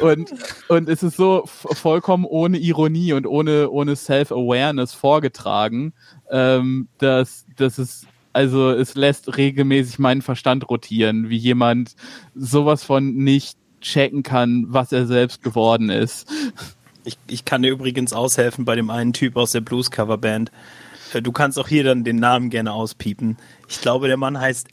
Und, 0.00 0.32
und 0.68 0.88
es 0.88 1.02
ist 1.02 1.16
so 1.16 1.42
vollkommen 1.46 2.24
ohne 2.24 2.58
Ironie 2.58 3.12
und 3.12 3.26
ohne, 3.26 3.70
ohne 3.70 3.96
Self-Awareness 3.96 4.92
vorgetragen, 4.92 5.92
ähm, 6.30 6.88
dass, 6.98 7.46
dass 7.56 7.78
es 7.78 8.06
also 8.34 8.70
es 8.70 8.94
lässt 8.94 9.36
regelmäßig 9.36 9.98
meinen 9.98 10.22
Verstand 10.22 10.68
rotieren, 10.68 11.28
wie 11.28 11.38
jemand 11.38 11.96
sowas 12.36 12.84
von 12.84 13.16
nicht 13.16 13.58
checken 13.80 14.22
kann, 14.22 14.66
was 14.68 14.92
er 14.92 15.06
selbst 15.06 15.42
geworden 15.42 15.90
ist. 15.90 16.30
Ich, 17.08 17.18
ich 17.26 17.46
kann 17.46 17.62
dir 17.62 17.70
übrigens 17.70 18.12
aushelfen 18.12 18.66
bei 18.66 18.76
dem 18.76 18.90
einen 18.90 19.14
Typ 19.14 19.36
aus 19.36 19.52
der 19.52 19.62
Blues-Cover-Band. 19.62 20.52
Äh, 21.14 21.22
du 21.22 21.32
kannst 21.32 21.58
auch 21.58 21.66
hier 21.66 21.82
dann 21.82 22.04
den 22.04 22.16
Namen 22.16 22.50
gerne 22.50 22.72
auspiepen. 22.72 23.38
Ich 23.66 23.80
glaube, 23.80 24.08
der 24.08 24.18
Mann 24.18 24.38
heißt 24.38 24.68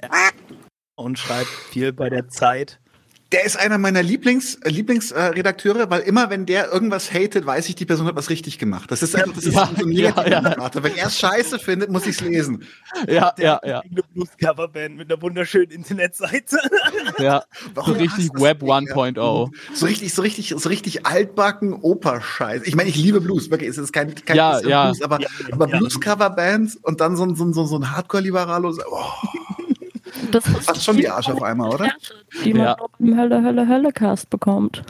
und 0.95 1.17
schreibt 1.17 1.47
viel 1.47 1.93
bei 1.93 2.09
der 2.09 2.27
Zeit 2.27 2.81
der 3.31 3.43
ist 3.43 3.57
einer 3.57 3.77
meiner 3.77 4.03
Lieblings, 4.03 4.55
äh, 4.55 4.69
Lieblingsredakteure, 4.69 5.89
weil 5.89 6.01
immer 6.01 6.29
wenn 6.29 6.45
der 6.45 6.71
irgendwas 6.71 7.11
hatet, 7.11 7.45
weiß 7.45 7.67
ich, 7.69 7.75
die 7.75 7.85
Person 7.85 8.05
hat 8.05 8.15
was 8.15 8.29
richtig 8.29 8.59
gemacht. 8.59 8.91
Das 8.91 9.01
ist 9.01 9.15
einfach, 9.15 9.33
das 9.33 9.45
ist 9.45 9.55
ja, 9.55 9.69
so 9.77 9.85
ein 9.85 9.91
ja, 9.91 10.27
ja. 10.27 10.69
Wenn 10.75 10.95
er 10.95 11.07
es 11.07 11.19
scheiße 11.19 11.57
findet, 11.57 11.89
muss 11.89 12.03
ich 12.05 12.15
es 12.15 12.21
lesen. 12.21 12.63
Ja, 13.07 13.33
ja, 13.37 13.59
ja. 13.65 13.79
Eine 13.79 14.03
Blues-Coverband 14.13 14.95
mit 14.95 15.11
einer 15.11 15.21
wunderschönen 15.21 15.71
Internetseite. 15.71 16.57
Ja, 17.17 17.43
Warum 17.73 17.93
so 17.93 17.99
richtig 17.99 18.29
Web 18.33 18.61
1.0. 18.61 19.49
So 19.73 19.85
richtig, 19.85 20.13
so 20.13 20.21
richtig, 20.21 20.53
so 20.57 20.69
richtig 20.69 21.05
altbacken 21.05 21.73
Oper-Scheiß. 21.73 22.63
Ich 22.65 22.75
meine, 22.75 22.89
ich 22.89 22.95
liebe 22.95 23.21
Blues, 23.21 23.49
wirklich. 23.49 23.69
Es 23.69 23.77
ist 23.77 23.93
kein, 23.93 24.13
kein 24.15 24.35
ja, 24.35 24.59
ja. 24.59 24.85
Blues, 24.85 25.01
aber, 25.01 25.21
ja, 25.21 25.27
aber 25.51 25.67
Blues-Cover-Bands 25.67 26.77
und 26.77 26.99
dann 27.01 27.15
so 27.15 27.23
ein, 27.23 27.35
so, 27.35 27.51
so, 27.53 27.65
so 27.65 27.77
ein 27.77 27.91
Hardcore-Liberalo. 27.91 28.75
Oh. 28.89 29.03
Das 30.31 30.47
ist 30.47 30.65
Fast 30.65 30.83
schon 30.83 30.97
die 30.97 31.09
Arsch 31.09 31.29
auf 31.29 31.41
einmal, 31.41 31.73
oder? 31.73 31.91
Die 32.43 32.53
man 32.53 32.63
ja. 32.63 32.77
im 32.99 33.17
Hölle, 33.17 33.43
Hölle, 33.43 33.67
Hölle-Cast 33.67 34.29
bekommt. 34.29 34.83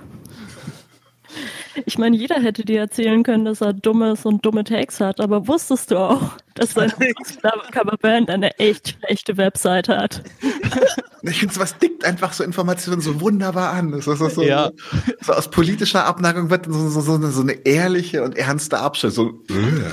Ich 1.86 1.98
meine, 1.98 2.16
jeder 2.16 2.36
hätte 2.36 2.64
dir 2.64 2.80
erzählen 2.80 3.24
können, 3.24 3.46
dass 3.46 3.60
er 3.60 3.74
dummes 3.74 4.26
und 4.26 4.46
dumme 4.46 4.64
Takes 4.64 5.02
hat, 5.02 5.20
aber 5.20 5.48
wusstest 5.48 5.92
du 5.92 5.98
auch, 5.98 6.32
dass 6.54 6.72
seine 6.74 6.94
Coverband 7.72 8.30
eine 8.30 8.58
echt 8.60 8.98
schlechte 9.00 9.38
Webseite 9.38 9.98
hat. 9.98 10.24
Ich 11.28 11.40
finde, 11.40 11.56
was 11.58 11.76
dickt 11.80 12.06
einfach 12.06 12.34
so 12.34 12.44
Informationen 12.44 13.02
so 13.02 13.20
wunderbar 13.20 13.74
an. 13.74 13.92
Das 13.92 14.06
ist 14.06 14.20
so, 14.20 14.30
so, 14.30 14.44
Ja. 14.44 14.70
so 15.22 15.34
aus 15.34 15.50
politischer 15.50 16.06
Abneigung 16.06 16.52
wird 16.52 16.68
so, 16.68 16.88
so, 16.90 17.02
so, 17.02 17.16
eine, 17.16 17.32
so 17.32 17.42
eine 17.42 17.54
ehrliche 17.66 18.22
und 18.22 18.38
ernste 18.38 18.78
Abschluss. 18.78 19.16
So, 19.16 19.30
äh. 19.50 19.90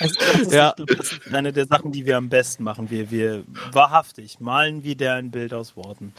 Also, 0.00 0.14
das, 0.18 0.40
ist, 0.42 0.52
Ja. 0.52 0.74
das 0.76 1.12
ist 1.12 1.34
eine 1.34 1.52
der 1.52 1.66
Sachen, 1.66 1.92
die 1.92 2.06
wir 2.06 2.16
am 2.16 2.28
besten 2.28 2.64
machen. 2.64 2.90
Wir, 2.90 3.10
wir 3.10 3.44
wahrhaftig 3.72 4.40
malen 4.40 4.84
wieder 4.84 5.14
ein 5.14 5.30
Bild 5.30 5.54
aus 5.54 5.76
Worten. 5.76 6.12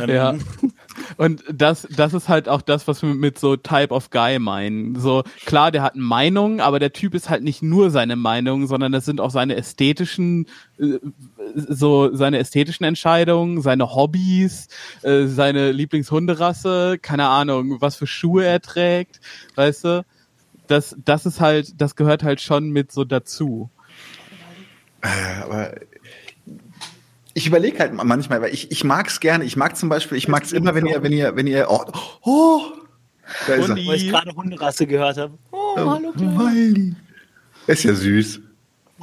Ähm, 0.00 0.08
Ja. 0.10 0.34
Und 1.16 1.42
das, 1.52 1.86
das 1.90 2.14
ist 2.14 2.28
halt 2.28 2.48
auch 2.48 2.62
das, 2.62 2.86
was 2.86 3.02
wir 3.02 3.12
mit 3.12 3.38
so 3.38 3.56
Type 3.56 3.90
of 3.90 4.10
Guy 4.10 4.38
meinen. 4.38 4.98
So, 4.98 5.24
klar, 5.46 5.70
der 5.72 5.82
hat 5.82 5.96
Meinungen, 5.96 6.60
aber 6.60 6.78
der 6.78 6.92
Typ 6.92 7.14
ist 7.14 7.28
halt 7.28 7.42
nicht 7.42 7.62
nur 7.62 7.90
seine 7.90 8.16
Meinung, 8.16 8.66
sondern 8.66 8.92
das 8.92 9.04
sind 9.04 9.20
auch 9.20 9.30
seine 9.30 9.56
ästhetischen, 9.56 10.46
äh, 10.78 10.98
so 11.54 12.14
seine 12.14 12.38
ästhetischen 12.38 12.84
Entscheidungen, 12.84 13.60
seine 13.62 13.94
Hobbys, 13.94 14.68
äh, 15.02 15.26
seine 15.26 15.72
Lieblingshunderasse, 15.72 16.98
keine 17.02 17.26
Ahnung, 17.28 17.80
was 17.80 17.96
für 17.96 18.06
Schuhe 18.06 18.44
er 18.44 18.60
trägt, 18.60 19.20
weißt 19.56 19.84
du? 19.84 20.04
Das, 20.66 20.96
das 21.04 21.26
ist 21.26 21.40
halt, 21.40 21.80
das 21.80 21.96
gehört 21.96 22.22
halt 22.22 22.40
schon 22.40 22.70
mit 22.70 22.90
so 22.92 23.04
dazu. 23.04 23.70
Äh, 25.02 25.42
aber 25.42 25.74
ich 27.34 27.46
überlege 27.46 27.78
halt 27.78 27.92
manchmal, 27.92 28.40
weil 28.40 28.54
ich, 28.54 28.70
ich 28.70 28.84
mag 28.84 29.08
es 29.08 29.20
gerne. 29.20 29.44
Ich 29.44 29.56
mag 29.56 29.76
zum 29.76 29.88
Beispiel, 29.88 30.16
ich 30.16 30.28
mag 30.28 30.44
es 30.44 30.52
immer, 30.52 30.74
wenn 30.74 30.86
ihr, 30.86 31.02
wenn 31.02 31.12
ihr, 31.12 31.36
wenn 31.36 31.46
ihr, 31.46 31.66
oh, 31.68 31.84
oh 32.22 32.62
da 33.46 33.54
ist 33.54 33.68
er. 33.68 33.68
Hundi. 33.68 33.86
Weil 33.86 33.96
ich 33.96 34.08
gerade 34.08 34.34
Hunderasse 34.34 34.86
gehört 34.86 35.18
habe. 35.18 35.36
Oh, 35.50 35.76
hallo. 35.76 36.12
Wiley. 36.14 36.94
Ist 37.66 37.84
ja 37.84 37.94
süß. 37.94 38.40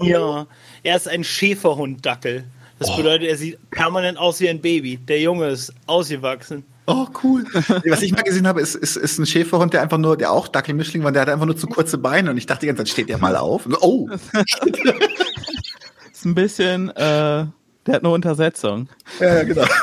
Ja, 0.02 0.48
er 0.84 0.96
ist 0.96 1.08
ein 1.08 1.24
Schäferhund-Dackel. 1.24 2.46
Das 2.80 2.96
bedeutet, 2.96 3.28
er 3.28 3.38
sieht 3.38 3.70
permanent 3.70 4.18
aus 4.18 4.40
wie 4.40 4.50
ein 4.50 4.60
Baby. 4.60 4.98
Der 4.98 5.22
Junge 5.22 5.50
ist 5.50 5.72
ausgewachsen. 5.86 6.64
Oh, 6.92 7.08
cool. 7.24 7.46
Was 7.88 8.02
ich 8.02 8.12
mal 8.12 8.22
gesehen 8.24 8.48
habe, 8.48 8.62
ist, 8.62 8.76
ist, 8.76 8.96
ist 8.98 9.18
ein 9.18 9.26
Schäferhund, 9.26 9.74
der 9.74 9.82
einfach 9.82 9.98
nur, 9.98 10.18
der 10.18 10.32
auch 10.32 10.48
Dackelmischling 10.48 11.04
war, 11.04 11.12
der 11.12 11.24
hat 11.24 11.30
einfach 11.30 11.46
nur 11.46 11.58
zu 11.58 11.68
kurze 11.68 11.98
Beine 11.98 12.32
und 12.32 12.38
ich 12.38 12.46
dachte 12.46 12.62
die 12.62 12.68
ganze 12.68 12.82
Zeit, 12.84 12.90
steht 12.90 13.10
der 13.10 13.18
mal 13.18 13.36
auf? 13.36 13.66
Und 13.66 13.74
so, 13.74 13.82
oh, 13.82 14.10
Ist 16.12 16.26
ein 16.26 16.36
bisschen, 16.36 16.90
äh, 16.90 16.94
der 16.96 17.50
hat 17.96 18.04
eine 18.04 18.10
Untersetzung. 18.10 18.88
ja, 19.20 19.36
ja, 19.38 19.44
genau. 19.44 19.66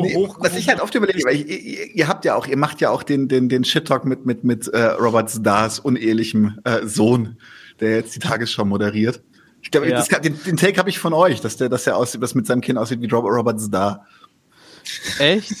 Nee, 0.00 0.28
was 0.38 0.56
ich 0.56 0.68
halt 0.68 0.80
oft 0.80 0.94
überlege, 0.94 1.22
weil 1.24 1.36
ich, 1.36 1.48
ihr, 1.48 1.94
ihr 1.94 2.08
habt 2.08 2.24
ja 2.24 2.34
auch, 2.34 2.46
ihr 2.46 2.56
macht 2.56 2.80
ja 2.80 2.90
auch 2.90 3.02
den, 3.02 3.28
den, 3.28 3.48
den 3.48 3.64
Shit-Talk 3.64 4.04
mit, 4.04 4.26
mit, 4.26 4.44
mit 4.44 4.68
äh, 4.68 4.82
Robert 4.84 5.30
Stars 5.30 5.78
unehelichem 5.78 6.58
äh, 6.64 6.86
Sohn, 6.86 7.36
der 7.80 7.96
jetzt 7.96 8.14
die 8.14 8.18
Tagesschau 8.18 8.64
moderiert. 8.64 9.22
Ich 9.62 9.70
glaube, 9.70 9.88
Ja. 9.88 10.02
den, 10.02 10.38
den 10.44 10.56
Take 10.56 10.78
habe 10.78 10.90
ich 10.90 10.98
von 10.98 11.12
euch, 11.12 11.40
dass 11.40 11.56
der, 11.56 11.68
dass 11.68 11.86
er 11.86 11.96
aussieht, 11.96 12.22
dass 12.22 12.34
mit 12.34 12.46
seinem 12.46 12.60
Kind 12.60 12.78
aussieht 12.78 13.00
wie 13.00 13.06
Rob- 13.08 13.24
Robert 13.26 13.60
Star. 13.60 14.06
Echt? 15.18 15.52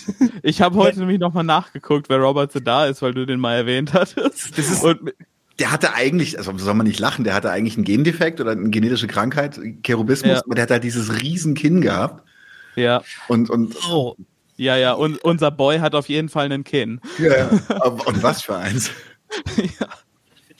Ich 0.42 0.60
habe 0.62 0.76
heute 0.76 0.98
nämlich 1.00 1.18
nochmal 1.18 1.44
nachgeguckt, 1.44 2.08
wer 2.08 2.18
Robert 2.18 2.52
so 2.52 2.60
da 2.60 2.86
ist, 2.86 3.02
weil 3.02 3.14
du 3.14 3.24
den 3.26 3.40
mal 3.40 3.54
erwähnt 3.56 3.92
hattest. 3.92 4.56
Das 4.58 4.70
ist- 4.70 4.82
Und 4.84 5.12
Der 5.58 5.70
hatte 5.70 5.94
eigentlich, 5.94 6.38
also 6.38 6.56
soll 6.56 6.74
man 6.74 6.86
nicht 6.86 6.98
lachen, 6.98 7.24
der 7.24 7.34
hatte 7.34 7.50
eigentlich 7.50 7.76
einen 7.76 7.84
Gendefekt 7.84 8.40
oder 8.40 8.52
eine 8.52 8.70
genetische 8.70 9.06
Krankheit, 9.06 9.60
Cherubismus, 9.84 10.32
Ja. 10.32 10.42
aber 10.44 10.54
der 10.54 10.62
hat 10.62 10.70
halt 10.70 10.84
dieses 10.84 11.20
riesen 11.22 11.54
Kinn 11.54 11.80
gehabt. 11.82 12.26
ja, 12.74 13.02
Und, 13.28 13.50
und, 13.50 13.76
Oh, 13.90 14.16
ja, 14.56 14.76
ja. 14.76 14.92
Und 14.94 15.22
unser 15.24 15.50
Boy 15.50 15.78
hat 15.78 15.94
auf 15.94 16.08
jeden 16.08 16.28
Fall 16.30 16.46
einen 16.46 16.64
Kinn. 16.64 17.00
ja, 17.18 17.48
und 18.06 18.22
was 18.22 18.42
für 18.42 18.56
eins. 18.56 18.90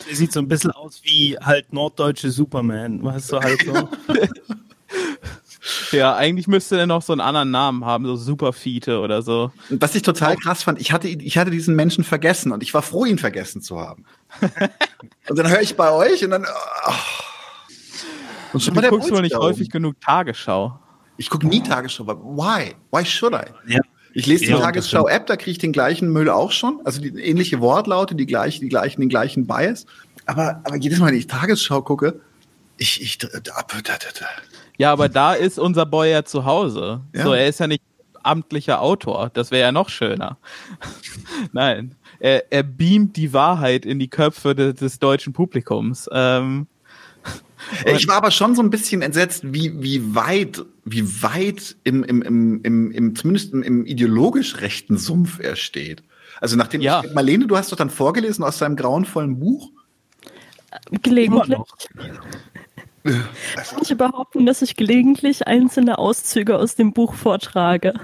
er 0.09 0.15
sieht 0.17 0.33
so 0.33 0.41
ein 0.41 0.49
bisschen 0.49 0.71
aus 0.73 1.01
wie 1.05 1.37
halt 1.41 1.73
norddeutsche 1.73 2.31
Superman. 2.31 3.03
Weißt 3.03 3.33
du, 3.33 3.41
halt 3.41 3.63
so. 3.65 3.89
Ja, 5.93 6.17
eigentlich 6.17 6.49
müsste 6.49 6.79
er 6.79 6.87
noch 6.87 7.03
so 7.03 7.13
einen 7.13 7.21
anderen 7.21 7.51
Namen 7.51 7.85
haben, 7.85 8.05
so 8.07 8.17
Superfiete 8.17 9.01
oder 9.01 9.23
so. 9.23 9.53
Was 9.71 9.95
ich 9.95 10.03
total 10.03 10.37
krass 10.37 10.63
fand, 10.63 10.81
ich 10.81 10.93
hatte, 10.93 11.09
ich 11.09 11.39
hatte 11.39 11.51
diesen 11.51 11.77
Menschen 11.77 12.05
vergessen 12.05 12.53
und 12.53 12.63
ich 12.63 12.75
war 12.75 12.83
froh, 12.83 13.05
ihn 13.05 13.19
vergessen 13.19 13.63
zu 13.63 13.79
haben. 13.79 14.05
und 15.29 15.39
dann 15.39 15.49
höre 15.49 15.61
ich 15.61 15.77
bei 15.77 15.91
euch 15.93 16.25
und 16.25 16.31
dann. 16.31 16.47
Oh. 16.87 16.93
Und 18.55 18.63
schon 18.63 18.75
Du 18.75 18.83
guckst 18.89 19.11
wohl 19.11 19.23
nicht 19.23 19.37
häufig 19.37 19.71
genug 19.71 20.01
Tagesschau. 20.01 20.79
Ich 21.17 21.31
gucke 21.31 21.47
nie 21.47 21.63
Tagesschau, 21.63 22.05
aber 22.05 22.19
why? 22.19 22.75
Why 22.91 23.05
should 23.05 23.33
I? 23.33 23.73
Ja. 23.73 23.81
Ich 24.15 24.27
lese 24.27 24.45
die 24.45 24.51
Ja, 24.51 24.59
Tagesschau-App, 24.59 25.27
da 25.27 25.37
kriege 25.37 25.53
ich 25.53 25.59
den 25.59 25.73
gleichen 25.73 26.13
Müll 26.13 26.29
auch 26.29 26.53
schon. 26.53 26.81
Also 26.85 27.01
die 27.01 27.09
ähnliche 27.09 27.61
Wortlaute, 27.61 28.15
die 28.15 28.27
gleichen, 28.27 28.61
die 28.61 28.69
gleichen, 28.69 29.01
den 29.01 29.09
gleichen 29.09 29.47
Bias. 29.47 29.87
Aber, 30.27 30.61
aber 30.65 30.77
jedes 30.77 30.99
Mal, 30.99 31.09
wenn 31.09 31.15
ich 31.15 31.29
Tagesschau 31.29 31.81
gucke, 31.81 32.21
ich, 32.77 33.01
ich, 33.01 33.17
da, 33.17 33.29
da, 33.29 33.41
da, 33.41 33.81
da. 33.83 34.27
Ja, 34.79 34.93
aber 34.93 35.09
da 35.09 35.35
ist 35.35 35.59
unser 35.59 35.87
Boy 35.87 36.11
ja 36.11 36.25
zu 36.25 36.45
Hause. 36.45 37.03
Ja. 37.15 37.25
So, 37.25 37.33
er 37.33 37.47
ist 37.49 37.61
ja 37.61 37.67
nicht 37.67 37.83
amtlicher 38.23 38.81
Autor. 38.81 39.31
Das 39.35 39.51
wäre 39.51 39.63
ja 39.63 39.73
noch 39.73 39.89
schöner. 39.89 40.39
Nein. 41.53 41.95
Er, 42.21 42.53
er 42.53 42.63
beamt 42.63 43.17
die 43.17 43.33
Wahrheit 43.33 43.85
in 43.85 43.99
die 43.99 44.09
Köpfe 44.09 44.55
des, 44.55 44.77
des 44.77 44.99
deutschen 44.99 45.33
Publikums. 45.33 46.09
Ähm, 46.13 46.67
Ich 47.87 48.09
war 48.09 48.17
aber 48.17 48.33
schon 48.33 48.57
so 48.57 48.63
ein 48.63 48.71
bisschen 48.71 49.03
entsetzt, 49.03 49.45
wie, 49.53 49.81
wie 49.81 50.17
weit, 50.17 50.65
wie 50.85 51.23
weit 51.23 51.77
im, 51.85 52.03
im, 52.03 52.21
im, 52.23 52.61
im, 52.65 52.91
im 52.91 53.15
zumindest 53.15 53.53
im, 53.53 53.63
im 53.63 53.87
ideologisch 53.87 54.61
rechten 54.61 54.99
Sumpf 54.99 55.39
er 55.39 55.55
steht. 55.55 56.03
Also 56.41 56.57
nachdem 56.57 56.81
Ja. 56.81 57.03
ich, 57.05 57.15
Marlene, 57.15 57.47
du 57.47 57.57
hast 57.57 57.71
doch 57.71 57.77
dann 57.77 57.91
vorgelesen 57.91 58.45
aus 58.45 58.59
seinem 58.59 58.75
grauenvollen 58.75 59.39
Buch. 59.39 59.71
Gelegentlich. 61.03 61.59
Manche 63.05 63.97
behaupten, 63.97 64.47
dass 64.47 64.63
ich 64.63 64.77
gelegentlich 64.77 65.47
einzelne 65.47 65.99
Auszüge 65.99 66.57
aus 66.59 66.77
dem 66.77 66.93
Buch 66.93 67.15
vortrage. 67.15 67.95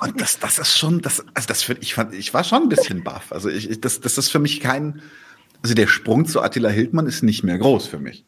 Und 0.00 0.20
das, 0.20 0.38
das 0.38 0.58
ist 0.58 0.78
schon, 0.78 1.00
das, 1.02 1.24
also 1.34 1.48
das 1.48 1.62
find, 1.64 1.82
ich 1.82 1.94
fand, 1.94 2.14
ich 2.14 2.32
war 2.32 2.44
schon 2.44 2.62
ein 2.64 2.68
bisschen 2.68 3.02
baff. 3.02 3.32
Also 3.32 3.48
ich, 3.48 3.68
ich- 3.70 3.80
das, 3.80 4.00
das 4.00 4.16
ist 4.16 4.30
für 4.30 4.38
mich 4.38 4.60
kein, 4.60 5.02
also 5.62 5.74
der 5.74 5.88
Sprung 5.88 6.26
zu 6.26 6.40
Attila 6.42 6.68
Hildmann 6.68 7.06
ist 7.06 7.22
nicht 7.22 7.42
mehr 7.42 7.58
groß 7.58 7.86
für 7.88 7.98
mich. 7.98 8.24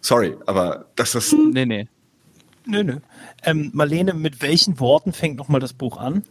Sorry, 0.00 0.36
aber 0.46 0.86
das 0.96 1.14
ist, 1.14 1.32
nee, 1.32 1.66
nee. 1.66 1.88
Nö, 2.64 2.82
nö. 2.82 2.96
Ähm, 3.44 3.70
Marlene, 3.74 4.12
mit 4.12 4.42
welchen 4.42 4.80
Worten 4.80 5.12
fängt 5.12 5.36
nochmal 5.36 5.60
das 5.60 5.72
Buch 5.72 5.98
an? 5.98 6.24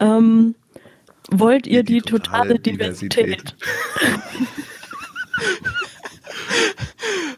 Ähm, 0.00 0.54
wollt 1.28 1.66
ihr 1.66 1.82
die, 1.82 1.94
Die 1.94 2.00
totale 2.02 2.54
totale 2.54 2.58
Diversität? 2.60 3.26
Diversität. 3.26 3.56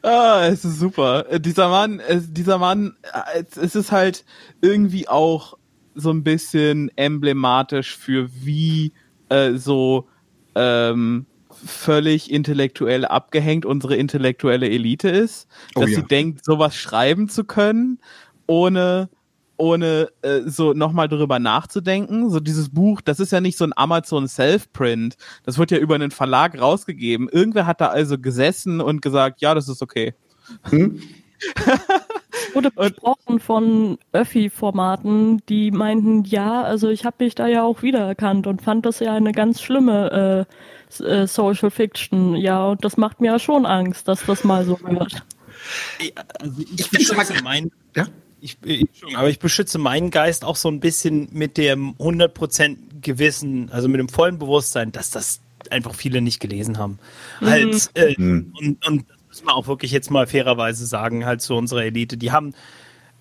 Ah, 0.02 0.46
es 0.48 0.64
ist 0.64 0.78
super. 0.80 1.26
Äh, 1.30 1.40
Dieser 1.40 1.68
Mann, 1.68 2.00
äh, 2.00 2.20
dieser 2.20 2.58
Mann, 2.58 2.96
äh, 3.34 3.44
es- 3.56 3.74
ist 3.74 3.92
halt 3.92 4.24
irgendwie 4.60 5.08
auch 5.08 5.54
so 5.94 6.10
ein 6.10 6.24
bisschen 6.24 6.90
emblematisch 6.96 7.96
für 7.96 8.28
wie 8.32 8.92
äh, 9.28 9.52
so 9.54 10.08
ähm, 10.54 11.26
völlig 11.64 12.30
intellektuell 12.32 13.04
abgehängt 13.04 13.64
unsere 13.66 13.96
intellektuelle 13.96 14.68
Elite 14.68 15.08
ist, 15.08 15.46
Oh 15.76 15.80
dass 15.82 15.90
ja. 15.90 16.00
sie 16.00 16.06
denkt, 16.06 16.44
sowas 16.44 16.74
schreiben 16.74 17.28
zu 17.28 17.44
können, 17.44 17.98
ohne 18.46 19.08
ohne 19.56 20.08
äh, 20.22 20.40
so 20.46 20.72
nochmal 20.72 21.08
drüber 21.08 21.38
nachzudenken. 21.38 22.30
So 22.30 22.40
dieses 22.40 22.70
Buch, 22.70 23.00
das 23.00 23.20
ist 23.20 23.32
ja 23.32 23.40
nicht 23.40 23.56
so 23.58 23.64
ein 23.64 23.72
Amazon 23.76 24.26
Self-Print. 24.28 25.16
Das 25.44 25.58
wird 25.58 25.70
ja 25.70 25.78
über 25.78 25.94
einen 25.94 26.10
Verlag 26.10 26.60
rausgegeben. 26.60 27.28
Irgendwer 27.28 27.66
hat 27.66 27.80
da 27.80 27.88
also 27.88 28.18
gesessen 28.18 28.80
und 28.80 29.02
gesagt, 29.02 29.40
ja, 29.40 29.54
das 29.54 29.68
ist 29.68 29.82
okay. 29.82 30.14
hm? 30.70 31.00
Wurde 32.54 32.70
besprochen 32.70 33.40
von 33.40 33.98
Öffi-Formaten, 34.12 35.42
die 35.48 35.70
meinten, 35.70 36.24
ja, 36.24 36.62
also 36.62 36.88
ich 36.88 37.04
habe 37.04 37.24
mich 37.24 37.34
da 37.34 37.46
ja 37.46 37.62
auch 37.62 37.82
wiedererkannt 37.82 38.46
und 38.46 38.62
fand 38.62 38.84
das 38.86 39.00
ja 39.00 39.14
eine 39.14 39.32
ganz 39.32 39.60
schlimme 39.62 40.46
äh, 41.00 41.04
äh, 41.04 41.26
Social 41.26 41.70
Fiction. 41.70 42.36
Ja, 42.36 42.66
und 42.68 42.84
das 42.84 42.96
macht 42.96 43.20
mir 43.20 43.28
ja 43.32 43.38
schon 43.38 43.64
Angst, 43.66 44.06
dass 44.08 44.24
das 44.26 44.44
mal 44.44 44.64
so 44.64 44.78
wird. 44.82 45.22
Also 46.40 46.60
ich, 46.62 46.80
Ich 46.80 46.90
beschütze 46.90 47.34
aber- 47.34 47.42
meinen, 47.44 47.70
ja. 47.94 48.06
Ich, 48.42 48.58
ich, 48.64 48.86
aber 49.16 49.28
ich 49.30 49.38
beschütze 49.38 49.78
meinen 49.78 50.10
Geist 50.10 50.44
auch 50.44 50.56
so 50.56 50.68
ein 50.68 50.80
bisschen 50.80 51.28
mit 51.32 51.56
dem 51.56 51.94
100% 51.98 52.76
Gewissen, 53.00 53.70
also 53.70 53.88
mit 53.88 54.00
dem 54.00 54.08
vollen 54.08 54.38
Bewusstsein, 54.38 54.92
dass 54.92 55.10
das 55.10 55.40
einfach 55.70 55.94
viele 55.94 56.20
nicht 56.20 56.40
gelesen 56.40 56.78
haben. 56.78 56.98
Halt, 57.40 57.90
äh, 57.94 58.14
Mhm. 58.18 58.52
und, 58.58 58.86
und 58.86 59.04
das 59.08 59.18
müssen 59.28 59.46
wir 59.46 59.54
auch 59.54 59.66
wirklich 59.66 59.92
jetzt 59.92 60.10
mal 60.10 60.26
fairerweise 60.26 60.84
sagen, 60.86 61.24
halt 61.24 61.40
zu 61.40 61.54
unserer 61.54 61.84
Elite, 61.84 62.16
die 62.16 62.32
haben 62.32 62.54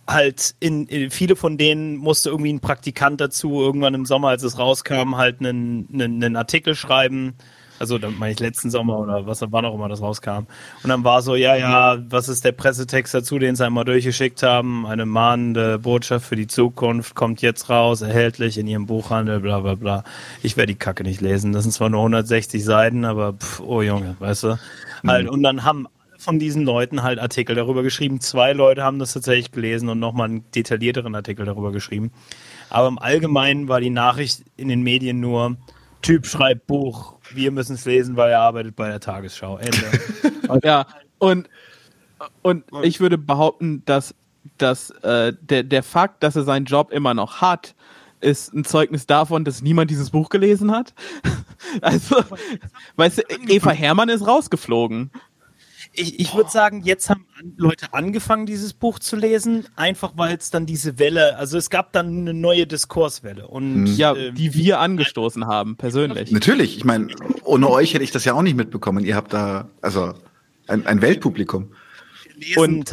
halt 0.07 0.55
in, 0.59 0.87
in 0.87 1.11
viele 1.11 1.35
von 1.35 1.57
denen 1.57 1.95
musste 1.97 2.29
irgendwie 2.31 2.51
ein 2.51 2.59
Praktikant 2.59 3.21
dazu 3.21 3.61
irgendwann 3.61 3.93
im 3.93 4.05
Sommer, 4.05 4.29
als 4.29 4.43
es 4.43 4.57
rauskam, 4.57 5.15
halt 5.15 5.39
einen, 5.39 5.87
einen, 5.93 6.23
einen 6.23 6.35
Artikel 6.35 6.75
schreiben 6.75 7.35
Also, 7.81 7.97
da 7.97 8.09
meine 8.09 8.31
ich 8.31 8.39
letzten 8.39 8.69
Sommer 8.69 8.99
oder 8.99 9.25
was, 9.25 9.41
wann 9.41 9.65
auch 9.65 9.75
immer 9.75 9.89
das 9.89 10.01
rauskam. 10.01 10.45
Und 10.83 10.89
dann 10.89 11.03
war 11.03 11.21
so, 11.21 11.35
ja, 11.35 11.55
ja, 11.55 11.97
was 12.09 12.29
ist 12.29 12.45
der 12.45 12.53
Pressetext 12.53 13.13
dazu, 13.13 13.39
den 13.39 13.55
sie 13.55 13.65
einmal 13.65 13.83
durchgeschickt 13.85 14.43
haben? 14.43 14.85
Eine 14.85 15.05
mahnende 15.05 15.79
Botschaft 15.79 16.27
für 16.27 16.35
die 16.35 16.47
Zukunft 16.47 17.15
kommt 17.15 17.41
jetzt 17.41 17.69
raus, 17.69 18.01
erhältlich 18.01 18.57
in 18.57 18.67
ihrem 18.67 18.85
Buchhandel, 18.85 19.39
bla, 19.39 19.59
bla, 19.59 19.75
bla. 19.75 20.03
Ich 20.43 20.55
werde 20.55 20.73
die 20.73 20.79
Kacke 20.79 21.03
nicht 21.03 21.19
lesen. 21.19 21.51
Das 21.51 21.63
sind 21.63 21.71
zwar 21.71 21.89
nur 21.89 22.01
160 22.01 22.63
Seiten, 22.63 23.03
aber, 23.03 23.33
pff, 23.33 23.59
oh 23.61 23.81
Junge, 23.81 24.15
weißt 24.19 24.43
du? 24.43 24.59
Halt, 25.05 25.27
und 25.27 25.41
dann 25.41 25.63
haben 25.63 25.87
von 26.21 26.37
diesen 26.37 26.63
Leuten 26.63 27.01
halt 27.01 27.17
Artikel 27.17 27.55
darüber 27.55 27.81
geschrieben. 27.81 28.21
Zwei 28.21 28.53
Leute 28.53 28.83
haben 28.83 28.99
das 28.99 29.13
tatsächlich 29.13 29.51
gelesen 29.51 29.89
und 29.89 29.99
nochmal 29.99 30.29
einen 30.29 30.51
detaillierteren 30.51 31.15
Artikel 31.15 31.45
darüber 31.45 31.71
geschrieben. 31.71 32.11
Aber 32.69 32.87
im 32.87 32.99
Allgemeinen 32.99 33.67
war 33.67 33.81
die 33.81 33.89
Nachricht 33.89 34.43
in 34.55 34.67
den 34.67 34.83
Medien 34.83 35.19
nur, 35.19 35.57
Typ 36.03 36.25
schreibt 36.25 36.67
Buch, 36.67 37.15
wir 37.35 37.51
müssen 37.51 37.73
es 37.73 37.85
lesen, 37.85 38.15
weil 38.15 38.31
er 38.31 38.41
arbeitet 38.41 38.75
bei 38.75 38.87
der 38.89 38.99
Tagesschau. 38.99 39.57
Ende. 39.57 40.61
ja, 40.63 40.85
und, 41.17 41.49
und 42.41 42.63
ich 42.83 42.99
würde 42.99 43.17
behaupten, 43.17 43.83
dass, 43.85 44.15
dass 44.57 44.89
äh, 45.01 45.33
der, 45.41 45.63
der 45.63 45.83
Fakt, 45.83 46.23
dass 46.23 46.35
er 46.35 46.43
seinen 46.43 46.65
Job 46.65 46.91
immer 46.91 47.13
noch 47.13 47.41
hat, 47.41 47.75
ist 48.19 48.53
ein 48.53 48.63
Zeugnis 48.63 49.07
davon, 49.07 49.43
dass 49.43 49.61
niemand 49.61 49.89
dieses 49.89 50.11
Buch 50.11 50.29
gelesen 50.29 50.71
hat. 50.71 50.93
Also, 51.81 52.17
weißt 52.95 53.19
du, 53.19 53.21
Eva 53.47 53.69
Hermann 53.69 54.09
ist 54.09 54.25
rausgeflogen 54.25 55.11
ich, 55.93 56.19
ich 56.19 56.35
würde 56.35 56.49
sagen, 56.49 56.81
jetzt 56.83 57.09
haben 57.09 57.25
Leute 57.57 57.93
angefangen, 57.93 58.45
dieses 58.45 58.73
Buch 58.73 58.99
zu 58.99 59.15
lesen, 59.15 59.65
einfach 59.75 60.13
weil 60.15 60.37
es 60.37 60.49
dann 60.49 60.65
diese 60.65 60.99
Welle, 60.99 61.37
also 61.37 61.57
es 61.57 61.69
gab 61.69 61.91
dann 61.91 62.19
eine 62.19 62.33
neue 62.33 62.65
Diskurswelle. 62.65 63.47
Und, 63.47 63.87
hm. 63.87 63.95
ja, 63.95 64.13
äh, 64.13 64.31
die 64.31 64.53
wir 64.53 64.79
angestoßen 64.79 65.47
haben, 65.47 65.75
persönlich. 65.75 66.31
Natürlich, 66.31 66.77
ich 66.77 66.85
meine, 66.85 67.07
ohne 67.43 67.69
euch 67.69 67.93
hätte 67.93 68.03
ich 68.03 68.11
das 68.11 68.25
ja 68.25 68.33
auch 68.33 68.41
nicht 68.41 68.55
mitbekommen. 68.55 69.03
Ihr 69.03 69.15
habt 69.15 69.33
da, 69.33 69.69
also 69.81 70.13
ein, 70.67 70.85
ein 70.85 71.01
Weltpublikum. 71.01 71.73
Und 72.55 72.91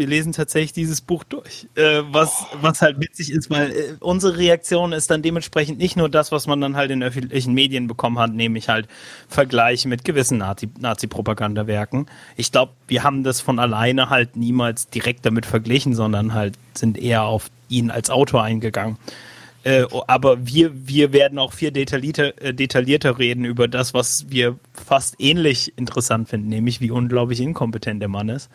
wir 0.00 0.06
lesen 0.06 0.32
tatsächlich 0.32 0.72
dieses 0.72 1.02
Buch 1.02 1.22
durch. 1.24 1.68
Äh, 1.76 2.00
was, 2.10 2.46
was 2.60 2.80
halt 2.80 2.98
witzig 3.00 3.30
ist, 3.30 3.50
weil 3.50 3.70
äh, 3.70 3.96
unsere 4.00 4.38
Reaktion 4.38 4.92
ist 4.92 5.10
dann 5.10 5.20
dementsprechend 5.20 5.78
nicht 5.78 5.94
nur 5.94 6.08
das, 6.08 6.32
was 6.32 6.46
man 6.46 6.60
dann 6.60 6.74
halt 6.74 6.90
in 6.90 7.02
öffentlichen 7.02 7.52
Medien 7.52 7.86
bekommen 7.86 8.18
hat, 8.18 8.32
nämlich 8.32 8.70
halt 8.70 8.88
Vergleiche 9.28 9.88
mit 9.88 10.04
gewissen 10.04 10.38
Nazi-Propagandawerken. 10.38 12.00
Nazi 12.00 12.16
ich 12.36 12.50
glaube, 12.50 12.72
wir 12.88 13.04
haben 13.04 13.22
das 13.22 13.42
von 13.42 13.58
alleine 13.58 14.08
halt 14.08 14.36
niemals 14.36 14.88
direkt 14.88 15.26
damit 15.26 15.44
verglichen, 15.44 15.94
sondern 15.94 16.32
halt 16.32 16.54
sind 16.72 16.96
eher 16.96 17.24
auf 17.24 17.50
ihn 17.68 17.90
als 17.90 18.08
Autor 18.08 18.42
eingegangen. 18.42 18.96
Äh, 19.62 19.84
aber 20.06 20.46
wir, 20.46 20.70
wir 20.74 21.12
werden 21.12 21.38
auch 21.38 21.52
viel 21.52 21.70
detaillierter, 21.70 22.40
äh, 22.40 22.54
detaillierter 22.54 23.18
reden 23.18 23.44
über 23.44 23.68
das, 23.68 23.92
was 23.92 24.30
wir 24.30 24.58
fast 24.72 25.16
ähnlich 25.18 25.76
interessant 25.76 26.30
finden, 26.30 26.48
nämlich 26.48 26.80
wie 26.80 26.90
unglaublich 26.90 27.40
inkompetent 27.40 28.00
der 28.00 28.08
Mann 28.08 28.30
ist. 28.30 28.48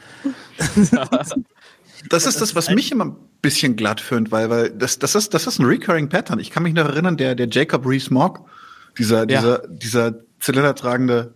das 2.09 2.25
ist 2.25 2.41
das, 2.41 2.55
was 2.55 2.71
mich 2.71 2.91
immer 2.91 3.05
ein 3.05 3.15
bisschen 3.41 3.75
glatt 3.75 4.01
findet, 4.01 4.31
weil, 4.31 4.49
weil 4.49 4.69
das, 4.71 4.97
das, 4.97 5.13
ist, 5.13 5.35
das 5.35 5.45
ist 5.45 5.59
ein 5.59 5.65
recurring 5.65 6.09
Pattern. 6.09 6.39
Ich 6.39 6.49
kann 6.49 6.63
mich 6.63 6.73
noch 6.73 6.85
erinnern, 6.85 7.17
der, 7.17 7.35
der 7.35 7.49
Jacob 7.49 7.85
Rees-Mogg, 7.85 8.41
dieser, 8.97 9.19
ja. 9.19 9.25
dieser, 9.25 9.67
dieser 9.67 10.15
zylindertragende, 10.39 11.35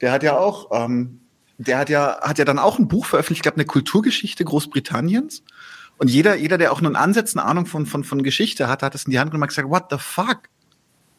der 0.00 0.12
hat 0.12 0.22
ja 0.22 0.38
auch, 0.38 0.70
ähm, 0.72 1.20
der 1.58 1.76
hat 1.76 1.90
ja, 1.90 2.18
hat 2.22 2.38
ja 2.38 2.46
dann 2.46 2.58
auch 2.58 2.78
ein 2.78 2.88
Buch 2.88 3.04
veröffentlicht, 3.04 3.40
ich 3.40 3.42
glaube, 3.42 3.56
eine 3.56 3.66
Kulturgeschichte 3.66 4.44
Großbritanniens. 4.44 5.42
Und 6.00 6.08
jeder, 6.08 6.34
jeder, 6.34 6.56
der 6.56 6.72
auch 6.72 6.80
nur 6.80 6.88
einen 6.88 6.96
Ansatz, 6.96 7.36
eine 7.36 7.44
Ahnung 7.44 7.66
von, 7.66 7.84
von, 7.84 8.04
von 8.04 8.22
Geschichte 8.22 8.68
hat, 8.68 8.82
hat 8.82 8.94
es 8.94 9.04
in 9.04 9.10
die 9.10 9.18
Hand 9.18 9.32
genommen 9.32 9.42
und 9.42 9.48
gesagt, 9.48 9.68
what 9.68 9.84
the 9.90 9.98
fuck? 9.98 10.48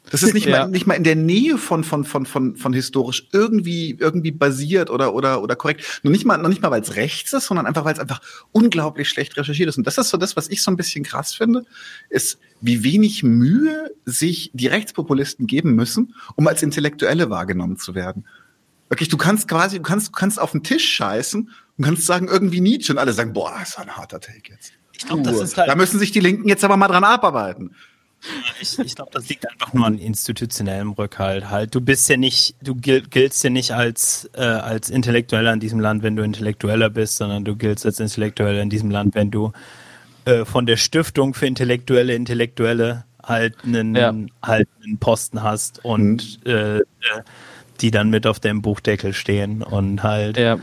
Das 0.10 0.24
ist 0.24 0.34
nicht 0.34 0.48
ja. 0.48 0.66
mal 0.66 0.70
nicht 0.70 0.88
mal 0.88 0.96
in 0.96 1.04
der 1.04 1.16
Nähe 1.16 1.60
von 1.60 1.84
von 1.84 2.04
von 2.04 2.26
von 2.26 2.56
von 2.56 2.74
historisch 2.74 3.30
irgendwie 3.32 3.96
irgendwie 4.00 4.32
basiert 4.32 4.90
oder 4.90 5.14
oder 5.14 5.44
oder 5.44 5.56
korrekt. 5.56 6.02
Noch 6.02 6.10
nicht 6.12 6.26
mal 6.26 6.38
noch 6.38 6.50
nicht 6.50 6.64
mal 6.64 6.72
weil 6.72 6.82
es 6.82 6.96
rechts 6.96 7.32
ist, 7.32 7.46
sondern 7.46 7.68
einfach 7.68 7.86
weil 7.86 7.94
es 7.94 8.00
einfach 8.00 8.22
unglaublich 8.52 9.08
schlecht 9.08 9.38
recherchiert 9.38 9.70
ist. 9.70 9.78
Und 9.78 9.86
das 9.86 10.00
ist 10.00 10.10
so 10.10 10.18
das, 10.18 10.36
was 10.36 10.50
ich 10.50 10.64
so 10.64 10.72
ein 10.72 10.78
bisschen 10.78 11.04
krass 11.04 11.36
finde, 11.36 11.64
ist 12.10 12.40
wie 12.60 12.84
wenig 12.84 13.22
Mühe 13.22 13.92
sich 14.06 14.50
die 14.56 14.66
Rechtspopulisten 14.66 15.46
geben 15.46 15.76
müssen, 15.76 16.16
um 16.36 16.48
als 16.48 16.64
Intellektuelle 16.64 17.30
wahrgenommen 17.30 17.78
zu 17.78 17.94
werden. 17.94 18.26
Wirklich, 18.90 19.10
du 19.10 19.18
kannst 19.18 19.48
quasi, 19.48 19.78
du 19.78 19.84
kannst, 19.84 20.08
du 20.08 20.12
kannst 20.12 20.42
auf 20.42 20.52
den 20.52 20.64
Tisch 20.64 20.90
scheißen 20.90 21.52
und 21.82 21.88
kannst 21.88 22.06
sagen, 22.06 22.28
irgendwie 22.28 22.62
Nietzsche 22.62 22.94
und 22.94 23.00
alle 23.00 23.12
sagen, 23.12 23.34
boah, 23.34 23.56
das 23.60 23.70
ist 23.70 23.80
ein 23.80 23.90
harter 23.90 24.20
Take 24.20 24.52
jetzt. 24.52 24.74
Ich 24.94 25.08
glaube, 25.08 25.24
das 25.24 25.42
ist 25.42 25.58
halt. 25.58 25.68
Da 25.68 25.76
müssen 25.76 25.98
sich 25.98 26.12
die 26.12 26.20
Linken 26.20 26.48
jetzt 26.48 26.64
aber 26.64 26.78
mal 26.78 26.88
dran 26.88 27.04
abarbeiten. 27.04 27.76
Ich, 28.62 28.78
ich 28.78 28.96
glaube, 28.96 29.10
das 29.12 29.28
liegt 29.30 29.50
einfach 29.50 29.74
nur 29.74 29.88
an 29.88 29.98
institutionellem 29.98 30.92
Rückhalt. 30.92 31.50
Halt, 31.50 31.74
du 31.74 31.82
bist 31.82 32.08
ja 32.08 32.18
nicht, 32.18 32.56
du 32.62 32.76
gil 32.76 33.02
giltst 33.02 33.44
ja 33.44 33.50
nicht 33.50 33.72
als 33.72 34.30
äh, 34.34 34.44
als 34.44 34.92
Intellektueller 34.92 35.52
in 35.54 35.60
diesem 35.60 35.80
Land, 35.80 36.04
wenn 36.04 36.16
du 36.16 36.22
Intellektueller 36.22 36.92
bist, 36.92 37.18
sondern 37.18 37.44
du 37.46 37.56
giltst 37.56 37.84
als 37.84 38.00
Intellektueller 38.00 38.62
in 38.62 38.70
diesem 38.70 38.92
Land, 38.92 39.16
wenn 39.16 39.32
du 39.32 39.54
äh, 40.26 40.46
von 40.46 40.68
der 40.68 40.78
Stiftung 40.78 41.34
für 41.34 41.48
Intellektuelle 41.48 42.14
Intellektuelle 42.14 43.06
halt 43.24 43.56
einen 43.64 43.96
ja. 43.96 44.14
halt 44.44 44.70
einen 44.84 45.00
Posten 45.00 45.42
hast 45.42 45.84
und 45.84 46.46
mhm. 46.46 46.52
äh, 46.52 46.78
äh 46.78 46.82
die 47.82 47.90
dann 47.90 48.12
mit 48.12 48.28
auf 48.28 48.40
dem 48.40 48.62
Buchdeckel 48.62 49.14
stehen 49.14 49.64
und 49.64 50.04
halt 50.04 50.38
ja. 50.38 50.60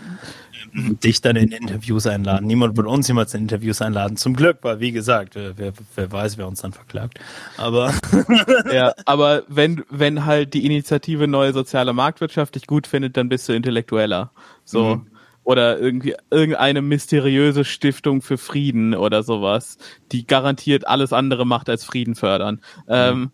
Dich 0.73 1.21
dann 1.21 1.37
in 1.37 1.53
Interviews 1.53 2.07
einladen. 2.07 2.47
Niemand 2.47 2.77
wird 2.77 2.87
uns 2.87 3.09
jemals 3.09 3.35
in 3.35 3.43
Interviews 3.43 3.83
einladen, 3.83 4.17
zum 4.17 4.35
Glück, 4.35 4.59
weil 4.63 4.81
wie 4.81 4.93
gesagt, 4.93 5.35
wer, 5.35 5.73
wer 5.95 6.13
weiß, 6.13 6.39
wer 6.39 6.47
uns 6.47 6.61
dann 6.61 6.73
verklagt. 6.73 7.19
Aber 7.57 7.93
ja, 8.73 8.93
aber 9.05 9.45
wenn 9.49 9.85
wenn 9.91 10.25
halt 10.25 10.55
die 10.55 10.67
Initiative 10.67 11.29
Neue 11.29 11.53
Soziale 11.53 11.93
Marktwirtschaft 11.93 12.55
dich 12.55 12.67
gut 12.67 12.87
findet, 12.87 13.17
dann 13.17 13.29
bist 13.29 13.49
du 13.49 13.53
intellektueller. 13.53 14.31
So. 14.65 14.97
Mhm 14.97 15.07
oder 15.45 15.79
irgendwie 15.79 16.15
irgendeine 16.31 16.83
mysteriöse 16.83 17.65
Stiftung 17.65 18.21
für 18.21 18.37
Frieden 18.37 18.95
oder 18.95 19.23
sowas, 19.23 19.79
die 20.13 20.27
garantiert 20.27 20.87
alles 20.87 21.15
andere 21.15 21.47
macht 21.47 21.71
als 21.71 21.85
Frieden 21.85 22.17
fördern. 22.17 22.61
Ähm, 22.87 23.31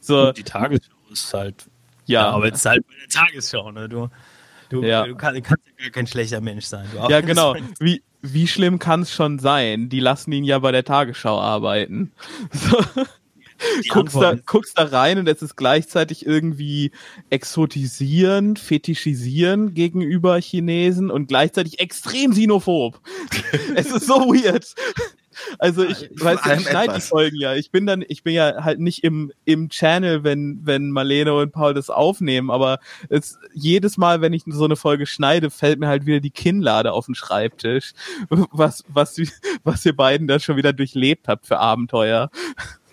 so. 0.00 0.32
die 0.32 0.44
Tagesschau 0.44 0.94
ist 1.12 1.34
halt 1.34 1.66
ja, 2.06 2.30
aber 2.30 2.46
jetzt 2.46 2.64
halt 2.64 2.86
bei 2.86 2.94
der 2.94 3.08
Tagesschau, 3.08 3.72
ne? 3.72 3.88
Du, 3.88 4.08
du, 4.68 4.82
ja. 4.82 5.06
du 5.06 5.14
kann, 5.14 5.40
kannst 5.42 5.64
ja 5.66 5.84
gar 5.84 5.90
kein 5.90 6.06
schlechter 6.06 6.40
Mensch 6.40 6.66
sein. 6.66 6.86
ja, 7.08 7.20
genau. 7.20 7.54
Wie, 7.80 8.02
wie 8.22 8.46
schlimm 8.46 8.78
kann 8.78 9.02
es 9.02 9.12
schon 9.12 9.38
sein? 9.38 9.88
Die 9.88 10.00
lassen 10.00 10.32
ihn 10.32 10.44
ja 10.44 10.58
bei 10.58 10.72
der 10.72 10.84
Tagesschau 10.84 11.40
arbeiten. 11.40 12.12
So. 12.52 12.84
Guckst 13.88 14.16
da, 14.16 14.34
guckst 14.34 14.78
da 14.78 14.84
rein 14.84 15.18
und 15.18 15.26
es 15.28 15.40
ist 15.40 15.56
gleichzeitig 15.56 16.26
irgendwie 16.26 16.92
exotisieren, 17.30 18.56
fetischisieren 18.56 19.72
gegenüber 19.72 20.38
Chinesen 20.38 21.10
und 21.10 21.28
gleichzeitig 21.28 21.80
extrem 21.80 22.32
xenophob. 22.32 23.00
es 23.74 23.90
ist 23.90 24.06
so 24.06 24.28
weird. 24.28 24.74
Also 25.58 25.84
ich 25.84 26.10
weiß, 26.20 26.40
ich 26.58 26.68
schneide 26.68 26.94
die 26.94 27.00
Folgen 27.00 27.36
ja. 27.36 27.54
Ich 27.54 27.70
bin 27.70 27.86
dann, 27.86 28.04
ich 28.06 28.22
bin 28.22 28.34
ja 28.34 28.64
halt 28.64 28.80
nicht 28.80 29.04
im, 29.04 29.32
im 29.44 29.68
Channel, 29.68 30.24
wenn, 30.24 30.60
wenn 30.62 30.90
Marlene 30.90 31.34
und 31.34 31.52
Paul 31.52 31.74
das 31.74 31.90
aufnehmen, 31.90 32.50
aber 32.50 32.78
es, 33.08 33.38
jedes 33.54 33.96
Mal, 33.96 34.20
wenn 34.20 34.32
ich 34.32 34.44
so 34.46 34.64
eine 34.64 34.76
Folge 34.76 35.06
schneide, 35.06 35.50
fällt 35.50 35.78
mir 35.78 35.88
halt 35.88 36.06
wieder 36.06 36.20
die 36.20 36.30
Kinnlade 36.30 36.92
auf 36.92 37.06
den 37.06 37.14
Schreibtisch, 37.14 37.92
was, 38.30 38.84
was, 38.88 39.20
was 39.64 39.86
ihr 39.86 39.96
beiden 39.96 40.26
da 40.26 40.38
schon 40.38 40.56
wieder 40.56 40.72
durchlebt 40.72 41.28
habt 41.28 41.46
für 41.46 41.58
Abenteuer. 41.58 42.30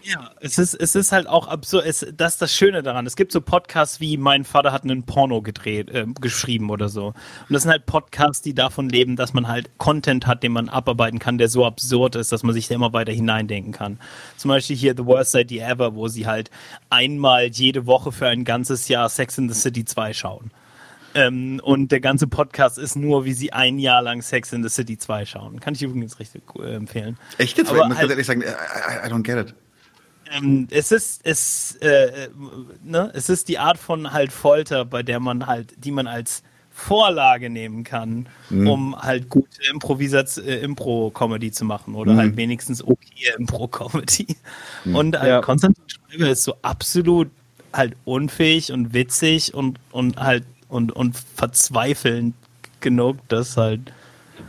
Ja, 0.05 0.31
es 0.41 0.57
ist, 0.57 0.73
es 0.73 0.95
ist 0.95 1.13
halt 1.13 1.27
auch 1.27 1.47
absurd. 1.47 1.85
Es, 1.85 2.05
das 2.15 2.33
ist 2.33 2.41
das 2.41 2.53
Schöne 2.53 2.83
daran. 2.83 3.05
Es 3.05 3.15
gibt 3.15 3.31
so 3.31 3.39
Podcasts 3.39 4.01
wie 4.01 4.17
Mein 4.17 4.43
Vater 4.43 4.73
hat 4.73 4.83
einen 4.83 5.03
Porno 5.03 5.41
gedreht, 5.41 5.89
äh, 5.91 6.05
geschrieben 6.19 6.69
oder 6.69 6.89
so. 6.89 7.07
Und 7.07 7.15
das 7.49 7.63
sind 7.63 7.71
halt 7.71 7.85
Podcasts, 7.85 8.41
die 8.41 8.53
davon 8.53 8.89
leben, 8.89 9.15
dass 9.15 9.33
man 9.33 9.47
halt 9.47 9.69
Content 9.77 10.27
hat, 10.27 10.43
den 10.43 10.51
man 10.51 10.67
abarbeiten 10.67 11.19
kann, 11.19 11.37
der 11.37 11.47
so 11.47 11.65
absurd 11.65 12.15
ist, 12.15 12.33
dass 12.33 12.43
man 12.43 12.53
sich 12.53 12.67
da 12.67 12.75
immer 12.75 12.91
weiter 12.91 13.13
hineindenken 13.13 13.71
kann. 13.71 13.97
Zum 14.35 14.49
Beispiel 14.49 14.75
hier 14.75 14.93
The 14.97 15.05
Worst 15.05 15.35
Idea 15.35 15.69
Ever, 15.69 15.95
wo 15.95 16.09
sie 16.09 16.27
halt 16.27 16.51
einmal 16.89 17.45
jede 17.47 17.85
Woche 17.85 18.11
für 18.11 18.27
ein 18.27 18.43
ganzes 18.43 18.89
Jahr 18.89 19.07
Sex 19.07 19.37
in 19.37 19.47
the 19.47 19.57
City 19.57 19.85
2 19.85 20.13
schauen. 20.13 20.51
Ähm, 21.15 21.61
und 21.63 21.91
der 21.91 22.01
ganze 22.01 22.27
Podcast 22.27 22.77
ist 22.77 22.95
nur, 22.95 23.23
wie 23.23 23.33
sie 23.33 23.53
ein 23.53 23.79
Jahr 23.79 24.01
lang 24.01 24.21
Sex 24.21 24.51
in 24.51 24.63
the 24.63 24.69
City 24.69 24.97
2 24.97 25.25
schauen. 25.25 25.59
Kann 25.61 25.75
ich 25.75 25.83
übrigens 25.83 26.19
richtig 26.19 26.41
äh, 26.59 26.75
empfehlen. 26.75 27.17
Echt 27.37 27.57
jetzt? 27.57 27.69
Aber 27.69 27.83
ich 27.83 27.87
muss 27.87 27.97
halt, 27.97 28.09
ehrlich 28.09 28.25
sagen, 28.25 28.41
I, 28.41 28.45
I, 28.45 29.07
I 29.07 29.11
don't 29.11 29.23
get 29.23 29.37
it 29.37 29.55
ähm, 30.31 30.67
es 30.71 30.91
ist 30.91 31.21
es 31.23 31.75
äh, 31.77 32.29
ne? 32.83 33.11
es 33.13 33.29
ist 33.29 33.47
die 33.47 33.59
Art 33.59 33.77
von 33.77 34.13
halt 34.13 34.31
Folter, 34.31 34.85
bei 34.85 35.03
der 35.03 35.19
man 35.19 35.47
halt, 35.47 35.73
die 35.77 35.91
man 35.91 36.07
als 36.07 36.43
Vorlage 36.71 37.51
nehmen 37.51 37.83
kann, 37.83 38.27
mhm. 38.49 38.67
um 38.67 38.95
halt 38.99 39.29
gute 39.29 39.61
Improvisats 39.71 40.39
äh, 40.39 40.55
Impro-Comedy 40.55 41.51
zu 41.51 41.65
machen 41.65 41.93
oder 41.93 42.13
mhm. 42.13 42.17
halt 42.17 42.37
wenigstens 42.37 42.83
okay 42.83 43.31
Impro-Comedy. 43.37 44.35
Mhm. 44.83 44.95
Und 44.95 45.19
halt 45.19 45.29
ja. 45.29 45.41
Konstantin 45.41 45.83
Schreiber 45.87 46.29
ist 46.29 46.43
so 46.43 46.55
absolut 46.63 47.29
halt 47.71 47.95
unfähig 48.05 48.71
und 48.71 48.93
witzig 48.93 49.53
und, 49.53 49.79
und 49.91 50.17
halt 50.17 50.45
und, 50.67 50.91
und 50.91 51.15
verzweifelnd 51.35 52.33
genug, 52.79 53.17
dass 53.29 53.55
halt 53.55 53.93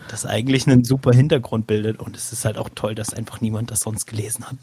das 0.08 0.26
eigentlich 0.26 0.66
einen 0.66 0.84
super 0.84 1.12
Hintergrund 1.12 1.66
bildet. 1.66 2.00
Und 2.00 2.16
es 2.16 2.32
ist 2.32 2.44
halt 2.44 2.58
auch 2.58 2.68
toll, 2.74 2.94
dass 2.94 3.14
einfach 3.14 3.40
niemand 3.40 3.70
das 3.70 3.80
sonst 3.80 4.06
gelesen 4.06 4.44
hat. 4.46 4.56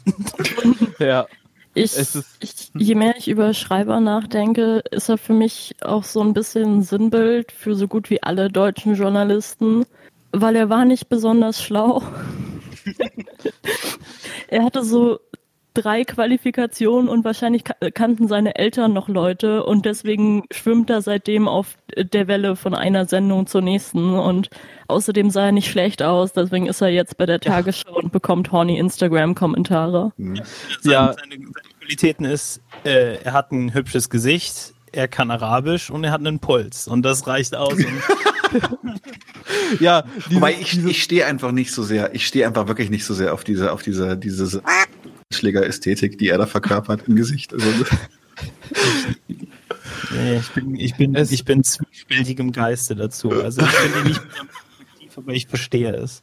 ja. 0.98 1.26
Ich, 1.74 1.96
ich, 1.96 2.70
je 2.74 2.94
mehr 2.94 3.14
ich 3.16 3.28
über 3.28 3.54
Schreiber 3.54 4.00
nachdenke, 4.00 4.82
ist 4.90 5.08
er 5.08 5.16
für 5.16 5.32
mich 5.32 5.74
auch 5.80 6.04
so 6.04 6.20
ein 6.20 6.34
bisschen 6.34 6.78
ein 6.78 6.82
Sinnbild 6.82 7.50
für 7.50 7.74
so 7.74 7.88
gut 7.88 8.10
wie 8.10 8.22
alle 8.22 8.50
deutschen 8.50 8.94
Journalisten, 8.94 9.86
weil 10.32 10.54
er 10.54 10.68
war 10.68 10.84
nicht 10.84 11.08
besonders 11.08 11.62
schlau. 11.62 12.02
er 14.48 14.64
hatte 14.64 14.84
so 14.84 15.18
drei 15.74 16.04
Qualifikationen 16.04 17.08
und 17.08 17.24
wahrscheinlich 17.24 17.64
kannten 17.94 18.28
seine 18.28 18.56
Eltern 18.56 18.92
noch 18.92 19.08
Leute 19.08 19.64
und 19.64 19.86
deswegen 19.86 20.44
schwimmt 20.52 20.90
er 20.90 21.02
seitdem 21.02 21.48
auf 21.48 21.76
der 21.96 22.28
Welle 22.28 22.56
von 22.56 22.74
einer 22.74 23.06
Sendung 23.06 23.46
zur 23.46 23.62
nächsten 23.62 24.14
und 24.14 24.50
außerdem 24.88 25.30
sah 25.30 25.46
er 25.46 25.52
nicht 25.52 25.70
schlecht 25.70 26.02
aus, 26.02 26.32
deswegen 26.32 26.66
ist 26.66 26.80
er 26.80 26.88
jetzt 26.88 27.16
bei 27.16 27.26
der 27.26 27.40
Tagesschau 27.40 27.94
und 27.94 28.12
bekommt 28.12 28.52
horny 28.52 28.78
Instagram-Kommentare. 28.78 30.12
Mhm. 30.16 30.36
Ja. 30.36 30.44
Seine, 30.80 31.16
seine, 31.18 31.44
Qualitäten 31.80 32.24
ist, 32.24 32.60
äh, 32.84 33.16
er 33.22 33.32
hat 33.32 33.52
ein 33.52 33.74
hübsches 33.74 34.08
Gesicht, 34.08 34.74
er 34.92 35.08
kann 35.08 35.30
Arabisch 35.30 35.90
und 35.90 36.04
er 36.04 36.12
hat 36.12 36.20
einen 36.20 36.38
Puls 36.38 36.86
und 36.86 37.02
das 37.02 37.26
reicht 37.26 37.56
aus. 37.56 37.76
ja, 39.80 40.04
Wobei 40.30 40.52
ich, 40.52 40.84
ich 40.84 41.02
stehe 41.02 41.26
einfach 41.26 41.52
nicht 41.52 41.72
so 41.72 41.82
sehr, 41.82 42.14
ich 42.14 42.26
stehe 42.26 42.46
einfach 42.46 42.68
wirklich 42.68 42.90
nicht 42.90 43.04
so 43.04 43.14
sehr 43.14 43.32
auf 43.32 43.44
diese, 43.44 43.72
auf 43.72 43.82
diese, 43.82 44.16
diese 44.16 44.62
Schläger-Ästhetik, 45.32 46.18
die 46.18 46.28
er 46.28 46.38
da 46.38 46.46
verkörpert 46.46 47.08
im 47.08 47.16
Gesicht. 47.16 47.52
Also, 47.52 47.68
nee, 50.12 50.36
ich 50.36 50.50
bin, 50.50 50.76
ich 50.76 50.96
bin, 50.96 51.14
es 51.14 51.30
ich 51.30 51.44
bin 51.44 51.64
zwiespältig 51.64 52.38
im 52.38 52.52
Geiste 52.52 52.96
dazu. 52.96 53.30
Also 53.30 53.62
ich 53.62 53.68
finde 53.68 54.08
nicht 54.08 54.20
attraktiv, 54.20 55.18
aber 55.18 55.32
ich 55.32 55.46
verstehe 55.46 55.92
es. 55.94 56.22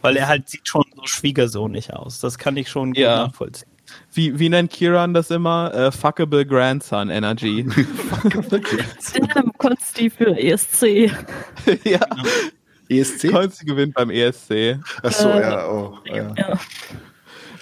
Weil 0.00 0.16
er 0.16 0.28
halt 0.28 0.48
sieht 0.48 0.68
schon 0.68 0.84
so 0.94 1.06
schwiegersohnig 1.06 1.92
aus. 1.92 2.20
Das 2.20 2.38
kann 2.38 2.56
ich 2.56 2.68
schon 2.68 2.90
gut 2.90 2.98
ja. 2.98 3.26
nachvollziehen. 3.26 3.68
Wie, 4.12 4.38
wie 4.38 4.48
nennt 4.48 4.70
Kiran 4.70 5.14
das 5.14 5.30
immer? 5.30 5.72
Äh, 5.74 5.92
fuckable 5.92 6.46
Grandson 6.46 7.10
Energy. 7.10 7.64
fuckable 8.10 8.60
Grandson. 8.60 9.52
Konsti 9.58 10.10
für 10.10 10.36
ESC. 10.38 11.10
ja. 11.84 12.00
ESC? 12.88 13.30
Konsti 13.30 13.64
gewinnt 13.64 13.94
beim 13.94 14.10
ESC. 14.10 14.78
Achso, 15.02 15.30
äh, 15.30 15.40
ja, 15.40 15.68
oh. 15.68 15.98
Ja. 16.06 16.34
ja. 16.36 16.60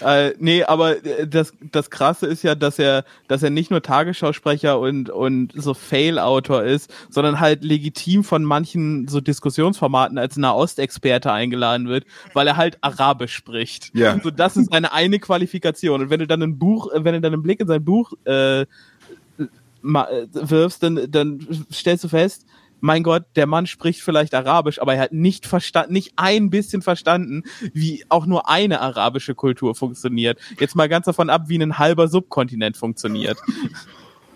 Äh, 0.05 0.35
nee, 0.39 0.65
aber 0.65 1.05
äh, 1.05 1.27
das, 1.27 1.53
das 1.71 1.91
Krasse 1.91 2.27
ist 2.27 2.43
ja, 2.43 2.55
dass 2.55 2.79
er, 2.79 3.05
dass 3.29 3.43
er 3.43 3.51
nicht 3.51 3.71
nur 3.71 3.83
Tagesschausprecher 3.83 4.79
und, 4.79 5.11
und 5.11 5.53
so 5.55 5.75
Fail-Autor 5.75 6.65
ist, 6.65 6.93
sondern 7.11 7.41
halt 7.41 7.65
legitim 7.65 8.25
von 8.25 8.45
manchen 8.45 9.09
so 9.09 9.21
Diskussionsformaten 9.21 10.19
als 10.19 10.37
Nahostexperte 10.37 11.33
eingeladen 11.33 11.89
wird, 11.89 12.05
weil 12.33 12.47
er 12.47 12.57
halt 12.57 12.79
Arabisch 12.81 13.35
spricht. 13.35 13.95
Ja. 13.95 14.19
So, 14.23 14.31
das 14.31 14.57
ist 14.57 14.73
seine 14.73 14.93
eine 14.93 15.19
Qualifikation. 15.19 16.03
Und 16.03 16.11
wenn 16.11 16.21
du 16.21 16.27
dann 16.27 16.43
ein 16.43 16.59
Buch, 16.59 16.89
wenn 16.93 17.15
du 17.15 17.21
dann 17.21 17.33
einen 17.33 17.43
Blick 17.43 17.61
in 17.61 17.69
sein 17.69 17.85
Buch 17.85 18.13
äh, 18.25 18.67
wirfst, 19.83 20.83
dann, 20.83 21.11
dann 21.11 21.47
stellst 21.73 22.05
du 22.05 22.09
fest, 22.09 22.47
mein 22.83 23.05
Gott, 23.05 23.25
der 23.37 23.47
Mann 23.47 23.69
spricht 23.69 24.03
vielleicht 24.03 24.35
Arabisch, 24.35 24.81
aber 24.81 24.95
er 24.95 25.03
hat 25.03 25.13
nicht 25.13 25.47
verstanden, 25.47 25.93
nicht 25.93 26.15
ein 26.17 26.51
bisschen 26.51 26.83
verstanden, 26.83 27.45
wie 27.73 28.05
auch 28.09 28.27
nur 28.27 28.51
eine 28.51 28.81
arabische 28.81 29.37
Kultur 29.37 29.77
funktioniert. 29.77 30.39
Jetzt 30.59 30.75
mal 30.75 30.89
ganz 30.89 31.07
davon 31.07 31.31
ab, 31.31 31.45
wie 31.47 31.63
ein 31.63 31.79
halber 31.79 32.09
Subkontinent 32.09 32.77
funktioniert. 32.77 33.39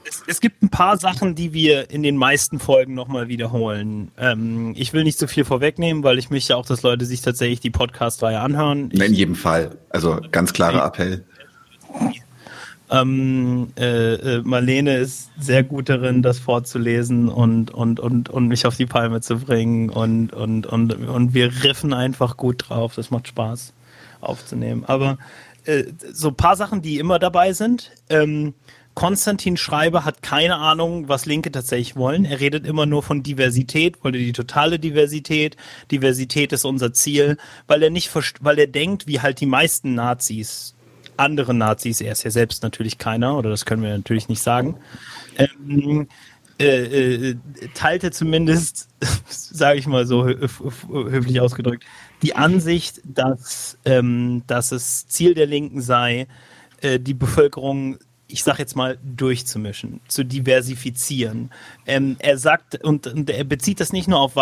Es, 0.08 0.22
es, 0.28 0.40
gibt 0.40 0.62
ein 0.62 0.68
paar 0.68 0.96
Sachen, 0.96 1.34
die 1.34 1.52
wir 1.52 1.90
in 1.90 2.04
den 2.04 2.16
meisten 2.16 2.60
Folgen 2.60 2.94
nochmal 2.94 3.26
wiederholen. 3.26 4.12
Ähm, 4.16 4.74
ich 4.76 4.92
will 4.92 5.02
nicht 5.02 5.18
so 5.18 5.26
viel 5.26 5.44
vorwegnehmen, 5.44 6.04
weil 6.04 6.16
ich 6.16 6.30
möchte 6.30 6.56
auch, 6.56 6.64
dass 6.64 6.82
Leute 6.82 7.04
sich 7.04 7.22
tatsächlich 7.22 7.58
die 7.58 7.70
Podcast-Reihe 7.70 8.38
anhören. 8.38 8.90
Ich, 8.92 9.02
in 9.02 9.12
jedem 9.12 9.34
Fall. 9.34 9.76
Also 9.90 10.20
ganz 10.30 10.52
klarer 10.52 10.86
Appell. 10.86 11.24
Ähm, 12.90 13.72
äh, 13.78 14.14
äh, 14.14 14.42
Marlene 14.42 14.96
ist 14.98 15.30
sehr 15.38 15.64
gut 15.64 15.88
darin, 15.88 16.22
das 16.22 16.38
vorzulesen 16.38 17.28
und, 17.28 17.72
und, 17.72 17.98
und, 18.00 18.28
und 18.28 18.48
mich 18.48 18.66
auf 18.66 18.76
die 18.76 18.86
Palme 18.86 19.20
zu 19.20 19.38
bringen. 19.38 19.90
Und, 19.90 20.32
und, 20.32 20.66
und, 20.66 20.94
und 20.94 21.34
wir 21.34 21.64
riffen 21.64 21.92
einfach 21.92 22.36
gut 22.36 22.68
drauf. 22.68 22.94
Das 22.94 23.10
macht 23.10 23.28
Spaß 23.28 23.72
aufzunehmen. 24.20 24.84
Aber 24.86 25.18
äh, 25.64 25.84
so 26.12 26.28
ein 26.28 26.36
paar 26.36 26.56
Sachen, 26.56 26.82
die 26.82 26.98
immer 26.98 27.18
dabei 27.18 27.52
sind. 27.52 27.90
Ähm, 28.08 28.54
Konstantin 28.94 29.58
Schreiber 29.58 30.06
hat 30.06 30.22
keine 30.22 30.56
Ahnung, 30.56 31.06
was 31.08 31.26
Linke 31.26 31.52
tatsächlich 31.52 31.96
wollen. 31.96 32.24
Er 32.24 32.40
redet 32.40 32.66
immer 32.66 32.86
nur 32.86 33.02
von 33.02 33.22
Diversität, 33.22 34.02
wollte 34.02 34.16
die 34.16 34.32
totale 34.32 34.78
Diversität. 34.78 35.58
Diversität 35.90 36.52
ist 36.54 36.64
unser 36.64 36.94
Ziel, 36.94 37.36
weil 37.66 37.82
er 37.82 37.90
nicht, 37.90 38.10
weil 38.40 38.58
er 38.58 38.66
denkt, 38.66 39.06
wie 39.06 39.20
halt 39.20 39.40
die 39.40 39.46
meisten 39.46 39.94
Nazis 39.94 40.75
andere 41.16 41.54
Nazis, 41.54 42.00
er 42.00 42.12
ist 42.12 42.24
ja 42.24 42.30
selbst 42.30 42.62
natürlich 42.62 42.98
keiner, 42.98 43.36
oder 43.36 43.50
das 43.50 43.64
können 43.64 43.82
wir 43.82 43.90
natürlich 43.90 44.28
nicht 44.28 44.42
sagen, 44.42 44.76
ähm, 45.36 46.08
äh, 46.58 47.30
äh, 47.30 47.36
teilte 47.74 48.10
zumindest, 48.10 48.88
sage 49.28 49.78
ich 49.78 49.86
mal 49.86 50.06
so 50.06 50.26
höflich 50.26 51.40
ausgedrückt, 51.40 51.84
die 52.22 52.34
Ansicht, 52.34 53.02
dass, 53.04 53.78
ähm, 53.84 54.42
dass 54.46 54.72
es 54.72 55.06
Ziel 55.06 55.34
der 55.34 55.46
Linken 55.46 55.82
sei, 55.82 56.26
äh, 56.80 56.98
die 56.98 57.14
Bevölkerung 57.14 57.98
ich 58.28 58.42
sag 58.42 58.58
jetzt 58.58 58.74
mal, 58.74 58.98
durchzumischen, 59.04 60.00
zu 60.08 60.24
diversifizieren. 60.24 61.50
Ähm, 61.86 62.16
er 62.18 62.38
sagt, 62.38 62.82
und, 62.84 63.06
und, 63.06 63.30
er 63.30 63.44
bezieht 63.44 63.78
das 63.78 63.92
nicht 63.92 64.08
nur 64.08 64.20
auf 64.20 64.34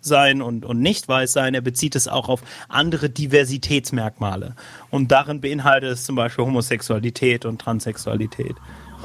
Weißsein 0.00 0.42
und, 0.42 0.64
und 0.64 0.80
Nicht-Weißsein, 0.80 1.54
er 1.54 1.60
bezieht 1.60 1.96
es 1.96 2.08
auch 2.08 2.28
auf 2.28 2.42
andere 2.68 3.10
Diversitätsmerkmale. 3.10 4.54
Und 4.90 5.12
darin 5.12 5.40
beinhaltet 5.40 5.92
es 5.92 6.04
zum 6.04 6.16
Beispiel 6.16 6.44
Homosexualität 6.44 7.44
und 7.44 7.60
Transsexualität. 7.60 8.56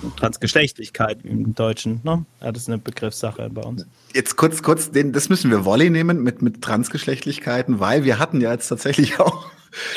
Und 0.01 0.17
Transgeschlechtlichkeit 0.17 1.23
im 1.23 1.55
Deutschen, 1.55 2.01
ne? 2.03 2.25
Ja, 2.41 2.51
das 2.51 2.63
ist 2.63 2.69
eine 2.69 2.79
Begriffssache 2.79 3.49
bei 3.49 3.61
uns. 3.61 3.85
Jetzt 4.13 4.35
kurz, 4.35 4.61
kurz, 4.61 4.91
den, 4.91 5.13
das 5.13 5.29
müssen 5.29 5.49
wir 5.51 5.63
Volley 5.63 5.89
nehmen 5.89 6.21
mit, 6.21 6.41
mit 6.41 6.61
Transgeschlechtlichkeiten, 6.61 7.79
weil 7.79 8.03
wir 8.03 8.19
hatten 8.19 8.41
ja 8.41 8.51
jetzt 8.51 8.67
tatsächlich 8.67 9.19
auch 9.21 9.49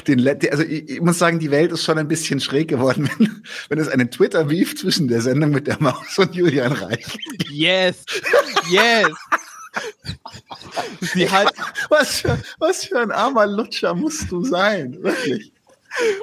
den, 0.06 0.26
also 0.26 0.62
ich, 0.62 0.88
ich, 0.88 1.00
muss 1.00 1.18
sagen, 1.18 1.40
die 1.40 1.50
Welt 1.50 1.72
ist 1.72 1.84
schon 1.84 1.98
ein 1.98 2.08
bisschen 2.08 2.38
schräg 2.38 2.68
geworden, 2.68 3.10
wenn, 3.18 3.42
wenn 3.68 3.78
es 3.80 3.88
einen 3.88 4.10
Twitter-Beef 4.10 4.76
zwischen 4.76 5.08
der 5.08 5.20
Sendung 5.20 5.50
mit 5.50 5.66
der 5.66 5.82
Maus 5.82 6.16
und 6.16 6.34
Julian 6.34 6.72
Reich 6.72 7.04
gibt. 7.04 7.50
Yes, 7.50 8.04
yes. 8.70 9.08
Sie 11.00 11.30
hat 11.30 11.52
was, 11.88 12.20
für, 12.20 12.38
was 12.58 12.84
für 12.84 13.00
ein 13.00 13.10
armer 13.10 13.46
Lutscher 13.46 13.94
musst 13.94 14.30
du 14.30 14.44
sein, 14.44 15.02
wirklich 15.02 15.52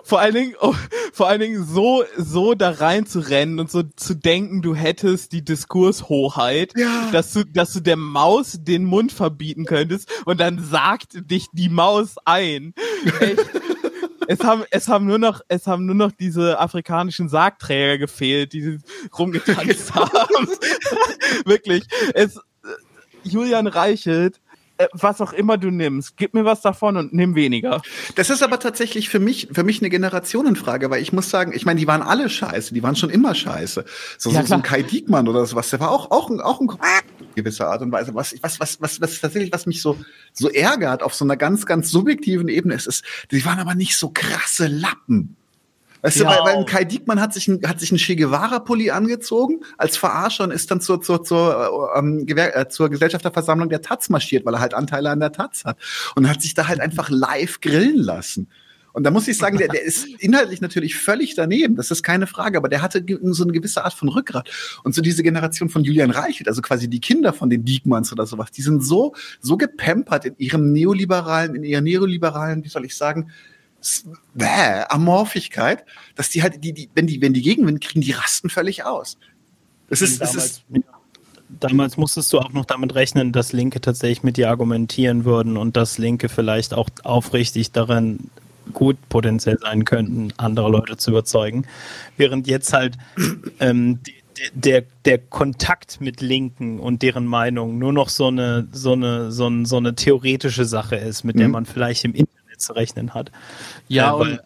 vor 0.03 0.19
allen 0.19 0.33
Dingen, 0.33 0.55
oh, 0.59 0.75
vor 1.11 1.27
allen 1.27 1.39
Dingen 1.39 1.65
so, 1.65 2.03
so 2.17 2.53
da 2.53 2.71
rein 2.71 3.05
zu 3.05 3.19
rennen 3.19 3.59
und 3.59 3.69
so 3.69 3.83
zu 3.83 4.15
denken, 4.15 4.61
du 4.61 4.75
hättest 4.75 5.31
die 5.31 5.43
Diskurshoheit, 5.43 6.73
ja. 6.77 7.09
dass 7.11 7.33
du, 7.33 7.43
dass 7.45 7.73
du 7.73 7.79
der 7.79 7.97
Maus 7.97 8.57
den 8.61 8.85
Mund 8.85 9.11
verbieten 9.11 9.65
könntest 9.65 10.09
und 10.25 10.39
dann 10.39 10.63
sagt 10.63 11.29
dich 11.29 11.47
die 11.51 11.69
Maus 11.69 12.15
ein. 12.25 12.73
Echt. 13.19 13.39
es 14.27 14.39
haben, 14.43 14.63
es 14.71 14.87
haben 14.87 15.05
nur 15.05 15.19
noch, 15.19 15.41
es 15.47 15.67
haben 15.67 15.85
nur 15.85 15.95
noch 15.95 16.11
diese 16.11 16.59
afrikanischen 16.59 17.29
Sargträger 17.29 17.97
gefehlt, 17.97 18.53
die 18.53 18.79
rumgetanzt 19.17 19.93
haben. 19.95 20.47
Wirklich. 21.45 21.85
Es, 22.13 22.39
Julian 23.25 23.67
Reichelt 23.67 24.39
äh, 24.77 24.87
was 24.91 25.21
auch 25.21 25.31
immer 25.31 25.57
du 25.57 25.71
nimmst, 25.71 26.17
gib 26.17 26.33
mir 26.33 26.43
was 26.43 26.61
davon 26.61 26.97
und 26.97 27.13
nimm 27.13 27.33
weniger. 27.35 27.81
Das 28.15 28.29
ist 28.29 28.43
aber 28.43 28.59
tatsächlich 28.59 29.07
für 29.07 29.19
mich, 29.19 29.47
für 29.53 29.63
mich 29.63 29.79
eine 29.79 29.89
Generationenfrage, 29.89 30.89
weil 30.89 31.01
ich 31.01 31.13
muss 31.13 31.29
sagen, 31.29 31.53
ich 31.55 31.65
meine, 31.65 31.79
die 31.79 31.87
waren 31.87 32.01
alle 32.01 32.29
scheiße, 32.29 32.73
die 32.73 32.83
waren 32.83 32.97
schon 32.97 33.09
immer 33.09 33.33
scheiße. 33.33 33.85
So, 34.17 34.31
ja, 34.31 34.41
so, 34.41 34.47
so 34.47 34.53
ein 34.55 34.63
Kai 34.63 34.81
Diekmann 34.81 35.29
oder 35.29 35.45
sowas, 35.45 35.69
der 35.69 35.79
war 35.79 35.91
auch, 35.91 36.11
auch 36.11 36.29
ein, 36.29 36.41
auch 36.41 36.59
ein 36.59 36.69
gewisser 37.35 37.69
Art 37.69 37.83
und 37.83 37.91
Weise. 37.93 38.13
Was, 38.15 38.35
was, 38.41 38.59
was, 38.59 38.81
was, 38.81 38.99
was 38.99 39.21
tatsächlich, 39.21 39.53
was 39.53 39.65
mich 39.65 39.81
so, 39.81 39.97
so 40.33 40.49
ärgert 40.49 41.03
auf 41.03 41.13
so 41.13 41.23
einer 41.23 41.37
ganz, 41.37 41.65
ganz 41.65 41.89
subjektiven 41.89 42.49
Ebene 42.49 42.75
ist, 42.75 42.87
ist, 42.87 43.05
die 43.31 43.45
waren 43.45 43.59
aber 43.59 43.75
nicht 43.75 43.95
so 43.95 44.09
krasse 44.09 44.67
Lappen. 44.67 45.37
Weißt 46.05 46.17
ja. 46.17 46.23
du, 46.23 46.45
weil, 46.45 46.57
weil 46.57 46.65
Kai 46.65 46.83
Diekmann 46.83 47.19
hat 47.19 47.33
sich 47.33 47.47
ein, 47.47 47.61
hat 47.65 47.79
sich 47.79 47.91
ein 47.91 47.97
Che 47.97 48.15
Guevara-Pulli 48.15 48.91
angezogen 48.91 49.61
als 49.79 49.97
Verarscher 49.97 50.43
und 50.43 50.51
ist 50.51 50.69
dann 50.69 50.79
zur, 50.79 51.01
zur, 51.01 51.23
zur, 51.23 51.93
ähm, 51.95 52.27
Gewer 52.27 52.55
äh, 52.55 52.69
zur 52.69 52.89
Gesellschafterversammlung 52.89 53.69
der 53.69 53.81
Taz 53.81 54.09
marschiert, 54.09 54.45
weil 54.45 54.53
er 54.53 54.59
halt 54.59 54.75
Anteile 54.75 55.09
an 55.09 55.19
der 55.19 55.31
Taz 55.31 55.65
hat. 55.65 55.79
Und 56.15 56.29
hat 56.29 56.43
sich 56.43 56.53
da 56.53 56.67
halt 56.67 56.79
einfach 56.79 57.09
live 57.09 57.59
grillen 57.59 57.97
lassen. 57.97 58.49
Und 58.93 59.03
da 59.03 59.09
muss 59.09 59.27
ich 59.27 59.35
sagen, 59.35 59.57
der, 59.57 59.67
der 59.67 59.83
ist 59.83 60.05
inhaltlich 60.19 60.61
natürlich 60.61 60.95
völlig 60.95 61.33
daneben, 61.33 61.75
das 61.75 61.89
ist 61.89 62.03
keine 62.03 62.27
Frage, 62.27 62.57
aber 62.57 62.69
der 62.69 62.83
hatte 62.83 63.03
so 63.23 63.43
eine 63.43 63.51
gewisse 63.51 63.83
Art 63.83 63.93
von 63.93 64.07
Rückgrat. 64.07 64.49
Und 64.83 64.93
so 64.93 65.01
diese 65.01 65.23
Generation 65.23 65.69
von 65.69 65.83
Julian 65.83 66.11
Reichelt, 66.11 66.47
also 66.47 66.61
quasi 66.61 66.87
die 66.87 67.01
Kinder 67.01 67.33
von 67.33 67.49
den 67.49 67.65
Diekmanns 67.65 68.13
oder 68.13 68.27
sowas, 68.27 68.51
die 68.51 68.61
sind 68.61 68.85
so, 68.85 69.15
so 69.41 69.57
gepampert 69.57 70.25
in 70.25 70.35
ihrem 70.37 70.71
neoliberalen, 70.71 71.55
in 71.55 71.63
ihrer 71.63 71.81
neoliberalen, 71.81 72.63
wie 72.63 72.69
soll 72.69 72.85
ich 72.85 72.95
sagen, 72.95 73.31
bäh, 74.33 74.85
Amorphigkeit, 74.89 75.83
dass 76.15 76.29
die 76.29 76.43
halt, 76.43 76.63
die, 76.63 76.73
die, 76.73 76.89
wenn 76.93 77.07
die, 77.07 77.21
wenn 77.21 77.33
die 77.33 77.41
Gegenwind 77.41 77.81
kriegen, 77.81 78.01
die 78.01 78.11
rasten 78.11 78.49
völlig 78.49 78.83
aus. 78.83 79.17
Das 79.89 80.01
ist, 80.01 80.19
damals, 80.21 80.35
das 80.35 80.45
ist, 80.45 80.63
damals 81.59 81.97
musstest 81.97 82.33
du 82.33 82.39
auch 82.39 82.51
noch 82.51 82.65
damit 82.65 82.95
rechnen, 82.95 83.31
dass 83.31 83.53
Linke 83.53 83.81
tatsächlich 83.81 84.23
mit 84.23 84.37
dir 84.37 84.49
argumentieren 84.49 85.25
würden 85.25 85.57
und 85.57 85.77
dass 85.77 85.97
Linke 85.97 86.29
vielleicht 86.29 86.73
auch 86.73 86.89
aufrichtig 87.03 87.71
darin 87.71 88.31
gut 88.73 88.97
potenziell 89.09 89.57
sein 89.59 89.85
könnten, 89.85 90.33
andere 90.37 90.69
Leute 90.69 90.97
zu 90.97 91.11
überzeugen. 91.11 91.67
Während 92.17 92.47
jetzt 92.47 92.73
halt 92.73 92.97
ähm, 93.59 93.99
der, 94.53 94.83
der 95.05 95.19
Kontakt 95.19 96.01
mit 96.01 96.21
Linken 96.21 96.79
und 96.79 97.01
deren 97.01 97.25
Meinung 97.25 97.77
nur 97.77 97.93
noch 97.93 98.09
so 98.09 98.27
eine, 98.27 98.67
so 98.71 98.93
eine, 98.93 99.31
so 99.31 99.45
eine, 99.45 99.65
so 99.65 99.77
eine 99.77 99.95
theoretische 99.95 100.65
Sache 100.65 100.95
ist, 100.95 101.23
mit 101.23 101.37
der 101.37 101.47
mhm. 101.47 101.53
man 101.53 101.65
vielleicht 101.65 102.05
im 102.05 102.13
Internet 102.13 102.44
zu 102.65 102.73
rechnen 102.73 103.13
hat. 103.13 103.31
Ja, 103.87 104.11
äh, 104.11 104.15
und 104.15 104.39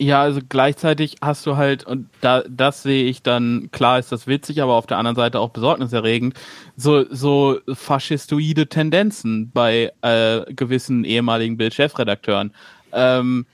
ja, 0.00 0.22
also 0.22 0.40
gleichzeitig 0.48 1.16
hast 1.20 1.44
du 1.44 1.58
halt, 1.58 1.84
und 1.84 2.08
da, 2.22 2.42
das 2.48 2.82
sehe 2.82 3.04
ich 3.04 3.22
dann, 3.22 3.68
klar 3.70 3.98
ist 3.98 4.10
das 4.10 4.26
witzig, 4.26 4.62
aber 4.62 4.72
auf 4.72 4.86
der 4.86 4.96
anderen 4.96 5.14
Seite 5.14 5.38
auch 5.40 5.50
besorgniserregend, 5.50 6.34
so, 6.74 7.04
so 7.10 7.58
faschistoide 7.70 8.66
Tendenzen 8.66 9.50
bei 9.50 9.92
äh, 10.00 10.50
gewissen 10.54 11.04
ehemaligen 11.04 11.58
Bild-Chefredakteuren. 11.58 12.54
Ähm, 12.92 13.44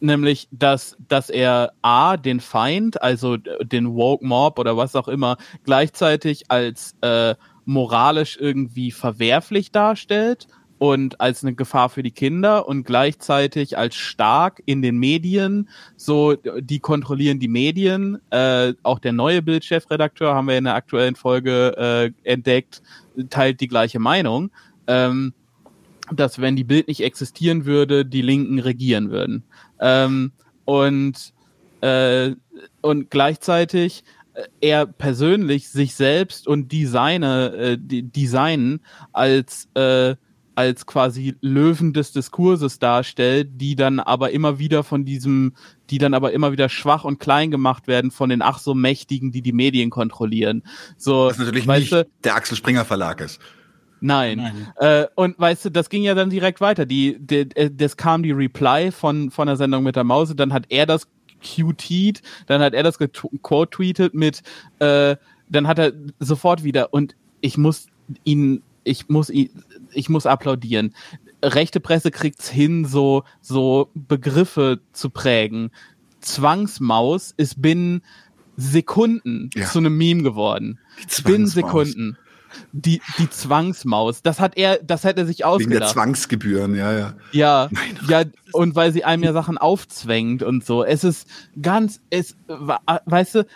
nämlich, 0.00 0.48
dass, 0.50 0.96
dass 1.06 1.30
er 1.30 1.72
A, 1.82 2.16
den 2.16 2.40
Feind, 2.40 3.00
also 3.00 3.36
den 3.36 3.94
Woke 3.94 4.26
Mob 4.26 4.58
oder 4.58 4.76
was 4.76 4.96
auch 4.96 5.06
immer, 5.06 5.36
gleichzeitig 5.64 6.50
als 6.50 6.96
äh, 7.02 7.36
moralisch 7.64 8.36
irgendwie 8.40 8.90
verwerflich 8.90 9.70
darstellt 9.70 10.48
und 10.82 11.20
als 11.20 11.44
eine 11.44 11.54
Gefahr 11.54 11.90
für 11.90 12.02
die 12.02 12.10
Kinder 12.10 12.66
und 12.66 12.82
gleichzeitig 12.82 13.78
als 13.78 13.94
stark 13.94 14.60
in 14.66 14.82
den 14.82 14.98
Medien. 14.98 15.68
So, 15.96 16.34
die 16.34 16.80
kontrollieren 16.80 17.38
die 17.38 17.46
Medien. 17.46 18.18
Äh, 18.30 18.74
auch 18.82 18.98
der 18.98 19.12
neue 19.12 19.42
Bildchefredakteur 19.42 20.34
haben 20.34 20.48
wir 20.48 20.58
in 20.58 20.64
der 20.64 20.74
aktuellen 20.74 21.14
Folge 21.14 21.76
äh, 22.24 22.28
entdeckt, 22.28 22.82
teilt 23.30 23.60
die 23.60 23.68
gleiche 23.68 24.00
Meinung. 24.00 24.50
Ähm, 24.88 25.34
dass 26.10 26.40
wenn 26.40 26.56
die 26.56 26.64
Bild 26.64 26.88
nicht 26.88 27.04
existieren 27.04 27.64
würde, 27.64 28.04
die 28.04 28.22
Linken 28.22 28.58
regieren 28.58 29.12
würden. 29.12 29.44
Ähm, 29.78 30.32
und, 30.64 31.32
äh, 31.80 32.32
und 32.80 33.08
gleichzeitig 33.08 34.02
äh, 34.34 34.48
er 34.60 34.86
persönlich 34.86 35.68
sich 35.68 35.94
selbst 35.94 36.48
und 36.48 36.72
die 36.72 36.86
seine 36.86 37.54
äh, 37.54 37.78
die 37.80 38.02
Designen 38.02 38.80
als 39.12 39.68
äh, 39.74 40.16
als 40.54 40.86
quasi 40.86 41.34
Löwen 41.40 41.92
des 41.92 42.12
Diskurses 42.12 42.78
darstellt, 42.78 43.50
die 43.54 43.76
dann 43.76 44.00
aber 44.00 44.30
immer 44.30 44.58
wieder 44.58 44.82
von 44.84 45.04
diesem, 45.04 45.54
die 45.90 45.98
dann 45.98 46.14
aber 46.14 46.32
immer 46.32 46.52
wieder 46.52 46.68
schwach 46.68 47.04
und 47.04 47.18
klein 47.18 47.50
gemacht 47.50 47.86
werden 47.86 48.10
von 48.10 48.30
den 48.30 48.42
ach 48.42 48.58
so 48.58 48.74
Mächtigen, 48.74 49.32
die 49.32 49.42
die 49.42 49.52
Medien 49.52 49.90
kontrollieren. 49.90 50.62
So, 50.96 51.26
Was 51.26 51.38
natürlich 51.38 51.66
nicht 51.66 51.92
du, 51.92 52.06
der 52.24 52.34
Axel 52.34 52.56
Springer 52.56 52.84
Verlag 52.84 53.20
ist. 53.20 53.40
Nein. 54.00 54.38
Nein. 54.38 54.72
Äh, 54.76 55.06
und 55.14 55.38
weißt 55.38 55.66
du, 55.66 55.70
das 55.70 55.88
ging 55.88 56.02
ja 56.02 56.14
dann 56.14 56.28
direkt 56.28 56.60
weiter. 56.60 56.86
Die, 56.86 57.16
die, 57.20 57.48
äh, 57.54 57.70
das 57.72 57.96
kam 57.96 58.22
die 58.22 58.32
Reply 58.32 58.90
von, 58.90 59.30
von 59.30 59.46
der 59.46 59.56
Sendung 59.56 59.84
mit 59.84 59.96
der 59.96 60.04
Maus, 60.04 60.34
dann 60.34 60.52
hat 60.52 60.64
er 60.68 60.86
das 60.86 61.06
QTeed, 61.42 62.20
dann 62.46 62.60
hat 62.60 62.74
er 62.74 62.82
das 62.82 62.98
quote-tweetet 62.98 64.14
mit, 64.14 64.42
äh, 64.80 65.16
dann 65.48 65.66
hat 65.66 65.78
er 65.78 65.92
sofort 66.18 66.64
wieder, 66.64 66.92
und 66.92 67.14
ich 67.40 67.56
muss 67.56 67.86
ihn 68.24 68.62
ich 68.84 69.08
muss 69.08 69.30
ich 69.30 70.08
muss 70.08 70.26
applaudieren. 70.26 70.94
Rechte 71.44 71.80
Presse 71.80 72.10
kriegt's 72.10 72.48
hin, 72.48 72.84
so 72.84 73.24
so 73.40 73.90
Begriffe 73.94 74.80
zu 74.92 75.10
prägen. 75.10 75.70
Zwangsmaus 76.20 77.34
ist 77.36 77.60
binnen 77.60 78.02
Sekunden 78.56 79.50
ja. 79.54 79.66
zu 79.66 79.78
einem 79.78 79.96
Meme 79.96 80.22
geworden. 80.22 80.78
Binnen 81.24 81.46
Sekunden. 81.46 82.16
Die, 82.72 83.00
die 83.18 83.30
Zwangsmaus, 83.30 84.20
das 84.20 84.38
hat 84.38 84.58
er, 84.58 84.76
das 84.82 85.06
hat 85.06 85.16
er 85.16 85.24
sich 85.24 85.46
ausgedacht. 85.46 85.70
Wegen 85.70 85.80
der 85.80 85.88
Zwangsgebühren, 85.88 86.74
ja, 86.74 86.92
ja. 86.92 87.14
Ja, 87.32 87.68
Nein, 87.70 87.98
ja, 88.08 88.24
und 88.52 88.74
weil 88.74 88.92
sie 88.92 89.04
einem 89.04 89.22
ja 89.22 89.32
Sachen 89.32 89.56
aufzwängt 89.56 90.42
und 90.42 90.62
so. 90.62 90.84
Es 90.84 91.02
ist 91.02 91.26
ganz, 91.60 92.02
es, 92.10 92.36
weißt 92.48 93.36
du, 93.36 93.46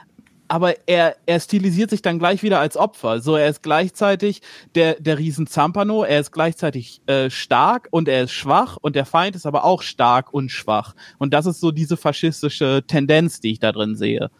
aber 0.48 0.88
er, 0.88 1.16
er 1.26 1.40
stilisiert 1.40 1.90
sich 1.90 2.02
dann 2.02 2.18
gleich 2.18 2.42
wieder 2.42 2.60
als 2.60 2.76
Opfer. 2.76 3.20
So, 3.20 3.36
er 3.36 3.48
ist 3.48 3.62
gleichzeitig 3.62 4.42
der, 4.74 4.94
der 5.00 5.18
Riesen 5.18 5.46
Zampano, 5.46 6.04
er 6.04 6.20
ist 6.20 6.32
gleichzeitig 6.32 7.00
äh, 7.06 7.30
stark 7.30 7.88
und 7.90 8.08
er 8.08 8.24
ist 8.24 8.32
schwach 8.32 8.76
und 8.80 8.96
der 8.96 9.06
Feind 9.06 9.36
ist 9.36 9.46
aber 9.46 9.64
auch 9.64 9.82
stark 9.82 10.32
und 10.32 10.50
schwach. 10.50 10.94
Und 11.18 11.34
das 11.34 11.46
ist 11.46 11.60
so 11.60 11.70
diese 11.70 11.96
faschistische 11.96 12.84
Tendenz, 12.86 13.40
die 13.40 13.52
ich 13.52 13.60
da 13.60 13.72
drin 13.72 13.96
sehe. 13.96 14.30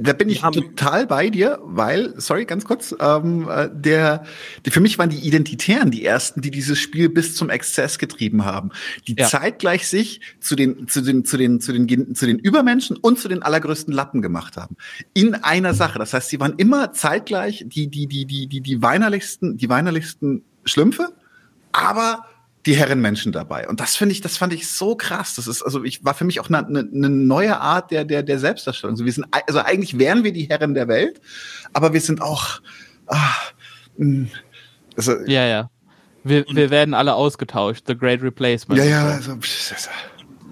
Da 0.00 0.12
bin 0.12 0.28
ich 0.28 0.42
total 0.42 1.08
bei 1.08 1.28
dir, 1.28 1.58
weil, 1.64 2.14
sorry, 2.18 2.44
ganz 2.44 2.64
kurz, 2.64 2.94
ähm, 3.00 3.48
äh, 3.50 3.68
der, 3.72 4.24
die, 4.64 4.70
für 4.70 4.80
mich 4.80 4.96
waren 4.96 5.10
die 5.10 5.26
Identitären 5.26 5.90
die 5.90 6.04
ersten, 6.04 6.40
die 6.40 6.52
dieses 6.52 6.78
Spiel 6.78 7.08
bis 7.08 7.34
zum 7.34 7.50
Exzess 7.50 7.98
getrieben 7.98 8.44
haben, 8.44 8.70
die 9.08 9.16
ja. 9.18 9.26
zeitgleich 9.26 9.88
sich 9.88 10.20
zu 10.38 10.54
den, 10.54 10.86
zu 10.86 11.00
den, 11.00 11.24
zu 11.24 11.36
den, 11.36 11.60
zu 11.60 11.72
den, 11.72 12.14
zu 12.14 12.26
den 12.26 12.38
Übermenschen 12.38 12.96
und 12.96 13.18
zu 13.18 13.28
den 13.28 13.42
allergrößten 13.42 13.92
Lappen 13.92 14.22
gemacht 14.22 14.56
haben. 14.56 14.76
In 15.14 15.34
einer 15.34 15.74
Sache. 15.74 15.98
Das 15.98 16.14
heißt, 16.14 16.28
sie 16.28 16.38
waren 16.38 16.54
immer 16.58 16.92
zeitgleich 16.92 17.64
die, 17.66 17.88
die, 17.88 18.06
die, 18.06 18.24
die, 18.24 18.46
die, 18.46 18.60
die 18.60 18.80
weinerlichsten, 18.80 19.56
die 19.56 19.68
weinerlichsten 19.68 20.44
Schlümpfe, 20.64 21.08
aber 21.72 22.24
die 22.66 22.74
Herrenmenschen 22.74 23.32
dabei. 23.32 23.68
Und 23.68 23.80
das 23.80 23.96
finde 23.96 24.12
ich, 24.12 24.20
das 24.20 24.36
fand 24.36 24.52
ich 24.52 24.68
so 24.68 24.94
krass. 24.94 25.34
Das 25.36 25.46
ist, 25.46 25.62
also 25.62 25.84
ich 25.84 26.04
war 26.04 26.14
für 26.14 26.24
mich 26.24 26.40
auch 26.40 26.48
eine, 26.48 26.66
eine, 26.66 26.80
eine 26.80 27.08
neue 27.08 27.60
Art 27.60 27.90
der, 27.90 28.04
der, 28.04 28.22
der 28.22 28.38
Selbstdarstellung. 28.38 28.94
Also 28.94 29.04
wir 29.04 29.12
sind, 29.12 29.26
also 29.46 29.60
eigentlich 29.60 29.98
wären 29.98 30.24
wir 30.24 30.32
die 30.32 30.48
Herren 30.48 30.74
der 30.74 30.88
Welt, 30.88 31.20
aber 31.72 31.92
wir 31.92 32.00
sind 32.00 32.20
auch, 32.20 32.60
ah, 33.06 33.34
hm, 33.96 34.28
also, 34.96 35.14
ja, 35.26 35.46
ja. 35.46 35.70
Wir, 36.24 36.44
wir 36.52 36.70
werden 36.70 36.94
alle 36.94 37.14
ausgetauscht. 37.14 37.84
The 37.86 37.96
Great 37.96 38.20
Replacement. 38.22 38.78
Ja, 38.78 38.84
ja, 38.84 39.06
also, 39.06 39.38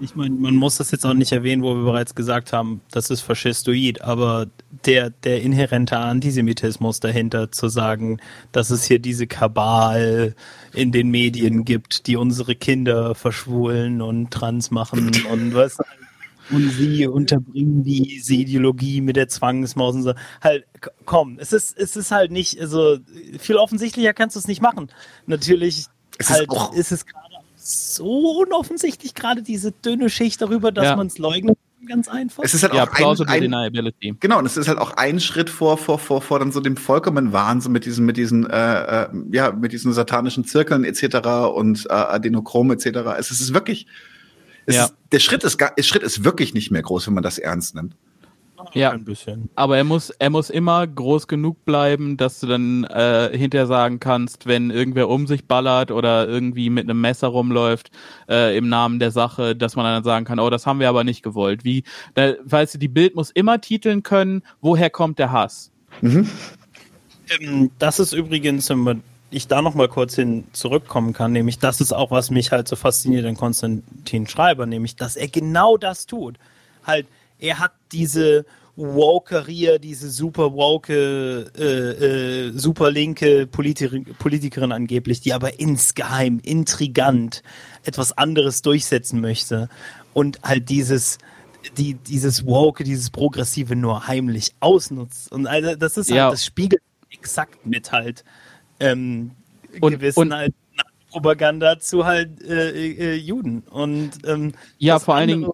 ich 0.01 0.15
meine, 0.15 0.35
man 0.35 0.55
muss 0.55 0.77
das 0.77 0.91
jetzt 0.91 1.05
auch 1.05 1.13
nicht 1.13 1.31
erwähnen, 1.31 1.63
wo 1.63 1.75
wir 1.75 1.83
bereits 1.83 2.15
gesagt 2.15 2.53
haben, 2.53 2.81
das 2.91 3.09
ist 3.09 3.21
faschistoid, 3.21 4.01
aber 4.01 4.47
der, 4.85 5.09
der 5.09 5.41
inhärente 5.41 5.97
Antisemitismus 5.97 6.99
dahinter 6.99 7.51
zu 7.51 7.67
sagen, 7.67 8.19
dass 8.51 8.69
es 8.69 8.83
hier 8.83 8.99
diese 8.99 9.27
Kabal 9.27 10.35
in 10.73 10.91
den 10.91 11.09
Medien 11.09 11.65
gibt, 11.65 12.07
die 12.07 12.15
unsere 12.15 12.55
Kinder 12.55 13.15
verschwulen 13.15 14.01
und 14.01 14.31
trans 14.31 14.71
machen 14.71 15.11
und 15.31 15.55
was 15.55 15.77
und 16.49 16.69
sie 16.69 17.07
unterbringen 17.07 17.83
diese 17.83 18.35
Ideologie 18.35 19.01
mit 19.01 19.15
der 19.15 19.27
Zwangsmaus 19.27 19.95
und 19.95 20.03
so. 20.03 20.13
Halt, 20.41 20.65
komm, 21.05 21.37
es 21.39 21.51
ist, 21.51 21.77
es 21.77 21.95
ist 21.95 22.11
halt 22.11 22.31
nicht, 22.31 22.59
also 22.61 22.97
viel 23.37 23.57
offensichtlicher 23.57 24.13
kannst 24.13 24.35
du 24.35 24.39
es 24.39 24.47
nicht 24.47 24.61
machen. 24.61 24.89
Natürlich 25.25 25.87
es 26.19 26.29
halt, 26.29 26.51
ist, 26.51 26.73
ist 26.73 26.91
es 26.91 27.05
gerade 27.05 27.26
so 27.67 28.39
unoffensichtlich, 28.41 29.13
gerade 29.13 29.41
diese 29.41 29.71
dünne 29.71 30.09
Schicht 30.09 30.41
darüber, 30.41 30.71
dass 30.71 30.85
ja. 30.85 30.95
man 30.95 31.07
es 31.07 31.17
leugnet. 31.17 31.57
Ganz 31.85 32.07
einfach. 32.07 32.43
Es 32.43 32.53
ist 32.53 32.63
halt 32.63 32.73
ja, 32.73 32.83
auch 32.83 33.19
ein, 33.27 33.53
ein, 33.53 34.17
genau, 34.19 34.39
und 34.39 34.45
es 34.45 34.57
ist 34.57 34.67
halt 34.67 34.77
auch 34.77 34.91
ein 34.97 35.19
Schritt 35.19 35.49
vor, 35.49 35.77
vor, 35.77 35.99
vor, 35.99 36.21
vor 36.21 36.39
dann 36.39 36.51
so 36.51 36.59
dem 36.59 36.75
vollkommenen 36.75 37.31
Wahnsinn 37.33 37.71
mit 37.71 37.85
diesen, 37.85 38.05
mit 38.05 38.17
diesen, 38.17 38.49
äh, 38.49 39.03
äh, 39.03 39.07
ja, 39.31 39.51
mit 39.51 39.71
diesen 39.73 39.93
satanischen 39.93 40.43
Zirkeln 40.43 40.83
etc. 40.83 41.27
und 41.53 41.85
äh, 41.85 41.93
Adenochrom 41.93 42.71
etc. 42.71 42.87
Es 43.17 43.31
ist 43.31 43.53
wirklich, 43.53 43.85
es 44.65 44.75
ja. 44.75 44.85
ist, 44.85 44.95
der 45.11 45.19
Schritt 45.19 45.43
ist, 45.43 45.61
der 45.61 45.83
Schritt 45.83 46.03
ist 46.03 46.23
wirklich 46.25 46.53
nicht 46.53 46.71
mehr 46.71 46.81
groß, 46.81 47.07
wenn 47.07 47.13
man 47.13 47.23
das 47.23 47.37
ernst 47.37 47.75
nimmt. 47.75 47.95
Ja, 48.73 48.91
ein 48.91 49.03
bisschen. 49.03 49.49
Aber 49.55 49.77
er 49.77 49.83
muss, 49.83 50.09
er 50.09 50.29
muss 50.29 50.49
immer 50.49 50.85
groß 50.85 51.27
genug 51.27 51.65
bleiben, 51.65 52.17
dass 52.17 52.39
du 52.39 52.47
dann 52.47 52.83
äh, 52.85 53.35
hinterher 53.37 53.67
sagen 53.67 53.99
kannst, 53.99 54.45
wenn 54.45 54.71
irgendwer 54.71 55.09
um 55.09 55.27
sich 55.27 55.45
ballert 55.45 55.91
oder 55.91 56.27
irgendwie 56.27 56.69
mit 56.69 56.85
einem 56.85 57.01
Messer 57.01 57.27
rumläuft 57.27 57.91
äh, 58.29 58.57
im 58.57 58.69
Namen 58.69 58.99
der 58.99 59.11
Sache, 59.11 59.55
dass 59.55 59.75
man 59.75 59.85
dann 59.85 60.03
sagen 60.03 60.25
kann, 60.25 60.39
oh, 60.39 60.49
das 60.49 60.65
haben 60.65 60.79
wir 60.79 60.89
aber 60.89 61.03
nicht 61.03 61.23
gewollt. 61.23 61.63
Wie, 61.63 61.83
da, 62.13 62.33
weißt 62.43 62.75
du, 62.75 62.77
die 62.77 62.87
Bild 62.87 63.15
muss 63.15 63.31
immer 63.31 63.61
titeln 63.61 64.03
können, 64.03 64.43
woher 64.61 64.89
kommt 64.89 65.19
der 65.19 65.31
Hass? 65.31 65.71
Mhm. 66.01 66.29
Ähm, 67.39 67.71
das 67.79 67.99
ist 67.99 68.13
übrigens, 68.13 68.69
wenn 68.69 69.03
ich 69.29 69.47
da 69.47 69.61
noch 69.61 69.75
mal 69.75 69.89
kurz 69.89 70.15
hin 70.15 70.45
zurückkommen 70.53 71.13
kann, 71.13 71.31
nämlich 71.31 71.59
das 71.59 71.81
ist 71.81 71.93
auch, 71.93 72.11
was 72.11 72.29
mich 72.29 72.51
halt 72.51 72.67
so 72.67 72.75
fasziniert 72.75 73.25
an 73.25 73.35
Konstantin 73.35 74.27
Schreiber, 74.27 74.65
nämlich, 74.65 74.95
dass 74.95 75.15
er 75.15 75.27
genau 75.27 75.77
das 75.77 76.05
tut. 76.05 76.37
Halt, 76.85 77.07
er 77.39 77.59
hat 77.59 77.73
diese 77.91 78.45
Wokeria, 78.77 79.79
diese 79.79 80.09
super 80.11 80.53
woke, 80.53 81.51
äh, 81.57 82.47
äh, 82.47 82.51
super 82.51 82.91
linke 82.91 83.47
Politikerin, 83.47 84.05
Politikerin 84.19 84.71
angeblich, 84.71 85.19
die 85.19 85.33
aber 85.33 85.59
insgeheim, 85.59 86.39
intrigant 86.43 87.41
etwas 87.83 88.15
anderes 88.17 88.61
durchsetzen 88.61 89.19
möchte 89.19 89.67
und 90.13 90.39
halt 90.43 90.69
dieses, 90.69 91.17
die, 91.75 91.95
dieses 91.95 92.45
woke, 92.45 92.83
dieses 92.83 93.09
progressive 93.09 93.75
nur 93.75 94.07
heimlich 94.07 94.53
ausnutzt. 94.59 95.31
Und 95.31 95.47
also 95.47 95.75
das 95.75 95.97
ist 95.97 96.11
halt, 96.11 96.17
ja. 96.17 96.29
das 96.29 96.45
spiegelt 96.45 96.83
exakt 97.09 97.65
mit 97.65 97.91
halt 97.91 98.23
ähm, 98.79 99.31
und, 99.81 99.93
gewissen 99.93 100.19
und, 100.19 100.33
halt 100.33 100.53
Propaganda 101.09 101.79
zu 101.79 102.05
halt 102.05 102.43
äh, 102.43 102.69
äh, 102.69 103.15
Juden. 103.15 103.63
Und 103.71 104.11
ähm, 104.25 104.53
ja, 104.77 104.99
vor 104.99 105.15
allen 105.15 105.29
Dingen 105.29 105.49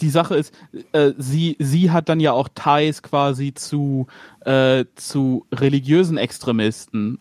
die 0.00 0.10
Sache 0.10 0.36
ist, 0.36 0.54
äh, 0.92 1.12
sie, 1.18 1.56
sie 1.58 1.90
hat 1.90 2.08
dann 2.08 2.20
ja 2.20 2.32
auch 2.32 2.48
Ties 2.48 3.02
quasi 3.02 3.54
zu, 3.54 4.06
äh, 4.44 4.84
zu 4.94 5.46
religiösen 5.52 6.16
Extremisten. 6.16 7.18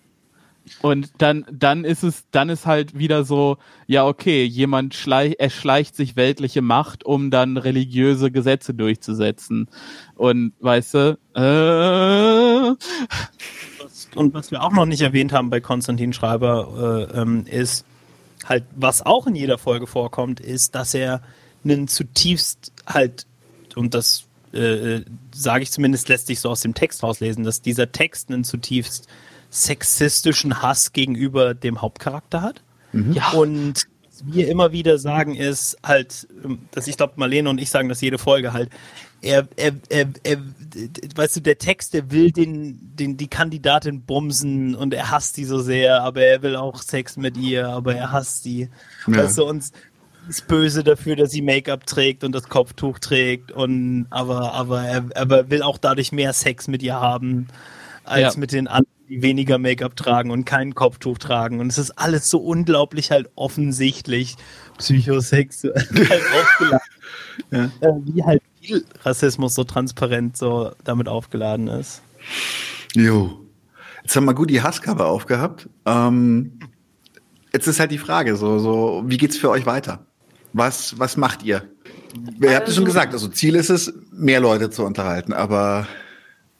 Und 0.81 1.11
dann, 1.19 1.45
dann 1.51 1.85
ist 1.85 2.03
es, 2.03 2.25
dann 2.31 2.49
ist 2.49 2.65
halt 2.65 2.97
wieder 2.97 3.23
so, 3.23 3.57
ja, 3.85 4.05
okay, 4.05 4.43
jemand 4.43 4.95
schleich, 4.95 5.35
erschleicht 5.39 5.95
sich 5.95 6.15
weltliche 6.15 6.61
Macht, 6.61 7.05
um 7.05 7.31
dann 7.31 7.57
religiöse 7.57 8.31
Gesetze 8.31 8.73
durchzusetzen. 8.73 9.69
Und 10.15 10.53
weißt 10.59 10.93
du, 10.93 11.17
äh, 11.35 12.75
und 14.15 14.33
was 14.33 14.51
wir 14.51 14.61
auch 14.63 14.73
noch 14.73 14.85
nicht 14.85 15.01
erwähnt 15.01 15.31
haben 15.31 15.49
bei 15.49 15.61
Konstantin 15.61 16.11
Schreiber, 16.11 17.07
äh, 17.13 17.21
ähm, 17.21 17.45
ist 17.45 17.85
halt, 18.45 18.65
was 18.75 19.05
auch 19.05 19.27
in 19.27 19.35
jeder 19.35 19.57
Folge 19.57 19.87
vorkommt, 19.87 20.39
ist, 20.39 20.75
dass 20.75 20.93
er 20.93 21.21
einen 21.69 21.87
zutiefst 21.87 22.71
halt, 22.85 23.25
und 23.75 23.93
das 23.93 24.25
äh, 24.53 25.01
sage 25.33 25.63
ich 25.63 25.71
zumindest, 25.71 26.09
lässt 26.09 26.27
sich 26.27 26.39
so 26.39 26.49
aus 26.49 26.61
dem 26.61 26.73
Text 26.73 27.03
rauslesen, 27.03 27.43
dass 27.43 27.61
dieser 27.61 27.91
Text 27.91 28.29
einen 28.29 28.43
zutiefst 28.43 29.07
sexistischen 29.49 30.61
Hass 30.61 30.93
gegenüber 30.93 31.53
dem 31.53 31.81
Hauptcharakter 31.81 32.41
hat. 32.41 32.61
Mhm. 32.91 33.13
Ja. 33.13 33.31
Und 33.31 33.87
was 34.09 34.23
wir 34.25 34.47
immer 34.47 34.71
wieder 34.71 34.97
sagen 34.97 35.35
ist 35.35 35.77
halt, 35.83 36.27
ähm, 36.43 36.59
dass 36.71 36.87
ich 36.87 36.97
glaube, 36.97 37.13
Marlene 37.17 37.49
und 37.49 37.61
ich 37.61 37.69
sagen 37.69 37.89
das 37.89 38.01
jede 38.01 38.17
Folge 38.17 38.53
halt, 38.53 38.69
er, 39.21 39.47
er, 39.55 39.73
er, 39.89 40.07
er, 40.23 40.37
weißt 41.15 41.37
du, 41.37 41.39
der 41.41 41.57
Text, 41.57 41.93
der 41.93 42.11
will 42.11 42.31
den, 42.31 42.77
den, 42.95 43.17
die 43.17 43.27
Kandidatin 43.27 44.01
bumsen 44.03 44.75
und 44.75 44.93
er 44.93 45.09
hasst 45.09 45.37
die 45.37 45.45
so 45.45 45.59
sehr, 45.59 46.03
aber 46.03 46.21
er 46.21 46.41
will 46.43 46.55
auch 46.55 46.81
Sex 46.81 47.17
mit 47.17 47.35
ihr, 47.35 47.67
aber 47.67 47.95
er 47.95 48.11
hasst 48.11 48.43
sie. 48.43 48.69
Ja. 49.07 49.17
Weißt 49.17 49.39
du, 49.39 49.45
und 49.45 49.63
ist 50.27 50.47
böse 50.47 50.83
dafür, 50.83 51.15
dass 51.15 51.31
sie 51.31 51.41
Make-up 51.41 51.85
trägt 51.85 52.23
und 52.23 52.33
das 52.33 52.49
Kopftuch 52.49 52.99
trägt 52.99 53.51
und 53.51 54.07
aber, 54.09 54.53
aber 54.53 54.81
er, 54.83 55.05
aber 55.15 55.49
will 55.49 55.61
auch 55.61 55.77
dadurch 55.77 56.11
mehr 56.11 56.33
Sex 56.33 56.67
mit 56.67 56.83
ihr 56.83 56.95
haben, 56.95 57.47
als 58.03 58.35
ja. 58.35 58.39
mit 58.39 58.51
den 58.51 58.67
anderen, 58.67 58.93
die 59.09 59.21
weniger 59.21 59.57
Make-up 59.57 59.95
tragen 59.95 60.31
und 60.31 60.45
kein 60.45 60.75
Kopftuch 60.75 61.17
tragen. 61.17 61.59
Und 61.59 61.67
es 61.67 61.77
ist 61.77 61.91
alles 61.91 62.29
so 62.29 62.39
unglaublich 62.39 63.11
halt 63.11 63.29
offensichtlich 63.35 64.35
psychosexuell 64.77 65.73
halt 66.09 66.23
aufgeladen. 66.33 66.79
Ja. 67.51 67.65
Äh, 67.81 67.93
wie 68.03 68.23
halt 68.23 68.41
viel 68.59 68.83
Rassismus 69.03 69.53
so 69.53 69.63
transparent 69.63 70.35
so 70.35 70.71
damit 70.83 71.07
aufgeladen 71.07 71.67
ist. 71.67 72.01
Jo. 72.95 73.39
Jetzt 74.01 74.15
haben 74.15 74.25
wir 74.25 74.33
gut 74.33 74.49
die 74.49 74.61
Hasscover 74.61 75.05
aufgehabt. 75.05 75.69
Ähm, 75.85 76.59
jetzt 77.53 77.67
ist 77.67 77.79
halt 77.79 77.91
die 77.91 77.99
Frage, 77.99 78.35
so, 78.35 78.57
so, 78.57 79.03
wie 79.05 79.17
geht's 79.17 79.37
für 79.37 79.51
euch 79.51 79.65
weiter? 79.65 80.06
Was, 80.57 80.97
was 80.97 81.17
macht 81.17 81.43
ihr? 81.43 81.61
Ihr 82.41 82.55
habt 82.55 82.67
es 82.67 82.73
schon 82.73 82.83
also- 82.83 82.93
gesagt, 82.93 83.13
also 83.13 83.27
Ziel 83.27 83.55
ist 83.55 83.69
es, 83.69 83.93
mehr 84.11 84.39
Leute 84.39 84.71
zu 84.71 84.83
unterhalten, 84.83 85.31
aber 85.31 85.87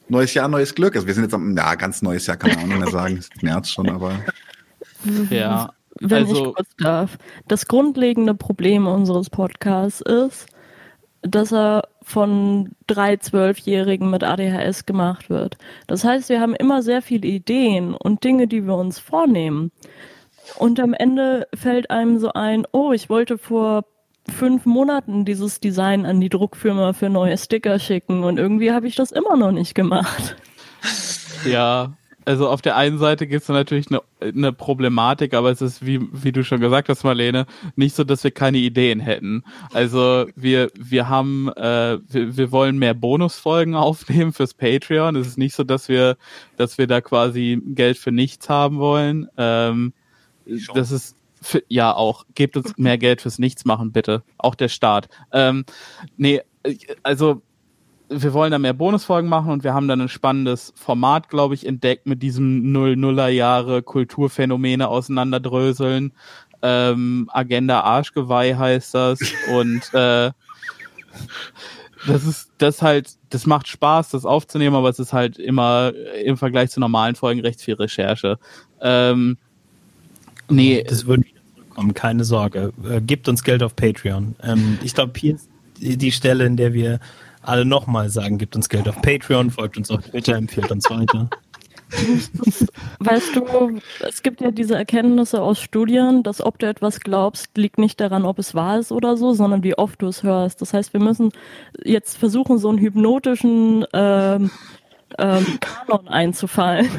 neues 0.07 0.35
Jahr, 0.35 0.47
neues 0.47 0.75
Glück. 0.75 0.95
Also 0.95 1.07
wir 1.07 1.15
sind 1.15 1.23
jetzt 1.23 1.33
am, 1.33 1.57
ja, 1.57 1.73
ganz 1.73 2.03
neues 2.03 2.27
Jahr 2.27 2.37
kann 2.37 2.51
man 2.51 2.59
auch 2.59 2.67
nicht 2.67 2.79
mehr 2.79 2.91
sagen, 2.91 3.17
es 3.17 3.29
März 3.41 3.69
schon, 3.69 3.89
aber. 3.89 4.19
Ja. 5.29 5.69
Wenn 5.99 6.25
also, 6.25 6.49
ich 6.49 6.55
kurz 6.55 6.69
darf. 6.77 7.17
Das 7.47 7.67
grundlegende 7.67 8.35
Problem 8.35 8.87
unseres 8.87 9.29
Podcasts 9.29 10.01
ist, 10.01 10.47
dass 11.21 11.51
er 11.51 11.87
von 12.03 12.71
drei 12.87 13.17
Zwölfjährigen 13.17 14.09
mit 14.09 14.23
ADHS 14.23 14.85
gemacht 14.85 15.29
wird. 15.29 15.57
Das 15.87 16.03
heißt, 16.03 16.29
wir 16.29 16.39
haben 16.39 16.55
immer 16.55 16.81
sehr 16.83 17.01
viele 17.01 17.27
Ideen 17.27 17.93
und 17.93 18.23
Dinge, 18.23 18.47
die 18.47 18.65
wir 18.65 18.75
uns 18.75 18.99
vornehmen. 18.99 19.71
Und 20.57 20.79
am 20.79 20.93
Ende 20.93 21.47
fällt 21.53 21.89
einem 21.89 22.19
so 22.19 22.33
ein, 22.33 22.65
oh, 22.71 22.91
ich 22.91 23.09
wollte 23.09 23.37
vor 23.37 23.83
fünf 24.29 24.65
Monaten 24.65 25.25
dieses 25.25 25.59
Design 25.59 26.05
an 26.05 26.19
die 26.19 26.29
Druckfirma 26.29 26.93
für 26.93 27.09
neue 27.09 27.37
Sticker 27.37 27.79
schicken 27.79 28.23
und 28.23 28.37
irgendwie 28.37 28.71
habe 28.71 28.87
ich 28.87 28.95
das 28.95 29.11
immer 29.11 29.37
noch 29.37 29.51
nicht 29.51 29.73
gemacht. 29.73 30.35
Ja, 31.45 31.93
also 32.27 32.49
auf 32.49 32.61
der 32.61 32.75
einen 32.75 32.97
Seite 32.97 33.25
gibt 33.25 33.43
es 33.43 33.47
natürlich 33.47 33.87
eine, 33.89 34.01
eine 34.19 34.51
Problematik, 34.51 35.33
aber 35.33 35.49
es 35.49 35.61
ist, 35.61 35.85
wie, 35.85 36.01
wie 36.11 36.33
du 36.33 36.43
schon 36.43 36.59
gesagt 36.59 36.89
hast, 36.89 37.05
Marlene, 37.05 37.45
nicht 37.77 37.95
so, 37.95 38.03
dass 38.03 38.25
wir 38.25 38.31
keine 38.31 38.57
Ideen 38.57 38.99
hätten. 38.99 39.45
Also 39.71 40.25
wir, 40.35 40.69
wir 40.75 41.07
haben, 41.07 41.47
äh, 41.55 41.99
wir, 42.05 42.35
wir 42.35 42.51
wollen 42.51 42.79
mehr 42.79 42.93
Bonusfolgen 42.93 43.75
aufnehmen 43.75 44.33
fürs 44.33 44.53
Patreon. 44.53 45.15
Es 45.15 45.25
ist 45.25 45.37
nicht 45.37 45.55
so, 45.55 45.63
dass 45.63 45.87
wir, 45.87 46.17
dass 46.57 46.77
wir 46.77 46.87
da 46.87 46.99
quasi 46.99 47.61
Geld 47.65 47.97
für 47.97 48.11
nichts 48.11 48.49
haben 48.49 48.77
wollen. 48.77 49.29
Ähm, 49.37 49.93
das 50.73 50.91
ist 50.91 51.15
für, 51.41 51.63
ja 51.67 51.93
auch. 51.93 52.25
Gebt 52.35 52.57
uns 52.57 52.77
mehr 52.77 52.97
Geld 52.97 53.21
fürs 53.21 53.39
Nichtsmachen, 53.39 53.91
bitte. 53.91 54.23
Auch 54.37 54.55
der 54.55 54.69
Staat. 54.69 55.09
Ähm, 55.31 55.65
nee, 56.17 56.41
also 57.03 57.41
wir 58.09 58.33
wollen 58.33 58.51
da 58.51 58.59
mehr 58.59 58.73
Bonusfolgen 58.73 59.29
machen 59.29 59.51
und 59.51 59.63
wir 59.63 59.73
haben 59.73 59.87
dann 59.87 60.01
ein 60.01 60.09
spannendes 60.09 60.73
Format, 60.75 61.29
glaube 61.29 61.55
ich, 61.55 61.65
entdeckt 61.65 62.07
mit 62.07 62.23
diesem 62.23 62.71
Null-Nuller 62.71 63.27
Jahre 63.27 63.83
Kulturphänomene 63.83 64.87
auseinanderdröseln. 64.87 66.13
Ähm, 66.61 67.29
Agenda 67.31 67.81
Arschgeweih 67.81 68.55
heißt 68.55 68.93
das 68.95 69.19
und 69.51 69.93
äh, 69.93 70.31
das 72.05 72.25
ist 72.25 72.51
das 72.59 72.81
halt, 72.81 73.15
das 73.29 73.45
macht 73.45 73.67
Spaß, 73.67 74.09
das 74.09 74.25
aufzunehmen, 74.25 74.75
aber 74.75 74.89
es 74.89 74.99
ist 74.99 75.13
halt 75.13 75.37
immer 75.37 75.91
im 76.23 76.37
Vergleich 76.37 76.69
zu 76.69 76.79
normalen 76.79 77.15
Folgen 77.15 77.41
recht 77.41 77.61
viel 77.61 77.73
Recherche. 77.73 78.39
Ähm, 78.81 79.37
nee, 80.49 80.83
das 80.83 81.05
würde 81.05 81.23
kommen, 81.77 81.93
keine 81.93 82.23
Sorge. 82.23 82.73
Äh, 82.89 83.01
gebt 83.01 83.29
uns 83.29 83.43
Geld 83.43 83.61
auf 83.61 83.75
Patreon. 83.75 84.35
Ähm, 84.41 84.79
ich 84.83 84.95
glaube, 84.95 85.13
hier 85.15 85.35
ist 85.35 85.47
die 85.79 86.11
Stelle, 86.11 86.45
in 86.45 86.57
der 86.57 86.73
wir 86.73 86.99
alle 87.43 87.65
nochmal 87.65 88.09
sagen, 88.09 88.39
gebt 88.39 88.55
uns 88.55 88.67
Geld 88.67 88.89
auf 88.89 89.01
Patreon, 89.01 89.51
folgt 89.51 89.77
uns 89.77 89.91
auf 89.91 90.01
Twitter, 90.01 90.35
empfiehlt 90.35 90.71
uns 90.71 90.89
weiter. 90.89 91.29
Weißt 92.99 93.35
du, 93.35 93.79
es 94.05 94.21
gibt 94.21 94.41
ja 94.41 94.51
diese 94.51 94.75
Erkenntnisse 94.75 95.41
aus 95.41 95.59
Studien, 95.59 96.23
dass 96.23 96.41
ob 96.41 96.59
du 96.59 96.67
etwas 96.67 96.99
glaubst, 96.99 97.55
liegt 97.57 97.77
nicht 97.77 98.01
daran, 98.01 98.25
ob 98.25 98.39
es 98.39 98.55
wahr 98.55 98.79
ist 98.79 98.91
oder 98.91 99.15
so, 99.15 99.33
sondern 99.33 99.63
wie 99.63 99.77
oft 99.77 100.01
du 100.01 100.07
es 100.07 100.23
hörst. 100.23 100.61
Das 100.61 100.73
heißt, 100.73 100.91
wir 100.93 100.99
müssen 100.99 101.31
jetzt 101.85 102.17
versuchen, 102.17 102.57
so 102.57 102.69
einen 102.69 102.79
hypnotischen 102.79 103.85
ähm, 103.93 104.51
ähm, 105.17 105.45
Kanon 105.61 106.07
einzufallen. 106.09 106.89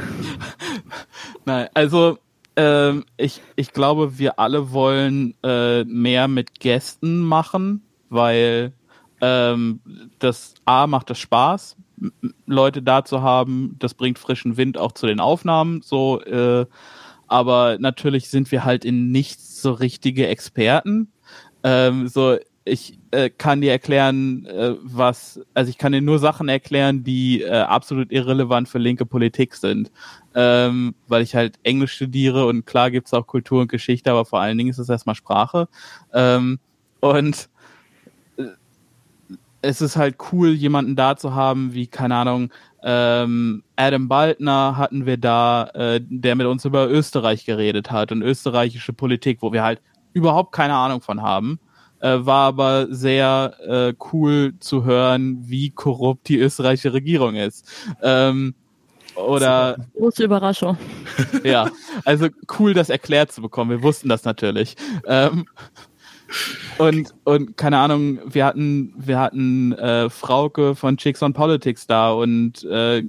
Nein, 1.45 1.69
also 1.75 2.19
ähm, 2.59 3.05
ich, 3.17 3.41
ich 3.55 3.73
glaube, 3.73 4.19
wir 4.19 4.41
alle 4.41 4.73
wollen 4.73 5.35
äh, 5.45 5.85
mehr 5.85 6.27
mit 6.27 6.59
Gästen 6.59 7.21
machen, 7.21 7.83
weil 8.11 8.73
ähm, 9.21 9.81
das 10.19 10.55
A 10.65 10.89
macht 10.89 11.11
es 11.11 11.21
Spaß, 11.21 11.77
Leute 12.47 12.83
da 12.83 13.05
zu 13.05 13.23
haben. 13.23 13.77
Das 13.79 13.95
bringt 13.95 14.19
frischen 14.19 14.57
Wind 14.57 14.77
auch 14.77 14.91
zu 14.91 15.07
den 15.07 15.21
Aufnahmen. 15.21 15.83
So, 15.83 16.21
äh, 16.23 16.67
aber 17.29 17.79
natürlich 17.79 18.29
sind 18.29 18.51
wir 18.51 18.65
halt 18.65 18.85
in 18.85 19.13
nichts 19.13 19.63
so 19.63 19.71
richtige 19.71 20.27
Experten. 20.27 21.13
Ähm, 21.63 22.09
so, 22.09 22.39
ich 22.65 22.99
äh, 23.11 23.31
kann 23.31 23.61
dir 23.61 23.73
erklären, 23.73 24.47
äh, 24.47 24.75
was, 24.83 25.41
also 25.55 25.71
ich 25.71 25.79
kann 25.79 25.93
dir 25.93 26.03
nur 26.03 26.19
Sachen 26.19 26.49
erklären, 26.49 27.05
die 27.05 27.43
äh, 27.43 27.51
absolut 27.51 28.13
irrelevant 28.13 28.69
für 28.69 28.79
linke 28.79 29.07
Politik 29.07 29.55
sind. 29.55 29.91
Ähm, 30.41 30.95
weil 31.09 31.23
ich 31.23 31.35
halt 31.35 31.59
Englisch 31.65 31.95
studiere 31.95 32.47
und 32.47 32.65
klar 32.65 32.93
gibt's 32.93 33.13
auch 33.13 33.27
Kultur 33.27 33.63
und 33.63 33.69
Geschichte, 33.69 34.11
aber 34.13 34.25
vor 34.25 34.39
allen 34.41 34.57
Dingen 34.57 34.71
ist 34.71 34.79
es 34.79 34.89
erstmal 34.89 35.17
Sprache. 35.17 35.67
Ähm, 36.13 36.61
und 37.01 37.49
es 39.63 39.81
ist 39.81 39.97
halt 39.97 40.17
cool, 40.33 40.51
jemanden 40.51 40.95
da 40.95 41.17
zu 41.17 41.35
haben, 41.35 41.75
wie, 41.75 41.87
keine 41.87 42.15
Ahnung, 42.15 42.53
ähm, 42.83 43.65
Adam 43.75 44.07
Baldner 44.07 44.77
hatten 44.77 45.05
wir 45.05 45.17
da, 45.17 45.65
äh, 45.75 46.01
der 46.03 46.37
mit 46.37 46.47
uns 46.47 46.65
über 46.65 46.89
Österreich 46.89 47.45
geredet 47.45 47.91
hat 47.91 48.13
und 48.13 48.23
österreichische 48.23 48.93
Politik, 48.93 49.39
wo 49.41 49.53
wir 49.53 49.65
halt 49.65 49.81
überhaupt 50.13 50.53
keine 50.53 50.75
Ahnung 50.75 51.01
von 51.01 51.23
haben. 51.23 51.59
Äh, 52.01 52.19
war 52.21 52.47
aber 52.47 52.87
sehr 52.91 53.55
äh, 53.67 53.95
cool 54.13 54.55
zu 54.61 54.85
hören, 54.85 55.39
wie 55.49 55.71
korrupt 55.71 56.29
die 56.29 56.39
österreichische 56.39 56.93
Regierung 56.93 57.35
ist. 57.35 57.69
Ähm, 58.03 58.55
oder 59.27 59.77
große 59.97 60.25
Überraschung. 60.25 60.77
ja, 61.45 61.71
also 62.05 62.29
cool, 62.59 62.75
das 62.75 62.91
erklärt 62.91 63.33
zu 63.33 63.43
bekommen. 63.43 63.71
Wir 63.71 63.83
wussten 63.83 64.09
das 64.09 64.25
natürlich. 64.25 64.77
Ähm, 65.07 65.47
und, 66.79 67.15
und 67.25 67.57
keine 67.57 67.79
Ahnung, 67.79 68.21
wir 68.27 68.45
hatten, 68.45 68.95
wir 68.97 69.19
hatten 69.19 69.73
äh, 69.73 70.11
Frauke 70.11 70.75
von 70.75 70.97
Chicks 70.97 71.23
on 71.23 71.33
Politics 71.33 71.87
da 71.87 72.13
und 72.13 72.65
äh, 72.65 73.03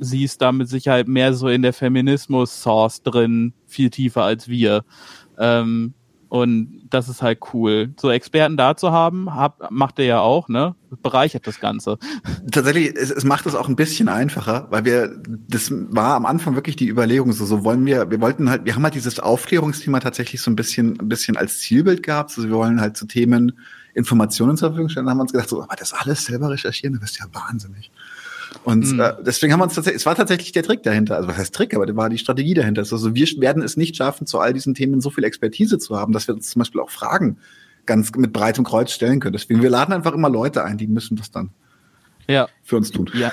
sie 0.00 0.24
ist 0.24 0.42
da 0.42 0.52
mit 0.52 0.68
Sicherheit 0.68 1.08
mehr 1.08 1.34
so 1.34 1.48
in 1.48 1.62
der 1.62 1.72
Feminismus-Source 1.72 3.02
drin, 3.02 3.54
viel 3.66 3.90
tiefer 3.90 4.24
als 4.24 4.48
wir. 4.48 4.84
Ähm, 5.38 5.94
und 6.28 6.88
das 6.90 7.08
ist 7.08 7.22
halt 7.22 7.40
cool. 7.52 7.94
So 8.00 8.10
Experten 8.10 8.56
da 8.56 8.76
zu 8.76 8.92
haben, 8.92 9.34
hab, 9.34 9.70
macht 9.70 9.98
er 9.98 10.04
ja 10.04 10.20
auch, 10.20 10.48
ne? 10.48 10.74
Bereichert 11.02 11.46
das 11.46 11.60
Ganze. 11.60 11.98
Tatsächlich, 12.50 12.94
es, 12.94 13.10
es 13.10 13.24
macht 13.24 13.46
es 13.46 13.54
auch 13.54 13.68
ein 13.68 13.76
bisschen 13.76 14.08
einfacher, 14.08 14.68
weil 14.70 14.84
wir, 14.84 15.16
das 15.48 15.72
war 15.72 16.14
am 16.14 16.26
Anfang 16.26 16.54
wirklich 16.54 16.76
die 16.76 16.88
Überlegung, 16.88 17.32
so, 17.32 17.44
so 17.44 17.64
wollen 17.64 17.84
wir, 17.86 18.10
wir 18.10 18.20
wollten 18.20 18.48
halt, 18.50 18.64
wir 18.64 18.74
haben 18.74 18.84
halt 18.84 18.94
dieses 18.94 19.18
Aufklärungsthema 19.18 20.00
tatsächlich 20.00 20.40
so 20.40 20.50
ein 20.50 20.56
bisschen, 20.56 21.00
ein 21.00 21.08
bisschen 21.08 21.36
als 21.36 21.58
Zielbild 21.60 22.02
gehabt. 22.02 22.30
Also 22.36 22.48
wir 22.48 22.56
wollen 22.56 22.80
halt 22.80 22.96
zu 22.96 23.06
Themen 23.06 23.52
Informationen 23.94 24.56
zur 24.56 24.70
Verfügung 24.70 24.88
stellen. 24.88 25.06
Dann 25.06 25.12
haben 25.12 25.18
wir 25.18 25.22
uns 25.22 25.32
gedacht, 25.32 25.48
so, 25.48 25.62
aber 25.62 25.76
das 25.76 25.92
alles 25.92 26.24
selber 26.24 26.50
recherchieren, 26.50 26.98
das 27.00 27.12
ist 27.12 27.18
ja 27.18 27.26
wahnsinnig. 27.32 27.90
Und 28.64 28.92
mhm. 28.92 29.00
äh, 29.00 29.12
deswegen 29.20 29.52
haben 29.52 29.60
wir 29.60 29.64
uns 29.64 29.74
tatsächlich, 29.74 30.00
es 30.00 30.06
war 30.06 30.14
tatsächlich 30.14 30.52
der 30.52 30.62
Trick 30.62 30.82
dahinter, 30.82 31.16
also 31.16 31.28
was 31.28 31.36
heißt 31.36 31.54
Trick, 31.54 31.74
aber 31.74 31.84
das 31.84 31.96
war 31.96 32.08
die 32.08 32.18
Strategie 32.18 32.54
dahinter. 32.54 32.80
Also 32.80 33.14
wir 33.14 33.26
werden 33.40 33.62
es 33.62 33.76
nicht 33.76 33.96
schaffen, 33.96 34.26
zu 34.26 34.40
all 34.40 34.54
diesen 34.54 34.74
Themen 34.74 35.00
so 35.02 35.10
viel 35.10 35.24
Expertise 35.24 35.78
zu 35.78 35.96
haben, 35.96 36.12
dass 36.12 36.26
wir 36.28 36.34
uns 36.34 36.50
zum 36.50 36.60
Beispiel 36.60 36.80
auch 36.80 36.90
Fragen 36.90 37.38
ganz 37.84 38.12
mit 38.16 38.32
breitem 38.32 38.64
Kreuz 38.64 38.90
stellen 38.90 39.20
können. 39.20 39.34
Deswegen, 39.34 39.60
wir 39.60 39.68
laden 39.68 39.92
einfach 39.92 40.14
immer 40.14 40.30
Leute 40.30 40.64
ein, 40.64 40.78
die 40.78 40.86
müssen 40.86 41.16
das 41.16 41.30
dann 41.30 41.50
ja. 42.26 42.48
für 42.62 42.76
uns 42.76 42.90
tun. 42.90 43.10
Ja. 43.14 43.32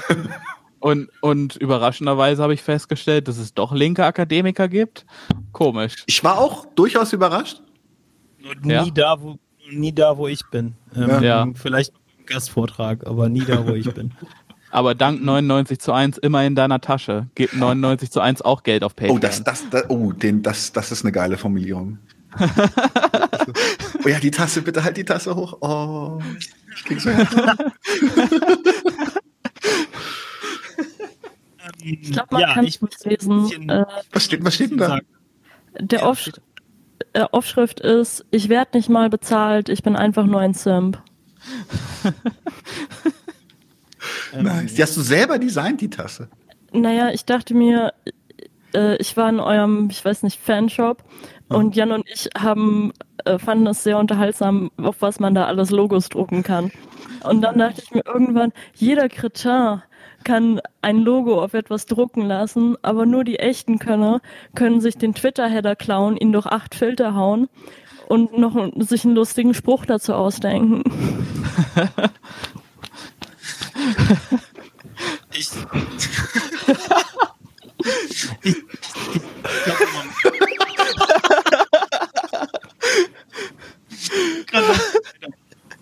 Und, 0.80 1.10
und 1.22 1.56
überraschenderweise 1.58 2.41
habe 2.41 2.56
ich 2.56 2.64
festgestellt, 2.64 3.28
dass 3.28 3.38
es 3.38 3.53
doch 3.53 3.72
linke 3.72 4.03
Akademiker 4.03 4.68
gibt. 4.68 5.06
Komisch. 5.52 6.03
Ich 6.08 6.24
war 6.24 6.40
auch 6.40 6.66
durchaus 6.74 7.14
überrascht. 7.14 7.62
Nie 8.64 8.72
ja. 8.72 8.86
da, 8.90 9.22
wo 9.22 9.38
nie 9.72 9.94
da, 9.94 10.18
wo 10.18 10.28
ich 10.28 10.41
bin. 10.49 10.74
Ähm, 10.95 11.24
ja. 11.24 11.48
Vielleicht 11.53 11.94
Gastvortrag, 12.26 13.06
aber 13.06 13.30
nie 13.30 13.45
da, 13.45 13.68
wo 13.68 13.74
ich 13.74 13.94
bin. 13.94 14.14
Aber 14.72 14.95
dank 14.95 15.22
99 15.22 15.80
zu 15.80 15.91
1 15.91 16.18
immer 16.18 16.43
in 16.45 16.56
deiner 16.56 16.80
Tasche. 16.81 17.27
Gibt 17.35 17.56
99 17.56 18.10
zu 18.11 18.22
1 18.22 18.41
auch 18.41 18.64
Geld 18.64 18.84
auf 18.84 18.95
PayPal. 18.95 19.15
Oh, 19.15 19.19
das, 19.19 19.43
das, 19.43 19.69
das, 19.69 19.89
oh, 19.89 20.14
den, 20.14 20.41
das, 20.41 20.72
das 20.72 20.91
ist 20.91 21.03
eine 21.03 21.11
geile 21.11 21.38
Formulierung. 21.38 21.99
oh 22.39 24.07
ja, 24.07 24.19
die 24.19 24.31
Tasse, 24.31 24.61
bitte 24.61 24.84
halt 24.84 24.95
die 24.95 25.03
Tasse 25.03 25.35
hoch. 25.35 25.57
Oh, 25.60 26.19
ich 26.73 26.85
krieg 26.85 27.02
so 27.02 27.10
Ich 31.84 32.11
glaube, 32.11 32.27
man 32.31 32.41
ja, 32.41 32.53
kann 32.53 32.65
es 32.65 32.80
lesen. 33.03 33.69
Äh, 33.69 33.85
was, 34.11 34.26
steht, 34.26 34.43
was 34.45 34.56
steht 34.56 34.72
denn 34.72 34.77
da? 34.77 34.99
Der 35.80 36.06
Off 36.06 36.30
äh, 37.14 37.26
Aufschrift 37.31 37.80
ist, 37.80 38.26
ich 38.31 38.49
werde 38.49 38.77
nicht 38.77 38.89
mal 38.89 39.10
bezahlt, 39.10 39.69
ich 39.69 39.84
bin 39.84 39.95
einfach 39.95 40.26
nur 40.26 40.39
ein 40.39 40.53
Simp. 40.53 41.02
nice. 44.40 44.74
Die 44.76 44.82
hast 44.82 44.95
du 44.98 45.02
selber 45.02 45.40
designt, 45.40 45.82
die 45.82 45.90
Tasse? 45.90 46.30
Naja, 46.74 47.10
ich 47.12 47.26
dachte 47.26 47.53
mir, 47.53 47.94
äh, 48.74 48.95
ich 48.98 49.16
war 49.18 49.30
in 49.30 49.40
eurem, 49.40 49.90
ich 49.90 50.03
weiß 50.03 50.24
nicht, 50.24 50.40
Fanshop 50.40 51.03
mhm. 51.49 51.56
und 51.56 51.76
Jan 51.76 51.91
und 51.91 52.10
ich 52.10 52.30
haben, 52.38 52.94
äh, 53.26 53.38
fanden 53.38 53.68
es 53.68 53.84
sehr 53.84 53.98
unterhaltsam, 53.98 54.72
auf 54.78 54.98
was 55.02 55.20
man 55.20 55.36
da 55.36 55.45
alles 55.45 55.72
Logos 55.72 56.10
drucken 56.10 56.44
kann. 56.44 56.72
Und 57.24 57.41
dann 57.41 57.58
dachte 57.58 57.82
ich 57.84 57.91
mir 57.91 58.03
irgendwann, 58.06 58.52
jeder 58.74 59.10
Kretin 59.10 59.82
kann 60.24 60.62
ein 60.82 60.98
Logo 60.99 61.44
auf 61.44 61.53
etwas 61.53 61.86
drucken 61.86 62.26
lassen, 62.26 62.78
aber 62.82 63.06
nur 63.06 63.24
die 63.24 63.40
echten 63.40 63.80
Könner 63.80 64.22
können 64.56 64.82
sich 64.82 64.98
den 64.98 65.14
Twitter-Header 65.14 65.76
klauen, 65.76 66.18
ihn 66.18 66.32
durch 66.32 66.45
acht 66.45 66.76
Filter 66.76 67.16
hauen 67.16 67.49
und 68.08 68.38
noch 68.38 68.56
sich 68.78 69.06
einen 69.06 69.16
lustigen 69.16 69.53
Spruch 69.53 69.86
dazu 69.86 70.14
ausdenken. 70.14 70.84
ich, 75.34 75.49
ich, 78.44 78.44
ich 78.44 78.56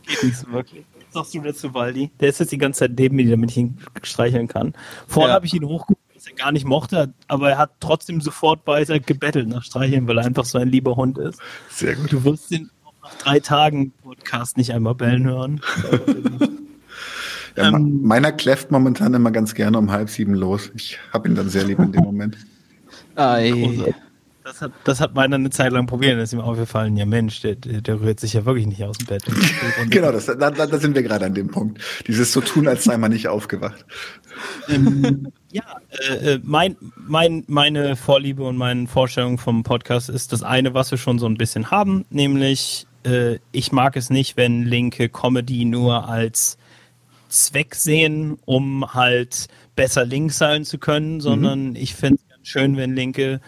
Geht 0.06 0.24
nicht 0.24 0.38
so 0.38 0.52
wirklich 0.52 0.86
sagst 1.12 1.34
du 1.34 1.42
dazu, 1.42 1.74
Waldi? 1.74 2.12
Der 2.20 2.30
ist 2.30 2.40
jetzt 2.40 2.52
die 2.52 2.58
ganze 2.58 2.80
Zeit 2.80 2.92
neben 2.98 3.16
mir, 3.16 3.30
damit 3.30 3.52
ich 3.52 3.58
ihn 3.58 3.78
streicheln 4.04 4.48
kann. 4.48 4.74
Vorhin 5.08 5.30
ja. 5.30 5.36
habe 5.36 5.46
ich 5.46 5.54
ihn 5.54 5.66
hochgehoben, 5.66 6.04
was 6.14 6.28
er 6.28 6.34
gar 6.34 6.52
nicht 6.52 6.66
mochte, 6.66 7.14
aber 7.28 7.52
er 7.52 7.58
hat 7.58 7.72
trotzdem 7.80 8.22
sofort 8.22 8.66
bei 8.66 8.84
sich 8.86 9.06
gebettelt 9.06 9.48
nach 9.48 9.64
Streicheln, 9.64 10.08
weil 10.08 10.18
er 10.18 10.26
einfach 10.26 10.46
so 10.46 10.58
ein 10.58 10.70
lieber 10.70 10.96
Hund 10.96 11.18
ist. 11.18 11.40
Sehr 11.70 11.96
gut. 11.96 12.12
Du 12.12 12.24
wirst 12.24 12.52
ihn 12.52 12.70
auch 12.84 12.94
nach 13.04 13.16
drei 13.16 13.40
Tagen 13.40 13.92
Podcast 14.04 14.58
nicht 14.58 14.74
einmal 14.74 14.96
bellen 14.96 15.26
hören. 15.26 15.62
ja, 17.56 17.70
ähm, 17.70 18.02
meiner 18.04 18.32
kläfft 18.32 18.72
momentan 18.72 19.14
immer 19.14 19.32
ganz 19.32 19.54
gerne 19.54 19.78
um 19.78 19.92
halb 19.92 20.10
sieben 20.10 20.34
los. 20.34 20.72
Ich 20.76 21.00
habe 21.14 21.30
ihn 21.30 21.36
dann 21.36 21.50
sehr 21.50 21.64
lieb 21.64 21.80
in 21.80 21.92
dem 21.92 22.04
Moment. 22.04 22.38
Ei. 23.16 23.94
Das 24.50 24.62
hat, 24.62 24.72
das 24.84 25.00
hat 25.00 25.14
meiner 25.14 25.36
eine 25.36 25.52
Zeit 25.52 25.72
lang 25.72 25.86
probiert, 25.86 26.18
da 26.18 26.24
ist 26.24 26.34
ihm 26.34 26.40
aufgefallen, 26.40 26.98
ja 26.98 27.06
Mensch, 27.06 27.42
der, 27.42 27.56
der 27.56 28.02
rührt 28.02 28.20
sich 28.20 28.34
ja 28.34 28.46
wirklich 28.46 28.66
nicht 28.66 28.84
aus 28.84 28.98
dem 28.98 29.06
Bett. 29.06 29.24
genau, 29.92 30.12
das, 30.12 30.26
da, 30.26 30.34
da 30.34 30.80
sind 30.80 30.96
wir 30.96 31.04
gerade 31.04 31.26
an 31.26 31.36
dem 31.36 31.50
Punkt. 31.50 31.80
Dieses 32.08 32.34
so 32.34 32.42
tun, 32.42 32.68
als 32.68 32.86
sei 32.86 32.98
man 32.98 33.12
nicht 33.12 33.28
aufgewacht. 33.28 33.86
Ähm, 34.68 35.28
ja, 35.52 35.64
äh, 36.10 36.34
äh, 36.34 36.40
mein, 36.42 36.78
mein, 36.96 37.44
meine 37.46 37.96
Vorliebe 37.96 38.44
und 38.44 38.58
meine 38.58 38.88
Vorstellung 38.88 39.38
vom 39.38 39.62
Podcast 39.62 40.10
ist 40.10 40.34
das 40.34 40.42
eine, 40.42 40.74
was 40.74 40.90
wir 40.90 40.98
schon 40.98 41.20
so 41.20 41.28
ein 41.28 41.38
bisschen 41.38 41.70
haben, 41.70 42.06
nämlich 42.10 42.88
äh, 43.04 43.38
ich 43.52 43.72
mag 43.72 43.98
es 43.98 44.10
nicht, 44.10 44.36
wenn 44.36 44.64
linke 44.64 45.10
Comedy 45.10 45.66
nur 45.66 46.10
als 46.10 46.58
Zweck 47.30 47.76
sehen, 47.76 48.38
um 48.46 48.94
halt 48.94 49.48
besser 49.76 50.06
links 50.06 50.38
sein 50.38 50.66
zu 50.66 50.78
können, 50.78 51.22
sondern 51.22 51.70
mhm. 51.70 51.76
ich 51.76 51.96
finde 51.96 52.22
es 52.22 52.36
ganz 52.36 52.48
schön, 52.48 52.78
wenn 52.78 52.96
linke 52.96 53.40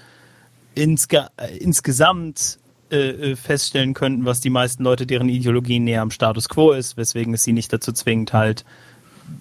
insge 0.76 1.28
insgesamt 1.60 2.60
äh, 2.92 3.32
äh, 3.32 3.36
feststellen 3.36 3.94
könnten, 3.94 4.26
was 4.26 4.42
die 4.42 4.50
meisten 4.50 4.84
Leute, 4.84 5.06
deren 5.06 5.30
Ideologie 5.30 5.80
näher 5.80 6.02
am 6.02 6.12
Status 6.12 6.50
quo 6.50 6.72
ist, 6.72 6.98
weswegen 6.98 7.34
es 7.34 7.44
sie 7.44 7.54
nicht 7.54 7.72
dazu 7.72 7.92
zwingt, 7.92 8.34
halt 8.34 8.66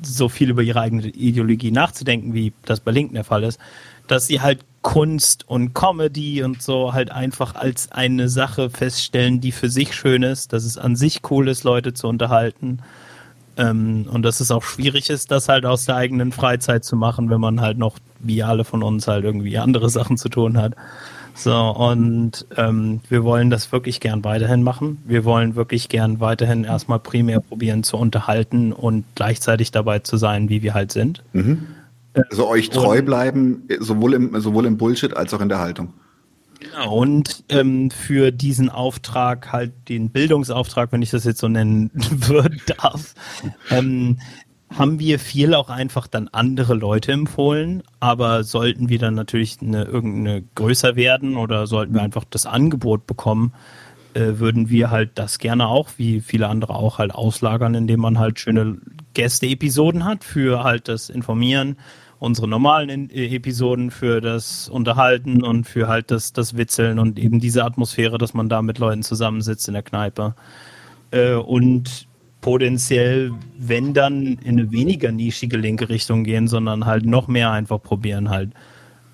so 0.02 0.28
viel 0.28 0.50
über 0.50 0.62
ihre 0.62 0.80
eigene 0.80 1.06
Ideologie 1.06 1.72
nachzudenken, 1.72 2.32
wie 2.32 2.52
das 2.64 2.80
bei 2.80 2.92
Linken 2.92 3.14
der 3.14 3.24
Fall 3.24 3.42
ist, 3.42 3.58
dass 4.06 4.26
sie 4.26 4.40
halt 4.40 4.60
Kunst 4.82 5.48
und 5.48 5.74
Comedy 5.74 6.42
und 6.42 6.62
so 6.62 6.92
halt 6.92 7.10
einfach 7.10 7.54
als 7.54 7.92
eine 7.92 8.28
Sache 8.28 8.70
feststellen, 8.70 9.40
die 9.40 9.52
für 9.52 9.68
sich 9.68 9.94
schön 9.94 10.22
ist, 10.22 10.52
dass 10.52 10.64
es 10.64 10.78
an 10.78 10.96
sich 10.96 11.20
cool 11.30 11.48
ist, 11.48 11.64
Leute 11.64 11.92
zu 11.92 12.06
unterhalten. 12.06 12.78
Ähm, 13.56 14.06
und 14.10 14.22
dass 14.22 14.40
es 14.40 14.50
auch 14.50 14.62
schwierig 14.62 15.10
ist, 15.10 15.30
das 15.30 15.48
halt 15.48 15.66
aus 15.66 15.84
der 15.84 15.96
eigenen 15.96 16.32
Freizeit 16.32 16.84
zu 16.84 16.96
machen, 16.96 17.30
wenn 17.30 17.40
man 17.40 17.60
halt 17.60 17.78
noch, 17.78 17.98
wie 18.20 18.42
alle 18.42 18.64
von 18.64 18.82
uns, 18.82 19.08
halt 19.08 19.24
irgendwie 19.24 19.58
andere 19.58 19.90
Sachen 19.90 20.16
zu 20.16 20.28
tun 20.28 20.56
hat. 20.58 20.74
So, 21.34 21.54
und 21.54 22.46
ähm, 22.56 23.00
wir 23.08 23.24
wollen 23.24 23.50
das 23.50 23.72
wirklich 23.72 24.00
gern 24.00 24.24
weiterhin 24.24 24.62
machen. 24.62 24.98
Wir 25.06 25.24
wollen 25.24 25.54
wirklich 25.54 25.88
gern 25.88 26.20
weiterhin 26.20 26.64
erstmal 26.64 26.98
primär 26.98 27.40
probieren 27.40 27.82
zu 27.82 27.96
unterhalten 27.96 28.72
und 28.72 29.04
gleichzeitig 29.14 29.70
dabei 29.70 30.00
zu 30.00 30.16
sein, 30.16 30.48
wie 30.48 30.62
wir 30.62 30.74
halt 30.74 30.92
sind. 30.92 31.22
Mhm. 31.32 31.66
Also 32.30 32.48
euch 32.48 32.70
treu 32.70 32.98
und, 32.98 33.04
bleiben, 33.06 33.68
sowohl 33.78 34.14
im, 34.14 34.38
sowohl 34.40 34.66
im 34.66 34.76
Bullshit 34.76 35.16
als 35.16 35.32
auch 35.32 35.40
in 35.40 35.48
der 35.48 35.60
Haltung. 35.60 35.94
Genau, 36.60 36.94
und 36.94 37.44
ähm, 37.48 37.90
für 37.90 38.32
diesen 38.32 38.68
Auftrag, 38.68 39.50
halt 39.50 39.72
den 39.88 40.10
Bildungsauftrag, 40.10 40.92
wenn 40.92 41.02
ich 41.02 41.10
das 41.10 41.24
jetzt 41.24 41.40
so 41.40 41.48
nennen 41.48 41.90
würde, 41.94 42.58
darf, 42.66 43.14
ähm, 43.70 44.18
haben 44.76 45.00
wir 45.00 45.18
viel 45.18 45.54
auch 45.54 45.68
einfach 45.68 46.06
dann 46.06 46.28
andere 46.28 46.74
Leute 46.74 47.12
empfohlen, 47.12 47.82
aber 47.98 48.44
sollten 48.44 48.88
wir 48.88 48.98
dann 48.98 49.14
natürlich 49.14 49.58
eine, 49.60 49.84
irgendeine 49.84 50.44
größer 50.54 50.96
werden 50.96 51.36
oder 51.36 51.66
sollten 51.66 51.94
wir 51.94 52.02
einfach 52.02 52.24
das 52.28 52.46
Angebot 52.46 53.06
bekommen, 53.06 53.52
äh, 54.14 54.38
würden 54.38 54.68
wir 54.70 54.90
halt 54.90 55.12
das 55.16 55.38
gerne 55.38 55.66
auch, 55.66 55.88
wie 55.96 56.20
viele 56.20 56.48
andere 56.48 56.74
auch, 56.74 56.98
halt 56.98 57.12
auslagern, 57.14 57.74
indem 57.74 58.00
man 58.00 58.18
halt 58.18 58.38
schöne 58.38 58.78
Gäste-Episoden 59.14 60.04
hat 60.04 60.24
für 60.24 60.62
halt 60.62 60.88
das 60.88 61.08
Informieren, 61.08 61.76
unsere 62.20 62.46
normalen 62.46 63.10
äh, 63.10 63.34
Episoden 63.34 63.90
für 63.90 64.20
das 64.20 64.68
Unterhalten 64.68 65.42
und 65.42 65.64
für 65.64 65.88
halt 65.88 66.12
das, 66.12 66.32
das 66.32 66.56
Witzeln 66.56 67.00
und 67.00 67.18
eben 67.18 67.40
diese 67.40 67.64
Atmosphäre, 67.64 68.18
dass 68.18 68.34
man 68.34 68.48
da 68.48 68.62
mit 68.62 68.78
Leuten 68.78 69.02
zusammensitzt 69.02 69.66
in 69.66 69.74
der 69.74 69.82
Kneipe. 69.82 70.36
Äh, 71.10 71.34
und 71.34 72.06
potenziell, 72.40 73.32
wenn 73.58 73.92
dann 73.92 74.38
in 74.44 74.60
eine 74.60 74.70
weniger 74.70 75.10
nischige 75.10 75.56
linke 75.56 75.88
Richtung 75.88 76.22
gehen, 76.22 76.46
sondern 76.46 76.86
halt 76.86 77.04
noch 77.04 77.26
mehr 77.26 77.50
einfach 77.50 77.82
probieren, 77.82 78.30
halt 78.30 78.52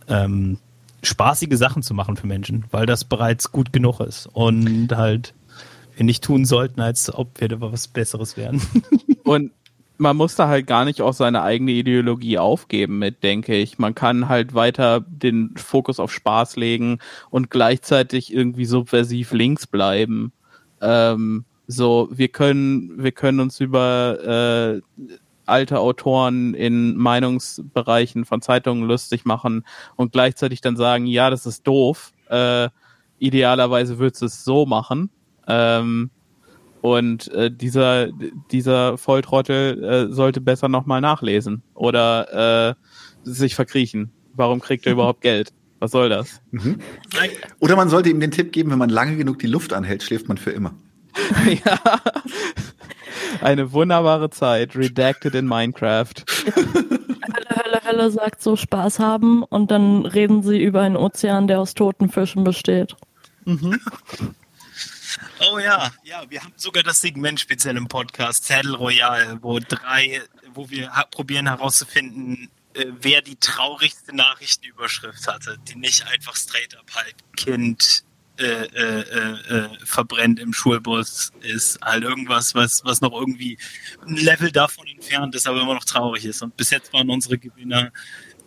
ähm, 0.09 0.59
spaßige 1.03 1.57
Sachen 1.57 1.83
zu 1.83 1.95
machen 1.95 2.17
für 2.17 2.27
Menschen, 2.27 2.65
weil 2.71 2.87
das 2.87 3.05
bereits 3.05 3.51
gut 3.53 3.73
genug 3.73 4.01
ist 4.01 4.27
und 4.33 4.93
halt 4.97 5.33
wir 5.97 6.05
nicht 6.05 6.23
tun 6.23 6.45
sollten, 6.45 6.81
als 6.81 7.13
ob 7.13 7.41
wir 7.41 7.49
da 7.49 7.61
was 7.61 7.89
Besseres 7.89 8.37
wären. 8.37 8.61
und 9.25 9.53
man 9.99 10.17
muss 10.17 10.35
da 10.35 10.49
halt 10.49 10.67
gar 10.67 10.85
nicht 10.85 11.01
auch 11.01 11.13
seine 11.13 11.43
eigene 11.43 11.73
Ideologie 11.73 12.39
aufgeben 12.39 12.99
mit, 12.99 13.23
denke 13.23 13.55
ich. 13.55 13.79
Man 13.79 13.95
kann 13.95 14.29
halt 14.29 14.55
weiter 14.55 15.01
den 15.01 15.55
Fokus 15.57 16.01
auf 16.01 16.13
Spaß 16.13 16.57
legen 16.57 16.99
und 17.31 17.51
gleichzeitig 17.51 18.33
irgendwie 18.33 18.67
subversiv 18.67 19.33
links 19.33 19.67
bleiben. 19.67 20.33
Ähm, 20.81 21.45
so, 21.67 22.09
wir 22.11 22.29
können, 22.29 23.03
wir 23.03 23.13
können 23.13 23.41
uns 23.41 23.61
über 23.61 24.83
äh, 24.83 25.13
alte 25.47 25.81
Autoren 25.81 26.55
in 26.55 26.97
Meinungsbereichen 26.97 28.25
von 28.25 28.43
Zeitungen 28.43 28.85
lustig 28.85 29.25
machen 29.25 29.65
und 29.97 30.13
gleichzeitig 30.13 30.61
dann 30.61 30.77
sagen, 30.77 31.07
ja, 31.07 31.31
das 31.31 31.47
ist 31.47 31.67
doof. 31.67 32.13
Äh, 32.29 32.69
idealerweise 33.19 33.99
würdest 33.99 34.23
du 34.23 34.27
es 34.27 34.45
so 34.45 34.67
machen. 34.67 35.11
Ähm, 35.47 36.11
und 36.81 37.29
äh, 37.33 37.51
dieser, 37.51 38.09
dieser 38.51 38.99
Volltrottel 38.99 39.83
äh, 39.83 40.13
sollte 40.13 40.41
besser 40.41 40.69
nochmal 40.69 41.01
nachlesen 41.01 41.63
oder 41.75 42.71
äh, 42.71 42.75
sich 43.25 43.55
verkriechen. 43.55 44.13
Warum 44.35 44.61
kriegt 44.61 44.87
er 44.87 44.93
überhaupt 44.93 45.21
Geld? 45.21 45.53
Was 45.79 45.91
soll 45.91 46.09
das? 46.09 46.41
Mhm. 46.53 46.79
Oder 47.59 47.77
man 47.77 47.89
sollte 47.89 48.09
ihm 48.09 48.21
den 48.21 48.31
Tipp 48.31 48.53
geben, 48.53 48.71
wenn 48.71 48.79
man 48.79 48.89
lange 48.89 49.17
genug 49.17 49.39
die 49.39 49.47
Luft 49.47 49.73
anhält, 49.73 50.03
schläft 50.03 50.29
man 50.29 50.39
für 50.39 50.51
immer. 50.51 50.75
ja. 51.65 52.01
Eine 53.41 53.73
wunderbare 53.73 54.31
Zeit, 54.31 54.77
redacted 54.77 55.35
in 55.35 55.47
Minecraft. 55.47 56.15
Quelle 57.97 58.11
sagt 58.11 58.43
so 58.43 58.57
Spaß 58.57 58.99
haben 58.99 59.43
und 59.43 59.71
dann 59.71 60.05
reden 60.05 60.43
sie 60.43 60.63
über 60.63 60.83
einen 60.83 60.97
Ozean, 60.97 61.47
der 61.47 61.61
aus 61.61 61.75
toten 61.75 62.11
Fischen 62.11 62.45
besteht. 62.45 62.95
Mhm. 63.45 63.81
Oh 65.51 65.59
ja, 65.59 65.93
ja, 66.05 66.25
wir 66.29 66.43
haben 66.43 66.53
sogar 66.57 66.83
das 66.83 67.01
Segment 67.01 67.41
speziell 67.41 67.77
im 67.77 67.89
Podcast, 67.89 68.45
Saddle 68.45 68.77
Royale, 68.77 69.39
wo 69.43 69.59
drei, 69.59 70.23
wo 70.55 70.69
wir 70.71 70.91
probieren 71.11 71.47
herauszufinden, 71.47 72.51
äh, 72.75 72.87
wer 73.01 73.23
die 73.23 73.37
traurigste 73.37 74.15
Nachrichtenüberschrift 74.15 75.27
hatte, 75.27 75.59
die 75.69 75.77
nicht 75.77 76.07
einfach 76.07 76.37
straight 76.37 76.77
up 76.77 76.87
halt 76.95 77.15
Kind 77.37 78.05
äh, 78.39 78.67
äh, 78.67 79.01
äh, 79.01 79.57
äh, 79.57 79.69
verbrennt 79.83 80.39
im 80.39 80.53
Schulbus 80.53 81.33
ist. 81.41 81.81
Halt 81.81 82.05
irgendwas, 82.05 82.55
was, 82.55 82.85
was 82.85 83.01
noch 83.01 83.13
irgendwie 83.13 83.57
ein 84.07 84.17
Level 84.17 84.53
davon 84.53 84.87
entfernt 84.87 85.35
ist, 85.35 85.47
aber 85.47 85.63
immer 85.63 85.73
noch 85.73 85.85
traurig 85.85 86.27
ist. 86.27 86.43
Und 86.43 86.55
bis 86.57 86.69
jetzt 86.69 86.93
waren 86.93 87.09
unsere 87.09 87.39
Gewinner 87.39 87.93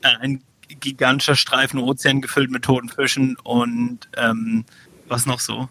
äh, 0.03 0.15
ein 0.19 0.43
gigantischer 0.67 1.35
Streifen 1.35 1.79
Ozean 1.79 2.21
gefüllt 2.21 2.51
mit 2.51 2.65
toten 2.65 2.89
Fischen 2.89 3.35
und 3.37 4.07
ähm, 4.15 4.63
was 5.07 5.25
noch 5.25 5.39
so? 5.39 5.69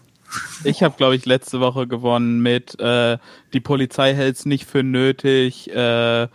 Ich 0.63 0.83
habe, 0.83 0.95
glaube 0.97 1.15
ich, 1.15 1.25
letzte 1.25 1.59
Woche 1.59 1.87
gewonnen 1.87 2.41
mit 2.41 2.79
äh, 2.79 3.17
die 3.53 3.59
Polizei 3.59 4.13
hält 4.13 4.35
es 4.35 4.45
nicht 4.45 4.65
für 4.65 4.83
nötig, 4.83 5.69
äh, 5.71 6.27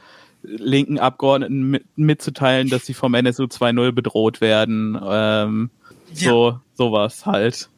linken 0.42 0.98
Abgeordneten 0.98 1.70
mit, 1.70 1.84
mitzuteilen, 1.96 2.68
dass 2.68 2.86
sie 2.86 2.94
vom 2.94 3.14
NSU 3.14 3.44
2.0 3.44 3.92
bedroht 3.92 4.40
werden. 4.40 4.98
Ähm, 5.02 5.70
ja. 6.14 6.30
So 6.30 6.60
sowas 6.74 7.26
halt. 7.26 7.68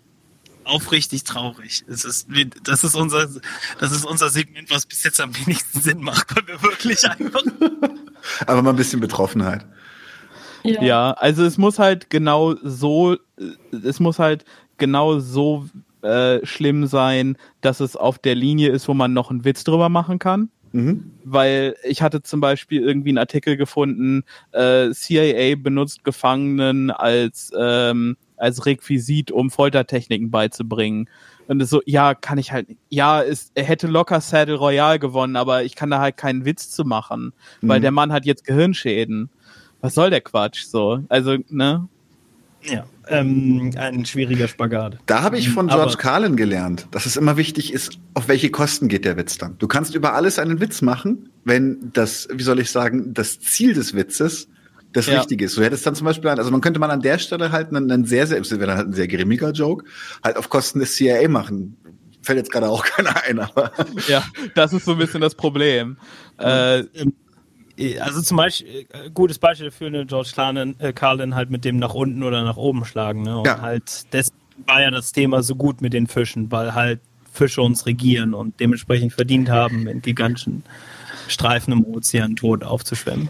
Aufrichtig 0.65 1.23
traurig. 1.23 1.85
Es 1.87 2.05
ist, 2.05 2.29
das 2.65 2.83
ist 2.83 2.97
unser, 2.97 3.29
das 3.79 3.93
ist 3.93 4.05
unser 4.05 4.31
Segment, 4.31 4.69
was 4.71 4.85
bis 4.85 5.05
jetzt 5.05 5.21
am 5.21 5.37
wenigsten 5.37 5.81
Sinn 5.81 6.03
macht, 6.03 6.35
weil 6.35 6.47
wir 6.49 6.63
wirklich 6.63 7.09
einfach. 7.09 7.43
Aber 8.47 8.63
mal 8.63 8.71
ein 8.71 8.77
bisschen 8.77 9.01
Betroffenheit. 9.01 9.65
Ja. 10.65 10.83
ja, 10.83 11.11
also 11.13 11.45
es 11.45 11.59
muss 11.59 11.79
halt 11.79 12.11
genau 12.11 12.57
so, 12.65 13.17
es 13.71 14.01
muss 14.01 14.19
halt 14.19 14.45
genau 14.79 15.21
so 15.21 15.69
äh, 16.07 16.47
schlimm 16.47 16.87
sein, 16.87 17.37
dass 17.61 17.81
es 17.81 17.97
auf 17.97 18.19
der 18.19 18.35
Linie 18.35 18.71
ist, 18.71 18.89
wo 18.89 18.95
man 18.95 19.13
noch 19.13 19.31
einen 19.31 19.45
Witz 19.45 19.65
drüber 19.65 19.89
machen 19.89 20.19
kann. 20.19 20.51
Mhm. 20.73 21.13
Weil 21.25 21.77
ich 21.85 22.03
hatte 22.03 22.23
zum 22.23 22.41
Beispiel 22.41 22.83
irgendwie 22.83 23.11
einen 23.11 23.19
Artikel 23.19 23.57
gefunden, 23.57 24.25
äh, 24.53 24.91
CIA 24.91 25.57
benutzt 25.57 26.05
Gefangenen 26.05 26.91
als, 26.91 27.51
ähm, 27.59 28.17
als 28.37 28.67
Requisit, 28.67 29.31
um 29.31 29.51
Foltertechniken 29.51 30.31
beizubringen. 30.31 31.09
Und 31.49 31.63
es 31.63 31.71
so, 31.71 31.81
ja, 31.87 32.15
kann 32.15 32.39
ich 32.39 32.53
halt, 32.53 32.67
ja, 32.89 33.21
ist, 33.21 33.53
er 33.55 33.65
hätte 33.65 33.87
locker 33.87 34.21
Saddle 34.21 34.57
Royale 34.57 34.99
gewonnen, 34.99 35.37
aber 35.37 35.65
ich 35.65 35.77
kann 35.77 35.91
da 35.91 36.01
halt 36.01 36.17
keinen 36.17 36.45
Witz 36.45 36.71
zu 36.71 36.85
machen, 36.85 37.33
mhm. 37.61 37.69
weil 37.69 37.81
der 37.81 37.93
Mann 37.93 38.13
hat 38.13 38.27
jetzt 38.27 38.45
Gehirnschäden. 38.45 39.31
Was 39.81 39.95
soll 39.95 40.11
der 40.11 40.21
Quatsch? 40.21 40.65
So, 40.65 41.01
also, 41.09 41.37
ne? 41.49 41.89
Ja, 42.63 42.85
ähm, 43.09 43.73
ein 43.77 44.05
schwieriger 44.05 44.49
Spagat. 44.49 44.99
Da 45.07 45.23
habe 45.23 45.39
ich 45.39 45.49
von 45.51 45.69
George 45.69 45.93
Aber 45.93 45.97
Carlin 45.97 46.37
gelernt, 46.37 46.89
dass 46.91 47.07
es 47.07 47.17
immer 47.17 47.37
wichtig 47.37 47.73
ist, 47.73 47.99
auf 48.15 48.29
welche 48.29 48.51
Kosten 48.51 48.89
geht 48.89 49.05
der 49.05 49.17
Witz 49.17 49.39
dann. 49.39 49.57
Du 49.59 49.69
kannst 49.69 49.95
über 49.95 50.15
alles 50.15 50.39
einen 50.39 50.61
Witz 50.61 50.83
machen, 50.83 51.29
wenn 51.45 51.91
das, 51.93 52.29
wie 52.33 52.43
soll 52.43 52.59
ich 52.59 52.71
sagen, 52.71 53.15
das 53.15 53.41
Ziel 53.41 53.75
des 53.75 53.95
Witzes 53.95 54.49
das 54.93 55.07
ja. 55.07 55.19
Richtige 55.19 55.45
ist. 55.45 55.57
Du 55.57 55.63
hättest 55.63 55.87
dann 55.87 55.95
zum 55.95 56.07
Beispiel, 56.07 56.31
also 56.31 56.51
man 56.51 56.61
könnte 56.61 56.81
man 56.81 56.91
an 56.91 57.03
der 57.03 57.19
Stelle 57.19 57.53
halt 57.53 57.69
einen, 57.69 57.91
einen 57.91 58.05
sehr, 58.07 58.27
sehr, 58.27 58.43
wäre 58.51 58.67
dann 58.67 58.77
halt 58.79 58.89
ein 58.89 58.93
sehr 58.95 59.09
grimmiger 59.09 59.53
Joke, 59.53 59.85
halt 60.25 60.37
auf 60.37 60.49
Kosten 60.49 60.81
des 60.81 60.95
CIA 60.95 61.29
machen. 61.29 61.77
Fällt 62.23 62.39
jetzt 62.39 62.51
gerade 62.51 62.69
auch 62.69 62.85
keiner 62.97 63.23
ein, 63.25 63.39
aber. 63.39 63.73
Ja, 64.09 64.25
das 64.55 64.73
ist 64.73 64.85
so 64.85 64.93
ein 64.93 64.99
bisschen 64.99 65.21
das 65.21 65.35
Problem. 65.35 65.99
Äh, 66.39 66.85
also 68.01 68.23
zum 68.23 68.37
Beispiel, 68.37 68.87
äh, 68.93 69.11
gutes 69.13 69.39
Beispiel 69.39 69.67
dafür, 69.67 69.91
ne, 69.91 70.07
George 70.07 70.31
Carlin, 70.35 70.75
äh, 70.79 70.93
Carlin 70.93 71.35
halt 71.35 71.51
mit 71.51 71.65
dem 71.65 71.79
nach 71.79 71.95
unten 71.95 72.23
oder 72.23 72.43
nach 72.45 72.57
oben 72.57 72.85
schlagen. 72.85 73.23
Ne? 73.23 73.39
Und 73.39 73.47
ja. 73.47 73.61
halt, 73.61 74.07
das 74.15 74.33
war 74.67 74.81
ja 74.81 74.91
das 74.91 75.13
Thema 75.13 75.43
so 75.43 75.55
gut 75.55 75.83
mit 75.83 75.93
den 75.93 76.07
Fischen, 76.07 76.51
weil 76.51 76.75
halt 76.75 77.01
Fische 77.33 77.61
uns 77.61 77.87
regieren 77.87 78.35
und 78.35 78.59
dementsprechend 78.61 79.13
verdient 79.13 79.51
haben, 79.51 79.87
in 79.87 80.01
gigantischen 80.01 80.63
Streifen 81.29 81.73
im 81.73 81.85
Ozean 81.85 82.35
tot 82.37 82.65
aufzuschwemmen. 82.65 83.29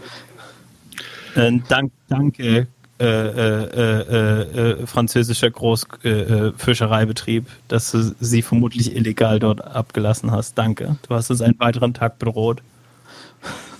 Äh, 1.35 1.59
dank, 1.67 1.91
danke, 2.07 2.67
äh, 2.99 3.05
äh, 3.05 4.87
französischer 4.87 5.51
Großfischereibetrieb, 5.51 7.45
dass 7.67 7.91
du 7.91 8.15
sie 8.19 8.41
vermutlich 8.41 8.95
illegal 8.95 9.39
dort 9.39 9.61
abgelassen 9.63 10.31
hast. 10.31 10.57
Danke. 10.57 10.97
Du 11.07 11.13
hast 11.13 11.29
uns 11.29 11.41
einen 11.41 11.59
weiteren 11.59 11.93
Tag 11.93 12.17
bedroht. 12.17 12.63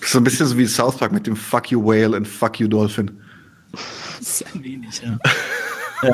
So 0.08 0.20
ein 0.20 0.24
bisschen 0.24 0.48
so 0.48 0.58
wie 0.58 0.66
South 0.66 0.98
Park 0.98 1.12
mit 1.12 1.28
dem 1.28 1.36
Fuck 1.36 1.70
you 1.70 1.84
Whale 1.84 2.16
und 2.16 2.26
Fuck 2.26 2.62
you 2.62 2.70
Dolphin. 2.70 3.12
Das 4.18 4.42
ist 4.42 4.56
ein 4.56 4.64
wenig, 4.64 5.02
ja. 5.04 5.20
ja 6.02 6.14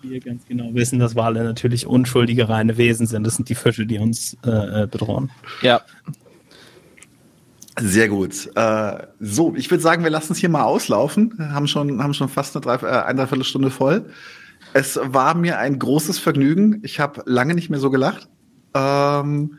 wir 0.00 0.20
ganz 0.20 0.46
genau 0.46 0.72
wissen, 0.74 1.00
dass 1.00 1.16
Wale 1.16 1.42
natürlich 1.42 1.88
unschuldige 1.88 2.48
reine 2.48 2.76
Wesen 2.76 3.08
sind. 3.08 3.24
Das 3.24 3.34
sind 3.34 3.48
die 3.48 3.56
Fische, 3.56 3.84
die 3.84 3.98
uns 3.98 4.36
äh, 4.44 4.84
äh 4.84 4.86
bedrohen. 4.86 5.32
Ja. 5.60 5.80
Sehr 7.80 8.08
gut. 8.08 8.48
Äh, 8.54 9.06
so, 9.18 9.56
ich 9.56 9.72
würde 9.72 9.82
sagen, 9.82 10.04
wir 10.04 10.10
lassen 10.10 10.32
es 10.32 10.38
hier 10.38 10.48
mal 10.48 10.62
auslaufen. 10.62 11.34
Haben 11.52 11.66
schon, 11.66 12.00
haben 12.00 12.14
schon 12.14 12.28
fast 12.28 12.54
eine, 12.54 12.62
drei, 12.64 12.76
äh, 12.76 13.02
eine 13.02 13.18
Dreiviertelstunde 13.18 13.70
voll. 13.70 14.08
Es 14.72 15.00
war 15.02 15.34
mir 15.34 15.58
ein 15.58 15.80
großes 15.80 16.20
Vergnügen. 16.20 16.78
Ich 16.84 17.00
habe 17.00 17.24
lange 17.26 17.54
nicht 17.54 17.70
mehr 17.70 17.80
so 17.80 17.90
gelacht. 17.90 18.28
Ähm, 18.72 19.58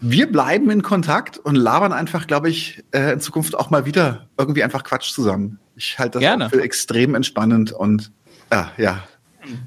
wir 0.00 0.30
bleiben 0.30 0.70
in 0.70 0.82
Kontakt 0.82 1.38
und 1.38 1.54
labern 1.54 1.92
einfach, 1.92 2.26
glaube 2.26 2.48
ich, 2.48 2.82
äh, 2.92 3.12
in 3.12 3.20
Zukunft 3.20 3.56
auch 3.56 3.70
mal 3.70 3.84
wieder 3.84 4.28
irgendwie 4.38 4.62
einfach 4.62 4.84
Quatsch 4.84 5.12
zusammen. 5.12 5.58
Ich 5.76 5.98
halte 5.98 6.12
das 6.12 6.20
Gerne. 6.20 6.50
für 6.50 6.62
extrem 6.62 7.14
entspannend 7.14 7.72
und 7.72 8.10
ja, 8.50 8.72
ja. 8.76 9.02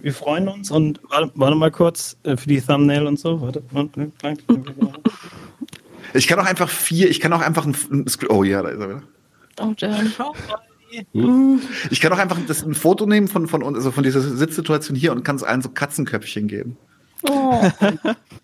Wir 0.01 0.13
freuen 0.13 0.47
uns 0.47 0.71
und 0.71 0.99
warte, 1.09 1.31
warte 1.35 1.55
mal 1.55 1.71
kurz 1.71 2.17
äh, 2.23 2.37
für 2.37 2.47
die 2.47 2.61
Thumbnail 2.61 3.07
und 3.07 3.19
so. 3.19 3.41
Warte, 3.41 3.63
warte, 3.71 4.11
Ich 6.13 6.27
kann 6.27 6.39
auch 6.39 6.45
einfach 6.45 6.69
vier, 6.69 7.09
ich 7.09 7.19
kann 7.19 7.33
auch 7.33 7.41
einfach 7.41 7.65
ein, 7.65 7.75
ein 7.91 8.05
oh 8.29 8.43
ja, 8.43 8.61
da 8.61 8.69
ist 8.69 8.79
er 8.79 8.89
wieder. 8.89 9.03
Oh, 9.59 9.73
Jan. 9.77 10.11
Ich 11.89 12.01
kann 12.01 12.13
auch 12.13 12.19
einfach 12.19 12.37
das, 12.47 12.63
ein 12.63 12.75
Foto 12.75 13.07
nehmen 13.07 13.27
von, 13.27 13.47
von, 13.47 13.63
also 13.63 13.91
von 13.91 14.03
dieser 14.03 14.21
Sitzsituation 14.21 14.95
hier 14.95 15.11
und 15.11 15.23
kann 15.23 15.35
es 15.35 15.43
allen 15.43 15.61
so 15.61 15.69
Katzenköpfchen 15.69 16.47
geben. 16.47 16.77
Oh. 17.27 17.67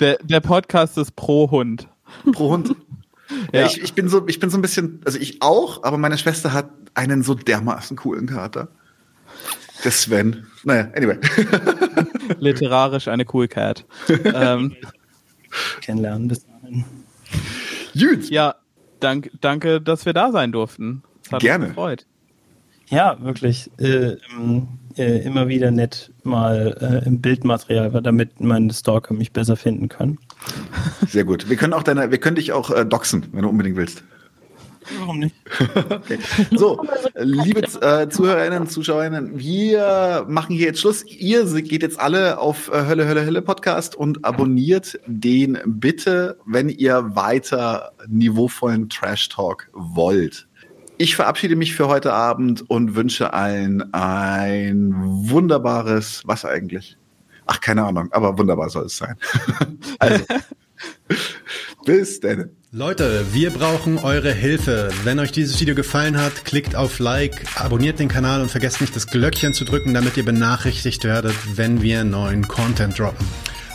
der, 0.00 0.18
der 0.22 0.40
Podcast 0.40 0.98
ist 0.98 1.16
pro 1.16 1.50
Hund. 1.50 1.88
Pro 2.32 2.50
Hund. 2.50 2.74
Ja, 3.52 3.60
ja. 3.60 3.66
Ich, 3.66 3.82
ich, 3.82 3.92
bin 3.92 4.08
so, 4.08 4.26
ich 4.26 4.40
bin 4.40 4.48
so 4.48 4.56
ein 4.56 4.62
bisschen, 4.62 5.02
also 5.04 5.18
ich 5.18 5.42
auch, 5.42 5.84
aber 5.84 5.98
meine 5.98 6.16
Schwester 6.16 6.54
hat 6.54 6.70
einen 6.94 7.22
so 7.22 7.34
dermaßen 7.34 7.94
coolen 7.94 8.26
Kater. 8.26 8.68
Der 9.84 9.90
Sven. 9.90 10.46
Naja, 10.64 10.90
anyway. 10.96 11.18
Literarisch 12.38 13.06
eine 13.06 13.26
cool 13.34 13.46
Cat. 13.46 13.84
ähm, 14.08 14.74
Kennenlernen 15.82 16.28
bis 16.28 16.46
dahin. 16.46 16.84
Gut. 17.92 18.30
Ja, 18.30 18.54
dank, 19.00 19.30
danke, 19.42 19.80
dass 19.80 20.06
wir 20.06 20.14
da 20.14 20.32
sein 20.32 20.50
durften. 20.50 21.02
Das 21.24 21.32
hat 21.32 21.40
Gerne. 21.42 21.66
Mich 21.66 21.74
gefreut. 21.74 22.06
Ja, 22.88 23.22
wirklich. 23.22 23.70
Äh, 23.78 24.16
ähm, 24.36 24.68
äh, 24.98 25.18
immer 25.18 25.48
wieder 25.48 25.70
nett 25.70 26.12
mal 26.24 26.76
äh, 26.80 27.06
im 27.06 27.20
Bildmaterial, 27.20 27.90
damit 28.02 28.40
meine 28.40 28.72
Stalker 28.72 29.14
mich 29.14 29.32
besser 29.32 29.56
finden 29.56 29.88
können. 29.88 30.18
Sehr 31.06 31.24
gut. 31.24 31.48
Wir 31.48 31.56
können 31.56 31.72
auch 31.72 31.82
deine, 31.82 32.10
wir 32.10 32.18
können 32.18 32.36
dich 32.36 32.52
auch 32.52 32.70
äh, 32.70 32.84
doxen, 32.84 33.26
wenn 33.32 33.42
du 33.42 33.48
unbedingt 33.48 33.76
willst. 33.76 34.02
Warum 34.98 35.18
nicht? 35.18 35.34
okay. 35.90 36.18
So, 36.50 36.82
liebe 37.16 37.60
äh, 37.82 38.08
Zuhörerinnen 38.08 38.62
und 38.62 38.70
Zuschauerinnen, 38.70 39.38
wir 39.38 40.24
machen 40.28 40.56
hier 40.56 40.66
jetzt 40.66 40.80
Schluss. 40.80 41.04
Ihr 41.04 41.44
geht 41.62 41.82
jetzt 41.82 42.00
alle 42.00 42.38
auf 42.38 42.68
äh, 42.68 42.86
Hölle, 42.86 43.06
Hölle, 43.06 43.26
Hölle 43.26 43.42
Podcast 43.42 43.94
und 43.94 44.24
abonniert 44.24 44.98
den 45.06 45.58
bitte, 45.66 46.38
wenn 46.46 46.68
ihr 46.68 47.14
weiter 47.14 47.92
niveauvollen 48.06 48.88
Trash 48.88 49.28
Talk 49.28 49.68
wollt. 49.72 50.47
Ich 51.00 51.14
verabschiede 51.14 51.54
mich 51.54 51.74
für 51.76 51.86
heute 51.86 52.12
Abend 52.12 52.68
und 52.68 52.96
wünsche 52.96 53.32
allen 53.32 53.94
ein 53.94 54.92
wunderbares, 54.96 56.22
was 56.24 56.44
eigentlich? 56.44 56.96
Ach, 57.46 57.60
keine 57.60 57.84
Ahnung, 57.84 58.08
aber 58.10 58.36
wunderbar 58.36 58.68
soll 58.68 58.86
es 58.86 58.96
sein. 58.96 59.14
also, 60.00 60.24
bis 61.86 62.18
denn. 62.18 62.50
Leute, 62.72 63.26
wir 63.32 63.50
brauchen 63.50 63.98
eure 63.98 64.32
Hilfe. 64.32 64.90
Wenn 65.04 65.20
euch 65.20 65.30
dieses 65.30 65.60
Video 65.60 65.76
gefallen 65.76 66.20
hat, 66.20 66.44
klickt 66.44 66.74
auf 66.74 66.98
Like, 66.98 67.46
abonniert 67.54 68.00
den 68.00 68.08
Kanal 68.08 68.42
und 68.42 68.50
vergesst 68.50 68.80
nicht 68.80 68.96
das 68.96 69.06
Glöckchen 69.06 69.54
zu 69.54 69.64
drücken, 69.64 69.94
damit 69.94 70.16
ihr 70.16 70.24
benachrichtigt 70.24 71.04
werdet, 71.04 71.36
wenn 71.54 71.80
wir 71.80 72.02
neuen 72.02 72.48
Content 72.48 72.98
droppen. 72.98 73.26